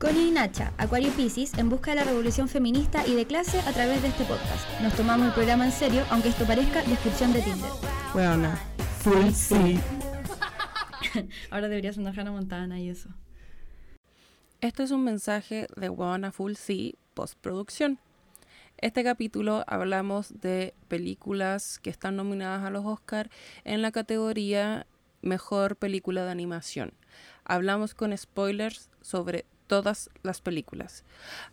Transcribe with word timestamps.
Connie 0.00 0.28
y 0.28 0.30
Nacha, 0.30 0.72
Acuario 0.78 1.12
Pisces, 1.12 1.52
en 1.58 1.68
busca 1.68 1.90
de 1.90 1.96
la 1.96 2.04
revolución 2.04 2.48
feminista 2.48 3.06
y 3.06 3.14
de 3.14 3.26
clase 3.26 3.60
a 3.60 3.72
través 3.72 4.00
de 4.00 4.08
este 4.08 4.24
podcast. 4.24 4.80
Nos 4.80 4.94
tomamos 4.94 5.26
el 5.26 5.34
programa 5.34 5.66
en 5.66 5.72
serio, 5.72 6.02
aunque 6.08 6.30
esto 6.30 6.46
parezca 6.46 6.82
descripción 6.84 7.34
de 7.34 7.42
Tinder. 7.42 7.70
Bueno, 8.14 8.50
full 9.00 9.30
sí. 9.32 9.78
Ahora 11.50 11.68
deberías 11.68 11.98
andar 11.98 12.18
Hannah 12.18 12.30
Montana 12.32 12.80
y 12.80 12.88
eso. 12.88 13.10
Esto 14.62 14.82
es 14.82 14.90
un 14.90 15.04
mensaje 15.04 15.66
de 15.76 15.90
Wanna 15.90 16.32
Full 16.32 16.54
C 16.54 16.94
postproducción. 17.12 17.98
Este 18.78 19.04
capítulo 19.04 19.64
hablamos 19.66 20.40
de 20.40 20.72
películas 20.88 21.78
que 21.78 21.90
están 21.90 22.16
nominadas 22.16 22.64
a 22.64 22.70
los 22.70 22.86
Oscar 22.86 23.28
en 23.64 23.82
la 23.82 23.92
categoría 23.92 24.86
Mejor 25.20 25.76
Película 25.76 26.24
de 26.24 26.30
Animación. 26.30 26.94
Hablamos 27.44 27.92
con 27.92 28.16
spoilers 28.16 28.88
sobre 29.02 29.44
todas 29.70 30.10
las 30.24 30.40
películas. 30.40 31.04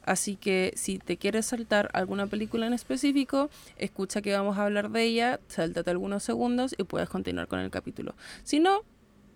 Así 0.04 0.38
que 0.38 0.73
si 0.76 0.98
te 0.98 1.18
quieres 1.18 1.46
saltar 1.46 1.92
alguna 1.94 2.26
película 2.26 2.66
en 2.66 2.73
específico, 2.73 3.52
escucha 3.78 4.23
que 4.23 4.34
vamos 4.34 4.58
a 4.58 4.64
hablar 4.64 4.90
de 4.90 5.04
ella, 5.04 5.40
sáltate 5.48 5.92
algunos 5.92 6.23
segundos 6.23 6.73
y 6.76 6.84
puedes 6.84 7.09
continuar 7.09 7.48
con 7.48 7.59
el 7.59 7.70
capítulo. 7.70 8.16
Si 8.44 8.59
no, 8.59 8.82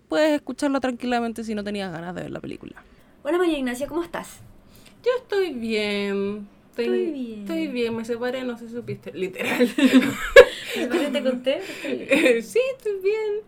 puedes 0.09 0.31
escucharlo 0.31 0.79
tranquilamente 0.79 1.43
si 1.43 1.53
no 1.53 1.63
tenías 1.63 1.91
ganas 1.91 2.15
de 2.15 2.23
ver 2.23 2.31
la 2.31 2.39
película. 2.39 2.83
Hola 3.21 3.37
María 3.37 3.59
Ignacia, 3.59 3.85
¿cómo 3.85 4.01
estás? 4.01 4.39
Yo 5.05 5.11
estoy 5.20 5.53
bien. 5.53 6.48
Estoy 6.71 7.11
bien. 7.11 7.41
Estoy 7.41 7.67
bien, 7.67 7.95
me 7.95 8.03
separé, 8.03 8.43
no 8.43 8.57
sé 8.57 8.67
si 8.67 8.73
supiste, 8.73 9.13
literal. 9.13 9.70
te 11.11 11.23
conté? 11.23 11.61
sí, 12.41 12.59
estoy 12.75 12.99
bien. 13.03 13.41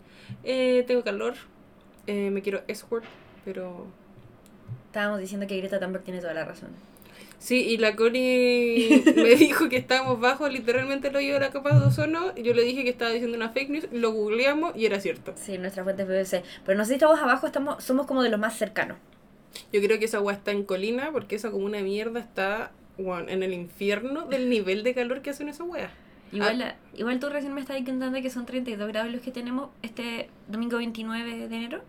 Eh, 0.44 0.84
tengo 0.86 1.02
calor. 1.02 1.34
Eh, 2.06 2.30
me 2.30 2.40
quiero 2.40 2.62
escort, 2.68 3.04
pero... 3.44 4.03
Estábamos 4.94 5.18
diciendo 5.18 5.48
que 5.48 5.56
Greta 5.56 5.80
Thunberg 5.80 6.04
tiene 6.04 6.20
toda 6.20 6.34
la 6.34 6.44
razón. 6.44 6.68
Sí, 7.40 7.64
y 7.64 7.78
la 7.78 7.96
Connie 7.96 9.02
me 9.16 9.34
dijo 9.34 9.68
que 9.68 9.76
estábamos 9.76 10.20
bajo 10.20 10.48
literalmente 10.48 11.08
el 11.08 11.16
hoyo 11.16 11.34
de 11.34 11.40
la 11.40 11.50
capa 11.50 11.76
de 11.76 11.84
ozono. 11.84 12.32
Yo 12.36 12.54
le 12.54 12.62
dije 12.62 12.84
que 12.84 12.90
estaba 12.90 13.10
diciendo 13.10 13.36
una 13.36 13.48
fake 13.48 13.70
news, 13.70 13.88
lo 13.90 14.12
googleamos 14.12 14.76
y 14.76 14.86
era 14.86 15.00
cierto. 15.00 15.34
Sí, 15.34 15.58
nuestra 15.58 15.82
fuente 15.82 16.04
es 16.04 16.08
BBC. 16.08 16.44
Pero 16.64 16.78
no 16.78 16.84
sé 16.84 16.90
si 16.90 16.94
estamos 16.94 17.18
abajo, 17.18 17.44
estamos, 17.44 17.82
somos 17.82 18.06
como 18.06 18.22
de 18.22 18.28
los 18.28 18.38
más 18.38 18.56
cercanos. 18.56 18.96
Yo 19.72 19.82
creo 19.82 19.98
que 19.98 20.04
esa 20.04 20.18
agua 20.18 20.32
está 20.32 20.52
en 20.52 20.62
colina 20.62 21.10
porque 21.10 21.34
esa 21.34 21.50
como 21.50 21.66
una 21.66 21.80
mierda 21.80 22.20
está 22.20 22.70
bueno, 22.96 23.28
en 23.28 23.42
el 23.42 23.52
infierno 23.52 24.26
del 24.26 24.48
nivel 24.48 24.84
de 24.84 24.94
calor 24.94 25.22
que 25.22 25.30
hacen 25.30 25.48
esa 25.48 25.64
wea. 25.64 25.90
Igual, 26.30 26.62
ah. 26.62 26.76
igual 26.94 27.18
tú 27.18 27.30
recién 27.30 27.52
me 27.52 27.60
estás 27.60 27.76
contando 27.84 28.22
que 28.22 28.30
son 28.30 28.46
32 28.46 28.86
grados 28.86 29.10
los 29.10 29.22
que 29.22 29.32
tenemos 29.32 29.70
este 29.82 30.28
domingo 30.46 30.76
29 30.76 31.48
de 31.48 31.56
enero. 31.56 31.82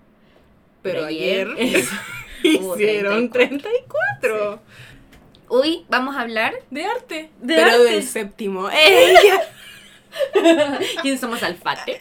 Pero, 0.85 1.05
ayer, 1.05 1.49
hicieron 2.43 3.31
34. 3.31 4.61
Hoy 5.47 5.83
vamos 5.89 6.15
a 6.15 6.21
hablar 6.21 6.53
de 6.69 6.85
arte. 6.85 7.29
De 7.41 7.55
pero 7.55 7.83
del 7.83 8.03
séptimo. 8.03 8.69
¡Ella! 8.69 9.41
¿Quién 11.01 11.17
somos 11.19 11.41
Alfate? 11.41 11.99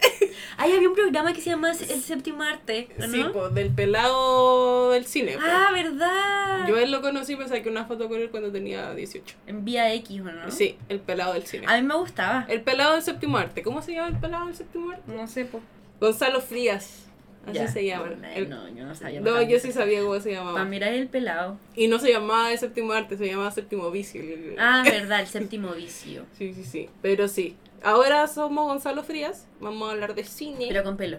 Ahí 0.59 0.73
había 0.73 0.89
un 0.89 0.95
programa 0.95 1.33
que 1.33 1.41
se 1.41 1.51
llama 1.51 1.73
El 1.73 2.01
Séptimo 2.03 2.43
Arte, 2.43 2.89
¿no? 2.97 3.09
Sí, 3.09 3.25
pues, 3.33 3.55
del 3.55 3.71
pelado 3.71 4.93
del 4.93 5.07
cine. 5.07 5.37
Ah, 5.41 5.71
¿verdad? 5.73 6.69
Yo 6.69 6.79
él 6.79 6.93
lo 6.93 7.01
conocí, 7.01 7.35
me 7.35 7.49
saqué 7.49 7.69
una 7.69 7.87
foto 7.87 8.09
con 8.09 8.21
él 8.21 8.31
cuando 8.31 8.53
tenía 8.53 8.95
18. 8.95 9.35
En 9.49 9.65
Vía 9.65 9.93
X, 9.95 10.21
¿o 10.21 10.25
no? 10.25 10.51
Sí, 10.53 10.79
el 10.89 11.01
pelado 11.01 11.33
del 11.33 11.45
cine. 11.47 11.67
A 11.67 11.77
mí 11.77 11.83
me 11.83 11.97
gustaba. 11.97 12.47
El 12.49 12.61
pelado 12.61 12.93
del 12.93 13.03
Séptimo 13.03 13.37
Arte. 13.37 13.63
¿Cómo 13.63 13.83
se 13.83 13.95
llama 13.95 14.09
el 14.09 14.17
pelado 14.21 14.47
del 14.47 14.55
Séptimo 14.55 14.93
Arte? 14.93 15.13
No 15.13 15.27
sé, 15.27 15.45
pues. 15.47 15.63
Gonzalo 16.01 16.41
Frías. 16.41 17.04
Así 17.47 17.69
se 17.69 17.85
llama. 17.85 18.11
No, 18.49 18.69
yo 18.69 18.85
no 18.85 18.95
sabía. 18.95 19.21
No, 19.21 19.43
yo 19.43 19.59
sí 19.59 19.73
sabía 19.73 20.03
cómo 20.03 20.19
se 20.21 20.33
llamaba. 20.33 20.55
Para 20.55 20.65
mirar 20.65 20.93
el 20.93 21.09
pelado. 21.09 21.59
Y 21.75 21.89
no 21.89 21.99
se 21.99 22.13
llamaba 22.13 22.53
el 22.53 22.59
séptimo 22.59 22.93
arte, 22.93 23.17
se 23.17 23.27
llamaba 23.27 23.51
séptimo 23.51 23.91
vicio. 23.91 24.23
Ah, 24.59 24.83
verdad, 24.85 25.21
el 25.21 25.27
séptimo 25.27 25.73
vicio. 25.73 26.25
sí, 26.37 26.55
sí, 26.55 26.65
sí. 26.65 26.89
Pero 27.03 27.29
sí. 27.29 27.57
Ahora 27.83 28.27
somos 28.29 28.67
Gonzalo 28.67 29.05
Frías. 29.05 29.47
Vamos 29.61 29.89
a 29.89 29.93
hablar 29.93 30.15
de 30.15 30.25
cine. 30.25 30.67
Pero 30.69 30.85
con 30.85 30.97
pelo. 30.97 31.19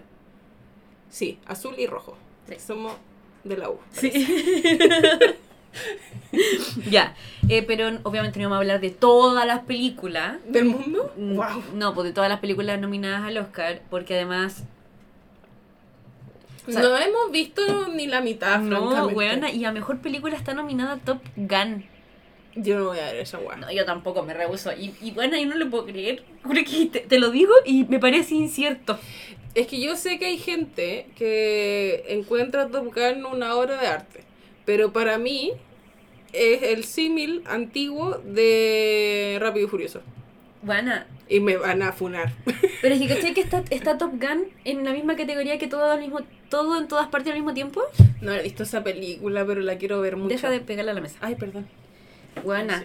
Sí, 1.08 1.38
azul 1.46 1.74
y 1.78 1.86
rojo. 1.86 2.16
Somos 2.58 2.94
de 3.44 3.56
la 3.56 3.70
U. 3.70 3.78
Sí. 3.92 4.10
ya, 6.90 7.14
eh, 7.48 7.62
pero 7.62 7.98
obviamente 8.02 8.38
no 8.38 8.44
vamos 8.44 8.56
a 8.56 8.60
hablar 8.60 8.80
de 8.80 8.90
todas 8.90 9.46
las 9.46 9.60
películas. 9.60 10.38
¿Del 10.48 10.66
mundo? 10.66 11.12
Wow. 11.16 11.62
No, 11.74 11.94
pues 11.94 12.06
de 12.06 12.12
todas 12.12 12.28
las 12.28 12.40
películas 12.40 12.80
nominadas 12.80 13.24
al 13.24 13.38
Oscar, 13.38 13.82
porque 13.90 14.14
además 14.14 14.64
no 16.66 16.96
hemos 16.96 17.30
visto 17.30 17.88
ni 17.88 18.06
la 18.06 18.20
mitad, 18.20 18.60
No, 18.60 19.08
weona, 19.08 19.50
y 19.50 19.64
a 19.64 19.72
mejor 19.72 19.98
película 19.98 20.36
está 20.36 20.54
nominada 20.54 20.98
Top 20.98 21.20
Gun. 21.36 21.84
Yo 22.56 22.78
no 22.78 22.86
voy 22.86 22.98
a 22.98 23.12
ver 23.12 23.16
esa 23.16 23.38
weá. 23.38 23.56
No, 23.56 23.70
yo 23.70 23.84
tampoco, 23.84 24.22
me 24.22 24.32
rehuso. 24.32 24.72
Y, 24.72 24.94
y 25.02 25.10
bueno, 25.10 25.36
yo 25.36 25.46
no 25.46 25.56
lo 25.56 25.68
puedo 25.68 25.84
creer. 25.84 26.24
que 26.66 27.00
te, 27.00 27.18
lo 27.18 27.30
digo 27.30 27.52
y 27.66 27.84
me 27.84 27.98
parece 27.98 28.34
incierto. 28.34 28.98
Es 29.54 29.66
que 29.66 29.80
yo 29.80 29.96
sé 29.96 30.18
que 30.18 30.26
hay 30.26 30.38
gente 30.38 31.06
que 31.16 32.04
encuentra 32.08 32.68
Top 32.68 32.94
Gun 32.94 33.26
una 33.26 33.54
obra 33.54 33.80
de 33.80 33.86
arte. 33.86 34.20
Pero 34.64 34.92
para 34.92 35.18
mí 35.18 35.52
es 36.32 36.62
el 36.62 36.84
símil 36.84 37.42
antiguo 37.46 38.18
de 38.24 39.36
Rápido 39.40 39.66
y 39.66 39.68
Furioso. 39.70 40.00
Bueno, 40.66 40.92
y 41.28 41.38
me 41.38 41.56
van 41.56 41.80
a 41.80 41.92
funar. 41.92 42.32
Pero 42.82 42.94
es 42.94 43.00
que 43.00 43.06
¿cachai 43.06 43.34
que 43.34 43.40
está, 43.40 43.62
está 43.70 43.98
Top 43.98 44.14
Gun 44.14 44.46
en 44.64 44.84
la 44.84 44.92
misma 44.92 45.14
categoría 45.14 45.58
que 45.58 45.68
todo 45.68 45.92
al 45.92 46.00
mismo 46.00 46.18
todo 46.48 46.76
en 46.76 46.88
todas 46.88 47.06
partes 47.06 47.30
al 47.30 47.38
mismo 47.38 47.54
tiempo? 47.54 47.82
No 48.20 48.32
he 48.32 48.42
visto 48.42 48.64
esa 48.64 48.82
película, 48.82 49.46
pero 49.46 49.60
la 49.60 49.78
quiero 49.78 50.00
ver 50.00 50.16
mucho. 50.16 50.28
Deja 50.28 50.50
de 50.50 50.58
pegarla 50.58 50.90
a 50.90 50.94
la 50.94 51.00
mesa. 51.00 51.18
Ay, 51.20 51.36
perdón. 51.36 51.68
Buena. 52.44 52.84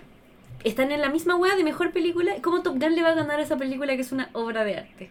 Están 0.63 0.91
en 0.91 1.01
la 1.01 1.09
misma 1.09 1.35
wea 1.35 1.55
de 1.55 1.63
mejor 1.63 1.91
película. 1.91 2.35
¿Cómo 2.43 2.61
Top 2.61 2.77
Gun 2.79 2.95
le 2.95 3.01
va 3.01 3.09
a 3.09 3.15
ganar 3.15 3.39
a 3.39 3.43
esa 3.43 3.57
película 3.57 3.95
que 3.95 4.01
es 4.03 4.11
una 4.11 4.29
obra 4.33 4.63
de 4.63 4.77
arte? 4.77 5.09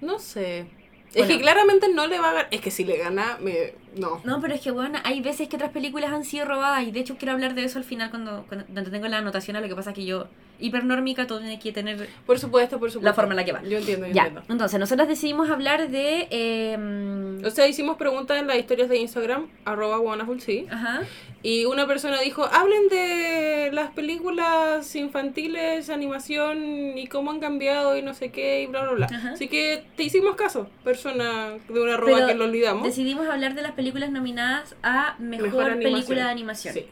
No 0.00 0.20
sé. 0.20 0.66
Es 1.14 1.26
que 1.26 1.40
claramente 1.40 1.88
no 1.88 2.06
le 2.06 2.20
va 2.20 2.30
a 2.30 2.32
ganar. 2.32 2.48
Es 2.52 2.60
que 2.60 2.70
si 2.70 2.84
le 2.84 2.96
gana, 2.96 3.38
me. 3.40 3.74
No. 3.96 4.20
No, 4.24 4.40
pero 4.40 4.54
es 4.54 4.60
que, 4.60 4.70
bueno, 4.70 4.98
hay 5.04 5.20
veces 5.20 5.48
que 5.48 5.56
otras 5.56 5.72
películas 5.72 6.12
han 6.12 6.24
sido 6.24 6.44
robadas. 6.44 6.86
Y 6.86 6.90
de 6.90 7.00
hecho, 7.00 7.16
quiero 7.16 7.32
hablar 7.32 7.54
de 7.54 7.64
eso 7.64 7.78
al 7.78 7.84
final 7.84 8.10
cuando, 8.10 8.44
cuando 8.48 8.90
tengo 8.90 9.08
la 9.08 9.18
anotación. 9.18 9.56
A 9.56 9.60
lo 9.60 9.68
que 9.68 9.74
pasa 9.74 9.92
que 9.92 10.04
yo 10.04 10.26
hipernórmica, 10.60 11.26
todo 11.26 11.38
tiene 11.38 11.58
que 11.58 11.72
tener 11.72 12.08
por 12.26 12.38
supuesto, 12.38 12.78
por 12.78 12.90
supuesto. 12.90 13.08
la 13.08 13.14
forma 13.14 13.32
en 13.32 13.36
la 13.36 13.44
que 13.44 13.52
va. 13.52 13.62
Yo 13.62 13.78
entiendo, 13.78 14.06
yo 14.06 14.12
ya. 14.12 14.26
entiendo. 14.26 14.52
Entonces, 14.52 14.78
nosotros 14.80 15.08
decidimos 15.08 15.50
hablar 15.50 15.88
de... 15.88 16.26
Eh... 16.30 17.40
O 17.44 17.50
sea, 17.50 17.68
hicimos 17.68 17.96
preguntas 17.96 18.38
en 18.38 18.46
las 18.46 18.56
historias 18.56 18.88
de 18.88 18.98
Instagram, 18.98 19.48
arroba 19.64 19.98
sí. 20.38 20.66
Ajá. 20.70 21.02
Y 21.42 21.66
una 21.66 21.86
persona 21.86 22.20
dijo, 22.20 22.44
hablen 22.44 22.88
de 22.88 23.70
las 23.72 23.90
películas 23.90 24.94
infantiles, 24.96 25.88
animación 25.88 26.98
y 26.98 27.06
cómo 27.06 27.30
han 27.30 27.38
cambiado 27.38 27.96
y 27.96 28.02
no 28.02 28.12
sé 28.12 28.30
qué 28.30 28.62
y 28.62 28.66
bla, 28.66 28.82
bla, 28.82 29.06
bla. 29.06 29.32
Así 29.32 29.46
que 29.46 29.84
te 29.96 30.02
hicimos 30.02 30.34
caso, 30.34 30.68
persona 30.82 31.50
de 31.68 31.80
una 31.80 31.94
arroba 31.94 32.26
que 32.26 32.34
lo 32.34 32.44
olvidamos. 32.44 32.82
Decidimos 32.82 33.28
hablar 33.28 33.54
de 33.54 33.62
las 33.62 33.72
películas 33.78 34.10
nominadas 34.10 34.74
a 34.82 35.14
Mejor, 35.20 35.78
Película 35.78 36.24
de 36.24 36.30
Animación. 36.30 36.74
Sí. 36.74 36.86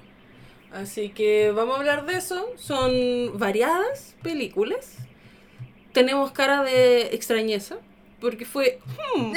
Así 0.71 1.09
que 1.09 1.51
vamos 1.51 1.75
a 1.75 1.79
hablar 1.81 2.07
de 2.07 2.17
eso. 2.17 2.47
Son 2.55 3.37
variadas 3.41 4.15
películas. 4.23 4.97
Tenemos 5.93 6.31
cara 6.31 6.63
de 6.63 7.07
extrañeza. 7.07 7.79
Porque 8.21 8.45
fue... 8.45 8.79
Hmm, 9.17 9.33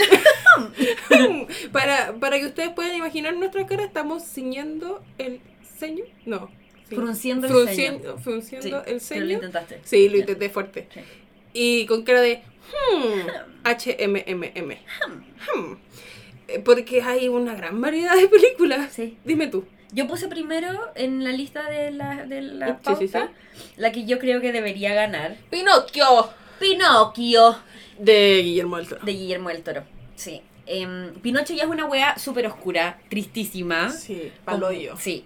para, 1.72 2.14
para 2.20 2.38
que 2.38 2.46
ustedes 2.46 2.70
puedan 2.70 2.96
imaginar 2.96 3.36
nuestra 3.36 3.66
cara, 3.66 3.84
estamos 3.84 4.24
ciñendo 4.24 5.04
el 5.18 5.42
ceño. 5.64 6.06
No. 6.28 6.52
Frunciendo 6.88 7.48
el 7.48 7.70
ceño. 7.70 8.18
Frunciendo 8.20 8.84
el 8.86 9.02
ceño. 9.02 9.26
lo 9.26 9.32
intentaste. 9.32 9.82
Sí, 9.86 10.08
lo 10.08 10.18
intenté 10.18 10.50
fuerte. 10.50 10.88
Y 11.52 11.88
con 11.88 12.04
cara 12.04 12.22
de... 12.22 12.44
Hmm, 12.94 13.28
HMMM. 13.66 14.78
Hmm. 15.56 15.89
Eh, 16.52 16.60
porque 16.60 17.02
hay 17.02 17.28
una 17.28 17.56
gran 17.56 17.80
variedad 17.80 18.16
de 18.16 18.28
películas. 18.28 18.92
Sí. 18.94 19.18
Dime 19.24 19.48
tú. 19.48 19.66
Yo 19.92 20.08
puse 20.08 20.28
primero 20.28 20.92
en 20.96 21.24
la 21.24 21.32
lista 21.32 21.70
de 21.70 21.92
la, 21.92 22.26
de 22.26 22.42
la 22.42 22.78
pauta 22.78 23.32
la 23.78 23.92
que 23.92 24.06
yo 24.06 24.20
creo 24.20 24.40
que 24.40 24.52
debería 24.52 24.94
ganar. 24.94 25.38
¡Pinocchio! 25.50 26.30
¡Pinocchio! 26.60 27.58
De 27.98 28.42
Guillermo 28.44 28.78
del 28.78 28.88
Toro. 28.88 29.04
De 29.04 29.12
Guillermo 29.14 29.50
del 29.50 29.64
Toro, 29.64 29.84
sí. 30.16 30.42
Eh, 30.68 31.12
Pinocho 31.24 31.54
ya 31.54 31.64
es 31.64 31.70
una 31.70 31.86
wea 31.86 32.18
súper 32.20 32.46
oscura, 32.46 33.00
tristísima. 33.10 33.90
Sí, 33.90 34.32
paloyo. 34.46 34.96
Sí. 34.98 35.26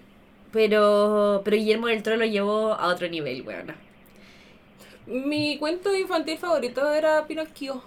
Pero, 0.50 1.42
pero 1.44 1.56
Guillermo 1.56 1.88
del 1.88 2.02
Toro 2.02 2.16
lo 2.16 2.24
llevó 2.24 2.72
a 2.72 2.88
otro 2.88 3.08
nivel, 3.08 3.42
weona. 3.42 3.76
Mi 5.06 5.58
cuento 5.58 5.94
infantil 5.94 6.38
favorito 6.38 6.90
era 6.94 7.26
Pinocchio. 7.26 7.82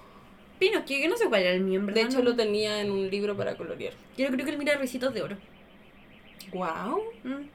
Pinocchio, 0.60 0.98
que 0.98 1.08
no 1.08 1.18
sé 1.18 1.28
cuál 1.28 1.42
era 1.42 1.52
el 1.52 1.62
mío, 1.62 1.82
De 1.86 2.02
hecho, 2.02 2.22
lo 2.22 2.36
tenía 2.36 2.82
en 2.82 2.92
un 2.92 3.10
libro 3.10 3.36
para 3.38 3.56
colorear. 3.56 3.94
Yo 4.18 4.28
creo 4.28 4.46
que 4.46 4.52
él 4.52 4.58
mira 4.58 4.76
Recitos 4.78 5.14
de 5.14 5.22
Oro. 5.22 5.38
Wow. 6.54 7.02
Mm. 7.24 7.50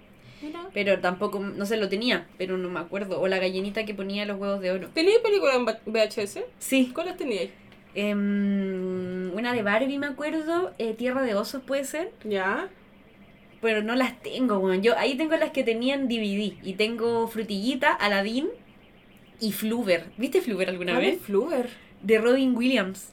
Pero 0.74 0.98
tampoco, 1.00 1.38
no 1.38 1.66
sé, 1.66 1.76
lo 1.76 1.88
tenía, 1.88 2.26
pero 2.36 2.58
no 2.58 2.68
me 2.68 2.80
acuerdo. 2.80 3.20
O 3.20 3.28
la 3.28 3.38
gallinita 3.38 3.84
que 3.84 3.94
ponía 3.94 4.26
los 4.26 4.38
huevos 4.40 4.60
de 4.60 4.72
oro. 4.72 4.88
¿Tenía 4.92 5.14
película 5.22 5.54
en 5.54 5.64
VHS? 5.64 6.40
Sí. 6.58 6.90
¿Cuáles 6.92 7.16
teníais? 7.16 7.50
Em, 7.94 9.32
una 9.34 9.52
de 9.52 9.62
Barbie, 9.62 9.98
me 9.98 10.06
acuerdo. 10.06 10.72
Eh, 10.78 10.94
Tierra 10.94 11.22
de 11.22 11.34
Osos, 11.34 11.62
puede 11.62 11.84
ser. 11.84 12.10
Ya. 12.24 12.68
pero 13.60 13.80
no 13.84 13.94
las 13.94 14.20
tengo, 14.20 14.58
weón. 14.58 14.82
Yo 14.82 14.98
ahí 14.98 15.16
tengo 15.16 15.36
las 15.36 15.52
que 15.52 15.62
tenían 15.62 16.08
DVD. 16.08 16.54
Y 16.64 16.72
tengo 16.76 17.28
Frutillita, 17.28 17.92
Aladdin 17.92 18.48
y 19.40 19.52
Fluver. 19.52 20.06
¿Viste 20.16 20.40
Fluver 20.40 20.68
alguna 20.70 20.94
¿Cuál 20.94 21.04
vez? 21.04 21.14
es 21.16 21.22
Fluver? 21.22 21.68
De 22.02 22.18
Robin 22.18 22.56
Williams. 22.56 23.12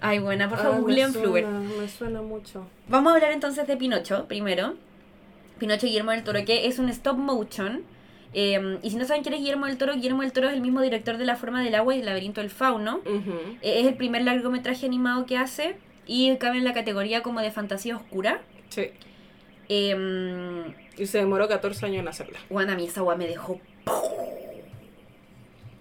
Ay, 0.00 0.18
buena, 0.18 0.48
por 0.48 0.58
favor, 0.58 0.74
Ah, 0.78 0.82
me 0.86 0.94
suena, 0.94 1.12
Fluver. 1.12 1.46
Me 1.46 1.88
suena 1.88 2.22
mucho. 2.22 2.66
Vamos 2.88 3.12
a 3.12 3.16
hablar 3.16 3.32
entonces 3.32 3.66
de 3.66 3.76
Pinocho 3.76 4.26
primero. 4.28 4.74
Pinocho 5.58 5.86
Guillermo 5.86 6.10
del 6.10 6.22
Toro, 6.22 6.44
que 6.44 6.66
es 6.66 6.78
un 6.78 6.88
stop 6.90 7.16
motion. 7.16 7.82
Eh, 8.34 8.78
y 8.82 8.90
si 8.90 8.96
no 8.96 9.06
saben 9.06 9.22
quién 9.22 9.32
es 9.34 9.40
Guillermo 9.40 9.64
del 9.66 9.78
Toro, 9.78 9.94
Guillermo 9.94 10.20
del 10.20 10.32
Toro 10.32 10.48
es 10.48 10.54
el 10.54 10.60
mismo 10.60 10.82
director 10.82 11.16
de 11.16 11.24
La 11.24 11.36
Forma 11.36 11.62
del 11.62 11.74
Agua 11.74 11.94
y 11.96 12.00
El 12.00 12.06
Laberinto 12.06 12.42
del 12.42 12.50
Fauno. 12.50 13.00
Eh, 13.62 13.80
es 13.80 13.86
el 13.86 13.94
primer 13.94 14.22
largometraje 14.22 14.84
animado 14.84 15.24
que 15.24 15.38
hace 15.38 15.76
y 16.06 16.36
cabe 16.36 16.58
en 16.58 16.64
la 16.64 16.74
categoría 16.74 17.22
como 17.22 17.40
de 17.40 17.50
fantasía 17.50 17.96
oscura. 17.96 18.42
Sí. 18.68 18.90
Eh, 19.70 20.74
Y 20.98 21.06
se 21.06 21.18
demoró 21.18 21.48
14 21.48 21.86
años 21.86 22.00
en 22.00 22.08
hacerla. 22.08 22.38
Juan, 22.50 22.68
a 22.68 22.74
mí 22.76 22.84
esa 22.84 23.00
agua 23.00 23.16
me 23.16 23.26
dejó... 23.26 23.58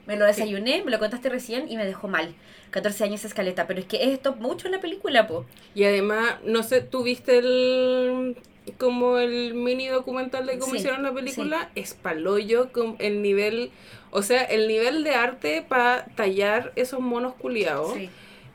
Me 0.08 0.18
lo 0.18 0.26
desayuné, 0.26 0.84
me 0.84 0.92
lo 0.92 1.00
contaste 1.00 1.30
recién 1.30 1.70
y 1.70 1.78
me 1.78 1.86
dejó 1.86 2.08
mal. 2.08 2.34
14 2.72 3.04
años 3.06 3.26
escaleta, 3.26 3.68
pero 3.68 3.80
es 3.80 3.86
que 3.86 4.04
es 4.04 4.10
stop 4.14 4.38
motion 4.38 4.72
la 4.72 4.82
película, 4.82 5.28
po. 5.28 5.46
Y 5.74 5.84
además, 5.86 6.36
no 6.44 6.62
sé, 6.64 6.82
¿tú 6.82 7.04
viste 7.04 7.38
el 7.38 8.38
como 8.78 9.20
el 9.20 9.54
mini 9.54 9.88
documental 9.88 10.46
de 10.46 10.58
cómo 10.58 10.72
Sí, 10.72 10.80
hicieron 10.80 11.04
la 11.04 11.14
película? 11.14 11.70
Es 11.76 11.94
paloyo 11.94 12.72
con 12.72 12.96
el 13.00 13.22
nivel, 13.22 13.72
o 14.12 14.24
sea, 14.24 14.44
el 14.44 14.68
nivel 14.68 15.04
de 15.04 15.12
arte 15.12 15.64
para 15.68 16.06
tallar 16.16 16.74
esos 16.76 17.00
monos 17.00 17.34
culiados. 17.36 17.94
Sí. 17.94 18.10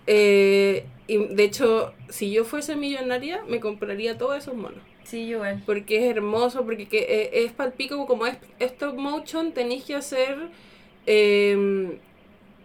Eh, 0.06 0.84
y 1.06 1.18
de 1.18 1.44
hecho, 1.44 1.94
si 2.08 2.30
yo 2.30 2.44
fuese 2.44 2.76
millonaria, 2.76 3.42
me 3.48 3.60
compraría 3.60 4.18
todos 4.18 4.36
esos 4.36 4.54
monos. 4.54 4.80
Sí, 5.04 5.26
yo 5.26 5.36
igual. 5.38 5.62
Porque 5.66 5.98
es 5.98 6.16
hermoso, 6.16 6.64
porque 6.64 6.86
que, 6.86 6.98
eh, 6.98 7.44
es 7.44 7.52
palpico, 7.52 8.06
como 8.06 8.26
es 8.26 8.36
stop 8.58 8.96
motion, 8.96 9.52
tenéis 9.52 9.84
que 9.84 9.94
hacer 9.94 10.36
em, 11.12 11.98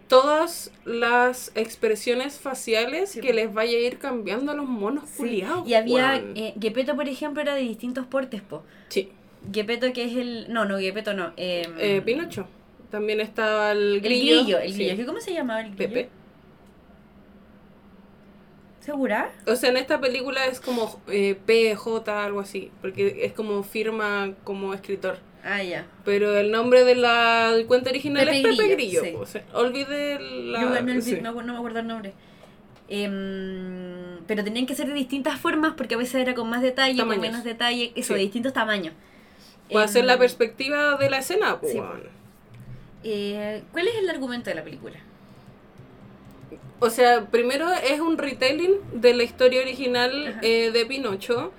todas 0.08 0.70
las 0.84 1.50
expresiones 1.56 2.38
faciales 2.38 3.10
Sí, 3.10 3.20
que 3.20 3.32
les 3.34 3.52
vaya 3.52 3.76
a 3.76 3.80
ir 3.80 3.98
cambiando 3.98 4.52
a 4.52 4.54
los 4.54 4.66
monos 4.66 5.08
Sí, 5.10 5.16
culiados. 5.18 5.66
Y 5.68 5.74
había, 5.74 6.16
eh, 6.36 6.54
Gepetto, 6.60 6.94
por 6.94 7.08
ejemplo, 7.08 7.42
era 7.42 7.54
de 7.54 7.62
distintos 7.62 8.06
portes, 8.06 8.40
po. 8.40 8.62
Sí, 8.88 9.10
Gepetto 9.52 9.92
que 9.92 10.04
es 10.04 10.16
el... 10.16 10.52
No, 10.52 10.64
no, 10.64 10.78
Gepetto 10.78 11.12
no. 11.14 11.32
eh, 11.36 11.66
eh, 11.78 12.02
Pinocho. 12.04 12.46
También 12.90 13.20
estaba 13.20 13.72
el 13.72 13.94
El 13.96 14.00
grillo. 14.00 14.36
grillo, 14.42 14.58
el 14.60 14.72
sí, 14.72 14.86
grillo. 14.86 15.06
¿Cómo 15.06 15.20
se 15.20 15.32
llamaba 15.34 15.60
el 15.62 15.74
grillo? 15.74 15.92
Pepe. 15.92 16.08
¿Segura? 18.80 19.32
O 19.48 19.56
sea, 19.56 19.70
en 19.70 19.76
esta 19.78 20.00
película 20.00 20.46
es 20.46 20.60
como 20.60 21.00
eh, 21.08 21.36
PJ, 21.44 22.24
algo 22.24 22.38
así, 22.38 22.70
porque 22.80 23.24
es 23.24 23.32
como 23.32 23.64
firma 23.64 24.34
como 24.44 24.72
escritor. 24.74 25.18
Ah, 25.48 25.62
ya. 25.62 25.86
Pero 26.04 26.36
el 26.36 26.50
nombre 26.50 26.84
de 26.84 26.96
la 26.96 27.52
del 27.52 27.66
cuento 27.66 27.88
original 27.90 28.26
Pepe 28.26 28.40
es 28.50 28.56
Pepe 28.56 28.68
Grillo, 28.74 29.04
sí. 29.04 29.10
po, 29.12 29.18
o 29.20 29.26
sea, 29.26 29.44
olvidé 29.54 30.18
la... 30.18 30.60
Yo 30.62 30.70
me, 30.70 30.80
olvidé- 30.80 31.02
sí. 31.02 31.18
no, 31.22 31.32
no 31.40 31.52
me 31.52 31.58
acuerdo 31.58 31.78
el 31.78 31.86
nombre. 31.86 32.12
Em, 32.88 34.18
pero 34.26 34.42
tenían 34.44 34.66
que 34.66 34.74
ser 34.74 34.88
de 34.88 34.94
distintas 34.94 35.38
formas 35.40 35.74
porque 35.76 35.94
a 35.94 35.98
veces 35.98 36.16
era 36.16 36.34
con 36.34 36.48
más 36.48 36.62
detalle, 36.62 36.96
Tamaños. 36.96 37.22
con 37.22 37.30
menos 37.30 37.44
detalle, 37.44 37.92
eso, 37.94 38.08
Sí. 38.08 38.14
de 38.14 38.20
distintos 38.20 38.52
tamaños. 38.52 38.94
O 39.70 39.78
hacer 39.78 40.04
la 40.04 40.14
Em, 40.14 40.18
perspectiva 40.18 40.96
de 40.96 41.10
la 41.10 41.18
escena, 41.18 41.58
pues. 41.60 41.76
eh, 43.04 43.62
¿Cuál 43.72 43.88
es 43.88 43.94
el 43.96 44.10
argumento 44.10 44.50
de 44.50 44.56
la 44.56 44.64
película? 44.64 44.96
O 46.78 46.90
sea, 46.90 47.24
primero 47.26 47.68
es 47.72 48.00
un 48.00 48.18
retelling 48.18 48.74
de 48.92 49.14
la 49.14 49.22
historia 49.22 49.60
original 49.62 50.38
eh, 50.42 50.70
de 50.72 50.86
Pinocho. 50.86 51.52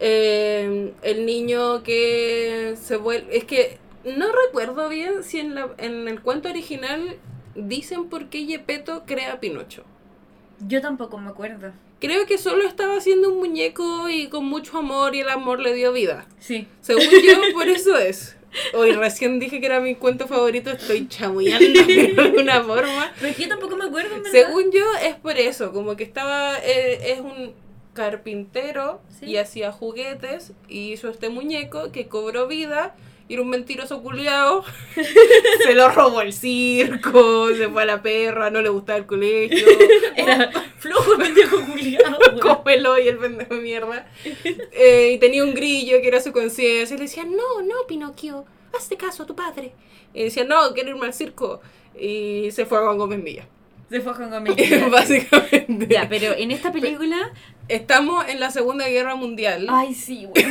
Eh, 0.00 0.92
el 1.02 1.26
niño 1.26 1.82
que 1.82 2.74
se 2.80 2.96
vuelve... 2.96 3.36
Es 3.36 3.44
que 3.44 3.78
no 4.04 4.26
recuerdo 4.46 4.88
bien 4.88 5.22
si 5.22 5.40
en, 5.40 5.54
la, 5.54 5.70
en 5.78 6.08
el 6.08 6.20
cuento 6.20 6.48
original 6.48 7.16
dicen 7.54 8.08
por 8.08 8.28
qué 8.28 8.44
Gepetto 8.46 9.02
crea 9.06 9.34
a 9.34 9.40
Pinocho. 9.40 9.84
Yo 10.66 10.80
tampoco 10.80 11.18
me 11.18 11.28
acuerdo. 11.28 11.72
Creo 12.00 12.26
que 12.26 12.38
solo 12.38 12.66
estaba 12.66 12.96
haciendo 12.96 13.30
un 13.30 13.38
muñeco 13.38 14.08
y 14.08 14.28
con 14.28 14.44
mucho 14.44 14.78
amor 14.78 15.14
y 15.14 15.20
el 15.20 15.28
amor 15.28 15.60
le 15.60 15.74
dio 15.74 15.92
vida. 15.92 16.26
Sí. 16.38 16.68
Según 16.80 17.04
yo, 17.24 17.40
por 17.52 17.68
eso 17.68 17.96
es. 17.98 18.36
Hoy 18.72 18.92
recién 18.92 19.38
dije 19.38 19.60
que 19.60 19.66
era 19.66 19.80
mi 19.80 19.94
cuento 19.94 20.26
favorito, 20.26 20.70
estoy 20.70 21.06
chamullando 21.08 21.66
de 21.86 22.14
alguna 22.16 22.62
forma. 22.62 23.12
Pero 23.16 23.30
es 23.30 23.36
que 23.36 23.42
yo 23.42 23.48
tampoco 23.48 23.76
me 23.76 23.84
acuerdo, 23.84 24.10
verdad. 24.16 24.30
Según 24.30 24.70
yo, 24.72 24.84
es 25.02 25.16
por 25.16 25.36
eso, 25.36 25.72
como 25.72 25.96
que 25.96 26.04
estaba, 26.04 26.56
eh, 26.58 27.12
es 27.12 27.20
un 27.20 27.52
carpintero 28.02 29.00
Sí. 29.18 29.26
y 29.26 29.36
hacía 29.36 29.72
juguetes 29.72 30.52
y 30.68 30.92
hizo 30.92 31.08
este 31.08 31.28
muñeco 31.28 31.92
que 31.92 32.08
cobró 32.08 32.46
vida 32.46 32.94
y 33.28 33.34
era 33.34 33.42
un 33.42 33.50
mentiroso 33.50 34.02
culiao. 34.02 34.64
se 35.64 35.74
lo 35.74 35.90
robó 35.90 36.22
el 36.22 36.32
circo, 36.32 37.48
se 37.54 37.68
fue 37.68 37.82
a 37.82 37.86
la 37.86 38.02
perra, 38.02 38.50
no 38.50 38.62
le 38.62 38.70
gustaba 38.70 38.98
el 38.98 39.06
colegio. 39.06 39.66
Era 40.16 40.50
flojo 40.78 41.12
el 41.12 41.18
pendejo 41.18 41.60
culiado. 41.66 42.18
Cómelo 42.40 42.98
y 42.98 43.08
el 43.08 43.18
pendejo 43.18 43.54
de 43.54 43.60
mierda. 43.60 44.10
Eh, 44.72 45.12
y 45.14 45.18
tenía 45.18 45.44
un 45.44 45.52
grillo 45.52 46.00
que 46.00 46.08
era 46.08 46.20
su 46.22 46.32
conciencia. 46.32 46.94
Y 46.94 46.98
le 46.98 47.04
decía, 47.04 47.24
no, 47.24 47.62
no, 47.62 47.74
Pinocchio, 47.86 48.46
hazte 48.76 48.96
caso 48.96 49.24
a 49.24 49.26
tu 49.26 49.36
padre. 49.36 49.72
Y 50.14 50.24
decía, 50.24 50.44
no, 50.44 50.72
quiero 50.72 50.90
irme 50.90 51.06
al 51.06 51.12
circo. 51.12 51.60
Y 52.00 52.50
se 52.52 52.64
fue 52.64 52.78
a 52.78 52.82
Juan 52.82 52.96
Gómez 52.96 53.22
Villa. 53.22 53.46
Se 53.90 54.00
fue 54.00 54.14
con 54.14 54.30
Gómez. 54.30 54.54
Básicamente. 54.90 55.86
Ya, 55.88 56.08
pero 56.08 56.34
en 56.34 56.50
esta 56.50 56.72
película. 56.72 57.32
Estamos 57.68 58.26
en 58.28 58.40
la 58.40 58.50
Segunda 58.50 58.88
Guerra 58.88 59.14
Mundial. 59.14 59.66
Ay, 59.68 59.94
sí, 59.94 60.24
güey. 60.28 60.46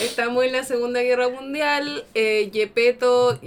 Estamos 0.00 0.44
en 0.44 0.52
la 0.52 0.62
Segunda 0.62 1.00
Guerra 1.00 1.30
Mundial. 1.30 2.04
Eh, 2.14 2.50
Gepetto 2.52 3.40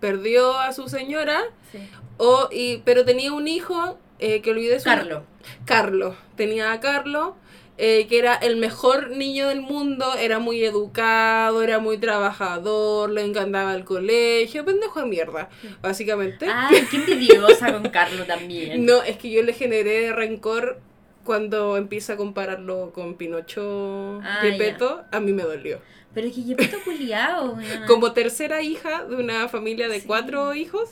perdió 0.00 0.58
a 0.58 0.72
su 0.72 0.88
señora. 0.88 1.42
Sí. 1.70 1.78
O, 2.16 2.48
y, 2.50 2.78
pero 2.78 3.04
tenía 3.04 3.32
un 3.34 3.46
hijo 3.46 3.98
eh, 4.18 4.40
que 4.40 4.52
olvidé 4.52 4.78
su 4.78 4.86
Carlo. 4.86 5.24
Carlos. 5.66 6.16
Tenía 6.34 6.72
a 6.72 6.80
Carlos, 6.80 7.34
eh, 7.76 8.06
que 8.08 8.18
era 8.18 8.34
el 8.34 8.56
mejor 8.56 9.10
niño 9.10 9.48
del 9.48 9.60
mundo, 9.60 10.14
era 10.18 10.38
muy 10.38 10.64
educado, 10.64 11.62
era 11.62 11.78
muy 11.78 11.98
trabajador, 11.98 13.10
le 13.10 13.22
encantaba 13.22 13.74
el 13.74 13.84
colegio, 13.84 14.64
pendejo 14.64 15.00
de 15.00 15.06
mierda, 15.06 15.50
básicamente. 15.82 16.46
Ay, 16.50 16.86
qué 16.90 16.96
envidiosa 16.96 17.70
con 17.70 17.90
Carlo 17.90 18.24
también. 18.24 18.86
No, 18.86 19.02
es 19.02 19.18
que 19.18 19.30
yo 19.30 19.42
le 19.42 19.52
generé 19.52 20.12
rencor 20.12 20.80
cuando 21.26 21.76
empieza 21.76 22.14
a 22.14 22.16
compararlo 22.16 22.92
con 22.94 23.16
Pinocho 23.16 24.20
Ah, 24.24 24.38
Gepetto, 24.40 25.04
a 25.12 25.20
mí 25.20 25.32
me 25.32 25.42
dolió. 25.42 25.80
Pero 26.14 26.28
es 26.28 26.34
que 26.34 26.42
Gepetto 26.42 26.78
culiao. 26.82 27.58
Como 27.86 28.12
tercera 28.12 28.62
hija 28.62 29.04
de 29.04 29.16
una 29.16 29.48
familia 29.48 29.88
de 29.88 30.00
Sí. 30.00 30.06
cuatro 30.06 30.54
hijos, 30.54 30.88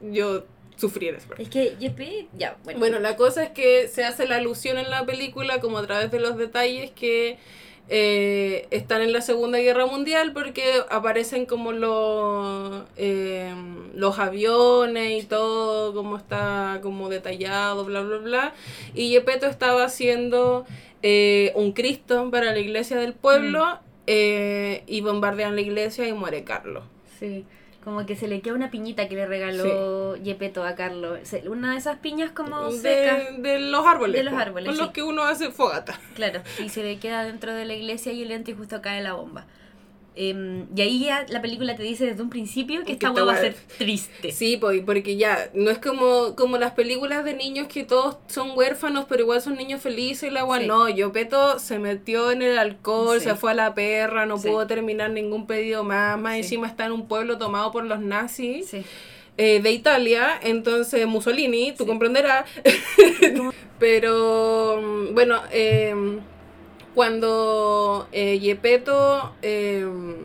yo 0.00 0.44
sufrí 0.76 1.08
en 1.08 1.16
parte. 1.16 1.42
Es 1.42 1.48
que 1.48 1.74
Gepetto. 1.80 2.28
Ya, 2.38 2.56
bueno. 2.62 2.78
Bueno, 2.78 2.98
la 3.00 3.16
cosa 3.16 3.42
es 3.42 3.50
que 3.50 3.88
se 3.88 4.04
hace 4.04 4.28
la 4.28 4.36
alusión 4.36 4.78
en 4.78 4.90
la 4.90 5.04
película, 5.04 5.58
como 5.60 5.78
a 5.78 5.86
través 5.86 6.12
de 6.12 6.20
los 6.20 6.36
detalles 6.36 6.92
que 6.92 7.38
eh, 7.88 8.66
están 8.70 9.02
en 9.02 9.12
la 9.12 9.20
Segunda 9.20 9.58
Guerra 9.58 9.86
Mundial, 9.86 10.32
porque 10.32 10.64
aparecen 10.90 11.46
como 11.46 11.72
los, 11.72 12.84
eh, 12.96 13.54
los 13.94 14.18
aviones 14.18 15.22
y 15.22 15.26
todo, 15.26 15.94
como 15.94 16.16
está 16.16 16.80
como 16.82 17.08
detallado, 17.08 17.84
bla, 17.84 18.00
bla, 18.00 18.18
bla. 18.18 18.54
Y 18.94 19.10
Gepetto 19.10 19.46
estaba 19.46 19.84
haciendo 19.84 20.66
eh, 21.02 21.52
un 21.54 21.72
Cristo 21.72 22.30
para 22.30 22.52
la 22.52 22.58
iglesia 22.58 22.96
del 22.96 23.12
pueblo 23.12 23.78
eh, 24.06 24.82
y 24.86 25.00
bombardean 25.00 25.54
la 25.54 25.60
iglesia 25.60 26.08
y 26.08 26.12
muere 26.12 26.44
Carlos. 26.44 26.84
Sí. 27.18 27.44
Como 27.86 28.04
que 28.04 28.16
se 28.16 28.26
le 28.26 28.40
queda 28.40 28.54
una 28.54 28.68
piñita 28.68 29.08
que 29.08 29.14
le 29.14 29.26
regaló 29.26 30.16
Gepetto 30.20 30.64
a 30.64 30.74
Carlo. 30.74 31.18
Se- 31.22 31.48
Una 31.48 31.70
de 31.70 31.78
esas 31.78 31.98
piñas 31.98 32.32
como. 32.32 32.72
De, 32.72 33.36
de 33.38 33.60
los 33.60 33.86
árboles. 33.86 34.16
De 34.16 34.24
los 34.24 34.34
árboles, 34.34 34.66
Con 34.66 34.74
sí. 34.74 34.80
los 34.82 34.90
que 34.90 35.04
uno 35.04 35.22
hace 35.22 35.52
fogata. 35.52 35.96
Claro, 36.16 36.42
y 36.58 36.68
se 36.68 36.82
le 36.82 36.98
queda 36.98 37.22
dentro 37.22 37.54
de 37.54 37.64
la 37.64 37.74
iglesia 37.74 38.10
y 38.12 38.24
el 38.24 38.42
y 38.48 38.52
justo 38.54 38.82
cae 38.82 39.00
la 39.04 39.12
bomba. 39.12 39.46
Em, 40.18 40.66
y 40.74 40.80
ahí 40.80 41.04
ya 41.04 41.26
la 41.28 41.42
película 41.42 41.76
te 41.76 41.82
dice 41.82 42.06
desde 42.06 42.22
un 42.22 42.30
principio 42.30 42.80
que 42.80 42.86
Que 42.86 42.92
esta 42.94 43.10
hueá 43.10 43.24
va 43.24 43.32
a 43.32 43.34
hueá- 43.36 43.40
ser 43.42 43.54
triste. 43.76 44.32
Sí, 44.32 44.56
porque 44.58 45.16
ya, 45.16 45.50
no 45.52 45.70
es 45.70 45.76
como, 45.78 46.34
como 46.36 46.56
las 46.56 46.72
películas 46.72 47.22
de 47.24 47.34
niños 47.34 47.68
que 47.68 47.84
todos 47.84 48.16
son 48.26 48.52
huérfanos, 48.56 49.04
pero 49.08 49.22
igual 49.22 49.42
son 49.42 49.56
niños 49.56 49.82
felices 49.82 50.30
y 50.30 50.32
la 50.32 50.40
agua 50.40 50.60
Sí. 50.60 50.66
no. 50.66 50.88
Yo 50.88 51.12
Peto 51.12 51.58
se 51.58 51.78
metió 51.78 52.30
en 52.30 52.40
el 52.40 52.56
alcohol, 52.58 53.18
Sí. 53.20 53.24
se 53.28 53.34
fue 53.36 53.50
a 53.50 53.54
la 53.54 53.74
perra, 53.74 54.24
no 54.24 54.38
Sí. 54.38 54.48
pudo 54.48 54.66
terminar 54.66 55.10
ningún 55.10 55.46
pedido 55.46 55.84
más, 55.84 56.18
más 56.18 56.36
encima 56.36 56.66
está 56.66 56.86
en 56.86 56.92
un 56.92 57.06
pueblo 57.08 57.36
tomado 57.36 57.70
por 57.70 57.84
los 57.84 58.00
nazis 58.00 58.72
eh, 59.38 59.60
de 59.60 59.70
Italia, 59.70 60.30
entonces 60.42 61.06
Mussolini, 61.06 61.72
tú 61.76 61.84
comprenderás. 61.86 62.46
pero, 63.78 64.80
mm, 64.82 65.14
bueno, 65.14 65.40
em, 65.50 66.20
cuando 66.96 68.08
eh, 68.10 68.38
Gepetto 68.40 69.34
em, 69.42 70.16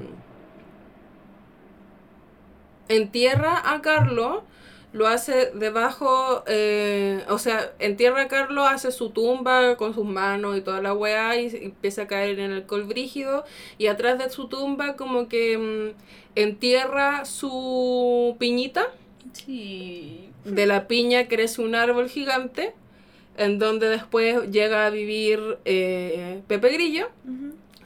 entierra 2.88 3.74
a 3.74 3.82
Carlo, 3.82 4.46
lo 4.94 5.08
hace 5.08 5.52
debajo, 5.54 6.46
eh, 6.48 7.26
o 7.28 7.40
sea, 7.40 7.74
entierra 7.80 8.22
a 8.22 8.28
Carlos, 8.30 8.66
hace 8.70 8.94
su 8.94 9.10
tumba 9.10 9.76
con 9.76 9.94
sus 9.94 10.06
manos 10.06 10.58
y 10.58 10.62
toda 10.62 10.82
la 10.82 10.94
weá 10.94 11.36
y 11.36 11.54
empieza 11.54 12.04
a 12.04 12.08
caer 12.08 12.40
en 12.40 12.52
el 12.52 12.58
alcohol 12.62 12.86
brígido 12.86 13.44
y 13.78 13.88
atrás 13.88 14.18
de 14.18 14.30
su 14.30 14.48
tumba 14.48 14.96
como 14.96 15.28
que 15.28 15.58
mm, 15.58 16.40
entierra 16.40 17.26
su 17.26 18.38
piñita. 18.40 18.86
Sí. 19.34 20.30
De 20.46 20.66
la 20.66 20.88
piña 20.88 21.28
crece 21.28 21.62
un 21.62 21.76
árbol 21.76 22.08
gigante 22.08 22.74
en 23.42 23.58
donde 23.58 23.90
después 23.90 24.52
llega 24.52 24.86
a 24.86 24.92
vivir 24.92 25.58
eh, 25.66 26.42
Pepe 26.48 26.70
Grillo 26.70 27.10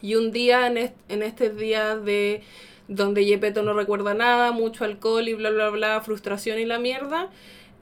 y 0.01 0.15
un 0.15 0.33
día 0.33 0.67
en, 0.67 0.91
en 1.07 1.23
este 1.23 1.49
día 1.49 1.95
de 1.95 2.41
donde 2.89 3.23
Yepeto 3.23 3.63
no 3.63 3.73
recuerda 3.73 4.13
nada, 4.13 4.51
mucho 4.51 4.83
alcohol 4.83 5.29
y 5.29 5.33
bla, 5.33 5.51
bla, 5.51 5.69
bla, 5.69 6.01
frustración 6.01 6.59
y 6.59 6.65
la 6.65 6.77
mierda. 6.77 7.29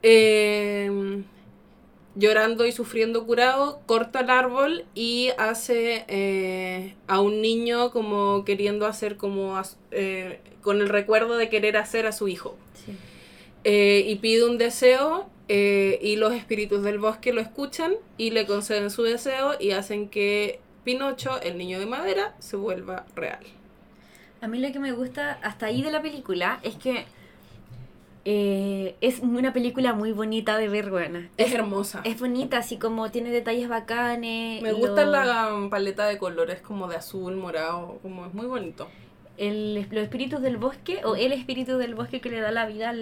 Em, 0.02 1.24
llorando 2.14 2.64
y 2.64 2.70
sufriendo 2.70 3.26
curado, 3.26 3.80
corta 3.86 4.20
el 4.20 4.30
árbol 4.30 4.84
y 4.94 5.30
hace 5.36 6.04
eh, 6.06 6.94
a 7.08 7.20
un 7.20 7.42
niño 7.42 7.90
como 7.90 8.44
queriendo 8.44 8.86
hacer 8.86 9.16
como 9.16 9.60
eh, 9.90 10.38
con 10.62 10.80
el 10.80 10.88
recuerdo 10.88 11.36
de 11.36 11.48
querer 11.48 11.76
hacer 11.76 12.06
a 12.06 12.12
su 12.12 12.28
hijo. 12.28 12.56
Y 13.64 14.16
pide 14.16 14.44
un 14.44 14.58
deseo 14.58 15.28
y 15.48 16.16
los 16.16 16.32
espíritus 16.32 16.82
del 16.82 16.98
bosque 16.98 17.32
lo 17.32 17.40
escuchan 17.40 17.94
y 18.16 18.30
le 18.30 18.46
conceden 18.46 18.90
su 18.90 19.02
deseo 19.02 19.52
y 19.60 19.72
hacen 19.72 20.08
que 20.08 20.60
Pinocho, 20.84 21.40
el 21.40 21.58
niño 21.58 21.78
de 21.78 21.86
madera, 21.86 22.34
se 22.38 22.56
vuelva 22.56 23.06
real. 23.14 23.44
A 24.40 24.48
mí 24.48 24.58
lo 24.58 24.70
que 24.72 24.78
me 24.78 24.92
gusta 24.92 25.38
hasta 25.42 25.66
ahí 25.66 25.82
de 25.82 25.90
la 25.90 26.02
película 26.02 26.60
es 26.62 26.74
que 26.74 27.06
eh, 28.26 28.96
es 29.00 29.20
una 29.20 29.52
película 29.52 29.94
muy 29.94 30.12
bonita 30.12 30.58
de 30.58 30.68
ver, 30.68 30.90
buena. 30.90 31.30
Es, 31.38 31.52
hermosa. 31.52 32.02
Es 32.04 32.20
bonita, 32.20 32.58
así 32.58 32.78
como 32.78 33.10
tiene 33.10 33.30
detalles 33.30 33.68
bacanes. 33.68 34.62
Me 34.62 34.72
gusta 34.72 35.04
la 35.06 35.50
paleta 35.70 36.06
de 36.06 36.18
colores 36.18 36.60
como 36.60 36.88
de 36.88 36.96
azul, 36.96 37.36
morado, 37.36 37.98
como 38.02 38.26
es 38.26 38.34
muy 38.34 38.46
bonito. 38.46 38.88
El, 39.36 39.86
los 39.90 40.04
espíritus 40.04 40.40
del 40.42 40.56
bosque, 40.56 41.00
o 41.04 41.16
el 41.16 41.32
espíritu 41.32 41.76
del 41.76 41.94
bosque 41.94 42.20
que 42.20 42.30
le 42.30 42.40
da 42.40 42.52
la 42.52 42.66
vida 42.66 42.94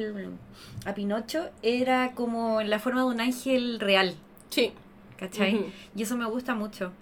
a 0.87 0.95
Pinocho, 0.95 1.51
era 1.63 2.13
como 2.15 2.61
en 2.61 2.71
la 2.71 2.79
forma 2.79 3.01
de 3.01 3.07
un 3.09 3.21
ángel 3.21 3.81
real. 3.81 4.15
Sí. 4.49 4.73
¿Cachai? 5.17 5.67
Y 5.95 6.03
eso 6.03 6.17
me 6.17 6.27
gusta 6.27 6.55
mucho. 6.55 6.93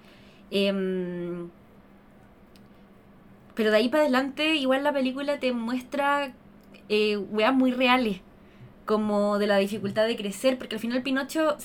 Eh, 0.51 1.49
pero 3.61 3.71
de 3.71 3.77
ahí 3.77 3.89
para 3.91 4.05
adelante, 4.05 4.55
igual 4.57 4.85
la 4.85 4.93
película 4.93 5.39
te 5.39 5.53
muestra 5.53 6.33
eh, 6.89 7.19
weas 7.19 7.55
muy 7.55 7.73
reales, 7.73 8.21
como 8.87 9.39
de 9.39 9.47
la 9.47 9.59
dificultad 9.59 10.07
de 10.07 10.17
crecer, 10.17 10.57
porque 10.57 10.77
al 10.77 10.81
final 10.81 11.03
Pinocho 11.03 11.59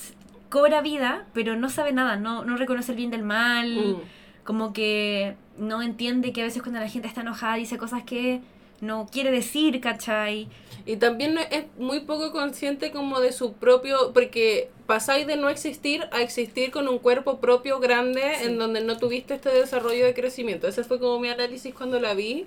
cobra 0.49 0.81
vida, 0.81 1.25
pero 1.33 1.55
no 1.55 1.69
sabe 1.69 1.93
nada, 1.93 2.17
no, 2.17 2.43
no 2.43 2.57
reconoce 2.57 2.91
el 2.91 2.97
bien 2.97 3.11
del 3.11 3.23
mal, 3.23 3.69
mm. 3.77 4.43
como 4.43 4.73
que 4.73 5.35
no 5.57 5.81
entiende 5.81 6.33
que 6.33 6.41
a 6.41 6.45
veces 6.45 6.61
cuando 6.61 6.79
la 6.79 6.89
gente 6.89 7.07
está 7.07 7.21
enojada 7.21 7.55
dice 7.55 7.77
cosas 7.77 8.03
que 8.03 8.41
no 8.81 9.07
quiere 9.11 9.31
decir, 9.31 9.79
¿cachai? 9.79 10.49
Y 10.85 10.97
también 10.97 11.37
es 11.51 11.65
muy 11.77 12.01
poco 12.01 12.31
consciente 12.31 12.91
como 12.91 13.19
de 13.19 13.31
su 13.31 13.53
propio, 13.53 14.11
porque 14.13 14.69
pasáis 14.85 15.25
de 15.25 15.37
no 15.37 15.49
existir 15.49 16.07
a 16.11 16.21
existir 16.21 16.71
con 16.71 16.87
un 16.87 16.99
cuerpo 16.99 17.39
propio 17.39 17.79
grande 17.79 18.21
en 18.43 18.57
donde 18.57 18.81
no 18.81 18.97
tuviste 18.97 19.35
este 19.35 19.49
desarrollo 19.49 20.05
de 20.05 20.13
crecimiento. 20.13 20.67
Ese 20.67 20.83
fue 20.83 20.99
como 20.99 21.19
mi 21.19 21.29
análisis 21.29 21.73
cuando 21.73 21.99
la 21.99 22.13
vi, 22.13 22.45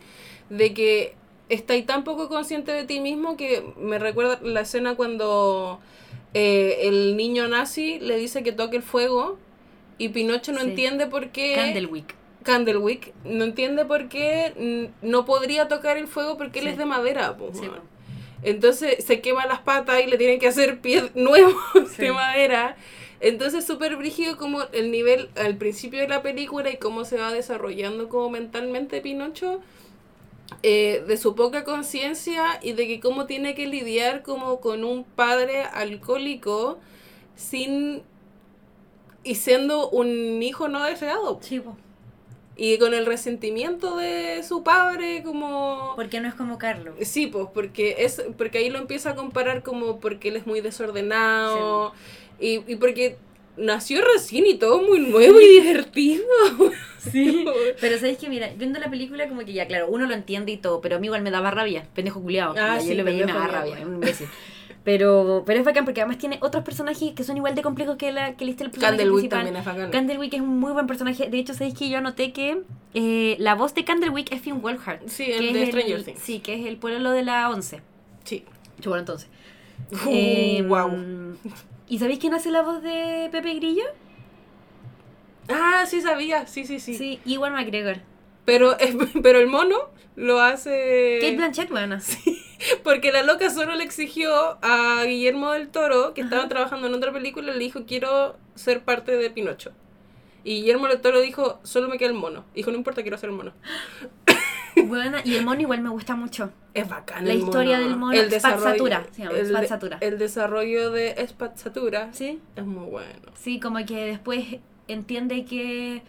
de 0.50 0.74
que 0.74 1.14
estáis 1.48 1.86
tan 1.86 2.04
poco 2.04 2.28
consciente 2.28 2.72
de 2.72 2.84
ti 2.84 3.00
mismo 3.00 3.36
que 3.36 3.64
me 3.80 3.98
recuerda 3.98 4.38
la 4.42 4.60
escena 4.60 4.94
cuando 4.94 5.80
eh, 6.34 6.80
el 6.82 7.16
niño 7.16 7.48
nazi 7.48 7.98
le 8.00 8.16
dice 8.18 8.42
que 8.42 8.52
toque 8.52 8.76
el 8.76 8.82
fuego 8.82 9.38
y 9.96 10.10
Pinocho 10.10 10.52
no 10.52 10.60
entiende 10.60 11.06
por 11.06 11.30
qué... 11.30 11.54
Candlewick. 11.54 12.14
Candlewick 12.42 13.12
no 13.24 13.44
entiende 13.44 13.84
por 13.84 14.08
qué 14.08 14.90
no 15.02 15.24
podría 15.24 15.68
tocar 15.68 15.96
el 15.96 16.06
fuego 16.06 16.36
porque 16.36 16.60
él 16.60 16.68
es 16.68 16.78
de 16.78 16.86
madera. 16.86 17.36
Entonces 18.42 19.04
se 19.04 19.20
quema 19.20 19.46
las 19.46 19.60
patas 19.60 20.00
y 20.02 20.06
le 20.06 20.16
tienen 20.16 20.38
que 20.38 20.48
hacer 20.48 20.80
pies 20.80 21.04
nuevos 21.14 21.56
de 21.96 22.12
madera. 22.12 22.76
Entonces 23.20 23.66
súper 23.66 23.96
brígido 23.96 24.36
como 24.36 24.62
el 24.72 24.90
nivel 24.92 25.28
al 25.36 25.56
principio 25.56 26.00
de 26.00 26.08
la 26.08 26.22
película 26.22 26.70
y 26.70 26.76
cómo 26.76 27.04
se 27.04 27.18
va 27.18 27.32
desarrollando 27.32 28.08
como 28.08 28.30
mentalmente 28.30 29.00
Pinocho. 29.00 29.60
Eh, 30.62 31.04
de 31.06 31.18
su 31.18 31.34
poca 31.34 31.62
conciencia 31.62 32.58
y 32.62 32.72
de 32.72 32.88
que 32.88 33.00
cómo 33.00 33.26
tiene 33.26 33.54
que 33.54 33.66
lidiar 33.66 34.22
como 34.22 34.60
con 34.60 34.82
un 34.82 35.04
padre 35.04 35.62
alcohólico 35.62 36.78
sin 37.36 38.02
y 39.22 39.34
siendo 39.34 39.90
un 39.90 40.42
hijo 40.42 40.68
no 40.68 40.82
deseado. 40.84 41.38
Sí, 41.42 41.60
y 42.60 42.76
con 42.78 42.92
el 42.92 43.06
resentimiento 43.06 43.96
de 43.96 44.42
su 44.42 44.64
padre 44.64 45.22
como 45.24 45.92
porque 45.94 46.20
no 46.20 46.28
es 46.28 46.34
como 46.34 46.58
Carlos. 46.58 46.96
Sí 47.02 47.28
pues 47.28 47.46
porque 47.54 47.96
es 48.00 48.22
porque 48.36 48.58
ahí 48.58 48.68
lo 48.68 48.78
empieza 48.78 49.10
a 49.10 49.14
comparar 49.14 49.62
como 49.62 50.00
porque 50.00 50.28
él 50.28 50.36
es 50.36 50.46
muy 50.46 50.60
desordenado 50.60 51.94
y, 52.40 52.60
y 52.70 52.76
porque 52.76 53.16
nació 53.56 54.04
recién 54.12 54.44
y 54.44 54.54
todo 54.54 54.82
muy 54.82 54.98
nuevo 54.98 55.40
y 55.40 55.60
divertido. 55.60 56.24
Sí 56.98 57.44
pero 57.80 57.96
sabéis 57.96 58.18
que 58.18 58.28
mira 58.28 58.50
viendo 58.56 58.80
la 58.80 58.90
película 58.90 59.28
como 59.28 59.44
que 59.44 59.52
ya 59.52 59.68
claro 59.68 59.86
uno 59.88 60.06
lo 60.06 60.14
entiende 60.14 60.50
y 60.50 60.56
todo 60.56 60.80
pero 60.80 60.96
a 60.96 60.98
mí 60.98 61.06
igual 61.06 61.22
me 61.22 61.30
daba 61.30 61.52
rabia 61.52 61.86
pendejo 61.94 62.20
culiado 62.20 62.54
ah, 62.58 62.80
yo 62.80 62.92
lo 62.94 63.04
veía 63.04 63.22
y 63.22 63.26
me 63.26 63.32
daba 63.32 63.46
rabia 63.46 63.86
un 63.86 63.94
imbécil 63.94 64.26
pero, 64.88 65.42
pero 65.44 65.58
es 65.58 65.66
bacán 65.66 65.84
porque 65.84 66.00
además 66.00 66.16
tiene 66.16 66.38
otros 66.40 66.64
personajes 66.64 67.12
que 67.12 67.22
son 67.22 67.36
igual 67.36 67.54
de 67.54 67.60
complejos 67.60 67.98
que 67.98 68.10
la 68.10 68.36
que 68.36 68.46
liste 68.46 68.64
el 68.64 68.70
Candlewick 68.70 69.28
también 69.28 69.54
es 69.54 69.62
bacán. 69.62 69.90
Candlewick 69.90 70.32
es 70.32 70.40
un 70.40 70.58
muy 70.58 70.72
buen 70.72 70.86
personaje. 70.86 71.28
De 71.28 71.38
hecho, 71.38 71.52
sabéis 71.52 71.74
que 71.74 71.90
yo 71.90 71.98
anoté 71.98 72.32
que 72.32 72.62
eh, 72.94 73.36
la 73.38 73.54
voz 73.54 73.74
de 73.74 73.84
Candlewick 73.84 74.32
es 74.32 74.40
Finn 74.40 74.62
Wolfhard. 74.62 75.00
Sí, 75.04 75.24
el 75.30 75.52
de 75.52 75.66
Stranger 75.66 76.04
Things. 76.04 76.20
Sí, 76.20 76.38
que 76.38 76.54
es 76.54 76.64
el 76.64 76.78
pueblo 76.78 77.10
de 77.10 77.22
la 77.22 77.50
11. 77.50 77.82
Sí. 78.24 78.46
Bueno, 78.82 79.00
entonces. 79.00 79.28
wow. 80.66 80.88
Em, 80.88 81.36
¿Y 81.86 81.98
sabéis 81.98 82.18
quién 82.18 82.32
hace 82.32 82.50
la 82.50 82.62
voz 82.62 82.82
de 82.82 83.28
Pepe 83.30 83.56
Grillo? 83.56 83.84
Ah, 85.50 85.84
sí 85.86 86.00
sabía, 86.00 86.46
sí, 86.46 86.64
sí, 86.64 86.80
sí. 86.80 86.94
Sí, 86.94 87.20
Iwan 87.26 87.52
McGregor. 87.52 87.98
Pero, 88.46 88.74
pero 89.22 89.38
el 89.38 89.48
mono 89.48 89.90
lo 90.16 90.40
hace... 90.40 91.18
Kate 91.20 91.36
Blanchett, 91.36 91.68
bueno. 91.68 92.00
Sí. 92.00 92.38
Porque 92.84 93.12
la 93.12 93.22
loca 93.22 93.50
solo 93.50 93.74
le 93.74 93.84
exigió 93.84 94.58
a 94.62 95.02
Guillermo 95.04 95.52
del 95.52 95.68
Toro, 95.68 96.14
que 96.14 96.20
estaba 96.20 96.48
trabajando 96.48 96.86
en 96.86 96.94
otra 96.94 97.12
película, 97.12 97.52
le 97.52 97.58
dijo, 97.58 97.84
quiero 97.86 98.36
ser 98.54 98.82
parte 98.82 99.16
de 99.16 99.30
Pinocho. 99.30 99.72
Y 100.44 100.60
Guillermo 100.60 100.88
del 100.88 101.00
Toro 101.00 101.20
dijo, 101.20 101.60
solo 101.62 101.88
me 101.88 101.98
queda 101.98 102.08
el 102.10 102.14
mono. 102.14 102.44
Dijo, 102.54 102.70
no 102.70 102.76
importa, 102.76 103.02
quiero 103.02 103.18
ser 103.18 103.30
el 103.30 103.36
mono. 103.36 103.52
Bueno, 104.86 105.18
y 105.24 105.34
el 105.34 105.44
mono 105.44 105.60
igual 105.60 105.80
me 105.80 105.88
gusta 105.88 106.14
mucho. 106.14 106.52
Es 106.72 106.88
bacán. 106.88 107.26
La 107.26 107.34
historia 107.34 107.80
del 107.80 107.96
mono. 107.96 108.12
El 108.12 108.30
desarrollo, 108.30 108.86
el, 108.86 109.96
el 110.00 110.18
desarrollo 110.18 110.90
de 110.92 111.26
Spazzatura 111.26 112.10
¿Sí? 112.12 112.40
es 112.54 112.64
muy 112.64 112.86
bueno. 112.86 113.32
Sí, 113.34 113.58
como 113.58 113.84
que 113.84 114.04
después 114.04 114.58
entiende 114.86 115.44
que 115.44 116.02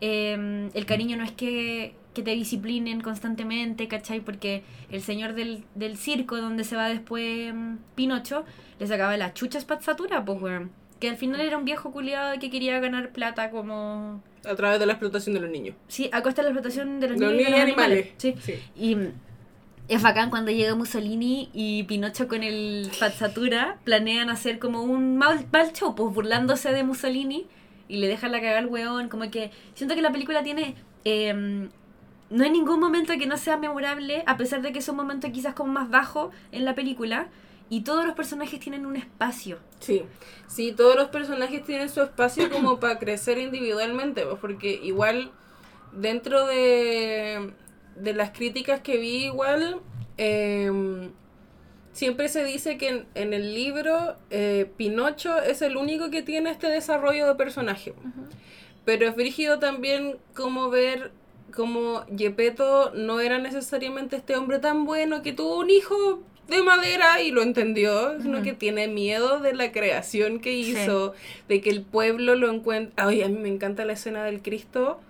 em, 0.00 0.70
el 0.74 0.86
cariño 0.86 1.16
no 1.16 1.24
es 1.24 1.32
que 1.32 1.94
que 2.16 2.22
te 2.22 2.30
disciplinen 2.30 3.02
constantemente, 3.02 3.88
¿cachai? 3.88 4.20
Porque 4.20 4.62
el 4.90 5.02
señor 5.02 5.34
del, 5.34 5.64
del 5.74 5.98
circo, 5.98 6.38
donde 6.38 6.64
se 6.64 6.74
va 6.74 6.88
después 6.88 7.52
mm, 7.52 7.74
Pinocho, 7.94 8.46
le 8.80 8.86
sacaba 8.86 9.14
la 9.18 9.34
chucha 9.34 9.58
espazzatura, 9.58 10.24
pues, 10.24 10.40
weón. 10.40 10.70
Que 10.98 11.10
al 11.10 11.18
final 11.18 11.42
era 11.42 11.58
un 11.58 11.66
viejo 11.66 11.92
culiado 11.92 12.38
que 12.40 12.50
quería 12.50 12.80
ganar 12.80 13.10
plata 13.10 13.50
como... 13.50 14.22
A 14.46 14.54
través 14.54 14.80
de 14.80 14.86
la 14.86 14.94
explotación 14.94 15.34
de 15.34 15.40
los 15.42 15.50
niños. 15.50 15.76
Sí, 15.88 16.08
a 16.10 16.22
costa 16.22 16.40
de 16.40 16.48
la 16.48 16.54
explotación 16.54 17.00
de 17.00 17.08
los, 17.08 17.18
niños, 17.18 17.48
y, 17.48 17.50
los 17.50 17.60
animales. 17.60 18.08
Sí. 18.16 18.34
Y 18.74 18.96
mm, 18.96 19.12
es 19.88 20.02
bacán 20.02 20.30
cuando 20.30 20.50
llega 20.50 20.74
Mussolini 20.74 21.50
y 21.52 21.82
Pinocho 21.82 22.28
con 22.28 22.42
el 22.42 22.88
Spazzatura 22.94 23.76
planean 23.84 24.30
hacer 24.30 24.58
como 24.58 24.82
un 24.82 25.18
mal, 25.18 25.46
mal 25.52 25.72
show, 25.74 25.94
pues 25.94 26.14
burlándose 26.14 26.72
de 26.72 26.82
Mussolini 26.82 27.46
y 27.88 27.98
le 27.98 28.08
dejan 28.08 28.32
la 28.32 28.40
cagada 28.40 28.60
al 28.60 28.68
weón. 28.68 29.10
Como 29.10 29.30
que 29.30 29.50
siento 29.74 29.94
que 29.94 30.00
la 30.00 30.12
película 30.12 30.42
tiene 30.42 30.76
eh, 31.04 31.68
no 32.30 32.44
hay 32.44 32.50
ningún 32.50 32.80
momento 32.80 33.12
que 33.18 33.26
no 33.26 33.36
sea 33.36 33.56
memorable, 33.56 34.24
a 34.26 34.36
pesar 34.36 34.62
de 34.62 34.72
que 34.72 34.80
es 34.80 34.88
un 34.88 34.96
momento 34.96 35.30
quizás 35.30 35.54
como 35.54 35.72
más 35.72 35.90
bajo 35.90 36.30
en 36.52 36.64
la 36.64 36.74
película. 36.74 37.28
Y 37.68 37.80
todos 37.80 38.06
los 38.06 38.14
personajes 38.14 38.60
tienen 38.60 38.86
un 38.86 38.94
espacio. 38.94 39.58
Sí, 39.80 40.04
sí, 40.46 40.70
todos 40.70 40.94
los 40.94 41.08
personajes 41.08 41.64
tienen 41.64 41.88
su 41.88 42.00
espacio 42.00 42.48
como 42.48 42.78
para 42.80 42.98
crecer 42.98 43.38
individualmente, 43.38 44.24
pues, 44.24 44.38
porque 44.40 44.80
igual 44.84 45.32
dentro 45.92 46.46
de, 46.46 47.52
de 47.96 48.14
las 48.14 48.30
críticas 48.30 48.80
que 48.80 48.98
vi 48.98 49.24
igual, 49.24 49.80
em, 50.16 51.10
siempre 51.92 52.28
se 52.28 52.44
dice 52.44 52.78
que 52.78 53.06
en, 53.14 53.32
el 53.32 53.54
libro 53.54 54.16
eh, 54.30 54.70
Pinocho 54.76 55.38
es 55.38 55.62
el 55.62 55.76
único 55.76 56.10
que 56.10 56.22
tiene 56.22 56.50
este 56.50 56.68
desarrollo 56.68 57.26
de 57.26 57.34
personaje. 57.34 57.94
Pero 58.84 59.08
es 59.08 59.16
brígido 59.16 59.58
también 59.58 60.18
como 60.34 60.70
ver 60.70 61.10
como 61.54 62.06
Yepeto 62.06 62.92
no 62.94 63.20
era 63.20 63.38
necesariamente 63.38 64.16
este 64.16 64.36
hombre 64.36 64.58
tan 64.58 64.84
bueno 64.84 65.22
que 65.22 65.32
tuvo 65.32 65.58
un 65.58 65.70
hijo 65.70 66.20
de 66.48 66.62
madera 66.62 67.20
y 67.22 67.30
lo 67.32 67.42
entendió, 67.42 68.20
sino 68.22 68.42
que 68.42 68.52
tiene 68.52 68.86
miedo 68.88 69.40
de 69.40 69.52
la 69.54 69.72
creación 69.72 70.38
que 70.40 70.50
Sí. 70.52 70.72
hizo, 70.72 71.12
de 71.48 71.60
que 71.60 71.70
el 71.70 71.82
pueblo 71.82 72.36
lo 72.36 72.50
encuentra. 72.52 73.06
Ay, 73.08 73.22
a 73.22 73.28
mí 73.28 73.38
me 73.38 73.48
encanta 73.48 73.84
la 73.84 73.94
escena 73.94 74.24
del 74.24 74.42
Cristo. 74.42 75.00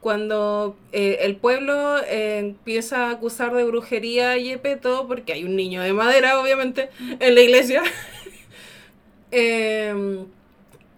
Cuando 0.00 0.76
eh, 0.92 1.18
el 1.22 1.36
pueblo 1.36 1.96
eh, 1.98 2.38
empieza 2.38 3.06
a 3.06 3.10
acusar 3.12 3.54
de 3.54 3.64
brujería 3.64 4.32
a 4.32 4.36
Yepeto, 4.36 5.08
porque 5.08 5.32
hay 5.32 5.44
un 5.44 5.56
niño 5.56 5.80
de 5.82 5.94
madera, 5.94 6.38
obviamente, 6.40 6.90
en 7.20 7.34
la 7.34 7.40
iglesia. 7.40 7.82
Em, 9.30 10.26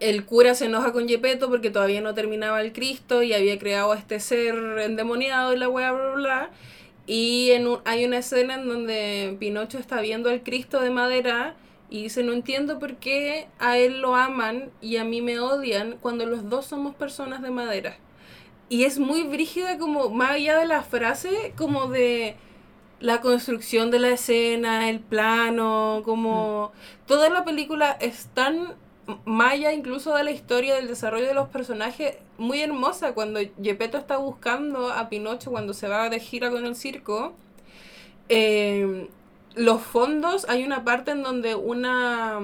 el 0.01 0.25
cura 0.27 0.55
se 0.55 0.67
enoja 0.67 0.93
con 0.93 1.09
Yepeto 1.09 1.49
porque 1.49 1.71
todavía 1.71 2.01
no 2.01 2.15
terminaba 2.15 2.61
el 2.61 2.73
Cristo 2.73 3.23
y 3.23 3.33
había 3.33 3.59
creado 3.59 3.93
a 3.93 3.97
este 3.99 4.21
ser 4.21 4.55
endemoniado 4.81 5.55
y 5.55 5.59
la 5.59 5.69
wea 5.69 5.93
bla 5.93 6.03
bla 6.05 6.15
bla. 6.15 6.51
Y 7.07 7.51
en 7.53 7.67
un- 7.69 7.81
hay 7.85 8.05
una 8.05 8.19
escena 8.19 8.55
en 8.55 8.69
donde 8.69 9.37
Pinocho 9.39 9.79
está 9.79 10.01
viendo 10.01 10.29
al 10.31 10.43
Cristo 10.43 10.81
de 10.81 10.91
madera 10.91 11.55
y 11.89 12.03
dice, 12.05 12.23
no 12.25 12.33
entiendo 12.33 12.79
por 12.81 12.97
qué 12.97 13.47
a 13.61 13.79
él 13.79 14.01
lo 14.01 14.17
aman 14.17 14.71
y 14.81 14.97
a 14.97 15.05
mí 15.05 15.23
me 15.23 15.39
odian 15.39 15.99
cuando 16.01 16.27
los 16.27 16.49
dos 16.51 16.67
somos 16.67 16.95
personas 16.97 17.43
de 17.43 17.51
madera. 17.51 17.97
Y 18.69 18.85
es 18.85 18.99
muy 18.99 19.23
brígida 19.23 19.79
como, 19.79 20.11
más 20.11 20.33
allá 20.33 20.59
de 20.59 20.67
la 20.67 20.83
frase, 20.83 21.53
como 21.57 21.87
de 21.87 22.35
la 22.99 23.21
construcción 23.21 23.91
de 23.93 24.01
la 24.01 24.09
escena, 24.11 24.89
el 24.91 24.99
plano, 25.01 26.03
como 26.05 26.73
toda 27.07 27.29
la 27.31 27.45
película 27.45 27.97
es 28.01 28.27
tan 28.35 28.75
maya 29.25 29.73
incluso 29.73 30.15
de 30.15 30.25
la 30.25 30.31
historia 30.31 30.75
del 30.75 30.89
desarrollo 30.89 31.27
de 31.27 31.35
los 31.35 31.49
personajes 31.49 32.17
muy 32.39 32.61
hermosa 32.61 33.15
cuando 33.15 33.41
Gepetto 33.63 33.99
está 33.99 34.17
buscando 34.17 34.93
a 34.93 35.09
Pinocho 35.09 35.51
cuando 35.51 35.75
se 35.75 35.89
va 35.89 36.09
de 36.09 36.19
gira 36.19 36.51
con 36.51 36.67
el 36.67 36.75
circo 36.75 37.35
eh, 38.29 39.09
los 39.55 39.81
fondos 39.81 40.47
hay 40.49 40.65
una 40.65 40.85
parte 40.85 41.13
en 41.13 41.23
donde 41.23 41.55
una 41.55 42.41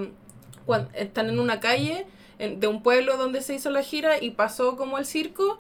están 0.95 1.29
en 1.29 1.41
una 1.41 1.61
calle 1.61 2.07
de 2.39 2.67
un 2.67 2.83
pueblo 2.83 3.17
donde 3.17 3.43
se 3.43 3.55
hizo 3.55 3.71
la 3.71 3.83
gira 3.83 4.23
y 4.23 4.31
pasó 4.31 4.77
como 4.77 4.99
el 4.99 5.05
circo 5.05 5.59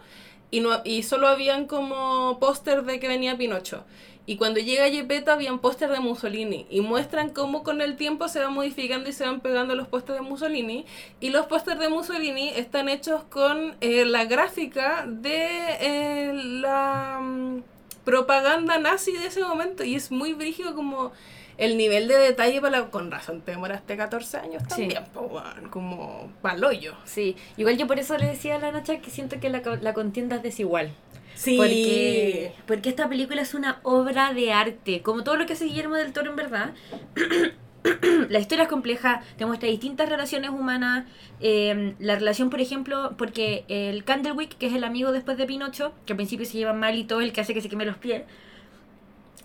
y 0.51 0.61
no 0.61 0.81
y 0.85 1.03
solo 1.03 1.27
habían 1.27 1.67
como 1.67 2.39
póster 2.39 2.85
de 2.85 3.01
que 3.01 3.09
venía 3.09 3.37
Pinocho 3.37 3.85
y 4.25 4.37
cuando 4.37 4.61
llega 4.61 4.89
Gepetto 4.89 5.33
habían 5.33 5.59
póster 5.59 5.91
de 5.91 5.99
Mussolini. 5.99 6.67
Y 6.71 6.81
muestran 6.81 7.31
cómo 7.31 7.65
con 7.65 7.81
el 7.81 7.97
tiempo 7.97 8.29
se 8.29 8.41
van 8.41 8.55
modificando 8.55 9.09
y 9.09 9.13
se 9.13 9.25
van 9.25 9.41
pegando 9.41 9.75
los 9.75 9.89
pósters 9.89 10.21
de 10.21 10.25
Mussolini. 10.25 10.87
Y 11.21 11.31
los 11.31 11.47
pósters 11.47 11.81
de 11.81 11.89
Mussolini 11.89 12.51
están 12.51 12.89
hechos 12.89 13.25
con 13.25 13.75
eh, 13.81 14.05
la 14.05 14.25
gráfica 14.25 15.07
de 15.09 15.49
eh, 15.81 16.33
la 16.35 17.19
mm, 17.21 17.63
propaganda 18.05 18.79
nazi 18.79 19.13
de 19.13 19.27
ese 19.27 19.43
momento. 19.43 19.83
Y 19.83 19.97
es 19.97 20.13
muy 20.13 20.35
brígido 20.35 20.77
como 20.77 21.11
el 21.59 21.77
nivel 21.77 22.09
de 22.09 22.17
detalle 22.19 22.61
para 22.61 22.81
la... 22.81 22.87
con 22.91 23.11
razón 23.11 23.41
te 23.43 23.53
demoraste 23.53 23.97
14 23.97 24.37
años 24.39 24.63
Sí. 24.65 24.69
también 24.89 25.05
po, 25.13 25.21
weón, 25.23 25.69
como 25.71 26.33
paloyo 26.43 26.95
Sí, 27.05 27.37
igual 27.57 27.77
yo 27.77 27.87
por 27.87 27.99
eso 27.99 28.17
le 28.19 28.27
decía 28.27 28.57
a 28.57 28.59
la 28.59 28.73
Nacha 28.73 28.99
que 29.01 29.11
siento 29.11 29.39
que 29.41 29.49
la, 29.51 29.61
la 29.81 29.93
contienda 29.95 30.37
es 30.37 30.43
desigual. 30.43 30.91
sí 31.35 31.57
Porque, 31.57 32.53
porque 32.67 32.89
esta 32.89 33.09
película 33.09 33.43
es 33.43 33.55
una 33.55 33.81
obra 33.83 34.33
de 34.33 34.53
arte, 34.53 35.03
como 35.03 35.25
todo 35.25 35.37
lo 35.37 35.47
que 35.47 35.53
hace 35.55 35.65
Guillermo 35.67 35.97
del 35.97 36.13
Toro 36.13 36.31
en 36.31 36.37
verdad. 36.37 36.73
la 38.29 38.39
historia 38.39 38.65
es 38.65 38.69
compleja, 38.69 39.23
te 39.37 39.45
muestra 39.45 39.69
distintas 39.69 40.09
relaciones 40.09 40.51
humanas. 40.51 41.05
eh, 41.41 41.95
la 41.99 42.15
relación, 42.15 42.49
por 42.51 42.61
ejemplo, 42.61 43.15
porque 43.19 43.65
el 43.69 44.05
Candlewick, 44.05 44.57
que 44.57 44.67
es 44.69 44.75
el 44.75 44.85
amigo 44.85 45.11
después 45.13 45.37
de 45.37 45.47
Pinocho, 45.47 45.93
que 46.07 46.13
al 46.13 46.17
principio 46.17 46.47
se 46.47 46.59
llevan 46.59 46.79
mal 46.79 46.97
y 46.97 47.05
todo, 47.05 47.21
el 47.21 47.33
que 47.33 47.41
hace 47.41 47.55
que 47.55 47.61
se 47.61 47.69
queme 47.69 47.85
los 47.85 47.97
pies, 47.99 48.23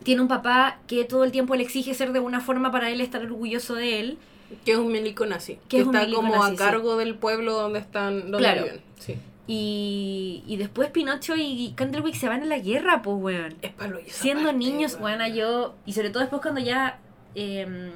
tiene 0.03 0.21
un 0.21 0.27
papá 0.27 0.79
que 0.87 1.03
todo 1.05 1.23
el 1.23 1.31
tiempo 1.31 1.55
le 1.55 1.63
exige 1.63 1.93
ser 1.93 2.11
de 2.13 2.19
una 2.19 2.39
forma 2.39 2.71
para 2.71 2.89
él 2.89 3.01
estar 3.01 3.21
orgulloso 3.23 3.75
de 3.75 3.99
él. 3.99 4.17
que 4.65 4.71
es 4.73 4.77
un 4.77 4.91
milico 4.91 5.25
nazi 5.25 5.55
Que 5.55 5.59
que 5.67 5.79
es 5.81 5.87
un 5.87 5.95
está 5.95 6.09
como 6.15 6.33
nazi, 6.35 6.47
a 6.47 6.49
sí. 6.51 6.55
cargo 6.57 6.95
del 6.97 7.15
pueblo 7.15 7.53
donde 7.53 7.79
están 7.79 8.31
donde 8.31 8.37
Claro. 8.37 8.63
viven 8.63 8.81
sí 8.99 9.15
Y, 9.47 10.43
y 10.47 10.57
después 10.57 10.89
Pinocho 10.91 11.35
y 11.37 11.73
Candlewick 11.75 12.15
se 12.15 12.27
van 12.29 12.41
a 12.43 12.45
la 12.45 12.59
guerra, 12.59 13.01
pues, 13.01 13.17
weón. 13.17 13.55
es 13.61 13.71
esa 14.07 14.21
siendo 14.21 14.43
parte, 14.45 14.57
niños, 14.57 14.93
weón. 14.93 15.17
bueno, 15.19 15.27
yo, 15.35 15.75
y 15.85 15.93
sobre 15.93 16.09
todo 16.09 16.19
después 16.21 16.41
cuando 16.41 16.59
ya 16.61 16.99
em, 17.35 17.91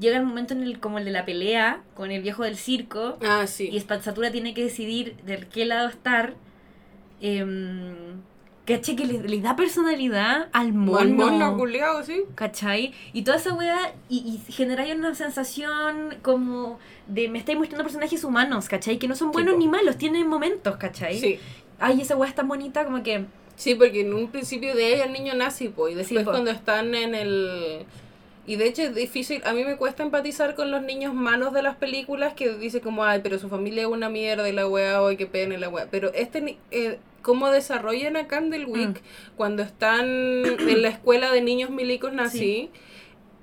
llega 0.00 0.16
el 0.18 0.24
momento 0.26 0.52
en 0.54 0.62
el 0.64 0.80
como 0.80 0.98
el 0.98 1.04
de 1.04 1.10
la 1.12 1.24
pelea 1.24 1.82
con 1.94 2.10
el 2.10 2.22
viejo 2.22 2.42
del 2.44 2.56
circo 2.56 3.18
ah 3.24 3.46
sí 3.46 3.68
y 3.72 3.78
Spazzatura 3.80 4.30
tiene 4.32 4.52
que 4.54 4.64
decidir 4.64 5.16
de 5.24 5.46
qué 5.48 5.64
lado 5.64 5.88
estar, 5.88 6.34
eh, 7.20 7.44
caché 8.64 8.96
que 8.96 9.04
le, 9.04 9.22
le 9.22 9.40
da 9.40 9.56
personalidad 9.56 10.48
al 10.52 10.72
mono. 10.72 10.98
Al 10.98 11.12
mono 11.12 11.56
culiao, 11.56 12.02
sí 12.02 12.22
¿Cachai? 12.34 12.92
Y 13.12 13.22
toda 13.22 13.36
esa 13.36 13.52
weá, 13.54 13.92
y, 14.08 14.40
y 14.46 14.52
genera 14.52 14.84
una 14.94 15.14
sensación 15.14 16.14
como 16.22 16.78
de 17.06 17.28
me 17.28 17.38
estáis 17.38 17.58
mostrando 17.58 17.84
personajes 17.84 18.24
humanos, 18.24 18.68
¿cachai? 18.68 18.98
Que 18.98 19.06
no 19.08 19.16
son 19.16 19.30
buenos 19.32 19.58
ni 19.58 19.68
malos, 19.68 19.98
tienen 19.98 20.26
momentos, 20.28 20.76
¿cachai? 20.76 21.18
sí 21.18 21.38
Ay, 21.78 22.00
esa 22.00 22.16
weá 22.16 22.28
es 22.30 22.34
tan 22.36 22.48
bonita 22.48 22.84
como 22.84 23.02
que... 23.02 23.24
Sí, 23.56 23.74
porque 23.74 24.00
en 24.00 24.14
un 24.14 24.28
principio 24.28 24.74
de 24.74 24.94
ella 24.94 25.04
el 25.04 25.12
niño 25.12 25.34
nazi, 25.34 25.68
po, 25.68 25.88
y 25.88 25.94
después 25.94 26.20
Sí, 26.20 26.24
cuando 26.24 26.50
están 26.50 26.94
en 26.94 27.14
el... 27.14 27.84
Y 28.46 28.56
de 28.56 28.66
hecho 28.66 28.82
es 28.82 28.94
difícil, 28.94 29.42
a 29.44 29.52
mí 29.52 29.64
me 29.64 29.76
cuesta 29.76 30.02
empatizar 30.02 30.54
con 30.54 30.70
los 30.70 30.82
niños 30.82 31.14
malos 31.14 31.52
de 31.52 31.62
las 31.62 31.76
películas 31.76 32.34
que 32.34 32.54
dice 32.54 32.80
como, 32.80 33.04
ay, 33.04 33.20
pero 33.22 33.38
su 33.38 33.48
familia 33.48 33.82
es 33.82 33.88
una 33.88 34.08
mierda 34.08 34.48
y 34.48 34.52
la 34.52 34.68
weá, 34.68 34.98
ay, 35.06 35.16
qué 35.16 35.26
pena 35.26 35.54
y 35.54 35.58
la 35.58 35.68
weá. 35.68 35.86
Pero 35.90 36.12
este, 36.14 36.40
ni- 36.40 36.58
eh, 36.70 36.98
cómo 37.24 37.50
desarrollan 37.50 38.16
a 38.16 38.28
Candlewick 38.28 39.02
cuando 39.36 39.62
están 39.64 40.04
en 40.06 40.82
la 40.82 40.88
escuela 40.88 41.32
de 41.32 41.40
niños 41.40 41.70
milicos 41.70 42.12
nazi, 42.12 42.38
Sí. 42.38 42.70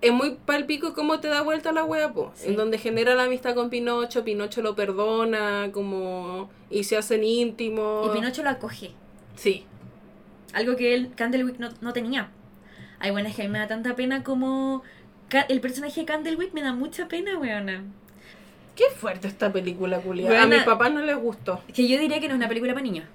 es 0.01 0.13
muy 0.13 0.37
palpico 0.45 0.93
cómo 0.93 1.19
te 1.19 1.27
da 1.27 1.41
vuelta 1.41 1.71
la 1.71 1.83
weá, 1.83 2.13
po. 2.13 2.31
Sí. 2.35 2.49
En 2.49 2.55
donde 2.55 2.77
genera 2.77 3.15
la 3.15 3.23
amistad 3.23 3.55
con 3.55 3.69
Pinocho, 3.69 4.23
Pinocho 4.23 4.61
lo 4.61 4.75
perdona, 4.75 5.69
como... 5.73 6.49
Y 6.69 6.83
se 6.85 6.95
hacen 6.95 7.23
íntimos. 7.23 8.07
Y 8.07 8.17
Pinocho 8.17 8.43
lo 8.43 8.51
acoge. 8.51 8.91
Sí. 9.35 9.65
Algo 10.53 10.75
que 10.75 10.93
él, 10.93 11.11
Candlewick, 11.15 11.57
no, 11.59 11.69
no 11.81 11.91
tenía. 11.91 12.29
Ay, 12.99 13.11
bueno, 13.11 13.29
es 13.29 13.35
que 13.35 13.41
a 13.41 13.45
mí 13.45 13.51
me 13.51 13.59
da 13.59 13.67
tanta 13.67 13.95
pena 13.95 14.23
como... 14.23 14.83
El 15.49 15.59
personaje 15.59 16.01
de 16.01 16.05
Candlewick 16.05 16.53
me 16.53 16.61
da 16.61 16.73
mucha 16.73 17.07
pena, 17.07 17.37
weona. 17.37 17.83
Qué 18.75 18.83
fuerte 18.95 19.27
esta 19.27 19.51
película, 19.51 19.99
culia. 19.99 20.43
A 20.43 20.45
mis 20.45 20.63
papás 20.63 20.91
no 20.91 21.01
les 21.01 21.17
gustó. 21.17 21.61
Que 21.73 21.87
yo 21.87 21.97
diría 21.99 22.19
que 22.19 22.27
no 22.27 22.33
es 22.35 22.37
una 22.37 22.47
película 22.47 22.73
para 22.73 22.83
niños. 22.83 23.05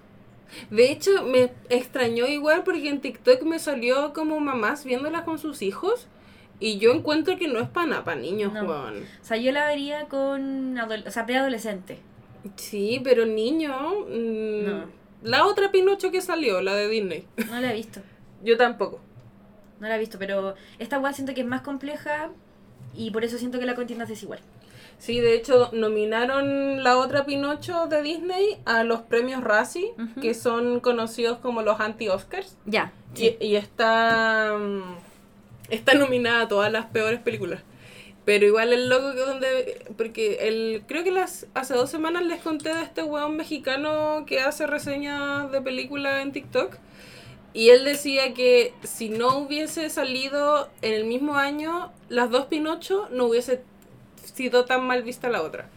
De 0.70 0.90
hecho, 0.90 1.22
me 1.24 1.52
extrañó 1.70 2.26
igual 2.26 2.62
porque 2.64 2.88
en 2.88 3.00
TikTok 3.00 3.42
me 3.42 3.59
salió 3.59 4.12
como 4.12 4.38
mamás 4.40 4.85
viéndola 4.85 5.24
con 5.24 5.38
sus 5.38 5.62
hijos. 5.62 6.06
Y 6.59 6.78
yo 6.78 6.92
encuentro 6.92 7.37
que 7.37 7.48
no 7.48 7.59
es 7.61 7.68
para 7.68 7.87
nada, 7.87 8.04
para 8.04 8.18
niños, 8.20 8.52
No. 8.52 8.64
Juan. 8.64 8.94
O 9.20 9.24
sea, 9.24 9.37
yo 9.37 9.52
la 9.52 9.66
vería 9.66 10.06
con... 10.09 10.78
O 10.78 11.11
sea, 11.11 11.26
preadolescente. 11.26 11.98
Sí, 12.56 13.00
pero 13.04 13.26
niño. 13.26 13.74
mm, 14.09 14.64
No. 14.64 14.85
La 15.22 15.44
otra 15.46 15.70
Pinocho 15.72 16.11
que 16.11 16.20
salió, 16.20 16.61
la 16.62 16.74
de 16.74 16.88
Disney. 16.88 17.26
No 17.50 17.61
la 17.61 17.72
he 17.72 17.74
visto. 17.74 18.00
Yo 18.44 18.56
tampoco. 18.56 19.00
No 19.80 19.88
la 19.88 19.96
he 19.96 19.98
visto, 19.98 20.18
pero 20.18 20.54
esta 20.78 20.98
weá 20.98 21.12
siento 21.12 21.35
que 21.35 21.40
es 21.42 21.46
más 21.46 21.62
compleja 21.62 22.30
y 22.94 23.11
por 23.11 23.24
eso 23.24 23.37
siento 23.37 23.59
que 23.59 23.66
la 23.66 23.74
contienda 23.74 24.04
es 24.04 24.11
desigual. 24.11 24.40
Sí, 24.98 25.20
de 25.20 25.35
hecho, 25.35 25.70
nominaron 25.72 26.82
la 26.82 26.96
otra 26.96 27.26
Pinocho 27.26 27.87
de 27.87 28.02
Disney 28.02 28.59
a 28.64 28.82
los 28.82 29.02
premios 29.02 29.44
Razzie, 29.44 29.92
que 30.20 30.35
son 30.35 30.80
conocidos 30.80 31.38
como 31.38 31.62
los 31.62 31.80
anti-Oscars. 31.80 32.56
Ya. 32.64 32.92
Y, 33.14 33.37
y 33.40 33.56
está, 33.56 34.56
mm, 34.59 34.96
está 35.70 35.94
nominada 35.94 36.42
a 36.42 36.48
todas 36.48 36.72
las 36.72 36.87
peores 36.87 37.20
películas. 37.20 37.61
Pero 38.24 38.44
igual 38.44 38.72
el 38.72 38.88
loco 38.88 39.12
que 39.12 39.20
donde... 39.20 39.87
Porque 39.96 40.48
el, 40.48 40.82
creo 40.88 41.04
que 41.04 41.12
las, 41.12 41.46
hace 41.54 41.74
dos 41.74 41.90
semanas 41.90 42.24
les 42.24 42.42
conté 42.42 42.74
de 42.74 42.82
este 42.82 43.04
weón 43.04 43.37
mexicano 43.37 44.24
que 44.26 44.40
hace 44.40 44.66
reseñas 44.66 45.52
de 45.52 45.61
películas 45.61 46.22
en 46.22 46.32
TikTok. 46.32 46.76
Y 47.52 47.70
él 47.70 47.85
decía 47.85 48.35
que 48.35 48.74
si 48.82 49.09
no 49.09 49.38
hubiese 49.38 49.88
salido 49.90 50.68
en 50.82 50.92
el 50.92 51.04
mismo 51.04 51.37
año, 51.37 51.92
las 52.09 52.30
dos 52.30 52.46
Pinocho 52.46 53.09
no 53.12 53.26
hubiese 53.26 53.62
sido 54.26 54.64
tan 54.64 54.84
mal 54.86 55.02
vista 55.02 55.28
la 55.28 55.42
otra. 55.42 55.68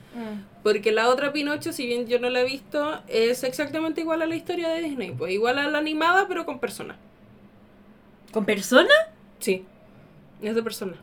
Porque 0.63 0.91
la 0.91 1.07
otra 1.09 1.31
Pinocho, 1.31 1.71
si 1.71 1.85
bien 1.87 2.07
yo 2.07 2.19
no 2.19 2.29
la 2.29 2.41
he 2.41 2.45
visto, 2.45 3.01
es 3.07 3.43
exactamente 3.43 4.01
igual 4.01 4.21
a 4.21 4.25
la 4.25 4.35
historia 4.35 4.69
de 4.69 4.81
Disney. 4.81 5.11
Pues 5.11 5.31
igual 5.31 5.57
a 5.59 5.67
la 5.69 5.77
animada, 5.77 6.27
pero 6.27 6.45
con 6.45 6.59
personas. 6.59 6.97
¿Con 8.31 8.45
persona? 8.45 8.89
Sí, 9.39 9.65
es 10.41 10.53
de 10.55 10.63
persona. 10.63 10.97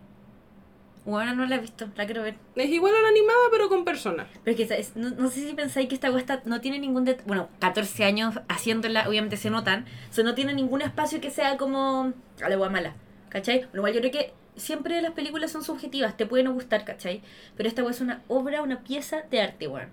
Bueno, 1.04 1.34
no 1.36 1.46
la 1.46 1.54
he 1.56 1.58
visto, 1.60 1.88
la 1.96 2.04
quiero 2.04 2.22
ver. 2.22 2.34
Es 2.56 2.68
igual 2.68 2.92
a 2.96 3.00
la 3.00 3.08
animada, 3.08 3.38
pero 3.52 3.68
con 3.68 3.84
personas. 3.84 4.26
Pero 4.44 4.56
es 4.60 4.68
que 4.92 4.98
no, 4.98 5.10
no 5.10 5.30
sé 5.30 5.46
si 5.48 5.54
pensáis 5.54 5.88
que 5.88 5.94
esta 5.94 6.08
está- 6.18 6.42
no 6.44 6.60
tiene 6.60 6.80
ningún... 6.80 7.04
det- 7.04 7.22
Bueno, 7.26 7.48
14 7.60 8.04
años 8.04 8.40
haciéndola, 8.48 9.08
obviamente 9.08 9.36
se 9.36 9.48
notan. 9.50 9.86
O 10.10 10.12
sea, 10.12 10.24
no 10.24 10.34
tiene 10.34 10.52
ningún 10.52 10.82
espacio 10.82 11.20
que 11.20 11.30
sea 11.30 11.56
como... 11.58 12.12
A 12.42 12.48
la 12.48 12.58
weá 12.58 12.70
mala, 12.70 12.94
¿cachai? 13.28 13.66
Lo 13.72 13.82
cual 13.82 13.92
yo 13.94 14.00
creo 14.00 14.10
que 14.12 14.32
siempre 14.56 15.00
las 15.02 15.12
películas 15.12 15.50
son 15.52 15.62
subjetivas, 15.62 16.16
te 16.16 16.26
pueden 16.26 16.46
no 16.46 16.52
gustar, 16.54 16.84
¿cachai? 16.84 17.22
Pero 17.56 17.68
esta 17.68 17.88
es 17.88 18.00
una 18.00 18.22
obra, 18.28 18.62
una 18.62 18.80
pieza 18.80 19.22
de 19.30 19.40
arte, 19.40 19.68
weón. 19.68 19.88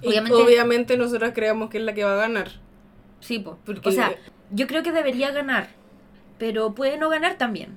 Y 0.00 0.08
Obviamente- 0.08 0.34
Obviamente, 0.34 0.96
nosotros 0.96 1.32
creemos 1.34 1.70
que 1.70 1.78
es 1.78 1.84
la 1.84 1.92
que 1.94 2.04
va 2.04 2.14
a 2.14 2.16
ganar. 2.16 2.50
Sí, 3.20 3.38
po. 3.38 3.58
Porque- 3.64 3.88
O 3.88 3.92
sea, 3.92 4.14
yo 4.50 4.66
creo 4.66 4.82
que 4.82 4.92
debería 4.92 5.30
ganar, 5.30 5.68
pero 6.38 6.74
puede 6.74 6.98
no 6.98 7.08
ganar 7.08 7.36
también. 7.38 7.76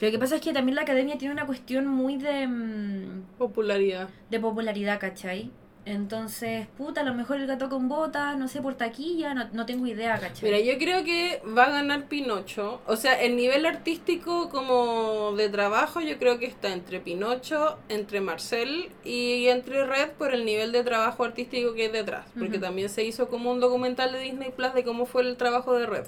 Lo 0.00 0.10
que 0.10 0.18
pasa 0.18 0.34
es 0.36 0.42
que 0.42 0.52
también 0.52 0.74
la 0.76 0.82
academia 0.82 1.16
tiene 1.16 1.32
una 1.32 1.46
cuestión 1.46 1.86
muy 1.86 2.16
de, 2.18 2.46
mm, 2.46 3.22
Popularidad. 3.38 4.08
de 4.30 4.38
popularidad, 4.40 5.00
¿cachai? 5.00 5.50
Entonces, 5.86 6.66
puta, 6.78 7.02
a 7.02 7.04
lo 7.04 7.14
mejor 7.14 7.38
el 7.38 7.46
gato 7.46 7.68
con 7.68 7.88
botas, 7.88 8.38
no 8.38 8.48
sé, 8.48 8.62
por 8.62 8.74
taquilla, 8.74 9.34
no, 9.34 9.48
no 9.52 9.66
tengo 9.66 9.86
idea, 9.86 10.18
¿cachai? 10.18 10.50
Mira, 10.50 10.58
yo 10.60 10.78
creo 10.78 11.04
que 11.04 11.42
va 11.56 11.64
a 11.64 11.70
ganar 11.70 12.06
Pinocho. 12.08 12.80
O 12.86 12.96
sea, 12.96 13.20
el 13.20 13.36
nivel 13.36 13.66
artístico 13.66 14.48
como 14.48 15.32
de 15.36 15.48
trabajo 15.50 16.00
yo 16.00 16.18
creo 16.18 16.38
que 16.38 16.46
está 16.46 16.72
entre 16.72 17.00
Pinocho, 17.00 17.78
entre 17.88 18.20
Marcel 18.20 18.90
y 19.04 19.48
entre 19.48 19.84
Red 19.84 20.12
por 20.12 20.32
el 20.32 20.44
nivel 20.44 20.72
de 20.72 20.84
trabajo 20.84 21.24
artístico 21.24 21.74
que 21.74 21.82
hay 21.82 21.88
detrás. 21.88 22.26
Porque 22.38 22.58
también 22.58 22.88
se 22.88 23.04
hizo 23.04 23.28
como 23.28 23.50
un 23.50 23.60
documental 23.60 24.12
de 24.12 24.20
Disney 24.20 24.52
Plus 24.52 24.72
de 24.72 24.84
cómo 24.84 25.04
fue 25.04 25.22
el 25.22 25.36
trabajo 25.36 25.74
de 25.74 25.86
Red. 25.86 26.06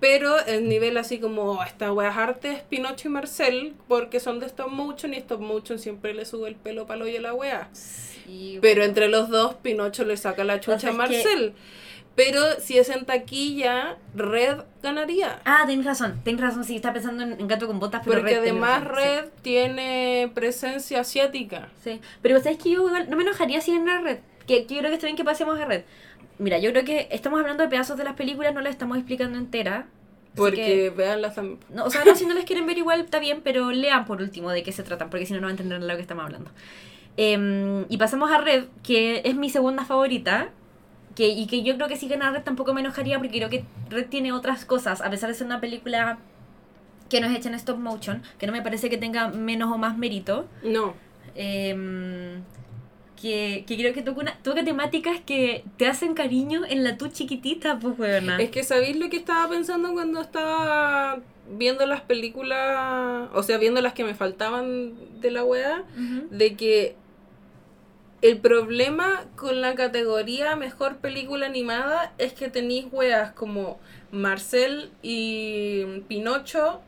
Pero 0.00 0.38
el 0.46 0.68
nivel 0.68 0.96
así 0.96 1.18
como 1.18 1.42
"Oh, 1.42 1.62
esta 1.62 1.92
wea 1.92 2.10
es 2.10 2.16
arte 2.16 2.50
es 2.52 2.62
Pinocho 2.62 3.08
y 3.08 3.10
Marcel 3.10 3.74
porque 3.86 4.18
son 4.18 4.40
de 4.40 4.46
stop 4.46 4.70
motion 4.70 5.12
y 5.12 5.18
stop 5.18 5.40
motion 5.40 5.78
siempre 5.78 6.14
le 6.14 6.24
sube 6.24 6.48
el 6.48 6.54
pelo 6.56 6.86
palo 6.86 7.06
y 7.06 7.16
a 7.16 7.20
la 7.20 7.34
wea. 7.34 7.68
Sí, 7.72 8.58
Pero 8.62 8.82
entre 8.84 9.08
los 9.08 9.28
dos, 9.28 9.54
Pinocho 9.56 10.04
le 10.04 10.16
saca 10.16 10.42
la 10.44 10.58
chucha 10.60 10.88
a 10.88 10.92
Marcel. 10.92 11.52
Pero 12.16 12.42
si 12.60 12.76
es 12.76 12.88
en 12.90 13.04
taquilla, 13.06 13.96
Red 14.14 14.58
ganaría. 14.82 15.40
Ah, 15.44 15.62
tenés 15.66 15.86
razón, 15.86 16.20
tenés 16.24 16.40
razón, 16.40 16.64
sí, 16.64 16.76
está 16.76 16.92
pensando 16.92 17.22
en, 17.22 17.32
en 17.40 17.46
gato 17.48 17.66
con 17.66 17.78
botas, 17.78 18.02
pero 18.04 18.18
Porque 18.18 18.34
Red, 18.34 18.40
además 18.40 18.84
razón, 18.84 18.96
sí. 18.96 19.08
Red 19.08 19.24
tiene 19.42 20.30
presencia 20.34 21.00
asiática. 21.00 21.68
Sí, 21.84 22.00
pero 22.20 22.38
¿sabes 22.40 22.58
que 22.58 22.70
yo 22.70 22.88
no 23.08 23.16
me 23.16 23.22
enojaría 23.22 23.60
si 23.60 23.70
en 23.72 23.86
la 23.86 24.00
red? 24.00 24.18
Que, 24.46 24.66
que 24.66 24.74
yo 24.74 24.80
creo 24.80 24.90
que 24.90 24.94
está 24.96 25.06
bien 25.06 25.16
que 25.16 25.24
pasemos 25.24 25.58
a 25.60 25.64
red. 25.64 25.82
Mira, 26.40 26.58
yo 26.58 26.70
creo 26.72 26.84
que 26.84 27.06
estamos 27.10 27.38
hablando 27.38 27.62
de 27.62 27.68
pedazos 27.68 27.96
de 27.96 28.04
las 28.04 28.14
películas, 28.14 28.52
no 28.54 28.60
las 28.60 28.70
estamos 28.72 28.96
explicando 28.96 29.38
entera. 29.38 29.86
Porque 30.34 30.56
que- 30.64 30.90
vean 30.90 31.22
las 31.22 31.36
tam- 31.36 31.58
no, 31.68 31.84
o 31.84 31.90
sea, 31.90 32.04
no, 32.04 32.14
si 32.16 32.24
no 32.24 32.34
les 32.34 32.44
quieren 32.44 32.66
ver 32.66 32.78
igual 32.78 33.00
está 33.00 33.18
bien, 33.18 33.40
pero 33.44 33.70
lean 33.72 34.04
por 34.06 34.22
último 34.22 34.50
de 34.50 34.62
qué 34.62 34.72
se 34.72 34.82
tratan, 34.82 35.10
porque 35.10 35.26
si 35.26 35.32
no, 35.34 35.40
no 35.40 35.46
van 35.46 35.50
a 35.50 35.52
entender 35.52 35.80
de 35.80 35.86
lo 35.86 35.94
que 35.96 36.02
estamos 36.02 36.24
hablando. 36.24 36.50
Em, 37.16 37.84
y 37.88 37.96
pasamos 37.98 38.30
a 38.30 38.38
Red, 38.38 38.64
que 38.82 39.22
es 39.24 39.34
mi 39.36 39.50
segunda 39.50 39.84
favorita. 39.84 40.48
Que, 41.16 41.28
y 41.28 41.46
que 41.48 41.62
yo 41.64 41.74
creo 41.74 41.88
que 41.88 41.96
si 41.96 42.08
gana 42.08 42.30
Red 42.30 42.42
tampoco 42.44 42.72
me 42.72 42.80
enojaría, 42.80 43.18
porque 43.18 43.36
creo 43.38 43.50
que 43.50 43.64
Red 43.90 44.06
tiene 44.06 44.32
otras 44.32 44.64
cosas, 44.64 45.02
a 45.02 45.10
pesar 45.10 45.28
de 45.28 45.34
ser 45.34 45.46
una 45.46 45.60
película 45.60 46.18
que 47.10 47.20
no 47.20 47.26
es 47.26 47.36
hecha 47.36 47.48
en 47.48 47.56
stop 47.56 47.78
motion, 47.78 48.22
que 48.38 48.46
no 48.46 48.52
me 48.52 48.62
parece 48.62 48.88
que 48.88 48.96
tenga 48.96 49.28
menos 49.28 49.70
o 49.72 49.76
más 49.76 49.98
mérito. 49.98 50.46
No. 50.62 50.94
Em, 51.34 52.40
que, 53.20 53.64
que 53.66 53.76
creo 53.76 53.92
que 53.92 54.02
toca, 54.02 54.20
una, 54.20 54.38
toca 54.42 54.64
temáticas 54.64 55.20
que 55.20 55.64
te 55.76 55.86
hacen 55.86 56.14
cariño 56.14 56.62
en 56.68 56.84
la 56.84 56.96
tu 56.96 57.08
chiquitita, 57.08 57.78
pues, 57.78 57.98
weona. 57.98 58.40
Es 58.40 58.50
que 58.50 58.62
¿sabéis 58.64 58.96
lo 58.96 59.10
que 59.10 59.16
estaba 59.16 59.48
pensando 59.48 59.92
cuando 59.92 60.20
estaba 60.20 61.20
viendo 61.50 61.86
las 61.86 62.00
películas? 62.00 63.28
O 63.34 63.42
sea, 63.42 63.58
viendo 63.58 63.80
las 63.80 63.92
que 63.92 64.04
me 64.04 64.14
faltaban 64.14 64.94
de 65.20 65.30
la 65.30 65.44
wea. 65.44 65.84
De 66.30 66.54
que 66.54 66.96
el 68.22 68.38
problema 68.38 69.24
con 69.36 69.60
la 69.60 69.74
categoría 69.74 70.56
mejor 70.56 70.96
película 70.98 71.46
animada 71.46 72.12
es 72.18 72.32
que 72.32 72.48
tenéis 72.48 72.86
weas 72.92 73.32
como 73.32 73.78
Marcel 74.12 74.90
y 75.02 75.84
Pinocho 76.08 76.80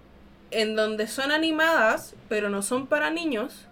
en 0.50 0.76
donde 0.76 1.06
son 1.06 1.32
animadas, 1.32 2.14
pero 2.28 2.50
no 2.50 2.62
son 2.62 2.86
para 2.86 3.10
niños. 3.10 3.66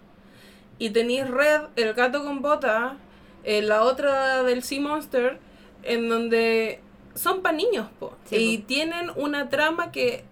Y 0.81 0.89
tenéis 0.89 1.29
Red, 1.29 1.61
el 1.75 1.93
gato 1.93 2.23
con 2.23 2.41
bota, 2.41 2.97
eh, 3.43 3.61
la 3.61 3.83
otra 3.83 4.41
del 4.41 4.63
Sea 4.63 4.81
Monster, 4.81 5.37
en 5.83 6.09
donde 6.09 6.79
son 7.13 7.43
para 7.43 7.55
niños, 7.55 7.87
po. 7.99 8.15
Sí, 8.25 8.35
y 8.37 8.57
po. 8.57 8.65
tienen 8.65 9.11
una 9.15 9.47
trama 9.49 9.91
que, 9.91 10.23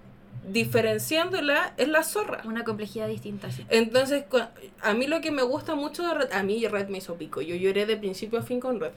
diferenciándola, 0.48 1.74
es 1.78 1.88
la 1.88 2.02
zorra. 2.02 2.42
Una 2.46 2.64
complejidad 2.64 3.08
distinta, 3.08 3.52
sí. 3.52 3.64
Entonces, 3.70 4.24
a 4.82 4.94
mí 4.96 5.06
lo 5.06 5.22
que 5.22 5.30
me 5.30 5.44
gusta 5.44 5.76
mucho 5.76 6.02
de 6.02 6.16
Red, 6.16 6.32
a 6.34 6.42
mí 6.42 6.66
Red 6.66 6.88
me 6.90 6.98
hizo 6.98 7.14
pico, 7.14 7.42
yo 7.42 7.56
lloré 7.56 7.86
de 7.86 7.96
principio 7.98 8.40
a 8.40 8.42
fin 8.42 8.60
con 8.60 8.80
Red. 8.80 8.94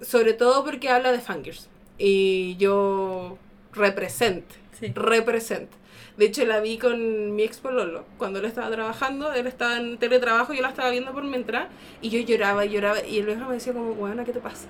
Sobre 0.00 0.32
todo 0.32 0.64
porque 0.64 0.88
habla 0.88 1.12
de 1.12 1.20
fangirls. 1.20 1.68
Y 1.96 2.56
yo 2.56 3.38
represento, 3.72 4.56
Sí. 4.80 4.92
represento. 4.96 5.76
De 6.22 6.28
hecho, 6.28 6.44
la 6.44 6.60
vi 6.60 6.78
con 6.78 7.34
mi 7.34 7.42
ex 7.42 7.58
pololo. 7.58 8.04
Cuando 8.16 8.38
él 8.38 8.44
estaba 8.44 8.70
trabajando, 8.70 9.32
él 9.32 9.48
estaba 9.48 9.76
en 9.78 9.98
teletrabajo, 9.98 10.52
yo 10.52 10.62
la 10.62 10.68
estaba 10.68 10.88
viendo 10.90 11.10
por 11.10 11.24
mientras. 11.24 11.66
Y 12.00 12.10
yo 12.10 12.20
lloraba 12.20 12.64
y 12.64 12.70
lloraba. 12.70 13.04
Y 13.04 13.18
el 13.18 13.26
viejo 13.26 13.44
me 13.46 13.54
decía 13.54 13.72
como, 13.72 13.94
bueno, 13.94 14.24
¿qué 14.24 14.32
te 14.32 14.38
pasa? 14.38 14.68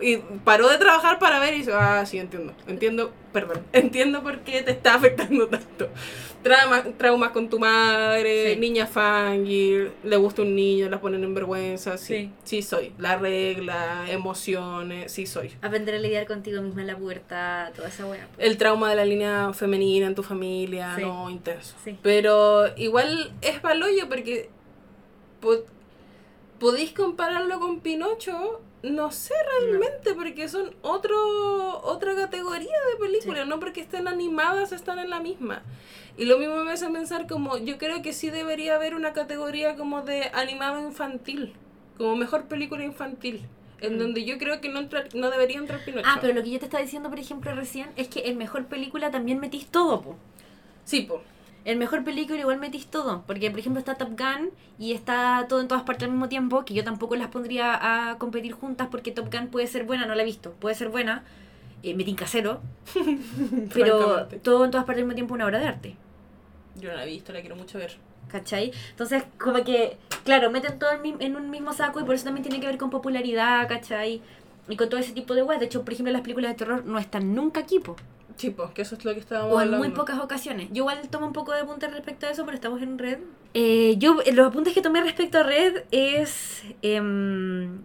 Y 0.00 0.18
paró 0.44 0.68
de 0.68 0.78
trabajar 0.78 1.18
para 1.18 1.40
ver 1.40 1.54
y 1.54 1.56
dice, 1.56 1.72
ah, 1.74 2.06
sí, 2.06 2.18
entiendo. 2.18 2.54
Entiendo, 2.68 3.12
perdón. 3.32 3.62
Entiendo 3.72 4.22
por 4.22 4.40
qué 4.40 4.62
te 4.62 4.72
está 4.72 4.94
afectando 4.94 5.48
tanto. 5.48 5.88
Trauma, 6.42 6.82
traumas 6.98 7.30
con 7.30 7.48
tu 7.48 7.60
madre, 7.60 8.54
Sí. 8.54 8.60
niña 8.60 8.86
fangir, 8.88 9.92
le 10.02 10.16
gusta 10.16 10.42
un 10.42 10.56
niño, 10.56 10.88
la 10.88 11.00
ponen 11.00 11.22
en 11.22 11.34
vergüenza. 11.34 11.96
Sí, 11.96 12.14
Sí. 12.14 12.30
sí 12.42 12.62
soy. 12.62 12.92
La 12.98 13.16
regla, 13.16 14.04
emociones, 14.08 15.12
sí 15.12 15.24
soy. 15.26 15.52
Aprender 15.62 15.94
a 15.94 15.98
lidiar 15.98 16.26
contigo 16.26 16.60
misma 16.60 16.80
en 16.80 16.88
la 16.88 16.96
puerta, 16.96 17.70
toda 17.76 17.88
esa 17.88 18.06
wea. 18.06 18.26
pues. 18.34 18.48
El 18.48 18.56
trauma 18.56 18.90
de 18.90 18.96
la 18.96 19.04
línea 19.04 19.52
femenina 19.52 20.06
en 20.08 20.16
tu 20.16 20.24
familia, 20.24 20.94
Sí. 20.96 21.02
no, 21.02 21.30
intenso. 21.30 21.76
Sí. 21.84 21.96
Pero 22.02 22.76
igual 22.76 23.32
es 23.40 23.60
paloyo 23.60 24.08
porque 24.08 24.50
po- 25.40 25.64
podéis 26.62 26.92
compararlo 26.92 27.58
con 27.58 27.80
Pinocho, 27.80 28.60
no 28.84 29.10
sé 29.10 29.34
realmente, 29.60 30.14
porque 30.14 30.48
son 30.48 30.74
otro 30.82 31.80
otra 31.82 32.14
categoría 32.14 32.70
de 32.92 32.96
películas, 33.04 33.42
Sí. 33.42 33.48
no 33.48 33.58
porque 33.58 33.80
estén 33.80 34.06
animadas 34.06 34.70
están 34.70 35.00
en 35.00 35.10
la 35.10 35.18
misma. 35.18 35.62
Y 36.16 36.24
lo 36.26 36.38
mismo 36.38 36.54
me 36.62 36.70
hace 36.70 36.88
pensar 36.88 37.26
como, 37.26 37.58
yo 37.58 37.78
creo 37.78 38.00
que 38.00 38.12
sí 38.12 38.30
debería 38.30 38.76
haber 38.76 38.94
una 38.94 39.12
categoría 39.12 39.74
como 39.76 40.02
de 40.02 40.30
animado 40.34 40.78
infantil, 40.80 41.52
como 41.98 42.14
mejor 42.14 42.44
película 42.44 42.84
infantil, 42.84 43.42
en 43.80 43.96
Mm. 43.96 43.98
donde 43.98 44.24
yo 44.24 44.38
creo 44.38 44.60
que 44.60 44.68
no, 44.68 44.78
entra- 44.78 45.08
no 45.14 45.30
debería 45.30 45.58
entrar 45.58 45.84
Pinocho. 45.84 46.06
Ah, 46.08 46.18
pero 46.20 46.32
lo 46.32 46.44
que 46.44 46.50
yo 46.50 46.58
te 46.60 46.66
estaba 46.66 46.82
diciendo, 46.84 47.08
por 47.10 47.18
ejemplo, 47.18 47.52
recién, 47.56 47.90
es 47.96 48.06
que 48.06 48.28
en 48.28 48.38
mejor 48.38 48.66
película 48.66 49.10
también 49.10 49.40
metís 49.40 49.66
todo, 49.66 50.00
po. 50.00 50.16
Sí, 50.84 51.00
po. 51.02 51.22
En 51.64 51.78
mejor 51.78 52.02
película 52.02 52.40
igual 52.40 52.58
metís 52.58 52.86
todo. 52.86 53.22
Porque, 53.26 53.50
por 53.50 53.60
ejemplo, 53.60 53.78
está 53.78 53.94
Top 53.94 54.10
Gun 54.18 54.50
y 54.78 54.92
está 54.92 55.46
todo 55.48 55.60
en 55.60 55.68
todas 55.68 55.84
partes 55.84 56.04
al 56.04 56.10
mismo 56.10 56.28
tiempo. 56.28 56.64
Que 56.64 56.74
yo 56.74 56.82
tampoco 56.84 57.14
las 57.16 57.28
pondría 57.28 58.10
a 58.10 58.18
competir 58.18 58.52
juntas 58.52 58.88
porque 58.90 59.12
Top 59.12 59.32
Gun 59.32 59.46
puede 59.48 59.66
ser 59.68 59.84
buena, 59.84 60.06
no 60.06 60.14
la 60.14 60.22
he 60.22 60.26
visto. 60.26 60.52
Puede 60.58 60.74
ser 60.74 60.88
buena, 60.88 61.22
eh, 61.84 61.94
me 61.94 62.02
tinca 62.04 62.26
cero. 62.26 62.60
pero 63.74 64.26
todo 64.42 64.64
en 64.64 64.70
todas 64.70 64.86
partes 64.86 65.02
al 65.02 65.06
mismo 65.06 65.14
tiempo 65.14 65.34
una 65.34 65.46
obra 65.46 65.58
de 65.60 65.66
arte. 65.66 65.96
Yo 66.80 66.90
no 66.90 66.96
la 66.96 67.04
he 67.04 67.06
visto, 67.08 67.32
la 67.32 67.40
quiero 67.40 67.56
mucho 67.56 67.78
ver. 67.78 67.96
¿Cachai? 68.28 68.72
Entonces, 68.90 69.24
como 69.38 69.62
que, 69.62 69.98
claro, 70.24 70.50
meten 70.50 70.78
todo 70.78 70.90
en, 70.92 71.02
mi- 71.02 71.16
en 71.18 71.36
un 71.36 71.50
mismo 71.50 71.72
saco 71.72 72.00
y 72.00 72.04
por 72.04 72.14
eso 72.14 72.24
también 72.24 72.42
tiene 72.42 72.60
que 72.60 72.66
ver 72.66 72.78
con 72.78 72.88
popularidad, 72.88 73.68
¿cachai? 73.68 74.22
Y 74.68 74.76
con 74.76 74.88
todo 74.88 74.98
ese 75.00 75.12
tipo 75.12 75.34
de 75.34 75.42
weas. 75.42 75.60
De 75.60 75.66
hecho, 75.66 75.84
por 75.84 75.92
ejemplo, 75.92 76.12
las 76.12 76.22
películas 76.22 76.52
de 76.52 76.56
terror 76.56 76.84
no 76.84 76.98
están 76.98 77.34
nunca 77.34 77.60
aquí, 77.60 77.78
po. 77.78 77.96
Sí, 78.36 78.50
pues, 78.50 78.70
que 78.70 78.82
eso 78.82 78.94
es 78.96 79.04
lo 79.04 79.12
que 79.14 79.20
estábamos 79.20 79.52
O 79.52 79.56
en 79.60 79.66
hablando. 79.68 79.86
muy 79.86 79.94
pocas 79.94 80.18
ocasiones. 80.20 80.68
Yo 80.70 80.78
igual 80.82 81.00
tomo 81.10 81.26
un 81.26 81.32
poco 81.32 81.52
de 81.52 81.60
apuntes 81.60 81.90
respecto 81.92 82.26
a 82.26 82.30
eso, 82.30 82.44
pero 82.44 82.54
estamos 82.54 82.80
en 82.82 82.98
red. 82.98 83.18
Eh, 83.54 83.96
yo, 83.98 84.20
eh, 84.24 84.32
los 84.32 84.46
apuntes 84.48 84.72
que 84.74 84.82
tomé 84.82 85.00
respecto 85.02 85.38
a 85.38 85.42
red 85.42 85.84
es... 85.90 86.62
em, 86.82 87.80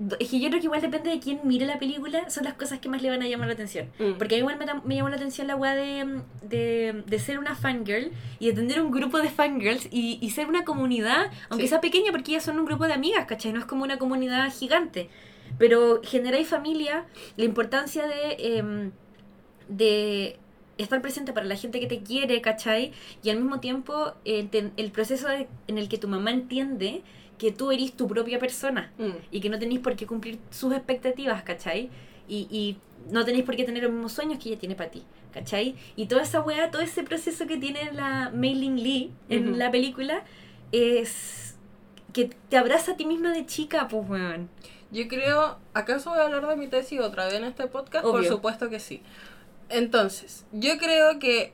do- 0.00 0.16
es 0.20 0.28
que 0.30 0.38
yo 0.40 0.48
creo 0.48 0.60
que 0.60 0.66
igual 0.66 0.80
depende 0.80 1.10
de 1.10 1.18
quién 1.20 1.40
mire 1.44 1.66
la 1.66 1.78
película, 1.78 2.28
son 2.30 2.44
las 2.44 2.54
cosas 2.54 2.78
que 2.78 2.88
más 2.88 3.02
le 3.02 3.10
van 3.10 3.22
a 3.22 3.26
llamar 3.28 3.48
la 3.48 3.54
atención. 3.54 3.88
Mm. 3.98 4.12
Porque 4.18 4.34
a 4.34 4.38
mí 4.38 4.40
igual 4.40 4.56
me, 4.58 4.66
me 4.84 4.94
llamó 4.96 5.08
la 5.08 5.16
atención 5.16 5.46
la 5.46 5.56
weá 5.56 5.74
de, 5.74 6.20
de, 6.42 7.02
de 7.06 7.18
ser 7.18 7.38
una 7.38 7.54
fangirl 7.54 8.10
y 8.38 8.46
de 8.48 8.52
tener 8.52 8.80
un 8.80 8.90
grupo 8.90 9.18
de 9.18 9.28
fangirls 9.28 9.86
y, 9.90 10.18
y 10.20 10.30
ser 10.30 10.48
una 10.48 10.64
comunidad, 10.64 11.30
aunque 11.50 11.64
Sí. 11.66 11.68
sea 11.70 11.80
pequeña, 11.80 12.10
porque 12.12 12.32
ellas 12.32 12.44
son 12.44 12.58
un 12.58 12.64
grupo 12.66 12.86
de 12.86 12.92
amigas, 12.92 13.26
¿cachai? 13.26 13.52
No 13.52 13.58
es 13.60 13.64
como 13.66 13.82
una 13.84 13.98
comunidad 13.98 14.52
gigante. 14.52 15.08
Pero 15.58 16.00
generáis 16.04 16.46
familia, 16.46 17.06
la 17.36 17.44
importancia 17.44 18.06
de, 18.06 18.58
em, 18.58 18.92
de 19.68 20.36
estar 20.78 21.00
presente 21.02 21.32
para 21.32 21.46
la 21.46 21.56
gente 21.56 21.80
que 21.80 21.86
te 21.86 22.02
quiere, 22.02 22.40
¿cachai? 22.40 22.92
Y 23.22 23.30
al 23.30 23.36
mismo 23.40 23.60
tiempo 23.60 24.12
eh, 24.24 24.44
te- 24.50 24.70
el 24.76 24.90
proceso 24.92 25.28
de- 25.28 25.48
en 25.66 25.78
el 25.78 25.88
que 25.88 25.98
tu 25.98 26.08
mamá 26.08 26.30
entiende 26.30 27.02
que 27.38 27.52
tú 27.52 27.70
eres 27.72 27.92
tu 27.96 28.06
propia 28.08 28.38
persona 28.38 28.92
Mm. 28.98 29.10
y 29.30 29.40
que 29.40 29.48
no 29.48 29.58
tenéis 29.58 29.80
por 29.80 29.94
qué 29.96 30.06
cumplir 30.06 30.38
sus 30.50 30.72
expectativas, 30.72 31.42
¿cachai? 31.42 31.90
Y, 32.28 32.46
y 32.50 32.76
no 33.12 33.24
tenéis 33.24 33.44
por 33.44 33.56
qué 33.56 33.64
tener 33.64 33.82
los 33.84 33.92
mismos 33.92 34.12
sueños 34.12 34.38
que 34.42 34.50
ella 34.50 34.58
tiene 34.58 34.74
para 34.74 34.90
ti, 34.90 35.02
¿cachai? 35.32 35.74
Y 35.96 36.06
toda 36.06 36.22
esa 36.22 36.40
weá, 36.40 36.70
todo 36.70 36.82
ese 36.82 37.02
proceso 37.04 37.46
que 37.46 37.56
tiene 37.56 37.92
la 37.92 38.30
Mei 38.34 38.54
Ling 38.54 38.76
Lee 38.82 39.12
en 39.28 39.58
la 39.58 39.70
película 39.70 40.24
es 40.72 41.56
que 42.12 42.30
te 42.48 42.56
abraza 42.56 42.92
a 42.92 42.96
ti 42.96 43.04
misma 43.06 43.32
de 43.32 43.46
chica, 43.46 43.88
pues 43.88 44.08
weón. 44.08 44.48
Yo 44.90 45.06
creo, 45.06 45.58
¿acaso 45.74 46.10
voy 46.10 46.18
a 46.20 46.22
hablar 46.24 46.46
de 46.48 46.56
mi 46.56 46.66
tesis 46.68 47.00
otra 47.00 47.26
vez 47.26 47.34
en 47.34 47.44
este 47.44 47.66
podcast? 47.66 48.04
Por 48.04 48.20
supuesto 48.28 48.70
que 48.70 48.80
sí. 48.80 49.02
Entonces, 49.68 50.44
yo 50.52 50.78
creo 50.78 51.18
que 51.18 51.52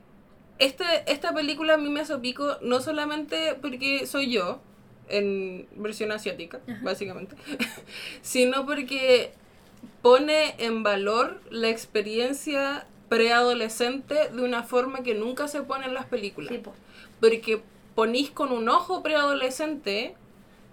este, 0.59 0.85
esta 1.07 1.33
película 1.35 1.75
a 1.75 1.77
mí 1.77 1.91
me 1.91 2.01
hace 2.01 2.17
pico 2.19 2.59
no 2.63 2.81
solamente 2.81 3.57
porque 3.61 4.07
soy 4.07 4.31
yo, 4.31 4.61
en 5.09 5.67
versión 5.77 6.13
asiática, 6.13 6.61
Ajá. 6.67 6.81
básicamente, 6.83 7.37
sino 8.23 8.65
porque 8.65 9.33
pone 10.03 10.55
en 10.59 10.83
valor 10.83 11.41
la 11.51 11.69
experiencia 11.69 12.87
preadolescente 13.09 14.31
de 14.31 14.43
una 14.43 14.63
forma 14.63 15.03
que 15.03 15.15
nunca 15.15 15.49
se 15.49 15.63
pone 15.63 15.87
en 15.87 15.95
las 15.95 16.07
películas. 16.07 16.53
Sí, 16.53 16.59
po. 16.59 16.75
Porque 17.21 17.63
ponís 17.95 18.31
con 18.31 18.51
un 18.53 18.69
ojo 18.69 19.03
preadolescente 19.03 20.15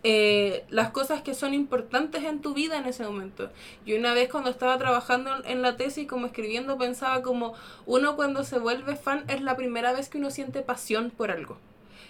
eh, 0.04 0.66
las 0.70 0.90
cosas 0.90 1.22
que 1.22 1.34
son 1.36 1.54
importantes 1.54 2.24
en 2.24 2.42
tu 2.42 2.54
vida 2.54 2.78
en 2.78 2.86
ese 2.86 3.04
momento. 3.04 3.50
Y 3.86 3.94
una 3.94 4.14
vez 4.14 4.30
cuando 4.30 4.50
estaba 4.50 4.78
trabajando 4.78 5.32
en- 5.46 5.62
la 5.62 5.78
tesis, 5.78 6.08
como 6.08 6.26
escribiendo, 6.26 6.78
pensaba 6.78 7.22
como 7.22 7.54
uno 7.86 8.16
cuando 8.16 8.44
se 8.44 8.58
vuelve 8.58 8.96
fan 8.96 9.24
es 9.28 9.42
la 9.42 9.56
primera 9.56 9.94
vez 9.94 10.10
que 10.10 10.18
uno 10.18 10.32
siente 10.32 10.62
pasión 10.62 11.12
por 11.16 11.30
algo. 11.30 11.58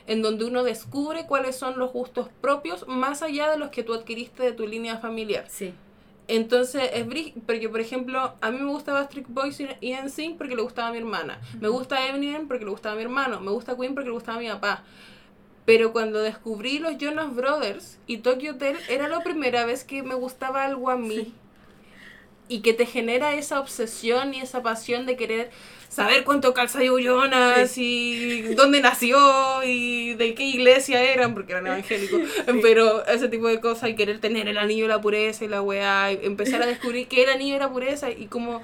En 0.07 0.21
donde 0.21 0.45
uno 0.45 0.63
descubre 0.63 1.25
cuáles 1.27 1.57
son 1.57 1.77
los 1.77 1.91
gustos 1.91 2.29
propios 2.41 2.87
más 2.87 3.21
allá 3.21 3.49
de 3.51 3.57
los 3.57 3.69
que 3.69 3.83
tú 3.83 3.93
adquiriste 3.93 4.41
de 4.43 4.53
tu 4.53 4.65
línea 4.67 4.97
familiar. 4.97 5.45
Sí. 5.49 5.73
Entonces, 6.27 6.89
es 6.93 7.03
porque 7.45 7.67
por 7.67 7.81
ejemplo, 7.81 8.33
a 8.39 8.51
mí 8.51 8.59
me 8.59 8.69
gustaba 8.71 9.03
Strict 9.03 9.27
Boys 9.29 9.59
y- 9.59 9.67
y 9.81 9.91
NSYNC 9.93 10.37
porque 10.37 10.55
le 10.55 10.61
gustaba 10.61 10.87
a 10.87 10.91
mi 10.91 10.97
hermana. 10.97 11.41
Me 11.59 11.67
gusta 11.67 12.07
Eminem 12.07 12.47
porque 12.47 12.63
le 12.63 12.71
gustaba 12.71 12.93
a 12.93 12.95
mi 12.95 13.03
hermano. 13.03 13.41
Me 13.41 13.51
gusta 13.51 13.75
Queen 13.75 13.93
porque 13.93 14.07
le 14.09 14.13
gustaba 14.13 14.37
a 14.37 14.41
mi 14.41 14.47
papá. 14.47 14.83
Pero 15.71 15.93
cuando 15.93 16.21
descubrí 16.21 16.79
los 16.79 16.97
Jonas 16.97 17.33
Brothers 17.33 17.97
y 18.05 18.17
Tokyo 18.17 18.55
Hotel, 18.55 18.75
era 18.89 19.07
la 19.07 19.21
primera 19.21 19.63
vez 19.63 19.85
que 19.85 20.03
me 20.03 20.15
gustaba 20.15 20.65
algo 20.65 20.89
a 20.89 20.97
mí. 20.97 21.15
Sí. 21.15 21.33
Y 22.49 22.59
que 22.59 22.73
te 22.73 22.85
genera 22.85 23.35
esa 23.35 23.61
obsesión 23.61 24.33
y 24.33 24.41
esa 24.41 24.61
pasión 24.61 25.05
de 25.05 25.15
querer 25.15 25.49
saber 25.87 26.25
cuánto 26.25 26.53
calza 26.53 26.79
Joe 26.85 27.01
Jonas 27.01 27.77
y 27.77 28.53
dónde 28.53 28.81
nació 28.81 29.17
y 29.63 30.13
de 30.15 30.33
qué 30.33 30.43
iglesia 30.43 31.01
eran, 31.05 31.33
porque 31.33 31.53
eran 31.53 31.67
evangélicos. 31.67 32.19
Pero 32.61 33.07
ese 33.07 33.29
tipo 33.29 33.47
de 33.47 33.61
cosas 33.61 33.91
y 33.91 33.95
querer 33.95 34.19
tener 34.19 34.49
el 34.49 34.57
anillo 34.57 34.83
de 34.83 34.89
la 34.89 34.99
pureza 34.99 35.45
y 35.45 35.47
la 35.47 35.61
weá, 35.61 36.11
y 36.11 36.19
empezar 36.23 36.61
a 36.61 36.65
descubrir 36.65 37.07
que 37.07 37.21
era 37.21 37.35
anillo 37.35 37.53
de 37.53 37.59
la 37.61 37.71
pureza 37.71 38.11
y 38.11 38.25
como 38.25 38.61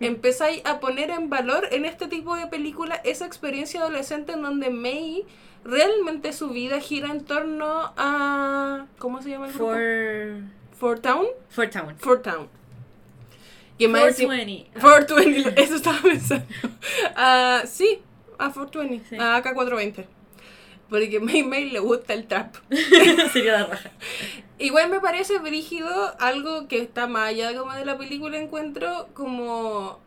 empezáis 0.00 0.60
a 0.64 0.80
poner 0.80 1.10
en 1.10 1.30
valor 1.30 1.68
en 1.70 1.84
este 1.84 2.08
tipo 2.08 2.34
de 2.36 2.46
película 2.46 2.96
esa 3.04 3.26
experiencia 3.26 3.80
adolescente 3.80 4.32
en 4.32 4.42
donde 4.42 4.70
May 4.70 5.24
realmente 5.64 6.32
su 6.32 6.50
vida 6.50 6.80
gira 6.80 7.10
en 7.10 7.24
torno 7.24 7.92
a 7.96 8.86
¿cómo 8.98 9.22
se 9.22 9.30
llama 9.30 9.46
el 9.46 9.52
grupo? 9.54 9.72
For, 9.72 10.40
For 10.78 10.98
Town 11.00 11.26
for 11.48 11.70
Town. 11.70 11.94
For 11.98 12.20
Town 12.22 12.48
que 13.78 13.88
más 13.88 14.02
encima- 14.08 14.34
420. 14.36 14.80
420 14.80 15.62
eso 15.62 15.74
estaba 15.76 15.98
pensando 16.02 16.46
Ah, 17.16 17.62
sí 17.66 18.00
a 18.38 18.52
420 18.52 19.08
Sí. 19.08 19.16
a 19.18 19.36
AK420 19.42 20.04
porque 20.94 21.18
May 21.20 21.42
May 21.42 21.70
le 21.70 21.80
gusta 21.80 22.14
el 22.14 22.28
trap 22.28 22.54
Sería 23.32 23.58
la 23.58 23.66
raja. 23.66 23.90
Igual 24.60 24.90
me 24.90 25.00
parece 25.00 25.40
brígido 25.40 25.90
algo 26.20 26.68
que 26.68 26.78
está 26.78 27.08
más 27.08 27.30
allá 27.30 27.52
como 27.58 27.72
de 27.72 27.84
la 27.84 27.98
película 27.98 28.38
encuentro 28.38 29.08
como 29.12 29.98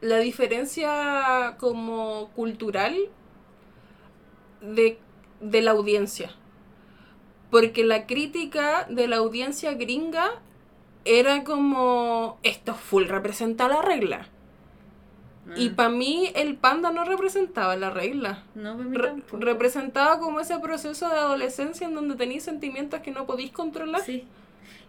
la 0.00 0.16
diferencia 0.16 1.56
como 1.58 2.30
cultural 2.34 2.96
de, 4.62 4.98
de 5.40 5.60
la 5.60 5.72
audiencia. 5.72 6.34
Porque 7.50 7.84
la 7.84 8.06
crítica 8.06 8.86
de 8.88 9.08
la 9.08 9.16
audiencia 9.16 9.74
gringa 9.74 10.40
era 11.04 11.44
como 11.44 12.38
esto 12.42 12.74
full 12.74 13.04
representa 13.04 13.68
la 13.68 13.82
regla. 13.82 14.31
Y 15.56 15.68
Ah. 15.68 15.72
para 15.76 15.88
mí 15.88 16.30
el 16.36 16.54
panda 16.56 16.92
no 16.92 17.04
representaba 17.04 17.74
la 17.76 17.90
regla. 17.90 18.44
No, 18.54 18.76
para 18.76 18.88
mí 18.88 18.96
Re- 18.96 19.12
representaba 19.32 20.18
como 20.20 20.38
ese 20.40 20.58
proceso 20.60 21.08
de 21.08 21.16
adolescencia 21.16 21.86
en 21.86 21.94
donde 21.94 22.14
tenéis 22.14 22.44
sentimientos 22.44 23.00
que 23.00 23.10
no 23.10 23.26
podéis 23.26 23.50
controlar. 23.50 24.02
Sí. 24.02 24.24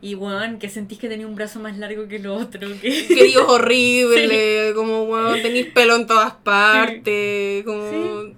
Y 0.01 0.15
bueno, 0.15 0.59
que 0.59 0.69
sentís 0.69 0.99
que 0.99 1.07
tenía 1.09 1.25
un 1.25 1.33
brazo 1.35 1.59
más 1.59 1.77
largo 1.77 2.07
que 2.07 2.17
el 2.17 2.27
otro. 2.27 2.67
Que... 2.81 3.05
Queridos 3.07 3.45
horrible, 3.49 4.73
como 4.75 5.05
bueno, 5.05 5.33
tenéis 5.41 5.67
pelo 5.67 5.95
en 5.95 6.05
todas 6.07 6.33
partes, 6.33 7.63
como 7.63 7.89
Sí. 7.89 8.33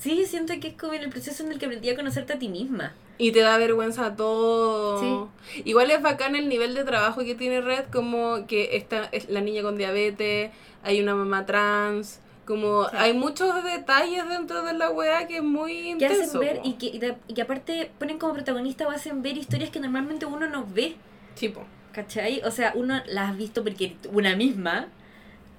Sí, 0.00 0.24
siento 0.26 0.54
que 0.60 0.68
es 0.68 0.74
como 0.74 0.94
en 0.94 1.02
el 1.02 1.10
proceso 1.10 1.44
en 1.44 1.52
el 1.52 1.58
que 1.58 1.66
aprendí 1.66 1.90
a 1.90 1.96
conocerte 1.96 2.32
a 2.32 2.38
ti 2.38 2.48
misma. 2.48 2.94
Y 3.20 3.32
te 3.32 3.40
da 3.40 3.58
vergüenza 3.58 4.16
todo. 4.16 5.28
Igual 5.64 5.90
es 5.90 6.00
bacán 6.02 6.34
el 6.36 6.48
nivel 6.48 6.74
de 6.74 6.84
trabajo 6.84 7.20
que 7.22 7.34
tiene 7.34 7.60
Red, 7.60 7.84
como 7.92 8.46
que 8.46 8.76
está 8.76 9.08
es 9.12 9.28
la 9.28 9.40
niña 9.40 9.62
con 9.62 9.76
diabetes, 9.76 10.50
hay 10.82 11.00
una 11.02 11.14
mamá 11.14 11.44
trans, 11.46 12.20
como 12.46 12.84
Sí. 12.88 12.96
hay 12.98 13.12
muchos 13.12 13.62
detalles 13.62 14.28
dentro 14.28 14.62
de 14.62 14.72
la 14.72 14.90
weá 14.90 15.26
que 15.26 15.36
es 15.36 15.42
muy 15.42 15.72
Que 15.74 15.88
intenso. 15.90 16.22
hacen 16.22 16.40
ver 16.40 16.60
y 16.64 16.72
que, 16.74 16.86
y, 16.86 16.98
de- 16.98 17.16
y 17.28 17.34
que 17.34 17.42
aparte 17.42 17.90
ponen 17.98 18.18
como 18.18 18.32
protagonista 18.34 18.88
o 18.88 18.90
hacen 18.90 19.22
ver 19.22 19.36
historias 19.36 19.70
que 19.70 19.78
normalmente 19.80 20.26
uno 20.26 20.48
no 20.48 20.66
ve. 20.66 20.96
Sí, 21.34 21.48
po. 21.50 21.62
¿Cachai? 21.92 22.40
O 22.44 22.50
sea, 22.50 22.72
uno 22.74 23.00
las 23.06 23.30
has 23.30 23.36
visto 23.36 23.62
porque 23.62 23.96
una 24.12 24.34
misma, 24.36 24.86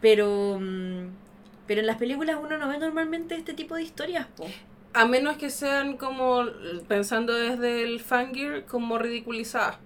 pero 0.02 0.58
mm, 0.60 1.08
pero 1.68 1.82
en 1.82 1.88
las 1.88 1.98
películas 1.98 2.38
uno 2.42 2.58
no 2.58 2.68
ve 2.68 2.78
normalmente 2.80 3.36
este 3.36 3.54
tipo 3.54 3.76
de 3.76 3.84
historias, 3.84 4.28
po. 4.36 4.46
A 4.94 5.06
menos 5.06 5.38
que 5.38 5.50
sean 5.50 5.96
como, 5.98 6.46
pensando 6.88 7.34
desde 7.34 7.84
el 7.84 8.00
fangirl, 8.02 8.66
como 8.66 8.98
ridiculizadas. 8.98 9.78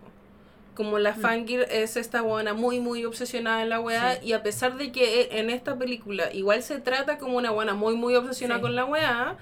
Como 0.73 0.99
la 0.99 1.13
Mm. 1.13 1.21
es 1.69 1.95
esta 1.95 2.21
buena 2.21 2.53
muy, 2.53 2.79
muy 2.79 3.05
obsesionada 3.05 3.61
en 3.61 3.69
la 3.69 3.79
weá. 3.79 4.15
Sí. 4.15 4.27
Y 4.27 4.33
a 4.33 4.43
pesar 4.43 4.75
de 4.77 4.91
que 4.91 5.21
e- 5.21 5.39
en 5.39 5.49
esta 5.49 5.77
película 5.77 6.33
igual 6.33 6.63
se 6.63 6.79
trata 6.79 7.17
como 7.17 7.37
una 7.37 7.51
buena 7.51 7.73
muy, 7.75 7.95
muy 7.95 8.15
obsesionada 8.15 8.59
Sí. 8.59 8.63
con 8.63 8.75
la 8.75 8.83
weá, 8.83 9.37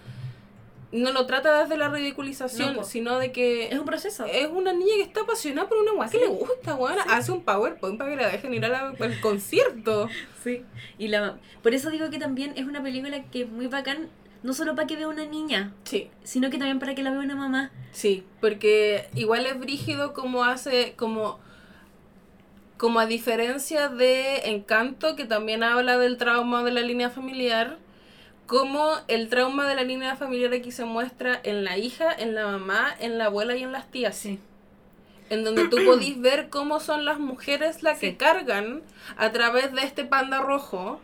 no 0.92 1.12
lo 1.12 1.26
trata 1.26 1.64
desde 1.64 1.76
la 1.76 1.90
ridiculización, 1.90 2.76
No, 2.76 2.84
sino 2.84 3.18
de 3.18 3.32
que 3.32 3.70
Es 3.70 3.80
un 3.80 3.86
proceso. 3.86 4.26
es 4.26 4.48
una 4.48 4.74
niña 4.74 4.94
que 4.98 5.02
está 5.02 5.22
apasionada 5.22 5.68
por 5.68 5.80
una 5.80 5.94
weá 5.94 6.08
que 6.08 6.20
le 6.20 6.28
gusta, 6.28 6.76
weá. 6.76 6.98
Hace 7.10 7.32
un 7.32 7.42
PowerPoint 7.42 7.98
para 7.98 8.12
que 8.12 8.16
la 8.18 8.28
dejen 8.28 8.54
ir 8.54 8.64
al 8.66 8.96
concierto. 9.22 10.08
Sí. 10.44 10.62
Y 11.00 11.08
la, 11.08 11.38
por 11.64 11.74
eso 11.74 11.90
digo 11.90 12.12
que 12.12 12.20
también 12.20 12.54
es 12.58 12.66
una 12.68 12.84
película 12.84 13.24
que 13.32 13.42
es 13.44 13.50
muy 13.50 13.66
bacán, 13.66 14.10
no 14.44 14.54
solo 14.54 14.76
para 14.76 14.88
que 14.88 14.96
vea 14.98 15.08
una 15.08 15.26
niña, 15.26 15.74
Sí. 15.86 16.10
sino 16.24 16.50
que 16.50 16.58
también 16.58 16.80
para 16.80 16.94
que 16.96 17.04
la 17.04 17.12
vea 17.12 17.20
una 17.22 17.36
mamá. 17.36 17.72
Sí, 17.92 18.24
porque 18.42 19.10
igual 19.16 19.46
es 19.46 19.58
brígido 19.60 20.14
como 20.14 20.44
hace, 20.44 20.94
como, 20.98 21.40
como 22.78 23.00
a 23.00 23.06
diferencia 23.06 23.88
de 23.90 24.50
Encanto, 24.52 25.16
que 25.16 25.26
también 25.26 25.64
habla 25.64 25.98
del 25.98 26.18
trauma 26.18 26.64
de 26.64 26.72
la 26.72 26.82
línea 26.82 27.10
familiar, 27.10 27.78
como 28.46 28.92
el 29.08 29.30
trauma 29.30 29.66
de 29.68 29.76
la 29.76 29.84
línea 29.84 30.16
familiar 30.18 30.54
aquí 30.54 30.72
se 30.72 30.84
muestra 30.86 31.40
en 31.44 31.64
la 31.64 31.78
hija, 31.78 32.12
en 32.12 32.36
la 32.36 32.46
mamá, 32.48 32.94
en 33.00 33.18
la 33.18 33.26
abuela 33.26 33.56
y 33.56 33.64
en 33.64 33.72
las 33.72 33.90
tías. 33.90 34.16
Sí. 34.18 34.40
En 35.30 35.46
donde 35.46 35.68
tú 35.70 35.78
podís 35.86 36.20
ver 36.20 36.50
cómo 36.50 36.80
son 36.82 37.06
las 37.06 37.18
mujeres 37.20 37.82
las 37.82 38.00
que 38.00 38.18
cargan 38.18 38.82
a 39.16 39.32
través 39.32 39.72
de 39.72 39.84
este 39.84 40.04
panda 40.04 40.42
rojo, 40.42 41.00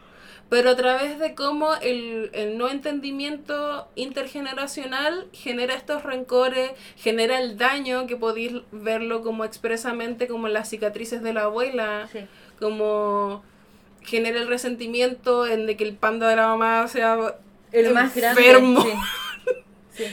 pero 0.50 0.72
a 0.72 0.76
través 0.76 1.20
de 1.20 1.36
cómo 1.36 1.76
el, 1.76 2.32
el 2.34 2.58
no 2.58 2.70
entendimiento 2.70 3.88
intergeneracional 3.96 5.28
genera 5.32 5.76
estos 5.76 6.04
rencores, 6.04 6.72
genera 6.98 7.40
el 7.40 7.58
daño, 7.58 8.08
que 8.08 8.16
podéis 8.18 8.54
verlo 8.72 9.22
como 9.22 9.46
expresamente 9.46 10.28
como 10.28 10.48
en 10.48 10.54
las 10.54 10.70
cicatrices 10.70 11.22
de 11.22 11.34
la 11.34 11.44
abuela, 11.44 12.08
Sí. 12.12 12.20
como 12.60 13.44
genera 14.02 14.40
el 14.40 14.48
resentimiento 14.48 15.46
en 15.46 15.68
de 15.68 15.78
que 15.78 15.84
el 15.84 15.96
panda 15.96 16.28
de 16.30 16.36
la 16.38 16.48
mamá 16.48 16.88
sea 16.88 17.18
El 17.72 17.94
más 17.94 18.16
grande. 18.16 18.42
enfermo 18.42 18.82
Sí. 18.82 18.90
Sí. 19.92 20.06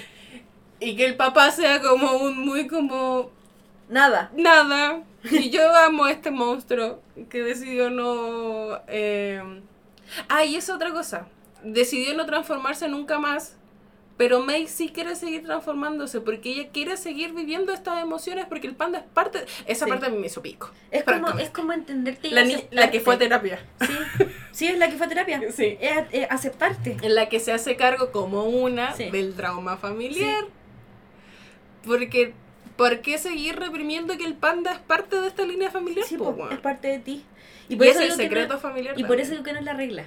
y 0.81 0.96
que 0.96 1.07
el 1.07 1.16
papá 1.16 1.51
sea 1.51 1.81
como 1.81 2.12
un 2.16 2.38
muy 2.38 2.66
como 2.66 3.31
Nada. 3.88 4.31
nada. 4.37 5.03
Y 5.31 5.51
yo 5.51 5.75
amo 5.77 6.05
a 6.05 6.11
este 6.12 6.31
monstruo 6.31 7.01
que 7.31 7.42
decidió 7.42 7.88
no... 7.90 8.81
Eh... 8.88 9.40
Ah, 10.29 10.45
y 10.45 10.57
es 10.57 10.69
otra 10.71 10.92
cosa. 10.92 11.29
Decidió 11.62 12.14
no 12.14 12.27
transformarse 12.27 12.88
nunca 12.88 13.19
más. 13.19 13.57
Pero 14.16 14.40
May 14.40 14.66
sí 14.66 14.88
quiere 14.88 15.14
seguir 15.14 15.42
transformándose 15.42 16.23
porque 16.23 16.49
ella 16.51 16.71
quiere 16.73 16.97
seguir 16.97 17.35
viviendo 17.35 17.71
estas 17.75 18.03
emociones 18.03 18.47
porque 18.49 18.66
el 18.66 18.75
panda 18.75 19.01
es 19.01 19.05
parte... 19.12 19.45
Esa 19.66 19.85
Sí. 19.85 19.90
parte 19.90 20.07
a 20.07 20.09
mí 20.09 20.16
me 20.16 20.29
hizo 20.29 20.40
pico. 20.40 20.71
Es 20.90 21.05
como, 21.05 21.29
es 21.38 21.51
como 21.51 21.75
entenderte 21.75 22.29
y 22.29 22.31
La, 22.31 22.42
ni- 22.45 22.64
la 22.71 22.90
que 22.90 23.01
fue 23.01 23.16
a 23.16 23.19
terapia. 23.19 23.59
Sí. 23.79 23.92
sí, 24.53 24.66
es 24.69 24.79
la 24.79 24.88
que 24.88 24.97
fue 24.97 25.05
a 25.05 25.09
terapia. 25.11 25.42
Sí. 25.55 25.77
Es, 25.83 26.05
es 26.12 26.31
aceptarte. 26.31 26.97
En 27.03 27.14
la 27.14 27.29
que 27.29 27.40
se 27.40 27.53
hace 27.53 27.77
cargo 27.77 28.11
como 28.11 28.45
una 28.45 28.95
Sí. 28.95 29.11
del 29.11 29.35
trauma 29.35 29.77
familiar. 29.77 30.45
Porque... 31.85 32.33
¿Por 32.77 33.01
qué 33.01 33.19
seguir 33.19 33.57
reprimiendo 33.57 34.17
que 34.19 34.25
el 34.25 34.35
panda 34.35 34.73
es 34.73 34.79
parte 34.81 35.21
de 35.21 35.29
esta 35.29 35.45
línea 35.45 35.71
familiar? 35.71 36.05
Sí, 36.07 36.17
po, 36.17 36.37
po, 36.37 36.51
es 36.51 36.59
parte 36.59 36.89
de 36.89 36.99
ti. 36.99 37.25
Y, 37.69 37.77
por 37.77 37.87
es 37.87 37.93
eso 37.93 38.01
el 38.03 38.07
digo 38.09 38.17
que 38.19 38.23
secreto 38.25 38.55
no- 38.55 38.61
familiar. 38.61 38.99
Y 38.99 39.05
por 39.05 39.19
eso 39.21 39.31
digo 39.33 39.43
que 39.43 39.53
no 39.53 39.59
es 39.59 39.65
la 39.65 39.73
regla. 39.73 40.05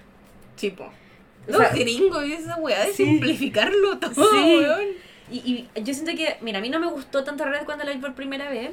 Tipo. 0.55 0.84
O 0.86 1.51
Los 1.51 1.58
sea, 1.58 1.69
gringos 1.73 2.25
y 2.27 2.34
esa 2.34 2.55
weá 2.58 2.86
de 2.86 2.93
sí. 2.93 3.03
simplificarlo 3.05 3.97
todo, 3.99 4.13
Sí. 4.13 4.38
weón. 4.58 4.86
Y, 5.32 5.38
y 5.75 5.84
yo 5.84 5.93
siento 5.93 6.12
que, 6.15 6.38
mira, 6.41 6.60
a 6.60 6.62
mí 6.62 6.69
no 6.69 6.79
me 6.79 6.88
gustó 6.88 7.23
tanto 7.23 7.45
Red 7.45 7.65
cuando 7.65 7.84
la 7.86 7.91
vi 7.91 7.97
por 7.99 8.13
primera 8.13 8.49
vez, 8.49 8.71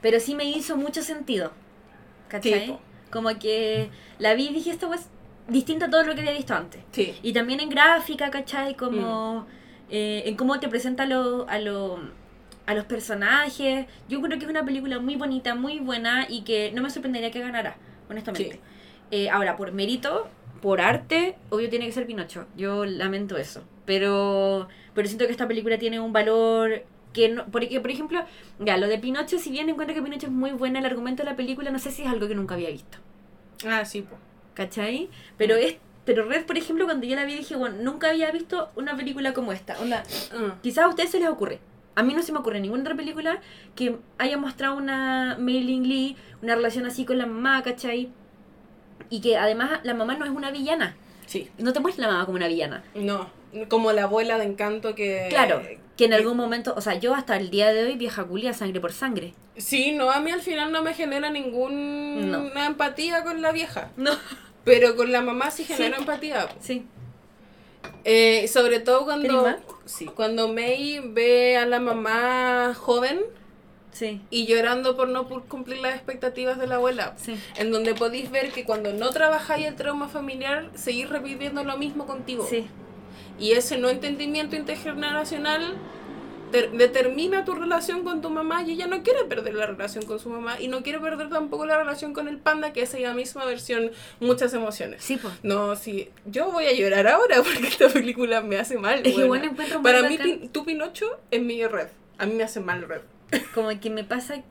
pero 0.00 0.20
sí 0.20 0.34
me 0.34 0.44
hizo 0.44 0.76
mucho 0.76 1.02
sentido. 1.02 1.52
¿Cachai? 2.28 2.66
Sí, 2.66 2.70
po. 2.72 2.80
Como 3.10 3.36
que 3.38 3.90
la 4.18 4.34
vi 4.34 4.48
y 4.48 4.54
dije, 4.54 4.70
esto 4.70 4.92
es 4.92 5.08
distinto 5.48 5.84
a 5.86 5.90
todo 5.90 6.02
lo 6.02 6.14
que 6.14 6.20
había 6.20 6.32
visto 6.32 6.54
antes. 6.54 6.80
Sí. 6.92 7.14
Y 7.22 7.32
también 7.32 7.60
en 7.60 7.68
gráfica, 7.68 8.30
¿cachai? 8.30 8.72
Mm. 8.74 8.76
Como 8.76 9.46
eh, 9.90 10.24
en 10.26 10.36
cómo 10.36 10.58
te 10.60 10.68
presenta 10.68 11.04
a, 11.04 11.06
lo- 11.06 11.48
a, 11.48 11.58
lo- 11.58 12.00
a 12.66 12.74
los 12.74 12.84
personajes. 12.84 13.86
Yo 14.08 14.20
creo 14.20 14.38
que 14.38 14.44
es 14.44 14.50
una 14.50 14.64
película 14.64 14.98
muy 14.98 15.16
bonita, 15.16 15.54
muy 15.54 15.78
buena 15.78 16.26
y 16.28 16.42
que 16.42 16.72
no 16.72 16.82
me 16.82 16.90
sorprendería 16.90 17.30
que 17.30 17.40
ganara, 17.40 17.76
honestamente. 18.10 18.54
Sí. 18.54 18.60
Eh, 19.10 19.30
ahora, 19.30 19.56
por 19.56 19.72
mérito, 19.72 20.28
por 20.60 20.80
arte, 20.80 21.36
obvio 21.50 21.70
tiene 21.70 21.86
que 21.86 21.92
ser 21.92 22.06
Pinocho. 22.06 22.46
Yo 22.56 22.84
lamento 22.84 23.36
eso. 23.36 23.62
Pero, 23.84 24.68
pero 24.94 25.06
siento 25.06 25.26
que 25.26 25.32
esta 25.32 25.46
película 25.46 25.78
tiene 25.78 26.00
un 26.00 26.12
valor 26.12 26.84
que 27.12 27.28
no, 27.28 27.46
porque, 27.46 27.80
por 27.80 27.90
ejemplo, 27.90 28.24
ya, 28.58 28.76
lo 28.76 28.88
de 28.88 28.98
Pinocho, 28.98 29.38
si 29.38 29.50
bien 29.50 29.68
encuentro 29.68 29.94
que 29.94 30.02
Pinocho 30.02 30.26
es 30.26 30.32
muy 30.32 30.50
buena, 30.50 30.80
el 30.80 30.86
argumento 30.86 31.22
de 31.22 31.30
la 31.30 31.36
película 31.36 31.70
no 31.70 31.78
sé 31.78 31.90
si 31.90 32.02
es 32.02 32.08
algo 32.08 32.28
que 32.28 32.34
nunca 32.34 32.54
había 32.54 32.70
visto. 32.70 32.98
Ah, 33.66 33.84
sí, 33.84 34.02
pues. 34.02 34.20
¿Cachai? 34.54 35.08
Pero 35.36 35.54
es 35.54 35.76
pero 36.06 36.24
Red, 36.24 36.46
por 36.46 36.56
ejemplo, 36.56 36.84
cuando 36.84 37.04
yo 37.04 37.16
la 37.16 37.24
vi 37.24 37.34
dije, 37.34 37.56
bueno, 37.56 37.78
nunca 37.82 38.10
había 38.10 38.30
visto 38.30 38.70
una 38.76 38.96
película 38.96 39.34
como 39.34 39.52
esta. 39.52 39.78
Onda, 39.80 40.04
quizás 40.62 40.84
a 40.84 40.88
ustedes 40.88 41.10
se 41.10 41.18
les 41.18 41.28
ocurre. 41.28 41.58
A 41.96 42.02
mí 42.02 42.14
no 42.14 42.22
se 42.22 42.32
me 42.32 42.38
ocurre 42.38 42.60
ninguna 42.60 42.82
otra 42.82 42.94
película 42.94 43.40
que 43.74 43.96
haya 44.18 44.36
mostrado 44.36 44.76
una 44.76 45.36
Mailing 45.40 45.88
Lee, 45.88 46.16
una 46.42 46.54
relación 46.54 46.86
así 46.86 47.04
con 47.04 47.18
la 47.18 47.26
mamá, 47.26 47.62
¿cachai? 47.62 48.10
Y 49.10 49.20
que 49.20 49.36
además 49.36 49.80
la 49.82 49.94
mamá 49.94 50.14
no 50.14 50.24
es 50.24 50.30
una 50.30 50.50
villana. 50.50 50.94
Sí. 51.26 51.50
No 51.58 51.72
te 51.72 51.80
muestra 51.80 52.06
la 52.06 52.12
mamá 52.12 52.26
como 52.26 52.36
una 52.36 52.48
villana. 52.48 52.84
No, 52.94 53.30
como 53.68 53.92
la 53.92 54.04
abuela 54.04 54.38
de 54.38 54.44
encanto 54.44 54.94
que... 54.94 55.26
Claro, 55.30 55.62
que 55.96 56.04
en 56.04 56.12
algún 56.12 56.36
momento, 56.36 56.74
o 56.76 56.80
sea, 56.80 56.94
yo 56.94 57.14
hasta 57.14 57.36
el 57.36 57.50
día 57.50 57.72
de 57.72 57.84
hoy 57.84 57.96
vieja 57.96 58.24
culia 58.24 58.52
sangre 58.52 58.80
por 58.80 58.92
sangre. 58.92 59.32
Sí, 59.56 59.92
no, 59.92 60.10
a 60.10 60.20
mí 60.20 60.30
al 60.30 60.42
final 60.42 60.70
no 60.70 60.82
me 60.82 60.92
genera 60.92 61.30
ninguna 61.30 62.66
empatía 62.66 63.24
con 63.24 63.40
la 63.40 63.52
vieja. 63.52 63.90
No. 63.96 64.10
Pero 64.64 64.96
con 64.96 65.10
la 65.10 65.22
mamá 65.22 65.50
sí 65.50 65.64
genera 65.64 65.96
empatía. 65.96 66.48
Sí. 66.60 66.84
Eh, 68.04 68.46
sobre 68.48 68.80
todo 68.80 69.04
cuando, 69.04 69.56
sí, 69.86 70.06
cuando 70.06 70.48
May 70.48 71.00
ve 71.02 71.56
a 71.56 71.64
la 71.66 71.80
mamá 71.80 72.74
joven 72.74 73.20
sí. 73.92 74.20
y 74.30 74.46
llorando 74.46 74.96
por 74.96 75.08
no 75.08 75.26
cumplir 75.26 75.78
las 75.78 75.94
expectativas 75.94 76.58
de 76.58 76.66
la 76.66 76.76
abuela. 76.76 77.14
Sí. 77.16 77.38
En 77.56 77.70
donde 77.70 77.94
podéis 77.94 78.30
ver 78.30 78.52
que 78.52 78.64
cuando 78.64 78.92
no 78.92 79.10
trabajáis 79.10 79.66
el 79.66 79.76
trauma 79.76 80.08
familiar, 80.08 80.70
seguís 80.74 81.08
repitiendo 81.08 81.64
lo 81.64 81.78
mismo 81.78 82.06
contigo. 82.06 82.46
Sí. 82.48 82.66
Y 83.38 83.52
ese 83.52 83.78
no 83.78 83.88
entendimiento 83.88 84.56
intergeneracional 84.56 85.76
determina 86.62 87.44
tu 87.44 87.54
relación 87.54 88.04
con 88.04 88.20
tu 88.20 88.30
mamá 88.30 88.62
y 88.62 88.72
ella 88.72 88.86
no 88.86 89.02
quiere 89.02 89.24
perder 89.24 89.54
la 89.54 89.66
relación 89.66 90.04
con 90.04 90.18
su 90.18 90.28
mamá 90.28 90.60
y 90.60 90.68
no 90.68 90.82
quiere 90.82 91.00
perder 91.00 91.28
tampoco 91.28 91.66
la 91.66 91.78
relación 91.78 92.12
con 92.12 92.28
el 92.28 92.38
panda, 92.38 92.72
que 92.72 92.82
es 92.82 92.94
ella 92.94 93.14
misma 93.14 93.44
versión, 93.44 93.90
muchas 94.20 94.54
emociones. 94.54 95.02
Sí, 95.02 95.16
pues. 95.16 95.34
No, 95.42 95.76
sí, 95.76 96.10
yo 96.24 96.50
voy 96.50 96.66
a 96.66 96.72
llorar 96.72 97.06
ahora 97.06 97.36
porque 97.42 97.68
esta 97.68 97.88
película 97.88 98.40
me 98.40 98.58
hace 98.58 98.78
mal. 98.78 99.00
Es 99.04 99.14
bueno, 99.26 99.46
encuentro 99.46 99.82
Para 99.82 100.02
mí, 100.08 100.18
tu 100.52 100.64
Pinocho 100.64 101.06
es 101.30 101.42
mi 101.42 101.64
red. 101.66 101.88
A 102.18 102.26
mí 102.26 102.34
me 102.34 102.44
hace 102.44 102.60
mal 102.60 102.82
red. 102.88 103.02
Como 103.54 103.68
que 103.80 103.90
me 103.90 104.04
pasa 104.04 104.42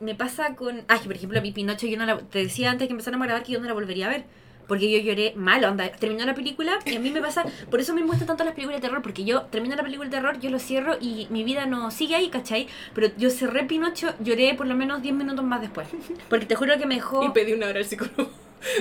me 0.00 0.14
pasa 0.14 0.54
con. 0.56 0.82
Ah, 0.88 1.00
por 1.02 1.14
ejemplo, 1.14 1.40
mi 1.40 1.52
Pinocho, 1.52 1.86
yo 1.86 1.96
no 1.96 2.04
la. 2.04 2.18
Te 2.18 2.40
decía 2.40 2.70
antes 2.70 2.88
que 2.88 2.92
empezaron 2.92 3.22
a 3.22 3.26
grabar 3.26 3.42
que 3.42 3.52
yo 3.52 3.60
no 3.60 3.66
la 3.66 3.72
volvería 3.72 4.06
a 4.06 4.10
ver 4.10 4.24
porque 4.66 4.90
yo 4.90 4.98
lloré 4.98 5.32
mal, 5.36 5.64
onda, 5.64 5.90
terminó 5.90 6.24
la 6.24 6.34
película 6.34 6.78
y 6.84 6.96
a 6.96 7.00
mí 7.00 7.10
me 7.10 7.20
pasa, 7.20 7.44
por 7.70 7.80
eso 7.80 7.94
me 7.94 8.02
gustan 8.02 8.26
tanto 8.26 8.44
las 8.44 8.54
películas 8.54 8.80
de 8.80 8.88
terror, 8.88 9.02
porque 9.02 9.24
yo 9.24 9.42
termino 9.42 9.76
la 9.76 9.82
película 9.82 10.08
de 10.08 10.16
terror, 10.16 10.40
yo 10.40 10.50
lo 10.50 10.58
cierro 10.58 10.96
y 11.00 11.26
mi 11.30 11.44
vida 11.44 11.66
no 11.66 11.90
sigue 11.90 12.14
ahí, 12.14 12.28
¿cachai? 12.28 12.68
Pero 12.94 13.10
yo 13.16 13.30
cerré 13.30 13.64
Pinocho, 13.64 14.14
lloré 14.20 14.54
por 14.54 14.66
lo 14.66 14.74
menos 14.74 15.02
10 15.02 15.14
minutos 15.14 15.44
más 15.44 15.60
después, 15.60 15.88
porque 16.28 16.46
te 16.46 16.56
juro 16.56 16.78
que 16.78 16.86
me 16.86 16.96
dejó... 16.96 17.24
Y 17.24 17.30
pedí 17.30 17.52
una 17.52 17.68
hora 17.68 17.78
al 17.78 17.84
psicólogo. 17.84 18.30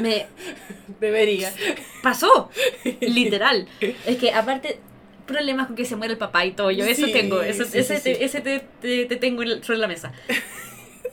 Me... 0.01 0.27
Debería. 0.99 1.53
Pasó, 2.01 2.49
literal. 3.01 3.67
Es 3.79 4.17
que 4.17 4.31
aparte, 4.31 4.79
problemas 5.25 5.67
con 5.67 5.75
que 5.75 5.85
se 5.85 5.95
muere 5.95 6.13
el 6.13 6.19
papá 6.19 6.45
y 6.45 6.51
todo, 6.51 6.71
yo 6.71 6.85
eso 6.85 7.07
tengo, 7.07 7.41
eso, 7.41 7.63
ese, 7.63 7.99
te, 7.99 8.23
ese 8.23 8.41
te, 8.41 8.59
te, 8.81 9.15
tengo 9.17 9.43
sobre 9.61 9.79
la 9.79 9.87
mesa. 9.87 10.13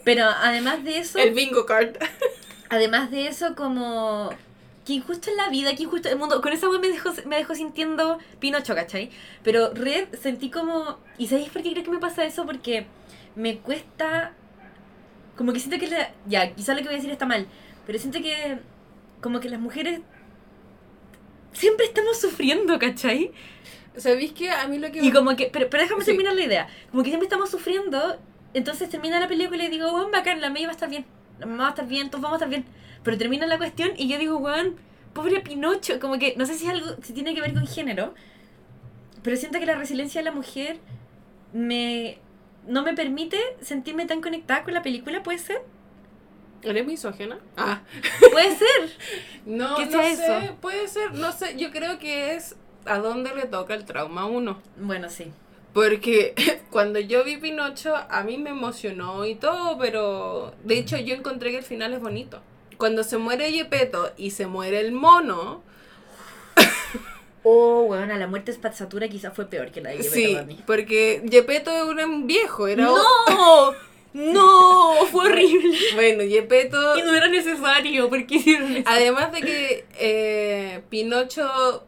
Pero 0.04 0.24
además 0.24 0.84
de 0.84 0.98
eso... 0.98 1.18
El 1.18 1.34
bingo 1.34 1.66
card. 1.66 1.96
Además 2.68 3.10
de 3.10 3.26
eso, 3.26 3.54
como 3.56 4.30
que 4.84 4.94
injusto 4.94 5.30
en 5.30 5.36
la 5.36 5.48
vida, 5.48 5.74
que 5.74 5.82
injusto 5.82 6.08
el 6.08 6.18
mundo. 6.18 6.40
Con 6.40 6.52
esa 6.52 6.68
web 6.68 6.80
me 6.80 6.88
dejó, 6.88 7.10
me 7.26 7.36
dejó 7.36 7.54
sintiendo 7.54 8.18
Pinocho, 8.38 8.74
¿cachai? 8.74 9.10
Pero 9.42 9.72
Red 9.74 10.14
sentí 10.20 10.50
como. 10.50 10.98
¿Y 11.18 11.28
sabéis 11.28 11.50
por 11.50 11.62
qué 11.62 11.72
creo 11.72 11.84
que 11.84 11.90
me 11.90 11.98
pasa 11.98 12.24
eso? 12.24 12.46
Porque 12.46 12.86
me 13.34 13.58
cuesta. 13.58 14.34
Como 15.36 15.52
que 15.52 15.60
siento 15.60 15.78
que 15.78 15.90
la. 15.90 16.12
Ya, 16.26 16.54
quizá 16.54 16.72
lo 16.72 16.78
que 16.78 16.84
voy 16.84 16.94
a 16.94 16.96
decir 16.96 17.10
está 17.10 17.26
mal. 17.26 17.46
Pero 17.86 17.98
siento 17.98 18.20
que. 18.20 18.58
Como 19.20 19.40
que 19.40 19.48
las 19.48 19.60
mujeres. 19.60 20.00
Siempre 21.52 21.86
estamos 21.86 22.20
sufriendo, 22.20 22.78
¿cachai? 22.78 23.32
¿Sabéis 23.96 24.32
que 24.32 24.50
a 24.50 24.66
mí 24.68 24.78
lo 24.78 24.90
que.? 24.90 25.00
Y 25.00 25.12
como 25.12 25.36
que. 25.36 25.50
Pero, 25.52 25.68
pero 25.68 25.82
déjame 25.82 26.04
terminar 26.04 26.34
la 26.34 26.42
idea. 26.42 26.68
Como 26.90 27.02
que 27.02 27.10
siempre 27.10 27.26
estamos 27.26 27.50
sufriendo. 27.50 28.18
Entonces 28.54 28.88
termina 28.88 29.20
la 29.20 29.28
película 29.28 29.62
y 29.62 29.68
digo, 29.68 29.90
bueno, 29.92 30.10
bacán, 30.10 30.40
la 30.40 30.50
media 30.50 30.66
va 30.66 30.72
a 30.72 30.74
estar 30.74 30.90
bien. 30.90 31.04
La 31.38 31.46
mamá 31.46 31.62
va 31.64 31.68
a 31.68 31.70
estar 31.70 31.86
bien, 31.86 32.10
todos 32.10 32.22
vamos 32.22 32.40
a 32.40 32.44
estar 32.44 32.48
bien. 32.48 32.64
Pero 33.02 33.18
termina 33.18 33.46
la 33.46 33.58
cuestión 33.58 33.92
y 33.96 34.08
yo 34.08 34.18
digo, 34.18 34.36
weón, 34.36 34.76
pobre 35.12 35.40
Pinocho. 35.40 35.98
Como 36.00 36.18
que 36.18 36.34
no 36.36 36.46
sé 36.46 36.54
si 36.54 36.66
es 36.66 36.72
algo, 36.72 36.96
si 37.02 37.12
tiene 37.12 37.34
que 37.34 37.40
ver 37.40 37.54
con 37.54 37.66
género, 37.66 38.14
pero 39.22 39.36
siento 39.36 39.58
que 39.58 39.66
la 39.66 39.76
resiliencia 39.76 40.20
de 40.20 40.24
la 40.24 40.32
mujer 40.32 40.78
me 41.52 42.18
no 42.66 42.82
me 42.82 42.94
permite 42.94 43.38
sentirme 43.60 44.06
tan 44.06 44.20
conectada 44.20 44.64
con 44.64 44.74
la 44.74 44.82
película, 44.82 45.22
¿puede 45.22 45.38
ser? 45.38 45.62
¿Eres 46.62 46.86
misógena? 46.86 47.38
Ah. 47.56 47.80
Puede 48.32 48.54
ser. 48.54 48.96
no, 49.46 49.76
¿Qué 49.76 49.86
no 49.86 50.02
sé, 50.02 50.12
eso? 50.12 50.56
puede 50.60 50.88
ser, 50.88 51.14
no 51.14 51.32
sé, 51.32 51.56
yo 51.56 51.70
creo 51.70 51.98
que 51.98 52.34
es 52.34 52.54
a 52.84 52.98
dónde 52.98 53.34
le 53.34 53.46
toca 53.46 53.74
el 53.74 53.86
trauma 53.86 54.22
a 54.22 54.26
uno. 54.26 54.60
Bueno, 54.76 55.08
sí. 55.08 55.32
Porque 55.72 56.34
cuando 56.70 56.98
yo 56.98 57.24
vi 57.24 57.38
Pinocho, 57.38 57.96
a 57.96 58.22
mí 58.24 58.36
me 58.36 58.50
emocionó 58.50 59.24
y 59.24 59.36
todo, 59.36 59.78
pero 59.78 60.54
de 60.64 60.78
hecho 60.78 60.98
yo 60.98 61.14
encontré 61.14 61.50
que 61.50 61.58
el 61.58 61.64
final 61.64 61.94
es 61.94 62.00
bonito 62.00 62.42
cuando 62.80 63.04
se 63.04 63.18
muere 63.18 63.52
Yepeto 63.52 64.12
y 64.16 64.32
se 64.32 64.48
muere 64.48 64.80
el 64.80 64.90
mono. 64.90 65.62
Oh, 67.42 67.84
bueno, 67.84 68.14
la 68.18 68.26
muerte 68.26 68.50
espazzatura 68.50 69.08
quizás 69.08 69.32
fue 69.34 69.46
peor 69.46 69.70
que 69.70 69.80
la 69.80 69.88
de 69.88 69.96
Yepeto 69.96 70.14
sí, 70.14 70.34
para 70.34 70.44
mí. 70.44 70.62
porque 70.66 71.22
Yepeto 71.24 71.70
era 71.90 72.04
un 72.04 72.26
viejo, 72.26 72.68
era... 72.68 72.84
¡No! 72.84 73.72
¡No! 74.12 74.92
¡Fue 75.10 75.24
horrible! 75.24 75.74
bueno, 75.94 76.22
Yepeto... 76.22 76.98
Y 76.98 77.02
no 77.02 77.14
era 77.14 77.28
necesario, 77.28 78.10
¿por 78.10 78.26
qué 78.26 78.34
hicieron 78.34 78.76
eso? 78.76 78.86
Además 78.86 79.32
de 79.32 79.40
que 79.40 79.86
eh, 79.98 80.82
Pinocho 80.90 81.86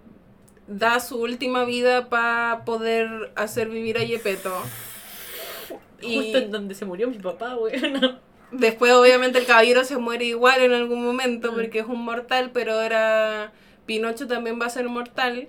da 0.66 1.00
su 1.00 1.20
última 1.20 1.66
vida 1.66 2.08
para 2.08 2.64
poder 2.64 3.30
hacer 3.36 3.68
vivir 3.68 3.98
a 3.98 4.04
Yepeto. 4.04 4.54
Justo 6.00 6.38
en 6.38 6.50
donde 6.50 6.74
se 6.74 6.86
murió 6.86 7.08
mi 7.08 7.18
papá, 7.18 7.56
bueno. 7.56 8.18
Después, 8.52 8.92
obviamente, 8.92 9.38
el 9.38 9.46
caballero 9.46 9.82
se 9.84 9.96
muere 9.96 10.26
igual 10.26 10.60
en 10.60 10.72
algún 10.72 11.02
momento 11.04 11.52
mm. 11.52 11.54
porque 11.54 11.78
es 11.80 11.86
un 11.86 12.04
mortal, 12.04 12.50
pero 12.52 12.74
ahora 12.74 13.52
Pinocho 13.86 14.26
también 14.26 14.60
va 14.60 14.66
a 14.66 14.70
ser 14.70 14.88
mortal. 14.88 15.48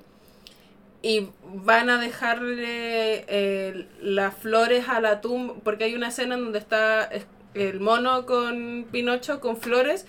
Y 1.01 1.27
van 1.43 1.89
a 1.89 1.99
dejarle 1.99 3.25
eh, 3.27 3.87
las 4.01 4.33
flores 4.35 4.87
a 4.87 5.01
la 5.01 5.19
tumba, 5.19 5.55
porque 5.61 5.83
hay 5.83 5.95
una 5.95 6.07
escena 6.07 6.35
en 6.35 6.45
donde 6.45 6.59
está 6.59 7.09
el 7.53 7.81
mono 7.81 8.25
con 8.25 8.87
Pinocho 8.89 9.41
con 9.41 9.57
flores 9.57 10.05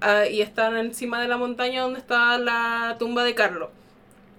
ah, 0.00 0.26
y 0.26 0.40
están 0.40 0.76
encima 0.78 1.20
de 1.20 1.28
la 1.28 1.36
montaña 1.36 1.82
donde 1.82 1.98
está 2.00 2.38
la 2.38 2.96
tumba 2.98 3.24
de 3.24 3.34
Carlo. 3.34 3.70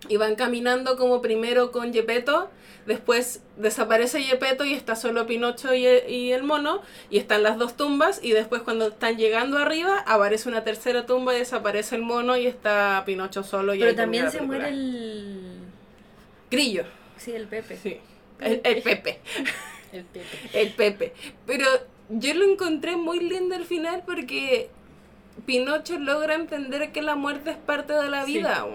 Y 0.07 0.17
van 0.17 0.35
caminando 0.35 0.95
como 0.97 1.21
primero 1.21 1.71
con 1.71 1.93
Gepetto 1.93 2.49
Después 2.89 3.43
desaparece 3.57 4.23
Yepeto 4.23 4.65
y 4.65 4.73
está 4.73 4.95
solo 4.95 5.27
Pinocho 5.27 5.75
y 5.75 5.85
el, 5.85 6.41
mono. 6.41 6.81
Y 7.11 7.19
están 7.19 7.43
las 7.43 7.59
dos 7.59 7.77
tumbas. 7.77 8.19
Y 8.23 8.31
después 8.31 8.63
cuando 8.63 8.87
están 8.87 9.15
llegando 9.15 9.59
arriba, 9.59 10.03
aparece 10.07 10.49
una 10.49 10.63
tercera 10.63 11.05
tumba 11.05 11.35
y 11.35 11.37
desaparece 11.37 11.97
el 11.97 12.01
mono 12.01 12.35
y 12.35 12.47
está 12.47 13.03
Pinocho 13.05 13.43
solo. 13.43 13.75
Y 13.75 13.79
Pero 13.79 13.93
también 13.93 14.31
se 14.31 14.41
muere 14.41 14.69
el... 14.69 15.59
Grillo. 16.49 16.85
Sí, 17.17 17.31
el 17.31 17.47
Pepe. 17.47 17.77
Sí. 17.77 17.99
El, 18.39 18.61
el 18.63 18.81
Pepe. 18.81 19.19
el 19.91 20.05
Pepe. 20.05 20.27
El 20.53 20.69
Pepe. 20.71 21.13
Pero 21.45 21.67
yo 22.09 22.33
lo 22.33 22.45
encontré 22.49 22.95
muy 22.95 23.19
lindo 23.19 23.53
al 23.53 23.65
final 23.65 24.01
porque 24.03 24.71
Pinocho 25.45 25.99
logra 25.99 26.33
entender 26.33 26.91
que 26.91 27.03
la 27.03 27.13
muerte 27.13 27.51
es 27.51 27.57
parte 27.57 27.93
de 27.93 28.09
la 28.09 28.25
vida, 28.25 28.65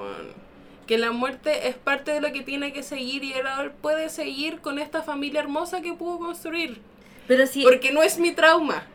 que 0.86 0.98
la 0.98 1.10
muerte 1.12 1.68
es 1.68 1.76
parte 1.76 2.12
de 2.12 2.20
lo 2.20 2.32
que 2.32 2.42
tiene 2.42 2.72
que 2.72 2.82
seguir 2.82 3.24
y 3.24 3.32
él 3.32 3.46
puede 3.80 4.08
seguir 4.08 4.60
con 4.60 4.78
esta 4.78 5.02
familia 5.02 5.40
hermosa 5.40 5.80
que 5.80 5.92
pudo 5.92 6.18
construir. 6.18 6.80
Pero 7.26 7.46
sí. 7.46 7.62
Porque 7.62 7.90
no 7.90 8.02
es 8.02 8.18
mi 8.18 8.32
trauma. 8.32 8.86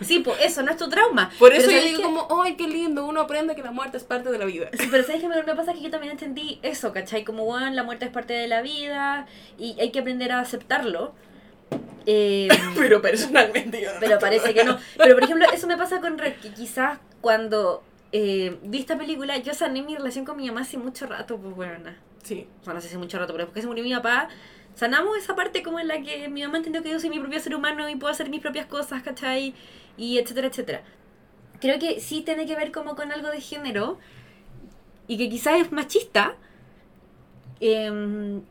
Sí, 0.00 0.20
pues 0.20 0.38
eso 0.42 0.62
no 0.62 0.70
es 0.70 0.76
tu 0.76 0.88
trauma. 0.88 1.30
Por 1.38 1.52
eso 1.52 1.70
yo 1.70 1.82
digo 1.82 2.02
como, 2.02 2.28
¡ay, 2.42 2.54
qué 2.54 2.68
lindo! 2.68 3.06
Uno 3.06 3.22
aprende 3.22 3.54
que 3.54 3.62
la 3.62 3.72
muerte 3.72 3.96
es 3.96 4.04
parte 4.04 4.30
de 4.30 4.38
la 4.38 4.44
vida. 4.44 4.68
Sí, 4.72 4.88
pero 4.90 5.04
¿sabes 5.04 5.20
qué 5.20 5.28
me 5.28 5.42
pasa? 5.42 5.72
Que 5.72 5.80
yo 5.80 5.90
también 5.90 6.12
entendí 6.12 6.60
eso, 6.62 6.92
¿cachai? 6.92 7.24
Como, 7.24 7.44
bueno, 7.44 7.70
la 7.70 7.82
muerte 7.82 8.04
es 8.04 8.10
parte 8.12 8.34
de 8.34 8.46
la 8.46 8.62
vida 8.62 9.26
y 9.58 9.76
hay 9.80 9.90
que 9.90 10.00
aprender 10.00 10.32
a 10.32 10.40
aceptarlo. 10.40 11.12
Eh, 12.06 12.48
pero 12.76 13.02
personalmente 13.02 13.80
yo 13.80 13.92
no. 13.92 14.00
Pero 14.00 14.18
parece 14.18 14.54
que 14.54 14.64
no. 14.64 14.78
Pero 14.96 15.14
por 15.14 15.24
ejemplo, 15.24 15.46
eso 15.52 15.66
me 15.66 15.76
pasa 15.76 16.00
con 16.00 16.16
que 16.16 16.52
quizás 16.54 16.98
cuando 17.20 17.82
eh, 18.12 18.58
vi 18.64 18.78
esta 18.80 18.96
película, 18.98 19.36
yo 19.38 19.54
sané 19.54 19.82
mi 19.82 19.96
relación 19.96 20.24
con 20.24 20.36
mi 20.36 20.46
mamá 20.48 20.62
hace 20.62 20.78
mucho 20.78 21.06
rato, 21.06 21.38
pues 21.38 21.54
bueno. 21.54 21.90
Sí. 22.22 22.46
O 22.60 22.64
sea, 22.64 22.74
no 22.74 22.80
sé 22.80 22.88
hace 22.88 22.98
mucho 22.98 23.18
rato, 23.18 23.32
pero 23.32 23.44
después 23.46 23.54
que 23.54 23.60
se 23.62 23.66
murió 23.66 23.82
mi 23.84 23.92
papá, 23.94 24.28
sanamos 24.74 25.16
esa 25.18 25.34
parte 25.34 25.62
como 25.62 25.80
en 25.80 25.88
la 25.88 26.00
que 26.02 26.28
mi 26.28 26.42
mamá 26.42 26.58
entendió 26.58 26.82
que 26.82 26.90
yo 26.90 27.00
soy 27.00 27.10
mi 27.10 27.18
propio 27.18 27.40
ser 27.40 27.54
humano 27.54 27.88
y 27.88 27.96
puedo 27.96 28.12
hacer 28.12 28.30
mis 28.30 28.40
propias 28.40 28.66
cosas, 28.66 29.02
¿cachai? 29.02 29.54
Y 29.96 30.18
etcétera, 30.18 30.48
etcétera. 30.48 30.82
creo 31.60 31.78
que 31.78 32.00
sí 32.00 32.22
tiene 32.22 32.46
que 32.46 32.56
ver 32.56 32.72
como 32.72 32.96
con 32.96 33.12
algo 33.12 33.30
de 33.30 33.40
género 33.40 33.98
y 35.08 35.16
que 35.18 35.28
quizás 35.28 35.60
es 35.60 35.72
machista. 35.72 36.36
Em, 37.60 38.42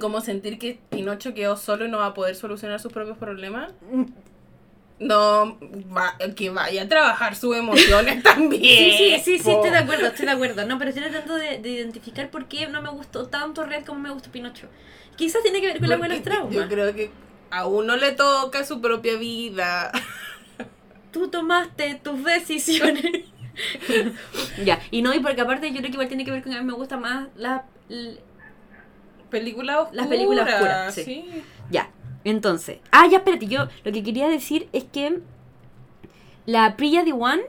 Como 0.00 0.20
sentir 0.20 0.58
que 0.58 0.80
Pinocho 0.90 1.32
quedó 1.34 1.56
solo 1.56 1.84
y 1.86 1.88
no 1.90 1.98
va 1.98 2.06
a 2.06 2.14
poder 2.14 2.34
solucionar 2.34 2.80
sus 2.80 2.92
propios 2.92 3.16
problemas. 3.18 3.72
No, 4.98 5.58
va- 5.94 6.16
que 6.34 6.48
vaya 6.50 6.82
a 6.82 6.88
trabajar 6.88 7.36
sus 7.36 7.54
emociones 7.56 8.22
también. 8.22 8.62
Sí, 8.62 8.92
sí, 8.92 9.18
sí, 9.22 9.38
sí, 9.38 9.50
estoy 9.52 9.70
de 9.70 9.78
acuerdo, 9.78 10.06
estoy 10.06 10.26
de 10.26 10.32
acuerdo. 10.32 10.66
No, 10.66 10.78
pero 10.78 10.90
estoy 10.90 11.04
tratando 11.10 11.34
de, 11.34 11.58
de 11.58 11.68
identificar 11.68 12.30
por 12.30 12.46
qué 12.46 12.66
no 12.68 12.80
me 12.80 12.90
gustó 12.90 13.26
tanto 13.26 13.64
Red 13.64 13.84
como 13.84 14.00
me 14.00 14.10
gustó 14.10 14.30
Pinocho. 14.30 14.68
Quizás 15.16 15.42
tiene 15.42 15.60
que 15.60 15.66
ver 15.68 15.80
con 15.80 15.88
la 15.90 15.96
buena 15.96 16.22
traumas. 16.22 16.54
Yo 16.54 16.68
creo 16.68 16.94
que 16.94 17.10
a 17.50 17.66
uno 17.66 17.96
le 17.96 18.12
toca 18.12 18.64
su 18.64 18.80
propia 18.80 19.16
vida. 19.16 19.92
Tú 21.12 21.28
tomaste 21.28 22.00
tus 22.02 22.24
decisiones. 22.24 23.04
ya, 24.64 24.80
y 24.90 25.02
no, 25.02 25.14
y 25.14 25.20
porque 25.20 25.40
aparte 25.40 25.68
yo 25.70 25.78
creo 25.78 25.84
que 25.86 25.92
igual 25.92 26.08
tiene 26.08 26.24
que 26.24 26.30
ver 26.30 26.42
con 26.42 26.52
que 26.52 26.58
a 26.58 26.60
mí 26.60 26.66
me 26.66 26.74
gusta 26.74 26.96
más 26.96 27.28
la... 27.36 27.64
l- 27.88 28.18
Película 29.30 29.80
oscura. 29.80 29.96
Las 30.02 30.06
películas 30.08 30.48
oscuras, 30.54 30.94
sí. 30.94 31.04
sí. 31.04 31.42
Ya, 31.70 31.90
entonces... 32.30 32.78
Ah, 32.90 33.06
ya, 33.10 33.18
espérate, 33.18 33.46
yo 33.46 33.68
lo 33.84 33.92
que 33.92 34.02
quería 34.02 34.28
decir 34.28 34.68
es 34.72 34.84
que 34.84 35.20
la 36.46 36.76
Priya 36.76 37.02
One, 37.14 37.42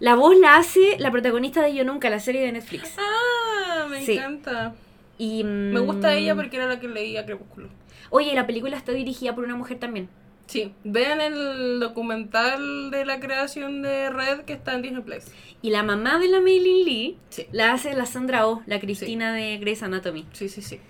la 0.00 0.14
voz 0.14 0.36
la 0.38 0.56
hace 0.56 0.96
la 0.98 1.10
protagonista 1.10 1.62
de 1.62 1.74
Yo 1.74 1.84
Nunca, 1.84 2.10
la 2.10 2.20
serie 2.20 2.42
de 2.42 2.52
Netflix. 2.52 2.94
Ah, 2.98 3.86
me 3.88 4.02
Sí. 4.04 4.12
encanta. 4.12 4.74
Y, 5.18 5.42
Me 5.44 5.80
gusta 5.80 6.08
mm, 6.08 6.12
ella 6.12 6.34
porque 6.36 6.56
era 6.56 6.66
la 6.66 6.78
que 6.78 6.86
leía 6.88 7.26
Crepúsculo. 7.26 7.68
Oye, 8.10 8.34
la 8.34 8.46
película 8.46 8.76
está 8.76 8.92
dirigida 8.92 9.34
por 9.34 9.44
una 9.44 9.56
mujer 9.56 9.78
también. 9.78 10.08
Sí, 10.46 10.72
vean 10.82 11.20
el 11.20 11.78
documental 11.78 12.90
de 12.90 13.04
la 13.04 13.20
creación 13.20 13.82
de 13.82 14.08
Red 14.08 14.40
que 14.46 14.54
está 14.54 14.74
en 14.74 14.82
Disney 14.82 15.02
Plus. 15.02 15.24
Y 15.60 15.70
la 15.70 15.82
mamá 15.82 16.18
de 16.18 16.28
la 16.28 16.40
Maylin 16.40 16.86
Lee 16.86 17.18
Sí. 17.28 17.46
la 17.52 17.72
hace 17.72 17.92
la 17.94 18.06
Sandra 18.06 18.46
Oh, 18.46 18.62
la 18.66 18.80
Cristina 18.80 19.34
de 19.34 19.58
Grey's 19.58 19.82
Anatomy. 19.82 20.24
Sí, 20.32 20.48
sí, 20.48 20.62
sí. 20.62 20.80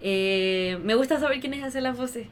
Eh, 0.00 0.78
me 0.82 0.94
gusta 0.94 1.18
saber 1.18 1.40
quiénes 1.40 1.62
hacen 1.62 1.82
las 1.82 1.96
voces. 1.96 2.28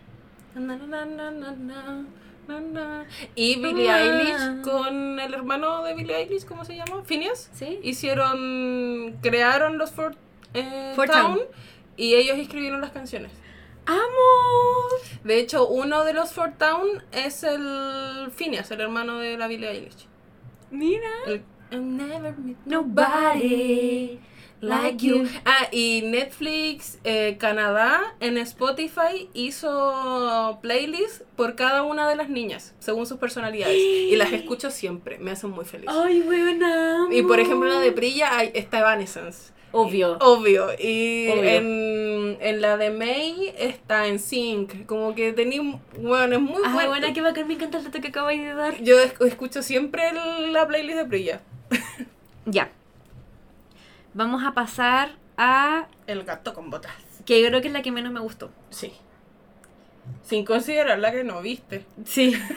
Y 3.35 3.57
Billie. 3.57 3.91
Eilish 3.91 4.63
con 4.63 5.19
el 5.19 5.35
hermano 5.35 5.83
de 5.83 5.95
Billie 5.95 6.17
Eilish, 6.17 6.45
¿cómo 6.45 6.65
se 6.65 6.77
llama? 6.77 7.03
Phineas. 7.05 7.51
¿Sí? 7.55 7.81
Hicieron, 7.83 9.17
crearon 9.23 9.79
los 9.79 9.93
Four, 9.93 10.15
eh, 10.53 10.93
Town, 10.95 11.09
Town. 11.09 11.39
y 11.97 12.15
ellos 12.15 12.39
escribieron 12.39 12.81
las 12.81 12.93
canciones. 12.93 13.33
¡Amo! 13.87 14.01
De 15.25 15.39
hecho, 15.39 15.67
uno 15.69 16.05
de 16.05 16.13
los 16.13 16.33
Four 16.33 16.53
Town 16.59 17.03
es 17.13 17.43
el 17.43 18.31
Phineas, 18.35 18.71
el 18.71 18.81
hermano 18.81 19.19
de 19.19 19.37
la 19.37 19.47
Billie 19.47 19.71
Eilish. 19.71 20.07
Mira. 20.71 21.09
El 21.27 21.43
I'll 21.75 21.81
never 21.83 22.35
meet 22.39 22.57
Nobody 22.67 24.21
like 24.61 25.05
you. 25.07 25.27
Ah, 25.45 25.69
y 25.73 26.03
Netflix 26.07 26.99
eh, 27.05 27.37
Canadá 27.39 28.01
en 28.21 28.39
Spotify 28.39 29.29
hizo 29.35 30.59
playlist 30.63 31.23
por 31.37 31.55
cada 31.55 31.83
una 31.83 32.09
de 32.09 32.17
las 32.17 32.29
niñas, 32.29 32.75
según 32.79 33.07
sus 33.07 33.19
personalidades. 33.19 33.77
Y 33.77 34.17
las 34.17 34.33
escucho 34.33 34.71
siempre, 34.71 35.19
me 35.19 35.33
hacen 35.33 35.51
muy 35.51 35.65
feliz. 35.65 35.87
Ay, 35.91 36.21
buena. 36.23 37.09
Y 37.11 37.23
por 37.23 37.41
ejemplo, 37.41 37.69
la 37.69 37.81
de 37.81 37.93
Prilla 37.93 38.39
hay- 38.39 38.51
está 38.55 38.79
Evanescence. 38.81 39.53
Obvio. 39.77 40.19
Obvio. 40.21 40.69
Y 40.79 41.29
Obvio. 41.31 41.43
En, 41.51 42.37
en 42.41 42.61
la 42.61 42.77
de 42.77 42.91
May 42.91 43.53
está 43.59 44.07
en 44.07 44.21
Sync. 44.21 44.87
Como 44.87 45.17
que 45.17 45.33
tenía. 45.33 45.61
Bueno, 45.99 46.37
es 46.37 46.41
muy 46.41 46.63
Ay, 46.65 46.73
bueno. 46.75 46.89
buena, 46.91 47.13
que 47.13 47.21
bacán, 47.21 47.49
me 47.49 47.55
encanta 47.55 47.79
el 47.79 47.85
dato 47.85 48.01
que 48.01 48.07
acabáis 48.09 48.41
de 48.41 48.55
dar. 48.55 48.81
Yo 48.83 49.01
es- 49.01 49.15
escucho 49.21 49.63
siempre 49.65 50.13
la 50.53 50.67
playlist 50.69 50.97
de 50.99 51.05
Prilla. 51.07 51.41
Ya. 52.47 52.71
Vamos 54.15 54.45
a 54.45 54.53
pasar 54.53 55.17
a. 55.37 55.87
El 56.07 56.25
gato 56.25 56.55
con 56.55 56.71
botas. 56.71 56.93
que 57.25 57.41
yo 57.43 57.49
creo 57.49 57.61
que 57.61 57.69
es 57.69 57.73
la 57.75 57.83
que 57.83 57.91
menos 57.93 58.13
me 58.13 58.21
gustó. 58.21 58.51
Sí. 58.71 58.93
Sin 60.23 60.45
considerar 60.45 60.99
la 60.99 61.11
que 61.13 61.25
no 61.25 61.41
viste. 61.43 61.85
Sí. 62.05 62.35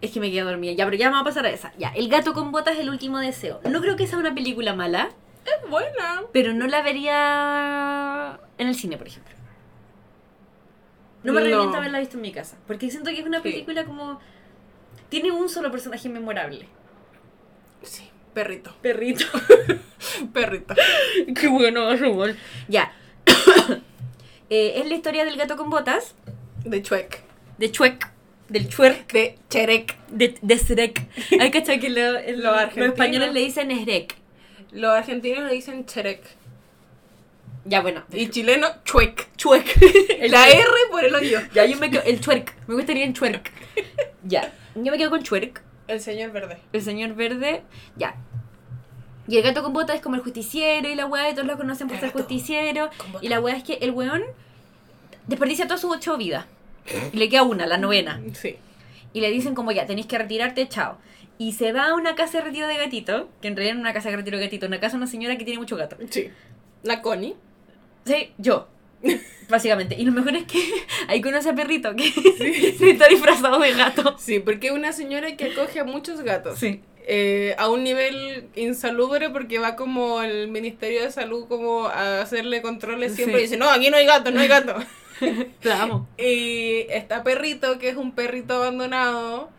Es 0.00 0.10
que 0.10 0.18
me 0.18 0.32
quedé 0.32 0.40
dormida. 0.40 0.72
Ya, 0.72 0.84
pero 0.84 0.96
ya 0.96 1.10
vamos 1.10 1.20
a 1.22 1.24
pasar 1.26 1.46
a 1.46 1.50
esa. 1.50 1.72
Ya, 1.78 1.90
El 1.90 2.08
gato 2.08 2.32
con 2.34 2.50
botas, 2.50 2.76
el 2.76 2.90
último 2.90 3.18
deseo. 3.20 3.60
No 3.70 3.80
creo 3.80 3.94
que 3.94 4.08
sea 4.08 4.18
una 4.18 4.34
película 4.34 4.74
mala, 4.74 5.10
Es 5.44 5.70
buena. 5.70 6.22
pero 6.32 6.52
no 6.54 6.66
la 6.66 6.82
vería 6.82 8.40
en 8.58 8.66
el 8.66 8.74
cine, 8.74 8.96
por 8.96 9.06
ejemplo. 9.06 9.32
No 11.22 11.32
me 11.32 11.40
No. 11.40 11.46
revienta 11.46 11.78
haberla 11.78 12.00
visto 12.00 12.16
en 12.16 12.22
mi 12.22 12.32
casa. 12.32 12.56
Porque 12.66 12.90
siento 12.90 13.10
que 13.10 13.20
es 13.20 13.24
una 13.26 13.36
Sí. 13.38 13.42
película 13.44 13.84
como. 13.84 14.18
Tiene 15.08 15.30
un 15.30 15.48
solo 15.48 15.70
personaje 15.70 16.08
memorable. 16.08 16.66
Sí. 17.82 18.10
Perrito. 18.34 18.74
Perrito. 18.80 19.24
Perrito. 20.32 20.74
Qué 21.38 21.48
bueno, 21.48 21.94
Rumor. 21.96 22.34
Ya. 22.68 22.92
Eh, 24.54 24.80
es 24.82 24.86
la 24.86 24.94
historia 24.94 25.24
del 25.24 25.36
gato 25.38 25.56
con 25.56 25.70
botas, 25.70 26.14
De 26.62 26.82
Chuec. 26.82 27.22
de 27.56 27.70
Chuec, 27.72 28.06
del 28.50 28.68
Chuerk, 28.68 29.10
De 29.10 29.38
Cherek. 29.48 29.96
de, 30.08 30.34
de 30.42 30.56
Shrek. 30.58 31.08
Hay 31.40 31.50
que 31.50 31.62
que 31.62 31.88
lo- 31.88 32.18
el- 32.18 32.42
Los 32.42 32.76
los 32.76 32.86
españoles 32.88 33.32
le 33.32 33.40
dicen 33.40 33.68
Shrek. 33.70 34.14
Los 34.72 34.90
argentinos 34.92 35.44
le 35.44 35.54
dicen 35.54 35.86
Cherek. 35.86 36.20
Ya, 37.64 37.80
bueno. 37.80 38.04
Y 38.12 38.28
chileno, 38.28 38.66
Chuec. 38.84 39.34
Chuec. 39.36 39.64
La 40.28 40.46
R 40.50 40.66
por 40.90 41.02
el 41.02 41.14
hoyo. 41.14 41.40
Ya, 41.54 41.64
yo 41.64 41.78
me 41.78 41.90
quedo. 41.90 42.02
El 42.04 42.20
Chuerk. 42.20 42.54
Me 42.66 42.74
gustaría 42.74 43.04
en 43.06 43.14
Chuerk. 43.14 43.50
Ya. 44.24 44.52
Yo 44.74 44.92
me 44.92 44.98
quedo 44.98 45.08
con 45.08 45.22
Chuerk. 45.22 45.62
El 45.88 46.00
señor 46.00 46.32
verde. 46.32 46.58
El 46.72 46.82
señor 46.82 47.14
verde. 47.14 47.62
Ya. 47.96 48.16
Y 49.28 49.36
el 49.36 49.42
gato 49.42 49.62
con 49.62 49.72
botas 49.72 49.96
es 49.96 50.02
como 50.02 50.16
el 50.16 50.22
justiciero 50.22 50.88
y 50.88 50.94
la 50.94 51.06
weá, 51.06 51.30
y 51.30 51.34
todos 51.34 51.46
lo 51.46 51.56
conocen 51.56 51.86
por 51.86 51.94
El 51.96 52.00
ser 52.00 52.12
justiciero. 52.12 52.90
Y 53.20 53.28
la 53.28 53.40
weá 53.40 53.56
es 53.56 53.62
que 53.62 53.74
el 53.74 53.92
weón 53.92 54.22
desperdicia 55.26 55.66
todas 55.66 55.80
sus 55.80 55.94
ocho 55.94 56.16
vidas. 56.16 56.46
Y 57.12 57.16
le 57.16 57.28
queda 57.28 57.42
una, 57.44 57.66
la 57.66 57.78
novena. 57.78 58.20
Sí. 58.32 58.56
Y 59.12 59.20
le 59.20 59.30
dicen 59.30 59.54
como 59.54 59.72
ya, 59.72 59.86
tenéis 59.86 60.06
que 60.06 60.18
retirarte, 60.18 60.68
chao. 60.68 60.98
Y 61.38 61.52
se 61.52 61.72
va 61.72 61.88
a 61.88 61.94
una 61.94 62.14
casa 62.14 62.38
de 62.38 62.44
retiro 62.44 62.66
de 62.66 62.76
gatito, 62.76 63.28
que 63.40 63.48
en 63.48 63.56
realidad 63.56 63.74
no 63.74 63.80
es 63.80 63.84
una 63.84 63.92
casa 63.92 64.10
de 64.10 64.16
retiro 64.16 64.38
de 64.38 64.44
gatito, 64.44 64.66
una 64.66 64.80
casa 64.80 64.92
de 64.92 64.98
una 64.98 65.06
señora 65.06 65.36
que 65.36 65.44
tiene 65.44 65.58
mucho 65.58 65.76
gato. 65.76 65.96
Sí. 66.10 66.30
La 66.82 67.02
Connie. 67.02 67.36
Sí, 68.04 68.32
yo. 68.38 68.68
Básicamente. 69.48 69.96
Y 69.98 70.04
lo 70.04 70.12
mejor 70.12 70.34
es 70.36 70.44
que 70.44 70.58
ahí 71.08 71.20
conoce 71.20 71.50
a 71.50 71.54
Perrito, 71.54 71.94
que 71.94 72.06
está 72.90 73.08
disfrazado 73.08 73.58
de 73.58 73.72
gato. 73.72 74.16
Sí, 74.18 74.38
porque 74.40 74.68
es 74.68 74.72
una 74.72 74.92
señora 74.92 75.36
que 75.36 75.46
acoge 75.52 75.80
a 75.80 75.84
muchos 75.84 76.22
gatos. 76.22 76.58
Sí. 76.58 76.80
Eh, 77.06 77.56
a 77.58 77.68
un 77.68 77.82
nivel 77.82 78.46
insalubre 78.54 79.28
porque 79.30 79.58
va 79.58 79.74
como 79.74 80.22
el 80.22 80.46
Ministerio 80.48 81.02
de 81.02 81.10
Salud 81.10 81.46
como 81.48 81.86
a 81.86 82.20
hacerle 82.22 82.62
controles 82.62 83.14
siempre 83.16 83.38
Sí. 83.38 83.40
y 83.40 83.42
dice, 83.46 83.56
no, 83.56 83.68
aquí 83.68 83.90
no 83.90 83.96
hay 83.96 84.06
gato, 84.06 84.30
no 84.30 84.40
hay 84.40 84.46
gato. 84.48 84.76
Te 85.60 85.72
amo. 85.72 86.08
y 86.16 86.86
está 86.88 87.22
Perrito, 87.24 87.78
que 87.78 87.88
es 87.88 87.96
un 87.96 88.12
perrito 88.12 88.54
abandonado, 88.54 89.50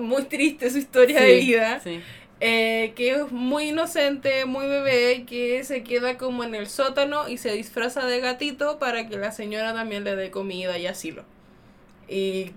muy 0.00 0.24
triste 0.24 0.70
su 0.70 0.78
historia 0.78 1.20
de 1.20 1.36
vida, 1.36 1.80
Sí. 1.82 2.00
Eh, 2.40 2.92
que 2.96 3.10
es 3.12 3.32
muy 3.32 3.70
inocente, 3.70 4.44
muy 4.46 4.66
bebé, 4.66 5.24
que 5.26 5.64
se 5.64 5.82
queda 5.84 6.18
como 6.18 6.44
en 6.44 6.54
el 6.54 6.68
sótano 6.68 7.28
y 7.28 7.38
se 7.38 7.52
disfraza 7.52 8.06
de 8.06 8.20
gatito 8.20 8.78
para 8.78 9.08
que 9.08 9.16
la 9.18 9.32
señora 9.32 9.74
también 9.74 10.04
le 10.04 10.16
dé 10.16 10.30
comida 10.30 10.78
y 10.78 10.86
asilo. 10.86 11.24
Y 12.08 12.52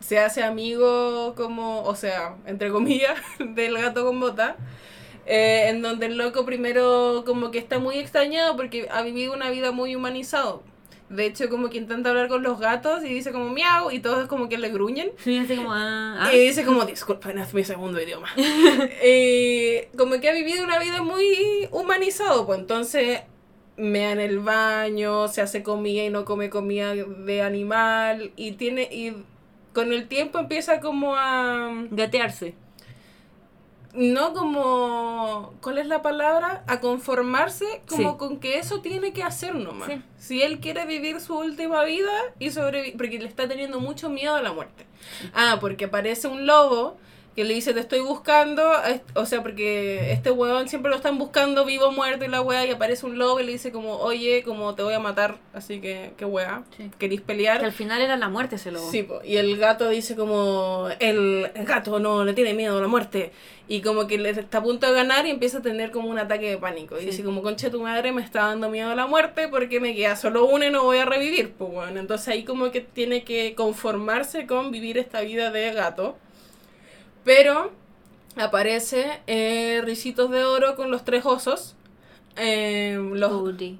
se 0.00 0.18
hace 0.20 0.42
amigo 0.44 1.34
como, 1.36 1.82
o 1.84 1.94
sea, 1.96 2.36
entre 2.46 2.70
comillas, 2.70 3.18
del 3.40 3.78
gato 3.78 4.04
con 4.06 4.20
bota. 4.20 4.56
eh, 5.26 5.68
en 5.68 5.82
donde 5.82 6.06
el 6.06 6.16
loco 6.18 6.44
primero 6.46 7.24
como 7.26 7.50
que 7.50 7.58
está 7.58 7.78
muy 7.78 7.98
extrañado 7.98 8.56
porque 8.56 8.88
ha 8.90 9.02
vivido 9.02 9.34
una 9.34 9.50
vida 9.50 9.72
muy 9.72 9.94
humanizado. 9.96 10.64
De 11.10 11.24
hecho, 11.24 11.48
como 11.48 11.70
que 11.70 11.78
intenta 11.78 12.10
hablar 12.10 12.28
con 12.28 12.42
los 12.42 12.60
gatos 12.60 13.02
y 13.02 13.08
dice 13.08 13.32
como 13.32 13.48
miau 13.48 13.90
y 13.90 14.00
todos 14.00 14.28
como 14.28 14.48
que 14.48 14.58
le 14.58 14.68
gruñen. 14.68 15.10
Sí, 15.16 15.38
así 15.38 15.56
como, 15.56 15.72
ah, 15.72 16.16
ah. 16.20 16.34
Y 16.34 16.38
dice 16.38 16.64
como, 16.64 16.84
disculpen, 16.84 17.38
es 17.38 17.54
mi 17.54 17.64
segundo 17.64 18.00
idioma. 18.00 18.28
Eh, 19.00 19.90
como 19.96 20.20
que 20.20 20.28
ha 20.28 20.32
vivido 20.32 20.64
una 20.64 20.78
vida 20.78 21.02
muy 21.02 21.68
humanizado, 21.70 22.46
pues 22.46 22.58
entonces 22.58 23.20
mea 23.76 24.12
en 24.12 24.20
el 24.20 24.40
baño, 24.40 25.28
se 25.28 25.40
hace 25.40 25.62
comida 25.62 26.04
y 26.04 26.10
no 26.10 26.24
come 26.24 26.50
comida 26.50 26.94
de 26.94 27.42
animal 27.42 28.32
y 28.36 28.52
tiene 28.52 28.82
y 28.90 29.12
con 29.72 29.92
el 29.92 30.08
tiempo 30.08 30.38
empieza 30.38 30.80
como 30.80 31.14
a 31.16 31.86
Gatearse. 31.90 32.54
No 33.94 34.32
como 34.34 35.54
¿cuál 35.60 35.78
es 35.78 35.86
la 35.86 36.02
palabra? 36.02 36.62
a 36.66 36.80
conformarse 36.80 37.82
como 37.88 38.12
Sí. 38.12 38.16
con 38.18 38.38
que 38.40 38.58
eso 38.58 38.80
tiene 38.80 39.12
que 39.12 39.22
hacer 39.22 39.54
nomás. 39.54 39.88
Sí. 39.88 40.02
Si 40.18 40.42
él 40.42 40.60
quiere 40.60 40.84
vivir 40.86 41.20
su 41.20 41.36
última 41.38 41.82
vida 41.84 42.10
y 42.38 42.50
sobrevivir 42.50 42.96
porque 42.96 43.18
le 43.18 43.28
está 43.28 43.48
teniendo 43.48 43.80
mucho 43.80 44.08
miedo 44.10 44.34
a 44.36 44.42
la 44.42 44.52
muerte. 44.52 44.86
Ah, 45.34 45.58
porque 45.60 45.86
aparece 45.86 46.28
un 46.28 46.46
lobo 46.46 46.96
que 47.38 47.44
le 47.44 47.54
dice 47.54 47.72
te 47.72 47.78
estoy 47.78 48.00
buscando, 48.00 48.68
o 49.14 49.24
sea, 49.26 49.42
porque 49.42 50.10
este 50.12 50.32
weón 50.32 50.68
siempre 50.68 50.90
lo 50.90 50.96
están 50.96 51.18
buscando 51.18 51.64
vivo 51.64 51.86
o 51.86 51.92
muerto 51.92 52.24
y 52.24 52.28
la 52.28 52.40
wea 52.42 52.66
y 52.66 52.70
aparece 52.72 53.06
un 53.06 53.16
lobo 53.16 53.38
y 53.38 53.44
le 53.46 53.52
dice 53.52 53.70
como, 53.70 53.94
oye, 53.98 54.42
como 54.42 54.74
te 54.74 54.82
voy 54.82 54.94
a 54.94 54.98
matar, 54.98 55.36
así 55.54 55.80
que, 55.80 56.10
qué 56.16 56.24
wea, 56.24 56.64
Sí. 56.76 56.90
¿querís 56.98 57.20
Que 57.20 57.26
pelear? 57.26 57.64
al 57.64 57.70
final 57.70 58.02
era 58.02 58.16
la 58.16 58.28
muerte 58.28 58.56
ese 58.56 58.72
lobo. 58.72 58.90
Sí, 58.90 59.04
po, 59.04 59.20
y 59.24 59.36
el 59.36 59.56
gato 59.56 59.88
dice 59.88 60.16
como, 60.16 60.88
el, 60.98 61.48
el 61.54 61.64
gato 61.64 62.00
no 62.00 62.24
le 62.24 62.34
tiene 62.34 62.54
miedo 62.54 62.76
a 62.76 62.80
la 62.80 62.88
muerte. 62.88 63.30
Y 63.70 63.82
como 63.82 64.06
que 64.06 64.16
le 64.16 64.30
está 64.30 64.58
a 64.58 64.62
punto 64.62 64.86
de 64.86 64.94
ganar 64.94 65.26
y 65.26 65.30
empieza 65.30 65.58
a 65.58 65.62
tener 65.62 65.90
como 65.90 66.08
un 66.08 66.18
ataque 66.18 66.48
de 66.48 66.56
pánico. 66.56 66.96
Y 66.96 67.00
Sí. 67.00 67.06
dice 67.06 67.22
como, 67.22 67.42
concha 67.42 67.70
tu 67.70 67.80
madre, 67.82 68.12
me 68.12 68.22
está 68.22 68.46
dando 68.46 68.68
miedo 68.70 68.90
a 68.90 68.94
la 68.94 69.06
muerte 69.06 69.46
porque 69.46 69.78
me 69.78 69.94
queda 69.94 70.16
solo 70.16 70.46
una 70.46 70.66
y 70.66 70.70
no 70.70 70.82
voy 70.84 70.96
a 70.98 71.04
revivir. 71.04 71.52
Pues 71.52 71.70
bueno, 71.70 72.00
entonces 72.00 72.28
ahí 72.28 72.44
como 72.44 72.70
que 72.72 72.80
tiene 72.80 73.22
que 73.24 73.54
conformarse 73.54 74.46
con 74.46 74.70
vivir 74.72 74.96
esta 74.98 75.20
vida 75.20 75.50
de 75.50 75.70
gato. 75.74 76.16
Pero 77.24 77.72
aparece 78.36 79.20
eh, 79.26 79.80
Ricitos 79.84 80.30
de 80.30 80.44
Oro 80.44 80.76
con 80.76 80.90
los 80.90 81.04
tres 81.04 81.24
osos. 81.26 81.74
eh, 82.36 82.96
los, 83.14 83.32
Goldie. 83.32 83.78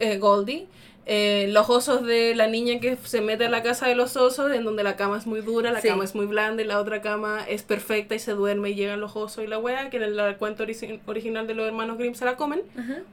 eh, 0.00 0.18
Goldie. 0.18 0.66
eh, 1.06 1.46
los 1.50 1.68
osos 1.70 2.04
de 2.04 2.34
la 2.34 2.46
niña 2.48 2.78
que 2.80 2.96
se 2.96 3.20
mete 3.20 3.46
a 3.46 3.50
la 3.50 3.62
casa 3.62 3.86
de 3.88 3.94
los 3.96 4.16
osos, 4.16 4.52
en 4.52 4.64
donde 4.64 4.82
la 4.84 4.96
cama 4.96 5.16
es 5.18 5.26
muy 5.26 5.40
dura, 5.40 5.70
la 5.72 5.80
Sí. 5.80 5.88
cama 5.88 6.04
es 6.04 6.14
muy 6.14 6.26
blanda 6.26 6.62
y 6.62 6.64
la 6.66 6.78
otra 6.80 7.02
cama 7.02 7.44
es 7.48 7.62
perfecta 7.62 8.14
y 8.14 8.18
se 8.20 8.32
duerme 8.32 8.70
y 8.70 8.74
llegan 8.76 9.00
los 9.00 9.14
osos 9.16 9.42
y 9.44 9.46
la 9.48 9.58
wea, 9.58 9.90
que 9.90 9.96
en 9.98 10.02
el, 10.04 10.36
cuento 10.38 10.64
origi- 10.64 11.00
original 11.06 11.46
de 11.46 11.54
los 11.54 11.66
hermanos 11.66 11.98
Grimm 11.98 12.14
se 12.14 12.24
la 12.24 12.36
comen. 12.36 12.62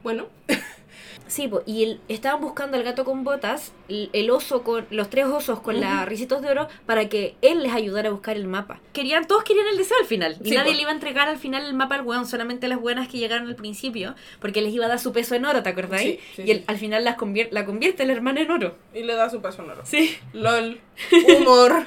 Bueno, 0.04 0.26
Sí, 1.26 1.46
po, 1.48 1.62
y 1.66 1.84
el- 1.84 2.00
estaban 2.08 2.40
buscando 2.40 2.76
al 2.76 2.82
gato 2.82 3.04
con 3.04 3.22
botas, 3.24 3.72
el, 3.88 4.10
el 4.12 4.30
oso 4.30 4.62
con 4.62 4.86
los 4.90 5.08
tres 5.10 5.26
osos 5.26 5.60
con 5.60 5.80
la 5.80 6.04
ricitos 6.04 6.42
de 6.42 6.48
oro 6.50 6.68
para 6.86 7.08
que 7.08 7.36
él 7.42 7.62
les 7.62 7.72
ayudara 7.72 8.08
a 8.08 8.12
buscar 8.12 8.36
el 8.36 8.46
mapa. 8.48 8.80
Querían, 8.92 9.26
todos 9.26 9.44
querían 9.44 9.66
el 9.68 9.76
deseo 9.78 9.96
al 10.00 10.06
final. 10.06 10.36
Y 10.44 10.48
Sí, 10.50 10.54
nadie 10.56 10.72
po. 10.72 10.76
le 10.76 10.82
iba 10.82 10.90
a 10.90 10.94
entregar 10.94 11.28
al 11.28 11.38
final 11.38 11.64
el 11.64 11.74
mapa 11.74 11.94
al 11.94 12.02
weón, 12.02 12.26
solamente 12.26 12.66
las 12.68 12.80
buenas 12.80 13.08
que 13.08 13.18
llegaron 13.18 13.46
al 13.46 13.54
principio, 13.56 14.14
porque 14.40 14.60
les 14.62 14.72
iba 14.74 14.86
a 14.86 14.88
dar 14.88 14.98
su 14.98 15.12
peso 15.12 15.34
en 15.34 15.44
oro, 15.44 15.62
¿te 15.62 15.68
acordáis? 15.68 16.02
Sí, 16.02 16.20
sí, 16.36 16.42
y 16.46 16.50
él, 16.50 16.64
al 16.66 16.78
final 16.78 17.04
las 17.04 17.16
convier- 17.16 17.48
la 17.52 17.64
convierte 17.64 18.04
la 18.06 18.12
hermana 18.12 18.40
en 18.40 18.50
oro. 18.50 18.76
y 18.94 19.02
le 19.04 19.14
da 19.14 19.30
su 19.30 19.40
paso 19.40 19.58
sonoro. 19.58 19.82
Sí. 19.84 20.16
LOL, 20.32 20.80
humor, 21.40 21.86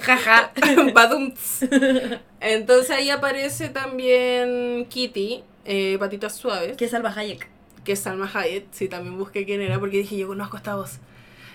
Jaja. 0.00 0.52
badumts. 0.94 1.64
Entonces 2.40 2.90
ahí 2.90 3.10
aparece 3.10 3.68
también 3.68 4.86
Kitty, 4.88 5.42
eh, 5.64 5.96
patitas 5.98 6.34
suaves. 6.36 6.76
que 6.76 6.88
salva 6.88 7.12
Hayek. 7.14 7.48
que 7.84 7.92
es 7.92 7.98
Salma 7.98 8.30
Hayek, 8.32 8.66
sí, 8.70 8.88
también 8.88 9.18
busqué 9.18 9.44
quién 9.44 9.60
era 9.60 9.78
porque 9.80 9.98
dije 9.98 10.16
yo 10.16 10.28
conozco 10.28 10.56
esta 10.56 10.76
voz. 10.76 10.98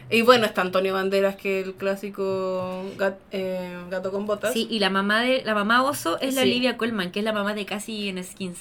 Y 0.09 0.21
bueno, 0.23 0.45
está 0.45 0.61
Antonio 0.61 0.93
Banderas, 0.93 1.35
que 1.37 1.59
es 1.61 1.67
el 1.67 1.73
clásico 1.75 2.83
gat- 2.97 3.17
eh, 3.31 3.77
gato 3.89 4.11
con 4.11 4.25
botas. 4.25 4.53
Sí, 4.53 4.67
y 4.69 4.79
la 4.79 4.89
mamá 4.89 5.21
de 5.21 5.41
la 5.45 5.53
mamá 5.53 5.83
oso 5.83 6.17
es 6.19 6.33
la 6.35 6.41
Sí. 6.43 6.49
Olivia 6.49 6.77
Colman, 6.77 7.11
que 7.11 7.19
es 7.19 7.25
la 7.25 7.33
mamá 7.33 7.53
de 7.53 7.65
Cassie 7.65 8.09
en 8.09 8.23
Skins. 8.23 8.59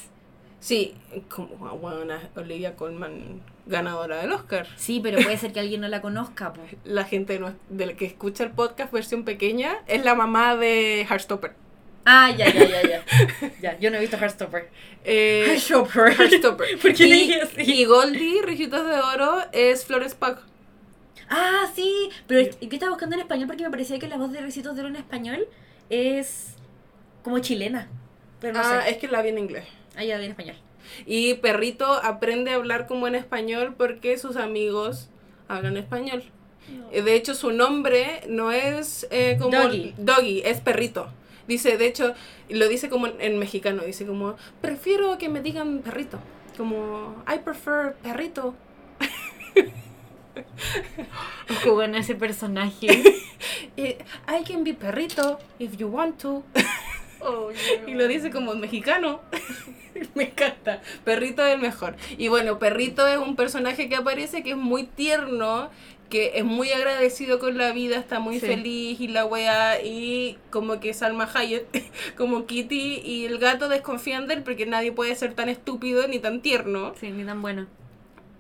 Sí, 0.61 0.95
como 1.29 1.49
bueno, 1.79 2.15
Olivia 2.35 2.75
Colman, 2.77 3.41
ganadora 3.67 4.17
del 4.19 4.33
Oscar. 4.33 4.67
Sí, 4.77 5.01
pero 5.03 5.19
puede 5.23 5.37
ser 5.39 5.53
que 5.53 5.61
alguien 5.61 5.81
no 5.81 5.89
la 5.89 6.01
conozca, 6.03 6.53
po. 6.53 6.63
La 6.85 7.05
gente 7.05 7.41
de 7.69 7.87
la 7.87 7.93
que 7.95 8.07
escucha 8.07 8.43
el 8.45 8.51
podcast 8.51 8.93
versión 8.93 9.25
pequeña 9.25 9.79
es 9.87 10.05
la 10.05 10.15
mamá 10.15 10.57
de 10.57 11.05
Heartstopper. 11.09 11.53
Ah, 12.09 12.31
ya, 12.31 12.47
ya, 12.49 12.65
ya, 12.65 12.83
ya. 12.83 13.05
Ya, 13.61 13.79
yo 13.81 13.91
no 13.91 13.97
he 13.97 14.01
visto 14.01 14.17
Heartstopper. 14.17 14.71
Eh, 15.05 15.45
Heartstopper. 15.49 16.13
Heartstopper. 16.13 16.79
¿Por 16.83 16.95
qué 16.95 17.07
le 17.07 17.17
y, 17.17 17.21
dije 17.21 17.43
así? 17.43 17.63
y 17.63 17.85
Goldie, 17.85 18.43
Rijitos 18.43 18.87
de 18.87 18.95
Oro, 19.01 19.43
es 19.53 19.85
Flores 19.85 20.15
Pug. 20.15 20.37
Ah, 21.29 21.67
sí, 21.75 22.11
pero 22.29 22.41
yo 22.43 22.69
estaba 22.71 22.91
buscando 22.91 23.17
en 23.17 23.23
español 23.23 23.49
porque 23.49 23.65
me 23.65 23.71
parecía 23.71 23.99
que 23.99 24.07
la 24.07 24.17
voz 24.17 24.31
de 24.33 24.41
Recitos 24.41 24.77
de 24.77 24.83
Oro 24.83 24.91
en 24.91 24.97
español 24.97 25.49
es 25.91 26.55
como 27.25 27.41
chilena. 27.41 27.89
Pero 28.41 28.55
no 28.55 28.61
ah, 28.61 28.83
sé. 28.85 28.91
es 28.93 28.99
que 28.99 29.09
la 29.09 29.23
vi 29.23 29.31
en 29.31 29.39
inglés. 29.39 29.65
Ah, 29.97 30.05
ya 30.05 30.19
vi 30.19 30.27
en 30.27 30.31
español. 30.31 30.57
Y 31.05 31.35
Perrito 31.35 31.93
aprende 31.93 32.53
a 32.53 32.55
hablar 32.55 32.87
como 32.87 33.09
en 33.09 33.17
español 33.17 33.75
porque 33.77 34.17
sus 34.19 34.37
amigos 34.37 35.09
hablan 35.49 35.77
español. 35.77 36.23
Eh, 36.93 37.03
De 37.03 37.15
hecho, 37.15 37.35
su 37.35 37.51
nombre 37.51 38.23
no 38.29 38.53
es 38.53 39.09
eh, 39.11 39.37
como 39.41 39.51
Doggy. 39.57 39.95
Doggy, 39.99 40.43
es 40.45 40.61
Perrito. 40.61 41.09
Dice, 41.47 41.77
de 41.77 41.87
hecho, 41.87 42.15
lo 42.49 42.69
dice 42.69 42.89
como 42.89 43.07
en, 43.07 43.39
mexicano, 43.39 43.85
dice 43.85 44.07
como, 44.07 44.37
prefiero 44.61 45.17
que 45.19 45.29
me 45.29 45.41
digan 45.41 45.81
perrito. 45.81 46.19
Como, 46.57 47.23
I 47.33 47.39
prefer 47.39 47.95
perrito. 48.03 48.55
Bueno 51.65 51.97
ese 51.99 52.15
personaje. 52.15 52.87
I 53.77 54.45
can 54.45 54.65
be 54.65 54.75
perrito 54.75 55.39
if 55.59 55.77
you 55.77 55.89
want 55.89 56.19
to. 56.21 56.45
Y 57.87 57.95
lo 57.95 58.07
dice 58.09 58.31
como 58.31 58.55
mexicano. 58.55 59.21
Me 60.15 60.25
encanta. 60.25 60.83
Perrito 61.05 61.45
es 61.45 61.55
el 61.55 61.61
mejor. 61.61 61.97
Y 62.19 62.29
bueno, 62.29 62.59
Perrito 62.59 63.07
es 63.07 63.19
un 63.19 63.35
personaje 63.37 63.89
que 63.89 63.97
aparece 63.97 64.43
que 64.43 64.51
es 64.51 64.57
muy 64.57 64.85
tierno, 64.85 65.71
que 66.11 66.33
es 66.35 66.45
muy 66.45 66.71
agradecido 66.71 67.39
con 67.39 67.57
la 67.59 67.73
vida, 67.73 67.97
está 67.97 68.21
muy 68.21 68.39
Sí. 68.39 68.47
feliz 68.47 69.01
y 69.01 69.09
la 69.09 69.25
wea, 69.25 69.83
y 69.83 70.39
como 70.51 70.79
que 70.81 70.93
Salma 70.95 71.29
Hayek, 71.33 71.67
como 72.17 72.47
Kitty 72.47 73.01
y 73.05 73.25
el 73.25 73.39
gato 73.39 73.69
desconfían 73.69 74.27
de 74.29 74.35
él 74.35 74.43
porque 74.43 74.67
nadie 74.67 74.93
puede 74.93 75.15
ser 75.17 75.33
tan 75.35 75.49
estúpido 75.49 76.07
ni 76.09 76.19
tan 76.19 76.43
tierno. 76.43 76.95
Sí, 77.01 77.11
ni 77.11 77.25
tan 77.25 77.41
bueno. 77.43 77.67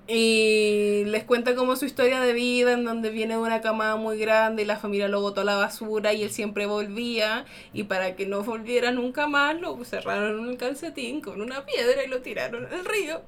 Y 0.08 1.02
les 1.06 1.24
cuenta 1.24 1.54
como 1.56 1.74
su 1.74 1.84
historia 1.84 2.20
de 2.20 2.32
vida, 2.32 2.72
en 2.72 2.84
donde 2.84 3.10
viene 3.10 3.34
de 3.34 3.40
una 3.40 3.60
camada 3.60 3.96
muy 3.96 4.18
grande 4.18 4.62
y 4.62 4.64
la 4.64 4.76
familia 4.76 5.08
lo 5.08 5.20
botó 5.20 5.40
a 5.40 5.44
la 5.44 5.56
basura 5.56 6.12
y 6.12 6.22
él 6.22 6.30
siempre 6.30 6.66
volvía. 6.66 7.44
Y 7.72 7.84
para 7.84 8.14
que 8.14 8.24
no 8.26 8.42
volviera 8.42 8.92
nunca 8.92 9.26
más, 9.26 9.60
lo 9.60 9.82
cerraron 9.84 10.38
en 10.40 10.48
un 10.48 10.56
calcetín 10.56 11.20
con 11.20 11.40
una 11.40 11.64
piedra 11.66 12.04
y 12.04 12.08
lo 12.08 12.20
tiraron 12.20 12.66
al 12.66 12.84
río. 12.84 13.20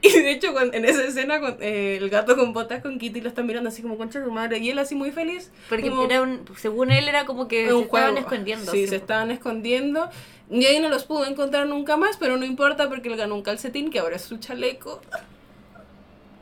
Y 0.00 0.10
de 0.10 0.30
hecho, 0.30 0.54
en 0.60 0.84
esa 0.84 1.04
escena, 1.04 1.40
eh, 1.60 1.98
el 2.00 2.08
gato 2.08 2.36
con 2.36 2.52
botas 2.52 2.82
con 2.82 2.98
Kitty 3.00 3.20
lo 3.20 3.28
está 3.28 3.42
mirando 3.42 3.68
así 3.68 3.82
como 3.82 3.96
concha 3.98 4.20
de 4.20 4.24
su 4.26 4.30
madre. 4.30 4.58
Y 4.58 4.70
él 4.70 4.78
así 4.78 4.94
muy 4.94 5.10
feliz. 5.10 5.50
Porque 5.68 5.90
como- 5.90 6.04
era 6.04 6.22
un, 6.22 6.44
según 6.56 6.90
él 6.92 7.08
era 7.08 7.24
como 7.26 7.48
que 7.48 7.66
se 7.66 7.72
un 7.74 7.82
estaban 7.84 8.12
juego. 8.14 8.18
escondiendo. 8.18 8.70
Sí, 8.72 8.86
se 8.86 8.96
estaban 8.96 9.30
escondiendo. 9.32 10.08
Y 10.50 10.64
ahí 10.66 10.78
no 10.80 10.88
los 10.88 11.04
pudo 11.04 11.26
encontrar 11.26 11.66
nunca 11.66 11.96
más, 11.96 12.16
pero 12.16 12.36
no 12.36 12.44
importa 12.44 12.88
porque 12.88 13.08
él 13.08 13.16
ganó 13.16 13.34
un 13.34 13.42
calcetín 13.42 13.90
que 13.90 13.98
ahora 13.98 14.16
es 14.16 14.22
su 14.22 14.38
chaleco. 14.38 15.00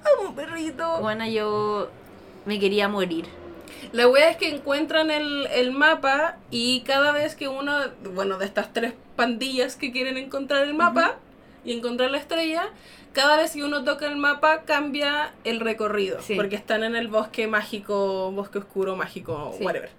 ¡Amo, 0.05 0.35
perrito! 0.35 1.01
Bueno, 1.01 1.27
yo 1.27 1.89
me 2.45 2.59
quería 2.59 2.89
morir. 2.89 3.27
La 3.93 4.09
wea 4.09 4.31
es 4.31 4.37
que 4.37 4.49
encuentran 4.49 5.11
el, 5.11 5.47
el 5.53 5.73
mapa 5.73 6.37
y 6.51 6.81
cada 6.83 7.13
vez 7.13 7.35
que 7.35 7.49
uno, 7.49 7.73
bueno, 8.15 8.39
de 8.39 8.45
estas 8.47 8.73
tres 8.73 8.95
pandillas 9.17 9.77
que 9.77 9.93
quieren 9.93 10.17
encontrar 10.17 10.65
el 10.65 10.75
mapa 10.75 11.17
y 11.65 11.73
encontrar 11.73 12.11
la 12.11 12.19
estrella, 12.19 12.69
cada 13.13 13.37
vez 13.37 13.53
que 13.53 13.65
uno 13.65 13.85
toca 13.85 14.07
el 14.07 14.17
mapa 14.17 14.63
cambia 14.63 15.33
el 15.45 15.61
recorrido, 15.61 16.21
Sí. 16.23 16.35
porque 16.35 16.57
están 16.57 16.85
en 16.85 16.95
el 16.97 17.09
bosque 17.09 17.47
mágico, 17.49 18.31
bosque 18.33 18.59
oscuro 18.59 18.97
mágico, 18.97 19.55
Sí. 19.59 19.65
whatever. 19.65 19.91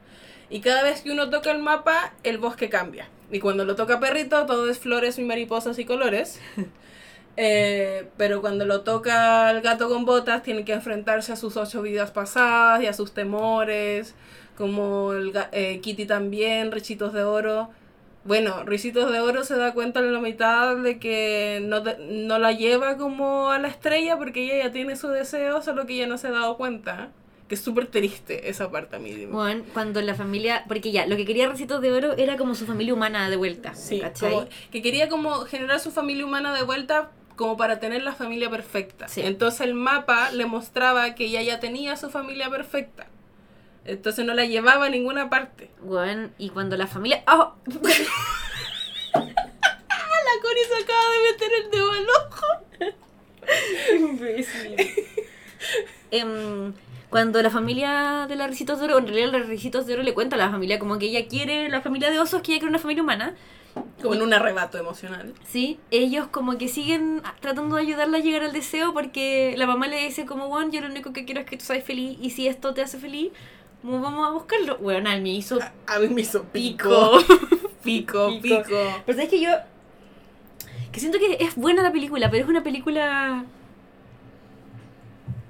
Y 0.50 0.62
cada 0.62 0.84
vez 0.84 1.02
que 1.02 1.12
uno 1.12 1.30
toca 1.30 1.52
el 1.52 1.60
mapa, 1.60 2.14
el 2.24 2.38
bosque 2.38 2.70
cambia. 2.70 3.10
Y 3.32 3.40
cuando 3.40 3.66
lo 3.66 3.76
toca 3.76 4.00
perrito, 4.00 4.46
todo 4.46 4.70
es 4.70 4.80
flores 4.80 5.18
y 5.20 5.24
mariposas 5.24 5.78
y 5.80 5.86
colores. 5.86 6.40
Eh, 7.40 8.10
pero 8.18 8.42
cuando 8.42 8.66
lo 8.66 8.82
toca 8.82 9.52
el 9.52 9.62
gato 9.62 9.88
con 9.88 10.06
botas, 10.06 10.42
tiene 10.42 10.66
que 10.66 10.74
enfrentarse 10.74 11.32
a 11.32 11.36
sus 11.36 11.56
ocho 11.56 11.84
vidas 11.84 12.10
pasadas 12.10 12.82
y 12.82 12.88
a 12.88 12.94
sus 12.94 13.14
temores, 13.14 14.16
como 14.58 15.14
el 15.14 15.32
eh, 15.52 15.80
Kitty 15.80 16.08
también, 16.08 16.72
Richitos 16.72 17.14
de 17.14 17.24
Oro. 17.24 17.70
Bueno, 18.24 18.64
Richitos 18.66 19.12
de 19.12 19.20
Oro 19.20 19.44
se 19.44 19.56
da 19.56 19.74
cuenta 19.74 20.00
en 20.00 20.14
la 20.14 20.20
mitad 20.20 20.76
de 20.78 20.98
que 20.98 21.62
no, 21.64 21.84
no 22.10 22.40
la 22.40 22.52
lleva 22.54 22.98
como 22.98 23.52
a 23.52 23.60
la 23.60 23.68
estrella 23.68 24.18
porque 24.18 24.44
ella 24.44 24.66
ya 24.66 24.72
tiene 24.72 24.96
su 24.96 25.08
deseo, 25.10 25.62
solo 25.62 25.86
que 25.86 25.94
ella 25.94 26.08
no 26.08 26.18
se 26.18 26.30
ha 26.30 26.32
dado 26.32 26.58
cuenta. 26.58 27.12
Que 27.48 27.56
es 27.56 27.62
súper 27.62 27.88
triste 27.88 28.50
esa 28.50 28.70
parte 28.70 28.98
a 28.98 29.00
mí. 29.00 29.14
dime. 29.14 29.32
Bueno, 29.32 29.64
cuando 29.74 30.02
la 30.02 30.16
familia. 30.16 30.66
Porque 30.68 30.92
ya, 30.92 31.06
lo 31.06 31.16
que 31.16 31.24
quería 31.24 31.48
Recitos 31.48 31.82
de 31.82 31.94
Oro 31.94 32.12
era 32.18 32.36
como 32.36 32.56
su 32.56 32.66
familia 32.66 32.94
humana 32.94 33.30
de 33.30 33.38
vuelta. 33.38 33.74
Sí, 33.74 34.02
¿cachai? 34.02 34.32
como 34.32 34.48
que 34.70 34.82
quería 34.82 35.08
como 35.08 35.46
generar 35.46 35.80
su 35.80 35.92
familia 35.92 36.26
humana 36.26 36.54
de 36.54 36.64
vuelta 36.64 37.12
como 37.38 37.56
para 37.56 37.80
tener 37.80 38.04
la 38.04 38.14
familia 38.14 38.50
perfecta. 38.50 39.08
Sí. 39.08 39.22
Entonces 39.22 39.62
el 39.62 39.74
mapa 39.74 40.32
le 40.32 40.46
mostraba 40.46 41.16
que 41.16 41.28
ella 41.28 41.42
ya 41.42 41.62
tenía 41.62 41.96
su 41.96 42.10
familia 42.10 42.50
perfecta. 42.50 43.08
Entonces 43.86 44.26
no 44.26 44.34
la 44.34 44.46
llevaba 44.46 44.88
a 44.88 44.90
ninguna 44.90 45.30
parte. 45.30 45.70
Bueno, 45.82 46.30
y 46.38 46.50
cuando 46.50 46.76
la 46.76 46.88
familia. 46.88 47.24
¡Oh! 47.28 47.54
La 50.28 50.42
Cori 50.42 50.60
se 50.68 50.84
acaba 50.84 51.10
de 51.10 51.32
meter 51.32 51.52
el 51.64 51.72
dedo 51.72 51.92
al 51.92 52.08
ojo. 52.10 52.48
Em, 56.12 56.74
cuando 57.10 57.42
la 57.42 57.50
familia 57.50 58.26
de 58.28 58.36
la 58.36 58.48
Ricitos 58.48 58.80
de 58.80 58.86
Oro, 58.86 58.98
en 58.98 59.08
realidad 59.08 59.32
la 59.32 59.40
Ricitos 59.40 59.86
de 59.86 59.94
Oro 59.94 60.04
le 60.04 60.14
cuenta 60.14 60.36
a 60.36 60.40
la 60.40 60.50
familia 60.50 60.80
como 60.80 61.00
que 61.00 61.06
ella 61.06 61.28
quiere, 61.28 61.70
la 61.70 61.82
familia 61.82 62.12
de 62.12 62.20
osos, 62.20 62.42
que 62.42 62.52
ella 62.52 62.60
quiere 62.60 62.70
una 62.70 62.80
familia 62.80 63.04
humana. 63.04 63.36
Como 64.02 64.14
en 64.16 64.22
un 64.22 64.34
arrebato 64.34 64.78
emocional. 64.78 65.34
Sí, 65.46 65.80
ellos 65.92 66.28
como 66.28 66.58
que 66.58 66.68
siguen 66.68 67.22
tratando 67.40 67.76
de 67.76 67.82
ayudarla 67.84 68.18
a 68.18 68.22
llegar 68.22 68.44
al 68.44 68.54
deseo 68.54 68.94
porque 68.94 69.54
la 69.58 69.66
mamá 69.68 69.88
le 69.88 69.98
dice 70.04 70.26
como, 70.26 70.48
Juan, 70.48 70.72
yo 70.72 70.82
lo 70.82 70.88
único 70.88 71.14
que 71.14 71.26
quiero 71.26 71.42
es 71.42 71.48
que 71.48 71.58
tú 71.58 71.66
seas 71.66 71.84
feliz 71.84 72.18
y 72.22 72.30
si 72.32 72.48
esto 72.48 72.74
te 72.74 72.82
hace 72.82 72.98
feliz, 72.98 73.32
¿Cómo 73.84 74.02
vamos 74.02 74.28
a 74.28 74.32
buscarlo? 74.32 74.78
Bueno, 74.80 75.10
a 75.10 75.14
mí 75.16 75.22
me 75.22 75.30
hizo 75.30 75.60
A 75.86 76.00
mí 76.00 76.08
me 76.10 76.22
hizo 76.22 76.44
pico. 76.46 77.20
pico. 77.84 78.30
Pico, 78.32 78.42
pico. 78.42 78.64
Pero 79.06 79.16
sabes 79.18 79.30
que 79.30 79.40
yo. 79.40 79.50
Que 80.92 81.00
siento 81.00 81.20
que 81.20 81.38
es 81.40 81.56
buena 81.56 81.84
la 81.84 81.92
película, 81.94 82.30
pero 82.30 82.44
es 82.44 82.50
una 82.50 82.64
película. 82.64 83.46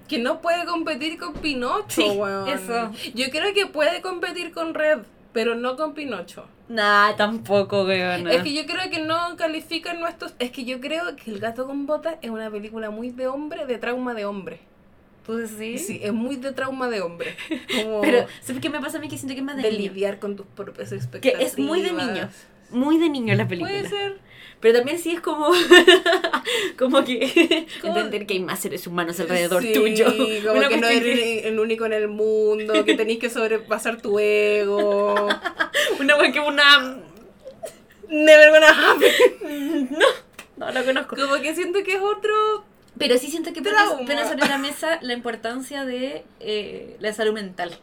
Que 0.07 0.19
no 0.19 0.39
puede 0.41 0.65
competir 0.65 1.17
con 1.17 1.33
Pinocho, 1.33 1.85
Sí, 1.89 2.07
weón. 2.09 2.47
eso. 2.47 2.91
Yo 3.15 3.29
creo 3.29 3.53
que 3.53 3.65
puede 3.65 4.01
competir 4.01 4.51
con 4.51 4.73
Red, 4.73 4.99
pero 5.33 5.55
no 5.55 5.75
con 5.75 5.93
Pinocho. 5.93 6.45
Nah, 6.69 7.15
tampoco, 7.15 7.83
weón. 7.85 8.27
Es 8.27 8.43
que 8.43 8.53
yo 8.53 8.65
creo 8.65 8.89
que 8.91 8.99
no 8.99 9.35
califican 9.37 9.99
nuestros. 9.99 10.33
Es 10.39 10.51
que 10.51 10.65
yo 10.65 10.81
creo 10.81 11.15
que 11.15 11.31
El 11.31 11.39
gato 11.39 11.65
con 11.65 11.85
botas 11.85 12.15
es 12.21 12.29
una 12.29 12.49
película 12.51 12.89
muy 12.89 13.09
de 13.11 13.27
hombre, 13.27 13.65
de 13.65 13.77
trauma 13.77 14.13
de 14.13 14.25
hombre. 14.25 14.59
¿Tú 15.25 15.35
decís? 15.35 15.85
Sí, 15.87 15.99
es 16.03 16.13
muy 16.13 16.35
de 16.37 16.51
trauma 16.53 16.89
de 16.89 17.01
hombre. 17.01 17.35
Como 17.83 18.01
Pero, 18.01 18.27
¿sabes 18.41 18.61
qué 18.61 18.69
me 18.69 18.79
pasa 18.79 18.97
a 18.97 19.01
mí? 19.01 19.07
Que 19.09 19.17
siento 19.17 19.33
que 19.33 19.39
es 19.39 19.45
más 19.45 19.55
de, 19.57 19.63
de 19.63 19.71
niño. 19.71 19.91
lidiar 19.93 20.19
con 20.19 20.35
tus 20.35 20.45
propias 20.45 20.89
Que 20.89 20.95
expectativas. 20.95 21.41
es 21.41 21.57
muy 21.59 21.81
de 21.81 21.91
niño. 21.93 22.29
Muy 22.69 22.97
de 22.97 23.09
niño 23.09 23.33
la 23.35 23.47
película. 23.47 23.71
Puede 23.71 23.89
ser. 23.89 24.17
Pero 24.59 24.79
también 24.79 24.97
sí 24.97 25.11
es 25.11 25.19
como. 25.21 25.49
como 26.77 27.03
que. 27.03 27.67
Como- 27.81 27.95
Entender 27.97 28.25
que 28.25 28.33
hay 28.35 28.39
más 28.39 28.59
seres 28.59 28.87
humanos 28.87 29.19
alrededor 29.19 29.61
Sí, 29.61 29.73
tuyo. 29.73 30.05
Como 30.43 30.53
Una 30.59 30.67
que 30.69 30.77
no 30.77 30.87
eres 30.87 31.45
el 31.45 31.59
único 31.59 31.85
en 31.85 31.93
el 31.93 32.07
mundo, 32.07 32.83
que 32.85 32.95
tenés 32.95 33.19
que 33.19 33.29
sobrepasar 33.29 34.01
tu 34.01 34.19
ego. 34.19 35.27
Una 35.99 36.15
wea 36.17 36.31
que 36.31 36.39
una. 36.39 36.97
Never 38.09 38.51
gonna 38.51 38.91
happen. 38.91 39.89
No 40.55 40.71
lo 40.71 40.83
conozco. 40.85 41.15
Como 41.15 41.35
que 41.41 41.53
siento 41.53 41.83
que 41.83 41.93
es 41.95 42.01
otro. 42.01 42.65
Pero 42.97 43.17
sí 43.19 43.27
siento 43.27 43.53
que 43.53 43.61
pones 43.61 44.27
sobre 44.27 44.47
la 44.47 44.57
mesa 44.57 44.97
la 45.01 45.13
importancia 45.13 45.85
de 45.85 46.23
eh, 46.39 46.95
la 46.99 47.13
salud 47.13 47.33
mental. 47.33 47.77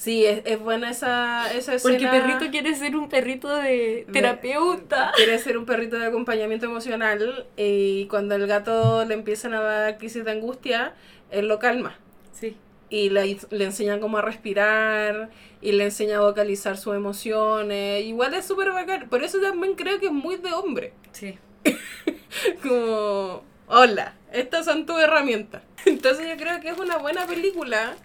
Sí, 0.00 0.24
es, 0.24 0.40
es 0.46 0.58
buena 0.58 0.88
esa, 0.88 1.52
esa 1.52 1.74
escena. 1.74 1.98
Porque 1.98 2.06
perrito 2.06 2.50
quiere 2.50 2.74
ser 2.74 2.96
un 2.96 3.10
perrito 3.10 3.54
de 3.54 4.06
terapeuta. 4.10 5.12
Quiere 5.14 5.38
ser 5.38 5.58
un 5.58 5.66
perrito 5.66 5.98
de 5.98 6.06
acompañamiento 6.06 6.64
emocional 6.64 7.46
y 7.58 8.06
cuando 8.06 8.34
el 8.34 8.46
gato 8.46 9.04
le 9.04 9.12
empiezan 9.12 9.52
a 9.52 9.60
dar 9.60 9.98
crisis 9.98 10.24
de 10.24 10.30
angustia, 10.30 10.94
él 11.30 11.48
lo 11.48 11.58
calma. 11.58 11.98
Sí. 12.32 12.56
Y 12.88 13.10
le, 13.10 13.36
le 13.50 13.64
enseñan 13.66 14.00
cómo 14.00 14.16
a 14.16 14.22
respirar 14.22 15.28
y 15.60 15.72
le 15.72 15.84
enseña 15.84 16.16
a 16.16 16.20
vocalizar 16.22 16.78
sus 16.78 16.96
emociones. 16.96 18.02
Igual 18.02 18.32
es 18.32 18.46
súper 18.46 18.72
bacán. 18.72 19.06
Por 19.10 19.22
eso 19.22 19.38
también 19.38 19.74
creo 19.74 20.00
que 20.00 20.06
es 20.06 20.12
muy 20.12 20.36
de 20.36 20.50
hombre. 20.54 20.94
Sí. 21.12 21.38
Como, 22.62 23.44
hola, 23.66 24.14
estas 24.32 24.64
son 24.64 24.86
tus 24.86 24.98
herramientas. 24.98 25.60
Entonces 25.84 26.26
yo 26.26 26.42
creo 26.42 26.58
que 26.62 26.70
es 26.70 26.78
una 26.78 26.96
buena 26.96 27.26
película, 27.26 27.96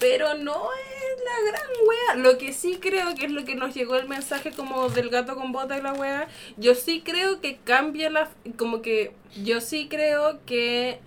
pero 0.00 0.34
no 0.34 0.54
es 0.72 1.24
la 1.24 1.50
gran 1.50 1.70
wea. 1.86 2.16
Lo 2.16 2.38
que 2.38 2.52
sí 2.52 2.78
creo 2.80 3.14
que 3.14 3.26
es 3.26 3.30
lo 3.30 3.44
que 3.44 3.54
nos 3.54 3.74
llegó 3.74 3.94
el 3.96 4.08
mensaje 4.08 4.50
como 4.50 4.88
del 4.88 5.10
gato 5.10 5.36
con 5.36 5.52
bota 5.52 5.78
y 5.78 5.82
la 5.82 5.92
wea, 5.92 6.26
yo 6.56 6.74
sí 6.74 7.02
creo 7.04 7.40
que 7.40 7.58
cambia 7.58 8.10
la... 8.10 8.30
Como 8.56 8.82
que 8.82 9.12
yo 9.44 9.60
sí 9.60 9.86
creo 9.88 10.40
que 10.46 10.98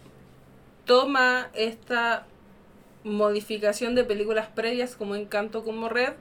toma 0.85 1.49
esta 1.53 2.27
modificación 3.03 3.95
de 3.95 4.03
películas 4.03 4.47
previas 4.47 4.95
como 4.95 5.15
Encanto 5.15 5.63
como 5.63 5.89
Red, 5.89 6.13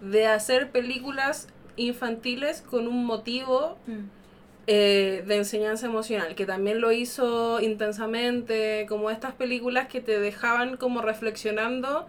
de 0.00 0.26
hacer 0.26 0.70
películas 0.70 1.48
infantiles 1.76 2.62
con 2.62 2.88
un 2.88 3.04
motivo 3.04 3.76
eh, 4.66 5.22
de 5.26 5.36
enseñanza 5.36 5.86
emocional, 5.86 6.34
que 6.34 6.46
también 6.46 6.80
lo 6.80 6.90
hizo 6.92 7.60
intensamente, 7.60 8.86
como 8.88 9.10
estas 9.10 9.34
películas 9.34 9.88
que 9.88 10.00
te 10.00 10.18
dejaban 10.20 10.76
como 10.76 11.02
reflexionando 11.02 12.06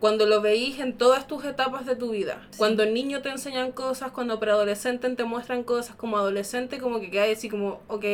cuando 0.00 0.26
lo 0.26 0.40
veís 0.40 0.78
en 0.78 0.96
todas 0.96 1.26
tus 1.26 1.44
etapas 1.44 1.84
de 1.84 1.96
tu 1.96 2.10
vida. 2.10 2.46
Sí. 2.50 2.58
Cuando 2.58 2.86
niño 2.86 3.20
te 3.20 3.30
enseñan 3.30 3.72
cosas, 3.72 4.12
cuando 4.12 4.38
preadolescente 4.38 5.08
te 5.10 5.24
muestran 5.24 5.64
cosas, 5.64 5.96
como 5.96 6.16
adolescente 6.18 6.78
como 6.78 7.00
que 7.00 7.10
quedas 7.10 7.36
así 7.36 7.48
como, 7.48 7.80
ok, 7.88 8.04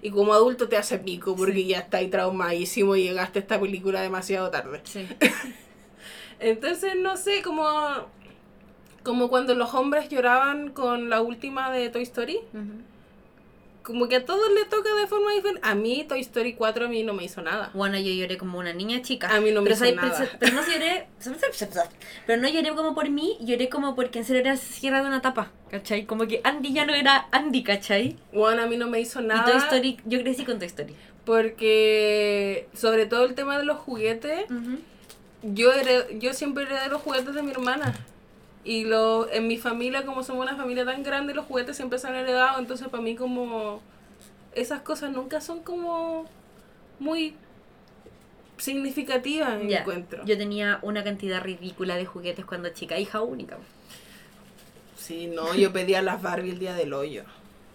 y 0.00 0.10
como 0.10 0.32
adulto 0.32 0.66
te 0.68 0.78
hace 0.78 0.98
pico 0.98 1.36
porque 1.36 1.52
Sí. 1.54 1.66
ya 1.68 1.80
estás 1.80 2.00
ahí 2.00 2.08
traumadísimo 2.08 2.96
y 2.96 3.02
llegaste 3.02 3.38
a 3.38 3.42
esta 3.42 3.60
película 3.60 4.00
demasiado 4.00 4.48
tarde. 4.50 4.80
Sí. 4.84 5.06
Entonces, 6.40 6.94
no 6.96 7.16
sé, 7.16 7.42
como, 7.42 7.66
como 9.02 9.28
cuando 9.28 9.54
los 9.54 9.74
hombres 9.74 10.08
lloraban 10.08 10.70
con 10.70 11.08
la 11.10 11.20
última 11.22 11.70
de 11.70 11.88
Toy 11.90 12.02
Story 12.02 12.38
como 13.86 14.08
que 14.08 14.16
a 14.16 14.24
todos 14.24 14.52
le 14.52 14.64
toca 14.64 14.92
de 14.96 15.06
forma 15.06 15.32
diferente. 15.32 15.60
A 15.62 15.76
mí 15.76 16.04
Toy 16.08 16.20
Story 16.20 16.54
4 16.54 16.86
a 16.86 16.88
mí 16.88 17.04
no 17.04 17.14
me 17.14 17.22
hizo 17.24 17.40
nada. 17.40 17.70
Bueno, 17.72 17.96
yo 17.98 18.12
lloré 18.12 18.36
como 18.36 18.58
una 18.58 18.72
niña 18.72 19.00
chica. 19.00 19.28
A 19.34 19.40
mí 19.40 19.52
no 19.52 19.62
me 19.62 19.70
pero, 19.70 19.86
hizo 19.86 19.94
nada. 19.94 20.18
Pero, 20.18 20.30
pero 20.40 20.52
no 20.56 20.62
lloré. 20.66 21.06
Pero 22.26 22.42
no 22.42 22.48
lloré 22.48 22.70
como 22.74 22.94
por 22.94 23.08
mí, 23.08 23.38
lloré 23.40 23.68
como 23.68 23.94
porque 23.94 24.18
en 24.18 24.24
serio 24.24 24.40
era 24.42 24.52
el 24.52 24.58
cierre 24.58 25.00
de 25.00 25.06
una 25.06 25.18
etapa. 25.18 25.52
¿Cachai? 25.70 26.04
Como 26.04 26.26
que 26.26 26.40
Andy 26.42 26.72
ya 26.72 26.84
no 26.84 26.94
era 26.94 27.28
Andy, 27.30 27.62
¿cachai? 27.62 28.16
Bueno, 28.32 28.62
a 28.62 28.66
mí 28.66 28.76
no 28.76 28.88
me 28.88 29.00
hizo 29.00 29.20
nada. 29.20 29.42
Y 29.48 29.52
Toy 29.52 29.60
Story, 29.60 30.00
yo 30.04 30.20
crecí 30.20 30.44
con 30.44 30.58
Toy 30.58 30.66
Story. 30.66 30.94
Porque 31.24 32.68
sobre 32.74 33.06
todo 33.06 33.24
el 33.24 33.34
tema 33.34 33.58
de 33.58 33.64
los 33.64 33.78
juguetes, 33.78 34.46
yo 35.42 35.72
hered- 35.72 36.18
yo 36.18 36.32
siempre 36.32 36.64
heredé 36.64 36.88
los 36.88 37.02
juguetes 37.02 37.34
de 37.34 37.42
mi 37.42 37.50
hermana. 37.52 37.94
Y 38.66 38.82
lo, 38.84 39.30
en 39.30 39.46
mi 39.46 39.58
familia, 39.58 40.04
como 40.04 40.24
somos 40.24 40.44
una 40.44 40.56
familia 40.56 40.84
tan 40.84 41.04
grande, 41.04 41.32
los 41.34 41.46
juguetes 41.46 41.76
siempre 41.76 42.00
se 42.00 42.08
han 42.08 42.16
heredado. 42.16 42.58
Entonces 42.58 42.88
para 42.88 43.00
mí 43.02 43.14
como 43.14 43.80
esas 44.56 44.80
cosas 44.82 45.12
nunca 45.12 45.40
son 45.40 45.62
como 45.62 46.24
muy 46.98 47.36
significativas, 48.58 49.60
Ya, 49.68 49.80
encuentro. 49.80 50.24
Yo 50.24 50.36
tenía 50.36 50.80
una 50.82 51.04
cantidad 51.04 51.42
ridícula 51.42 51.96
de 51.96 52.06
juguetes 52.06 52.44
cuando 52.44 52.68
chica, 52.70 52.98
hija 52.98 53.20
única. 53.20 53.56
Sí, 54.96 55.26
no, 55.28 55.54
yo 55.54 55.72
pedía 55.72 56.02
las 56.02 56.20
Barbie 56.22 56.50
el 56.50 56.58
día 56.58 56.74
del 56.74 56.92
hoyo. 56.92 57.22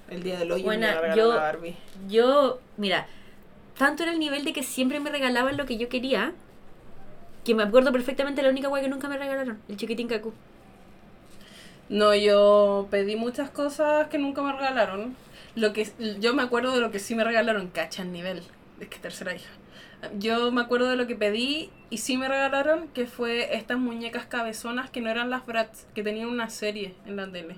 El 0.10 0.24
día 0.24 0.38
del 0.40 0.52
hoyo 0.52 0.66
Buena, 0.66 0.88
me 0.88 0.92
iba 0.92 0.98
a 0.98 1.02
regalar 1.02 1.18
yo- 1.18 1.30
la 1.30 1.36
Barbie. 1.42 1.76
Yo, 2.10 2.60
mira, 2.78 3.08
tanto 3.78 4.04
era 4.04 4.12
el 4.12 4.20
nivel 4.20 4.44
de 4.44 4.52
que 4.52 4.64
siempre 4.64 5.00
me 5.00 5.10
regalaban 5.10 5.56
lo 5.56 5.66
que 5.66 5.78
yo 5.78 5.88
quería, 5.88 6.34
que 7.46 7.56
me 7.56 7.64
acuerdo 7.64 7.92
perfectamente 7.94 8.42
la 8.42 8.50
única 8.50 8.68
guay 8.68 8.84
que 8.84 8.90
nunca 8.90 9.08
me 9.08 9.18
regalaron, 9.18 9.60
el 9.70 9.78
chiquitín 9.78 10.08
Kaku. 10.10 10.34
No, 11.92 12.16
yo 12.16 12.88
pedí 12.90 13.18
muchas 13.18 13.50
cosas 13.50 14.08
que 14.08 14.18
nunca 14.18 14.42
me 14.42 14.54
regalaron. 14.54 15.14
Lo 15.56 15.74
que 15.74 15.92
yo 16.22 16.34
me 16.34 16.42
acuerdo 16.42 16.74
de 16.74 16.80
lo 16.80 16.90
que 16.90 17.00
sí 17.00 17.16
me 17.16 17.26
regalaron, 17.26 17.68
cacha 17.68 18.02
el 18.04 18.14
nivel. 18.14 18.42
Es 18.80 18.88
que 18.88 18.98
tercera 18.98 19.36
hija. 19.36 19.50
Yo 20.18 20.54
me 20.54 20.62
acuerdo 20.62 20.90
de 20.90 20.96
lo 20.96 21.06
que 21.06 21.18
pedí 21.18 21.70
y 21.90 21.98
sí 21.98 22.16
me 22.16 22.30
regalaron, 22.30 22.88
que 22.88 23.08
fue 23.08 23.58
estas 23.58 23.78
muñecas 23.78 24.26
cabezonas 24.26 24.90
que 24.90 25.02
no 25.02 25.10
eran 25.10 25.30
las 25.30 25.46
Bratz, 25.46 25.86
que 25.94 26.02
tenían 26.02 26.30
una 26.30 26.50
serie 26.50 26.96
en 27.06 27.18
la 27.18 27.30
tele. 27.30 27.58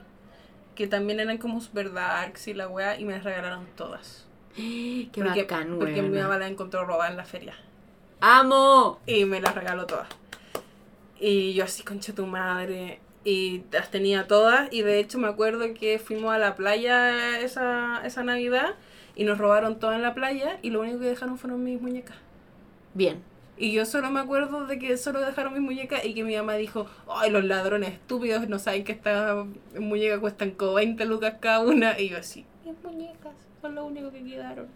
Que 0.73 0.87
también 0.87 1.19
eran 1.19 1.37
como 1.37 1.61
super 1.61 1.93
darks 1.93 2.47
y 2.47 2.55
la 2.55 2.67
weá, 2.67 2.99
y 2.99 3.05
me 3.05 3.13
las 3.13 3.23
regalaron 3.23 3.67
todas. 3.77 4.25
Qué 4.55 5.09
porque 5.13 5.43
bacán, 5.43 5.77
porque 5.77 6.01
mi 6.01 6.19
mamá 6.19 6.39
la 6.39 6.47
encontró 6.47 6.85
robada 6.85 7.11
en 7.11 7.17
la 7.17 7.25
feria. 7.25 7.53
¡Amo! 8.19 8.99
Y 9.05 9.25
me 9.25 9.39
las 9.39 9.53
regaló 9.53 9.85
todas. 9.85 10.07
Y 11.19 11.53
yo 11.53 11.65
así, 11.65 11.83
concha 11.83 12.15
tu 12.15 12.25
madre. 12.25 12.99
Y 13.23 13.63
las 13.71 13.91
tenía 13.91 14.27
todas. 14.27 14.71
Y 14.71 14.81
de 14.81 14.99
hecho 14.99 15.17
me 15.17 15.27
acuerdo 15.27 15.73
que 15.73 15.99
fuimos 15.99 16.33
a 16.33 16.37
la 16.37 16.55
playa 16.55 17.39
esa, 17.39 18.01
esa 18.05 18.23
Navidad. 18.23 18.75
Y 19.15 19.23
nos 19.23 19.37
robaron 19.37 19.79
todas 19.79 19.95
en 19.95 20.01
la 20.01 20.13
playa. 20.13 20.59
Y 20.61 20.69
lo 20.69 20.81
único 20.81 20.99
que 20.99 21.05
dejaron 21.05 21.37
fueron 21.37 21.63
mis 21.63 21.81
muñecas. 21.81 22.17
Bien. 22.93 23.21
Y 23.55 23.71
yo 23.71 23.85
solo 23.85 24.09
me 24.09 24.19
acuerdo 24.19 24.65
de 24.65 24.79
que 24.79 24.97
solo 24.97 25.19
dejaron 25.21 25.53
mis 25.53 25.61
muñecas. 25.61 26.03
Y 26.05 26.13
que 26.13 26.23
mi 26.23 26.35
mamá 26.35 26.55
dijo, 26.55 26.87
ay, 27.07 27.29
los 27.31 27.43
ladrones 27.43 27.93
estúpidos 27.93 28.47
no 28.49 28.59
saben 28.59 28.83
que 28.83 28.91
estas 28.91 29.45
muñecas 29.79 30.19
cuestan 30.19 30.51
como 30.51 30.73
20 30.73 31.05
lucas 31.05 31.35
cada 31.39 31.59
una. 31.59 31.99
Y 31.99 32.09
yo 32.09 32.17
así, 32.17 32.45
mis 32.65 32.75
muñecas 32.83 33.33
son 33.61 33.75
lo 33.75 33.85
único 33.85 34.11
que 34.11 34.23
quedaron. 34.23 34.67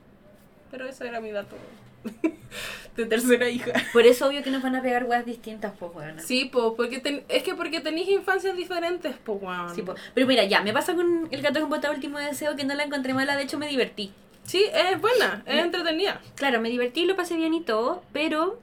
Pero 0.72 0.86
eso 0.86 1.04
era 1.06 1.22
mi 1.22 1.32
dato 1.32 1.56
de 2.98 3.06
tercera 3.06 3.50
hija. 3.50 3.74
Por 3.94 4.06
eso 4.06 4.28
obvio 4.28 4.42
que 4.44 4.50
nos 4.50 4.64
van 4.64 4.76
a 4.76 4.82
pegar 4.82 5.04
weas 5.06 5.26
distintas, 5.26 5.74
pues, 5.78 5.92
weona. 5.94 6.22
Sí, 6.22 6.46
po, 6.46 6.76
porque 6.76 7.00
ten- 7.00 7.24
es 7.30 7.44
que 7.44 7.54
porque 7.56 7.80
tenéis 7.80 8.10
infancias 8.10 8.56
diferentes, 8.58 9.16
po, 9.18 9.34
weón. 9.34 9.74
Sí, 9.76 9.82
po. 9.84 9.94
Pero 10.16 10.26
mira, 10.28 10.44
ya, 10.46 10.62
me 10.64 10.74
pasa 10.74 10.96
con 10.96 11.28
el 11.32 11.42
gato 11.42 11.60
con 11.60 11.70
bota 11.70 11.92
último 11.92 12.18
deseo 12.20 12.56
que 12.56 12.64
no 12.64 12.74
la 12.74 12.84
encontré 12.84 13.14
mala, 13.14 13.36
de 13.36 13.44
hecho 13.44 13.58
me 13.60 13.68
divertí. 13.68 14.12
Sí, 14.44 14.64
es 14.74 15.00
buena, 15.02 15.44
es 15.46 15.64
entretenida. 15.64 16.22
Claro, 16.36 16.62
me 16.62 16.70
divertí, 16.70 17.06
lo 17.06 17.16
pasé 17.18 17.36
bien 17.36 17.54
y 17.54 17.62
todo, 17.62 18.02
pero 18.14 18.60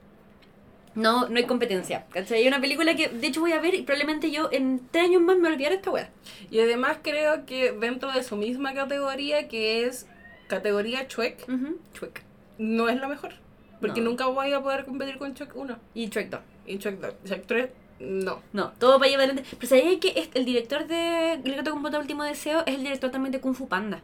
no, 0.95 1.29
no 1.29 1.37
hay 1.37 1.43
competencia. 1.45 2.05
¿Cachai? 2.11 2.39
Hay 2.39 2.47
una 2.47 2.59
película 2.59 2.95
que 2.95 3.07
de 3.09 3.27
hecho 3.27 3.39
voy 3.41 3.51
a 3.51 3.61
ver 3.61 3.75
y 3.75 3.83
probablemente 3.83 4.31
yo 4.31 4.49
en 4.51 4.81
tres 4.91 5.05
años 5.05 5.21
más 5.21 5.37
me 5.37 5.47
olvidaré 5.47 5.75
esta 5.75 5.91
wea. 5.91 6.09
Y 6.49 6.59
además 6.59 6.97
creo 7.03 7.45
que 7.45 7.71
dentro 7.71 8.11
de 8.11 8.23
su 8.23 8.35
misma 8.35 8.73
categoría, 8.73 9.47
que 9.47 9.85
es 9.85 10.07
categoría 10.47 11.07
Chuec, 11.07 11.47
Ujú. 11.47 11.77
Shrek. 11.93 12.23
No 12.57 12.89
es 12.89 12.99
la 12.99 13.07
mejor. 13.07 13.33
Porque 13.81 14.01
No. 14.01 14.09
nunca 14.11 14.25
voy 14.27 14.51
a 14.53 14.61
poder 14.61 14.85
competir 14.85 15.17
con 15.17 15.33
Chuec 15.33 15.55
1 15.55 15.77
Y 15.93 16.07
Shrek 16.07 16.29
2. 16.29 16.39
y 16.65 16.77
Chuec 16.79 16.99
2. 16.99 17.13
Chuec 17.25 17.45
3, 17.45 17.69
no. 17.99 18.41
No, 18.53 18.71
todo 18.79 18.97
para 18.99 19.09
llevar 19.09 19.25
adelante. 19.25 19.49
Pero 19.57 19.67
¿sabías 19.69 19.97
que 19.99 20.29
el 20.33 20.45
director 20.45 20.87
de 20.87 21.33
El 21.33 21.55
gato 21.55 21.71
con 21.71 21.83
bota 21.83 21.99
último 21.99 22.23
deseo 22.23 22.63
es 22.65 22.75
el 22.75 22.83
director 22.83 23.11
también 23.11 23.31
de 23.31 23.39
Kung 23.41 23.53
Fu 23.55 23.67
Panda? 23.67 24.01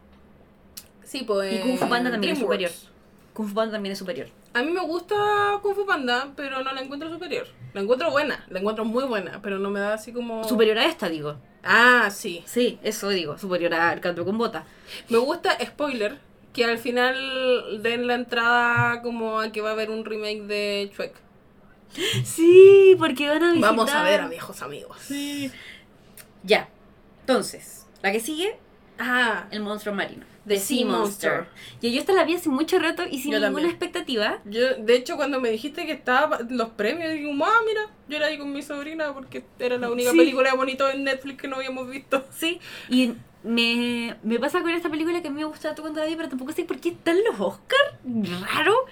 Sí, 1.04 1.24
pues. 1.26 1.54
Y 1.54 1.60
Kung 1.60 1.78
Fu 1.78 1.90
Panda 1.90 2.12
también 2.12 2.34
es 2.34 2.40
superior. 2.40 2.72
Kung 3.34 3.48
Fu 3.48 3.54
Panda 3.56 3.72
también 3.74 3.94
es 3.94 4.00
superior. 4.00 4.28
A 4.54 4.62
mí 4.62 4.72
me 4.72 4.82
gusta 4.82 5.16
Kung 5.62 5.74
Fu 5.76 5.86
Panda, 5.86 6.32
pero 6.36 6.62
no 6.64 6.72
la 6.74 6.82
encuentro 6.82 7.10
superior. 7.10 7.48
La 7.74 7.82
encuentro 7.82 8.12
buena, 8.12 8.46
la 8.50 8.60
encuentro 8.60 8.84
muy 8.84 9.06
buena, 9.06 9.40
pero 9.42 9.58
no 9.60 9.70
me 9.70 9.80
da 9.80 9.94
así 9.94 10.12
como... 10.12 10.44
Superior 10.44 10.78
a 10.78 10.86
esta, 10.86 11.08
digo. 11.08 11.38
Ah, 11.64 12.10
sí. 12.12 12.44
Sí, 12.46 12.78
eso 12.84 13.08
digo, 13.10 13.38
superior 13.38 13.74
al 13.74 14.02
canto 14.02 14.26
con 14.26 14.38
bota. 14.38 14.66
Me 15.08 15.18
gusta, 15.18 15.58
spoiler, 15.66 16.18
que 16.54 16.66
al 16.66 16.78
final 16.78 17.82
den 17.82 18.08
la 18.08 18.16
entrada 18.16 19.02
como 19.02 19.40
a 19.40 19.52
que 19.52 19.62
va 19.62 19.70
a 19.70 19.74
haber 19.74 19.90
un 19.90 20.04
remake 20.06 20.42
de 20.44 20.92
Shrek. 20.94 21.14
Sí, 22.24 22.96
porque 22.98 23.28
van 23.28 23.44
a 23.44 23.50
visitar... 23.52 23.70
Vamos 23.72 23.92
a 23.92 24.04
ver 24.04 24.22
a 24.22 24.28
viejos 24.28 24.62
amigos. 24.62 24.98
Sí. 25.02 25.52
Ya. 26.44 26.70
Entonces, 27.22 27.86
la 28.02 28.12
que 28.12 28.20
sigue, 28.20 28.58
Ah, 29.04 29.48
el 29.50 29.62
monstruo 29.62 29.96
marino. 29.96 30.26
The 30.48 30.56
The 30.56 30.60
Sea 30.60 30.86
Monster. 30.86 31.32
Monster. 31.40 31.48
Y 31.82 31.92
yo 31.94 32.00
esta 32.00 32.14
la 32.14 32.24
vi 32.24 32.36
hace 32.36 32.50
mucho 32.50 32.78
rato 32.78 33.04
y 33.10 33.20
sin 33.20 33.32
Yo 33.32 33.40
ninguna 33.40 33.48
también. 33.48 33.70
expectativa. 33.70 34.40
yo, 34.46 34.76
de 34.76 34.96
hecho, 34.96 35.16
cuando 35.16 35.40
me 35.42 35.50
dijiste 35.50 35.86
que 35.88 35.92
estaba 35.92 36.38
en 36.40 36.56
los 36.58 36.70
premios, 36.70 37.12
dije, 37.12 37.26
ah, 37.44 37.60
mira, 37.66 37.82
yo 38.08 38.18
era 38.18 38.28
ahí 38.28 38.38
con 38.38 38.52
mi 38.54 38.62
sobrina 38.62 39.12
porque 39.14 39.44
era 39.58 39.78
la 39.80 39.90
única 39.90 40.12
Sí. 40.12 40.18
película 40.18 40.54
bonita 40.54 40.92
en 40.94 41.04
Netflix 41.04 41.42
que 41.42 41.48
no 41.48 41.56
habíamos 41.56 41.90
visto. 41.90 42.24
Sí. 42.32 42.60
Y 42.90 43.14
me, 43.44 44.16
me 44.24 44.40
pasa 44.40 44.62
con 44.62 44.72
esta 44.72 44.90
película 44.90 45.22
que 45.22 45.28
a 45.28 45.32
mí 45.32 45.38
me 45.38 45.46
gusta 45.46 45.70
tanto 45.70 45.82
cuando 45.82 46.00
la 46.00 46.06
vi, 46.06 46.16
pero 46.16 46.30
tampoco 46.30 46.52
sé 46.52 46.64
por 46.64 46.80
qué 46.80 46.90
están 46.90 47.18
los 47.24 47.40
Oscars. 47.40 47.96
Raro. 48.54 48.86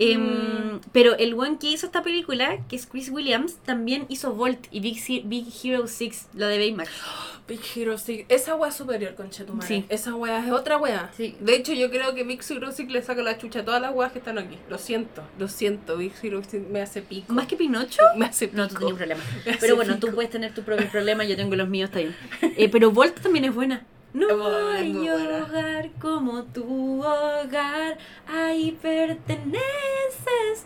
Em, 0.00 0.20
Mm. 0.20 0.80
Pero 0.92 1.14
el 1.18 1.34
one 1.34 1.58
que 1.60 1.68
hizo 1.70 1.84
esta 1.86 2.02
película, 2.02 2.58
que 2.68 2.74
es 2.76 2.86
Chris 2.86 3.10
Williams, 3.10 3.56
también 3.66 4.06
hizo 4.08 4.32
Volt 4.32 4.66
y 4.70 4.80
Big, 4.80 4.98
He- 5.06 5.22
Big 5.24 5.46
Hero 5.62 5.86
6, 5.86 6.26
la 6.34 6.48
de 6.48 6.58
Baymax. 6.58 6.88
Big 7.48 7.60
Hero 7.76 7.98
6, 7.98 8.24
esa 8.28 8.54
wea 8.54 8.70
es 8.70 8.76
superior, 8.76 9.14
conchetumare. 9.14 9.66
Sí. 9.68 9.84
Esa 9.88 10.14
wea 10.14 10.44
es 10.46 10.50
otra 10.52 10.78
wea. 10.78 11.10
Sí. 11.16 11.36
De 11.40 11.54
hecho, 11.56 11.72
yo 11.74 11.90
creo 11.90 12.14
que 12.14 12.24
Big 12.24 12.40
Hero 12.48 12.72
6 12.72 12.90
le 12.90 13.02
saca 13.02 13.22
la 13.22 13.36
chucha 13.38 13.60
a 13.60 13.64
todas 13.64 13.82
las 13.82 13.94
weas 13.94 14.12
que 14.12 14.18
están 14.20 14.38
aquí. 14.38 14.56
Lo 14.70 14.78
siento, 14.78 15.22
lo 15.38 15.48
siento. 15.48 15.96
Big 15.98 16.12
Hero 16.22 16.40
6 16.48 16.62
me 16.70 16.80
hace 16.80 17.02
pico. 17.02 17.32
¿Más 17.32 17.46
que 17.46 17.56
Pinocho? 17.56 18.02
Me 18.16 18.24
hace 18.26 18.48
pico. 18.48 18.56
No, 18.62 18.68
tú 18.68 18.76
tienes 18.76 18.92
un 18.92 18.98
problema. 18.98 19.20
Me 19.44 19.50
hace 19.52 19.60
Pero 19.60 19.76
bueno, 19.76 19.94
pico. 19.96 20.06
tú 20.06 20.14
puedes 20.14 20.30
tener 20.30 20.54
tu 20.54 20.62
propio 20.62 20.88
problema, 20.88 21.24
yo 21.24 21.36
tengo 21.36 21.54
los 21.56 21.68
míos, 21.68 21.90
bien. 21.92 22.14
Eh, 22.56 22.68
pero 22.70 22.90
Volt 22.90 23.20
también 23.20 23.44
es 23.44 23.54
buena. 23.54 23.84
No 24.12 24.26
hay 24.70 25.08
hogar 25.08 25.90
como 26.00 26.42
tu 26.44 27.00
hogar, 27.00 27.96
ahí 28.26 28.76
perteneces 28.82 29.60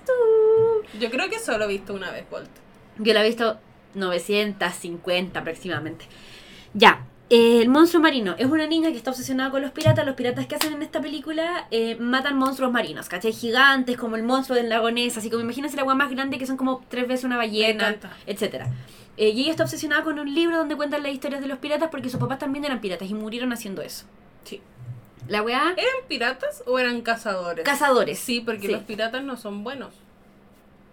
tú. 0.06 0.98
Yo 0.98 1.10
creo 1.10 1.28
que 1.28 1.38
solo 1.38 1.64
he 1.66 1.68
visto 1.68 1.92
una 1.92 2.10
vez 2.10 2.24
Bolt. 2.30 2.48
Yo 2.98 3.12
la 3.12 3.22
he 3.22 3.28
visto 3.28 3.58
950 3.94 5.40
aproximadamente. 5.40 6.06
Ya, 6.72 7.04
eh, 7.30 7.62
el 7.62 7.68
monstruo 7.68 8.02
marino 8.02 8.34
es 8.38 8.46
una 8.46 8.66
niña 8.66 8.90
que 8.90 8.96
está 8.96 9.10
obsesionada 9.10 9.50
con 9.50 9.60
los 9.60 9.72
piratas. 9.72 10.06
Los 10.06 10.14
piratas 10.14 10.46
que 10.46 10.54
hacen 10.54 10.72
en 10.72 10.82
esta 10.82 11.00
película 11.00 11.66
eh, 11.70 11.96
matan 11.96 12.36
monstruos 12.38 12.72
marinos, 12.72 13.08
¿cachai? 13.08 13.32
Gigantes, 13.32 13.96
como 13.96 14.16
el 14.16 14.22
monstruo 14.22 14.56
del 14.56 14.68
lago 14.68 14.90
Ness, 14.90 15.18
así 15.18 15.30
como 15.30 15.42
imagínense 15.42 15.76
el 15.76 15.80
agua 15.80 15.94
más 15.94 16.10
grande 16.10 16.38
que 16.38 16.46
son 16.46 16.56
como 16.56 16.82
tres 16.88 17.06
veces 17.06 17.24
una 17.24 17.36
ballena, 17.36 17.96
etcétera. 18.26 18.68
Eh, 19.16 19.28
y 19.30 19.42
ella 19.42 19.50
está 19.52 19.62
obsesionada 19.64 20.02
con 20.02 20.18
un 20.18 20.34
libro 20.34 20.56
donde 20.58 20.74
cuentan 20.76 21.02
las 21.02 21.12
historias 21.12 21.40
de 21.40 21.46
los 21.46 21.58
piratas 21.58 21.88
porque 21.90 22.10
sus 22.10 22.18
papás 22.20 22.38
también 22.38 22.64
eran 22.64 22.80
piratas 22.80 23.08
y 23.08 23.14
murieron 23.14 23.52
haciendo 23.52 23.80
eso. 23.82 24.06
Sí. 24.44 24.60
La 25.28 25.42
weá, 25.42 25.72
¿Eran 25.76 26.08
piratas 26.08 26.62
o 26.66 26.78
eran 26.78 27.00
cazadores? 27.02 27.64
cazadores. 27.64 28.18
Sí, 28.18 28.40
porque 28.40 28.66
Sí. 28.66 28.72
los 28.72 28.82
piratas 28.82 29.22
no 29.24 29.36
son 29.36 29.62
buenos. 29.64 29.94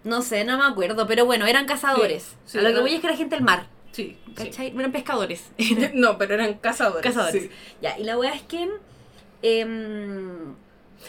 No 0.04 0.22
sé, 0.22 0.44
no 0.44 0.56
me 0.58 0.64
acuerdo, 0.64 1.06
pero 1.06 1.26
bueno, 1.26 1.46
eran 1.46 1.66
cazadores. 1.66 2.22
Sí, 2.22 2.36
sí, 2.46 2.58
A 2.58 2.62
lo 2.62 2.72
que 2.74 2.80
voy 2.80 2.94
es 2.94 3.00
que 3.00 3.06
era 3.08 3.16
gente 3.16 3.34
del 3.36 3.44
mar, 3.44 3.66
Sí. 3.92 4.16
¿cachai? 4.34 4.70
No 4.72 4.80
eran 4.80 4.92
pescadores. 4.92 5.50
No, 5.94 6.16
pero 6.16 6.34
eran 6.34 6.54
cazadores. 6.54 7.02
Cazadores. 7.02 7.42
sí. 7.44 7.50
Ya, 7.82 7.98
y 7.98 8.04
la 8.04 8.16
weá 8.18 8.32
es 8.34 8.42
que. 8.42 8.68
em, 9.42 10.54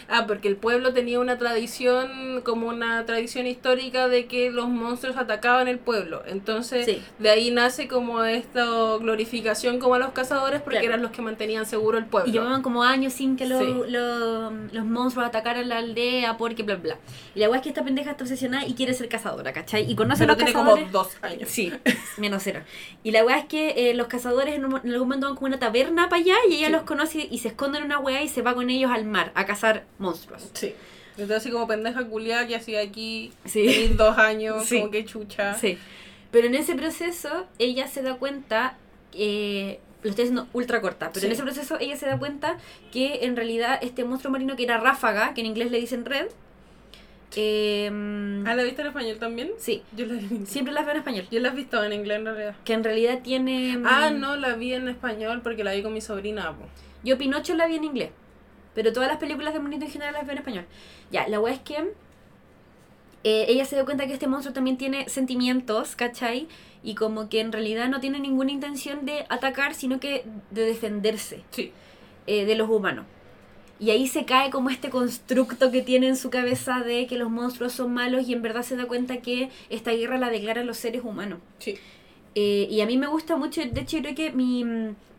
Ah, 0.09 0.25
porque 0.27 0.47
el 0.47 0.55
pueblo 0.55 0.93
tenía 0.93 1.19
una 1.19 1.37
tradición, 1.37 2.41
como 2.43 2.67
una 2.67 3.05
tradición 3.05 3.47
histórica 3.47 4.07
de 4.07 4.25
que 4.25 4.51
los 4.51 4.67
monstruos 4.69 5.17
atacaban 5.17 5.67
el 5.67 5.79
pueblo. 5.79 6.23
Entonces, 6.27 6.85
Sí. 6.85 7.01
de 7.19 7.29
ahí 7.29 7.51
nace 7.51 7.87
como 7.87 8.23
esta 8.23 8.65
glorificación 8.99 9.79
como 9.79 9.95
a 9.95 9.99
los 9.99 10.11
cazadores 10.11 10.61
porque 10.61 10.79
Claro. 10.79 10.93
eran 10.93 11.01
los 11.03 11.11
que 11.11 11.21
mantenían 11.21 11.65
seguro 11.65 11.97
el 11.97 12.05
pueblo. 12.05 12.29
y 12.29 12.33
llevaban 12.33 12.61
como 12.61 12.83
años 12.83 13.13
sin 13.13 13.35
que 13.35 13.45
los, 13.45 13.59
Sí. 13.59 13.73
los, 13.89 14.53
los 14.71 14.85
monstruos 14.85 15.27
atacaran 15.27 15.67
la 15.69 15.77
aldea, 15.77 16.37
porque 16.37 16.63
bla, 16.63 16.75
bla. 16.75 16.97
Y 17.35 17.39
la 17.39 17.49
weá 17.49 17.57
es 17.57 17.63
que 17.63 17.69
esta 17.69 17.83
pendeja 17.83 18.11
está 18.11 18.23
obsesionada 18.23 18.65
y 18.65 18.73
quiere 18.73 18.93
ser 18.93 19.09
cazadora, 19.09 19.51
¿cachai? 19.53 19.89
Y 19.91 19.95
conoce 19.95 20.23
a 20.23 20.27
Pero 20.27 20.33
los 20.33 20.37
tiene 20.37 20.53
cazadores. 20.53 20.85
como 20.85 21.03
dos 21.03 21.17
años. 21.21 21.49
Sí, 21.49 21.71
menos 22.17 22.43
cero. 22.43 22.61
Y 23.03 23.11
la 23.11 23.23
weá 23.25 23.37
es 23.39 23.45
que 23.45 23.89
eh, 23.89 23.93
los 23.93 24.07
cazadores 24.07 24.55
en, 24.55 24.65
un 24.65 24.73
en 24.83 24.91
algún 24.91 25.07
momento 25.07 25.27
van 25.27 25.35
como 25.35 25.47
a 25.47 25.49
una 25.49 25.59
taberna 25.59 26.09
para 26.09 26.21
allá 26.21 26.35
y 26.49 26.55
ella 26.55 26.67
Sí. 26.67 26.71
los 26.73 26.81
conoce 26.83 27.27
y 27.29 27.37
se 27.39 27.49
esconde 27.49 27.77
en 27.79 27.83
una 27.85 27.99
weá 27.99 28.21
y 28.21 28.27
se 28.29 28.41
va 28.41 28.53
con 28.53 28.69
ellos 28.69 28.91
al 28.91 29.05
mar 29.05 29.31
a 29.35 29.45
cazar 29.45 29.82
monstruos. 29.99 30.49
Sí. 30.53 30.73
Entonces, 31.11 31.37
así 31.37 31.51
como 31.51 31.67
pendeja 31.67 32.03
culiada 32.07 32.47
que 32.47 32.55
hacía 32.55 32.81
aquí 32.81 33.31
Sí. 33.45 33.91
dos 33.95 34.17
años, 34.17 34.65
Sí. 34.67 34.79
como 34.79 34.91
que 34.91 35.05
chucha. 35.05 35.53
Sí. 35.55 35.77
Pero 36.31 36.47
en 36.47 36.55
ese 36.55 36.73
proceso 36.75 37.45
ella 37.59 37.87
se 37.87 38.01
da 38.01 38.15
cuenta, 38.15 38.77
eh, 39.13 39.79
lo 40.01 40.09
estoy 40.09 40.23
haciendo 40.23 40.47
ultra 40.53 40.81
corta, 40.81 41.11
pero 41.13 41.27
en 41.27 41.31
ese 41.31 41.43
proceso 41.43 41.77
ella 41.79 41.95
se 41.95 42.07
da 42.07 42.17
cuenta 42.17 42.57
que 42.91 43.19
en 43.25 43.35
realidad 43.35 43.77
este 43.83 44.03
monstruo 44.03 44.31
marino 44.31 44.55
que 44.55 44.63
era 44.63 44.77
ráfaga, 44.79 45.33
que 45.35 45.41
en 45.41 45.47
inglés 45.47 45.69
le 45.69 45.79
dicen 45.79 46.03
red, 46.05 46.27
eh, 47.35 47.87
¿Ah, 48.45 48.53
la 48.55 48.63
viste 48.63 48.81
en 48.81 48.87
español 48.89 49.17
también? 49.19 49.51
sí, 49.57 49.81
Yo 49.95 50.05
la 50.05 50.13
vi. 50.15 50.45
siempre 50.45 50.73
las 50.73 50.85
veo 50.85 50.93
en 50.93 50.99
español. 50.99 51.25
Yo 51.31 51.39
la 51.39 51.49
he 51.49 51.55
visto 51.55 51.83
en 51.83 51.93
inglés 51.93 52.17
en 52.19 52.25
realidad. 52.25 52.55
Que 52.63 52.73
en 52.73 52.83
realidad 52.83 53.19
tiene... 53.23 53.79
Ah, 53.85 54.11
no, 54.11 54.35
la 54.35 54.53
vi 54.55 54.73
en 54.73 54.87
español 54.87 55.41
porque 55.41 55.63
la 55.63 55.73
vi 55.73 55.81
con 55.81 55.93
mi 55.93 56.01
sobrina. 56.01 56.51
po. 56.53 56.65
Yo 57.03 57.17
Pinocho 57.17 57.55
la 57.55 57.65
vi 57.67 57.75
en 57.77 57.83
inglés. 57.85 58.09
Pero 58.75 58.91
todas 58.93 59.09
las 59.09 59.17
películas 59.17 59.53
de 59.53 59.59
monito 59.59 59.85
en 59.85 59.91
general 59.91 60.13
las 60.13 60.23
veo 60.23 60.33
en 60.33 60.37
español. 60.39 60.65
Ya, 61.11 61.27
la 61.27 61.39
weá 61.39 61.53
es 61.53 61.59
que 61.61 61.93
eh, 63.23 63.45
ella 63.47 63.65
se 63.65 63.75
dio 63.75 63.85
cuenta 63.85 64.05
que 64.07 64.13
este 64.13 64.27
monstruo 64.27 64.53
también 64.53 64.77
tiene 64.77 65.07
sentimientos, 65.07 65.95
¿cachai? 65.95 66.47
Y 66.83 66.95
como 66.95 67.29
que 67.29 67.39
en 67.39 67.51
realidad 67.51 67.87
no 67.87 67.99
tiene 68.01 68.19
ninguna 68.19 68.51
intención 68.51 69.05
de 69.05 69.25
atacar, 69.29 69.73
sino 69.75 69.99
que 69.99 70.25
de 70.51 70.65
defenderse 70.65 71.41
Sí. 71.51 71.71
eh, 72.27 72.45
de 72.45 72.55
los 72.55 72.69
humanos. 72.69 73.05
Y 73.79 73.89
ahí 73.91 74.07
se 74.07 74.25
cae 74.25 74.49
como 74.49 74.69
este 74.69 74.89
constructo 74.89 75.71
que 75.71 75.81
tiene 75.81 76.07
en 76.07 76.15
su 76.17 76.29
cabeza 76.29 76.79
de 76.81 77.07
que 77.07 77.17
los 77.17 77.29
monstruos 77.29 77.73
son 77.73 77.93
malos 77.93 78.27
y 78.27 78.33
en 78.33 78.41
verdad 78.41 78.61
se 78.63 78.75
da 78.75 78.85
cuenta 78.85 79.17
que 79.17 79.49
esta 79.69 79.91
guerra 79.91 80.17
la 80.17 80.29
declaran 80.29 80.67
los 80.67 80.77
seres 80.77 81.03
humanos. 81.03 81.39
Sí. 81.59 81.75
Eh, 82.35 82.67
y 82.69 82.81
a 82.81 82.85
mí 82.85 82.97
me 82.97 83.07
gusta 83.07 83.35
mucho, 83.37 83.61
de 83.63 83.81
hecho 83.81 83.97
creo 83.99 84.15
que 84.15 84.31
mi, 84.31 84.65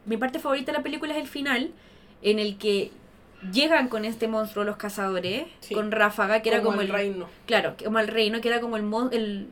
mi 0.05 0.17
parte 0.17 0.39
favorita 0.39 0.73
de 0.73 0.79
la 0.79 0.83
película 0.85 1.15
es 1.15 1.21
el 1.23 1.29
final, 1.29 1.71
en 2.23 2.39
el 2.39 2.57
que 2.59 2.91
llegan 3.53 3.89
con 3.89 4.05
este 4.05 4.29
monstruo 4.29 4.65
los 4.65 4.77
cazadores, 4.77 5.47
Sí. 5.61 5.75
con 5.75 5.91
Ráfaga, 5.91 6.41
que 6.43 6.49
era 6.51 6.63
como 6.63 6.81
el 6.81 6.89
reino. 6.89 7.29
Claro, 7.47 7.75
como 7.83 7.99
el 7.99 8.09
reino, 8.09 8.41
que 8.41 8.49
era 8.49 8.61
como 8.61 8.77
el, 8.77 8.85
el, 9.13 9.49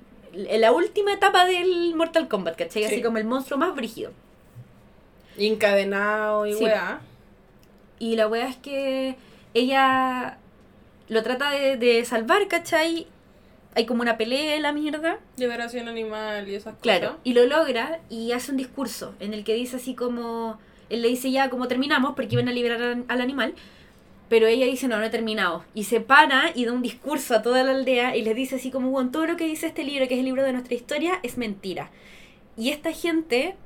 el- 0.49 0.61
la 0.61 0.73
última 0.73 1.13
etapa 1.13 1.45
del 1.47 1.95
Mortal 1.95 2.29
Kombat, 2.29 2.57
¿cachai? 2.57 2.85
Así 2.85 2.97
Sí. 2.97 3.03
como 3.03 3.19
el 3.19 3.25
monstruo 3.25 3.59
más 3.59 3.75
brígido. 3.75 4.13
Encadenado 5.39 6.47
y 6.47 6.55
Sí. 6.55 6.65
weá. 6.65 7.01
Y 7.99 8.17
la 8.17 8.29
wea 8.29 8.49
es 8.49 8.57
que 8.57 9.17
ella 9.55 10.39
lo 11.09 11.23
trata 11.23 11.51
de, 11.51 11.77
de 11.77 12.05
salvar, 12.05 12.47
¿cachai? 12.49 13.07
Hay 13.75 13.87
como 13.87 14.03
una 14.03 14.19
pelea 14.19 14.57
en 14.57 14.63
la 14.63 14.73
mierda. 14.73 15.19
Liberación 15.37 15.89
animal 15.89 16.49
y 16.49 16.55
esas 16.55 16.75
Claro, 16.81 17.09
cosas. 17.09 17.21
y 17.25 17.33
lo 17.35 17.47
logra 17.47 18.01
y 18.11 18.33
hace 18.33 18.51
un 18.51 18.59
discurso 18.59 19.15
en 19.21 19.33
el 19.33 19.45
que 19.45 19.55
dice 19.55 19.77
así 19.77 19.95
como, 19.95 20.59
él 20.91 21.01
le 21.01 21.09
dice 21.09 21.31
ya 21.31 21.49
como 21.49 21.69
terminamos 21.69 22.15
porque 22.15 22.35
iban 22.35 22.49
a 22.49 22.53
liberar 22.53 22.99
al 23.09 23.21
animal, 23.21 23.55
pero 24.33 24.47
ella 24.47 24.65
dice 24.65 24.89
no, 24.89 24.97
no 24.97 25.05
he 25.05 25.11
terminado. 25.11 25.63
Y 25.75 25.85
se 25.85 26.01
para 26.01 26.53
y 26.55 26.65
da 26.65 26.73
un 26.73 26.81
discurso 26.81 27.35
a 27.35 27.43
toda 27.43 27.63
la 27.65 27.73
aldea 27.73 28.17
y 28.17 28.23
les 28.23 28.35
dice 28.35 28.57
así 28.57 28.71
como, 28.71 28.89
bueno, 28.91 29.11
todo 29.11 29.27
lo 29.27 29.37
que 29.37 29.45
dice 29.45 29.67
este 29.67 29.85
libro, 29.85 30.09
que 30.09 30.15
es 30.15 30.21
el 30.21 30.25
libro 30.25 30.43
de 30.43 30.53
nuestra 30.55 30.75
historia, 30.75 31.21
es 31.23 31.37
mentira. 31.37 31.91
Y 32.57 32.71
esta 32.71 32.93
gente, 32.93 33.57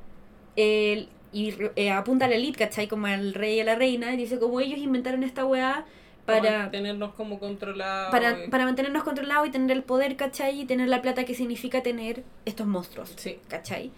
eh, 0.56 1.06
y 1.32 1.54
eh, 1.76 1.92
apunta 1.92 2.24
a 2.24 2.28
la 2.28 2.34
elite, 2.34 2.58
¿cachai? 2.58 2.88
Como 2.88 3.06
al 3.06 3.32
rey 3.32 3.58
y 3.58 3.60
a 3.60 3.64
la 3.64 3.76
reina, 3.76 4.12
y 4.12 4.16
dice 4.16 4.40
como 4.40 4.60
ellos 4.60 4.80
inventaron 4.80 5.22
esta 5.22 5.44
weá 5.46 5.86
para... 6.24 6.68
tenernos 6.72 7.14
como 7.14 7.38
controlados. 7.38 8.10
Para, 8.10 8.46
y- 8.46 8.48
para 8.48 8.64
mantenernos 8.64 9.04
controlados 9.04 9.46
y 9.46 9.50
tener 9.52 9.70
el 9.70 9.84
poder, 9.84 10.16
¿cachai? 10.16 10.62
Y 10.62 10.64
tener 10.64 10.88
la 10.88 11.00
plata 11.00 11.24
que 11.24 11.34
significa 11.36 11.84
tener 11.84 12.24
estos 12.44 12.66
monstruos. 12.66 13.12
Sí. 13.14 13.38
¿cachai? 13.46 13.92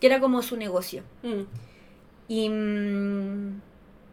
Que 0.00 0.06
era 0.06 0.20
como 0.20 0.42
su 0.42 0.56
negocio. 0.56 1.02
Mm. 1.24 1.42
Y, 2.28 2.48
mm, 2.48 3.60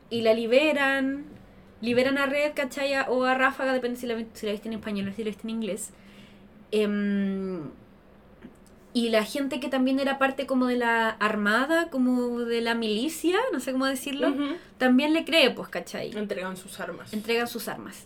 y 0.09 0.21
la 0.23 0.33
liberan, 0.33 1.25
liberan 1.81 2.17
a 2.17 2.25
Red, 2.27 2.53
¿cachai? 2.53 2.93
O 3.09 3.23
a 3.25 3.33
Ráfaga, 3.35 3.73
depende 3.73 3.99
si 3.99 4.07
la, 4.07 4.15
si 4.33 4.45
la 4.45 4.51
viste 4.51 4.67
en 4.67 4.75
español 4.75 5.07
o 5.09 5.13
si 5.13 5.23
la 5.23 5.29
viste 5.29 5.43
en 5.43 5.49
inglés. 5.49 5.89
Em, 6.71 7.69
y 8.93 9.09
la 9.09 9.23
gente 9.23 9.59
que 9.59 9.69
también 9.69 9.99
era 9.99 10.17
parte 10.19 10.45
como 10.45 10.67
de 10.67 10.75
la 10.77 11.09
armada, 11.09 11.89
como 11.89 12.39
de 12.39 12.61
la 12.61 12.75
milicia, 12.75 13.37
no 13.53 13.59
sé 13.59 13.71
cómo 13.71 13.85
decirlo, 13.85 14.29
Ujú. 14.29 14.55
también 14.77 15.13
le 15.13 15.23
cree, 15.25 15.49
pues, 15.51 15.69
¿cachai? 15.69 16.11
Entregan 16.15 16.57
sus 16.57 16.79
armas. 16.79 17.13
Entregan 17.13 17.47
sus 17.47 17.67
armas. 17.67 18.05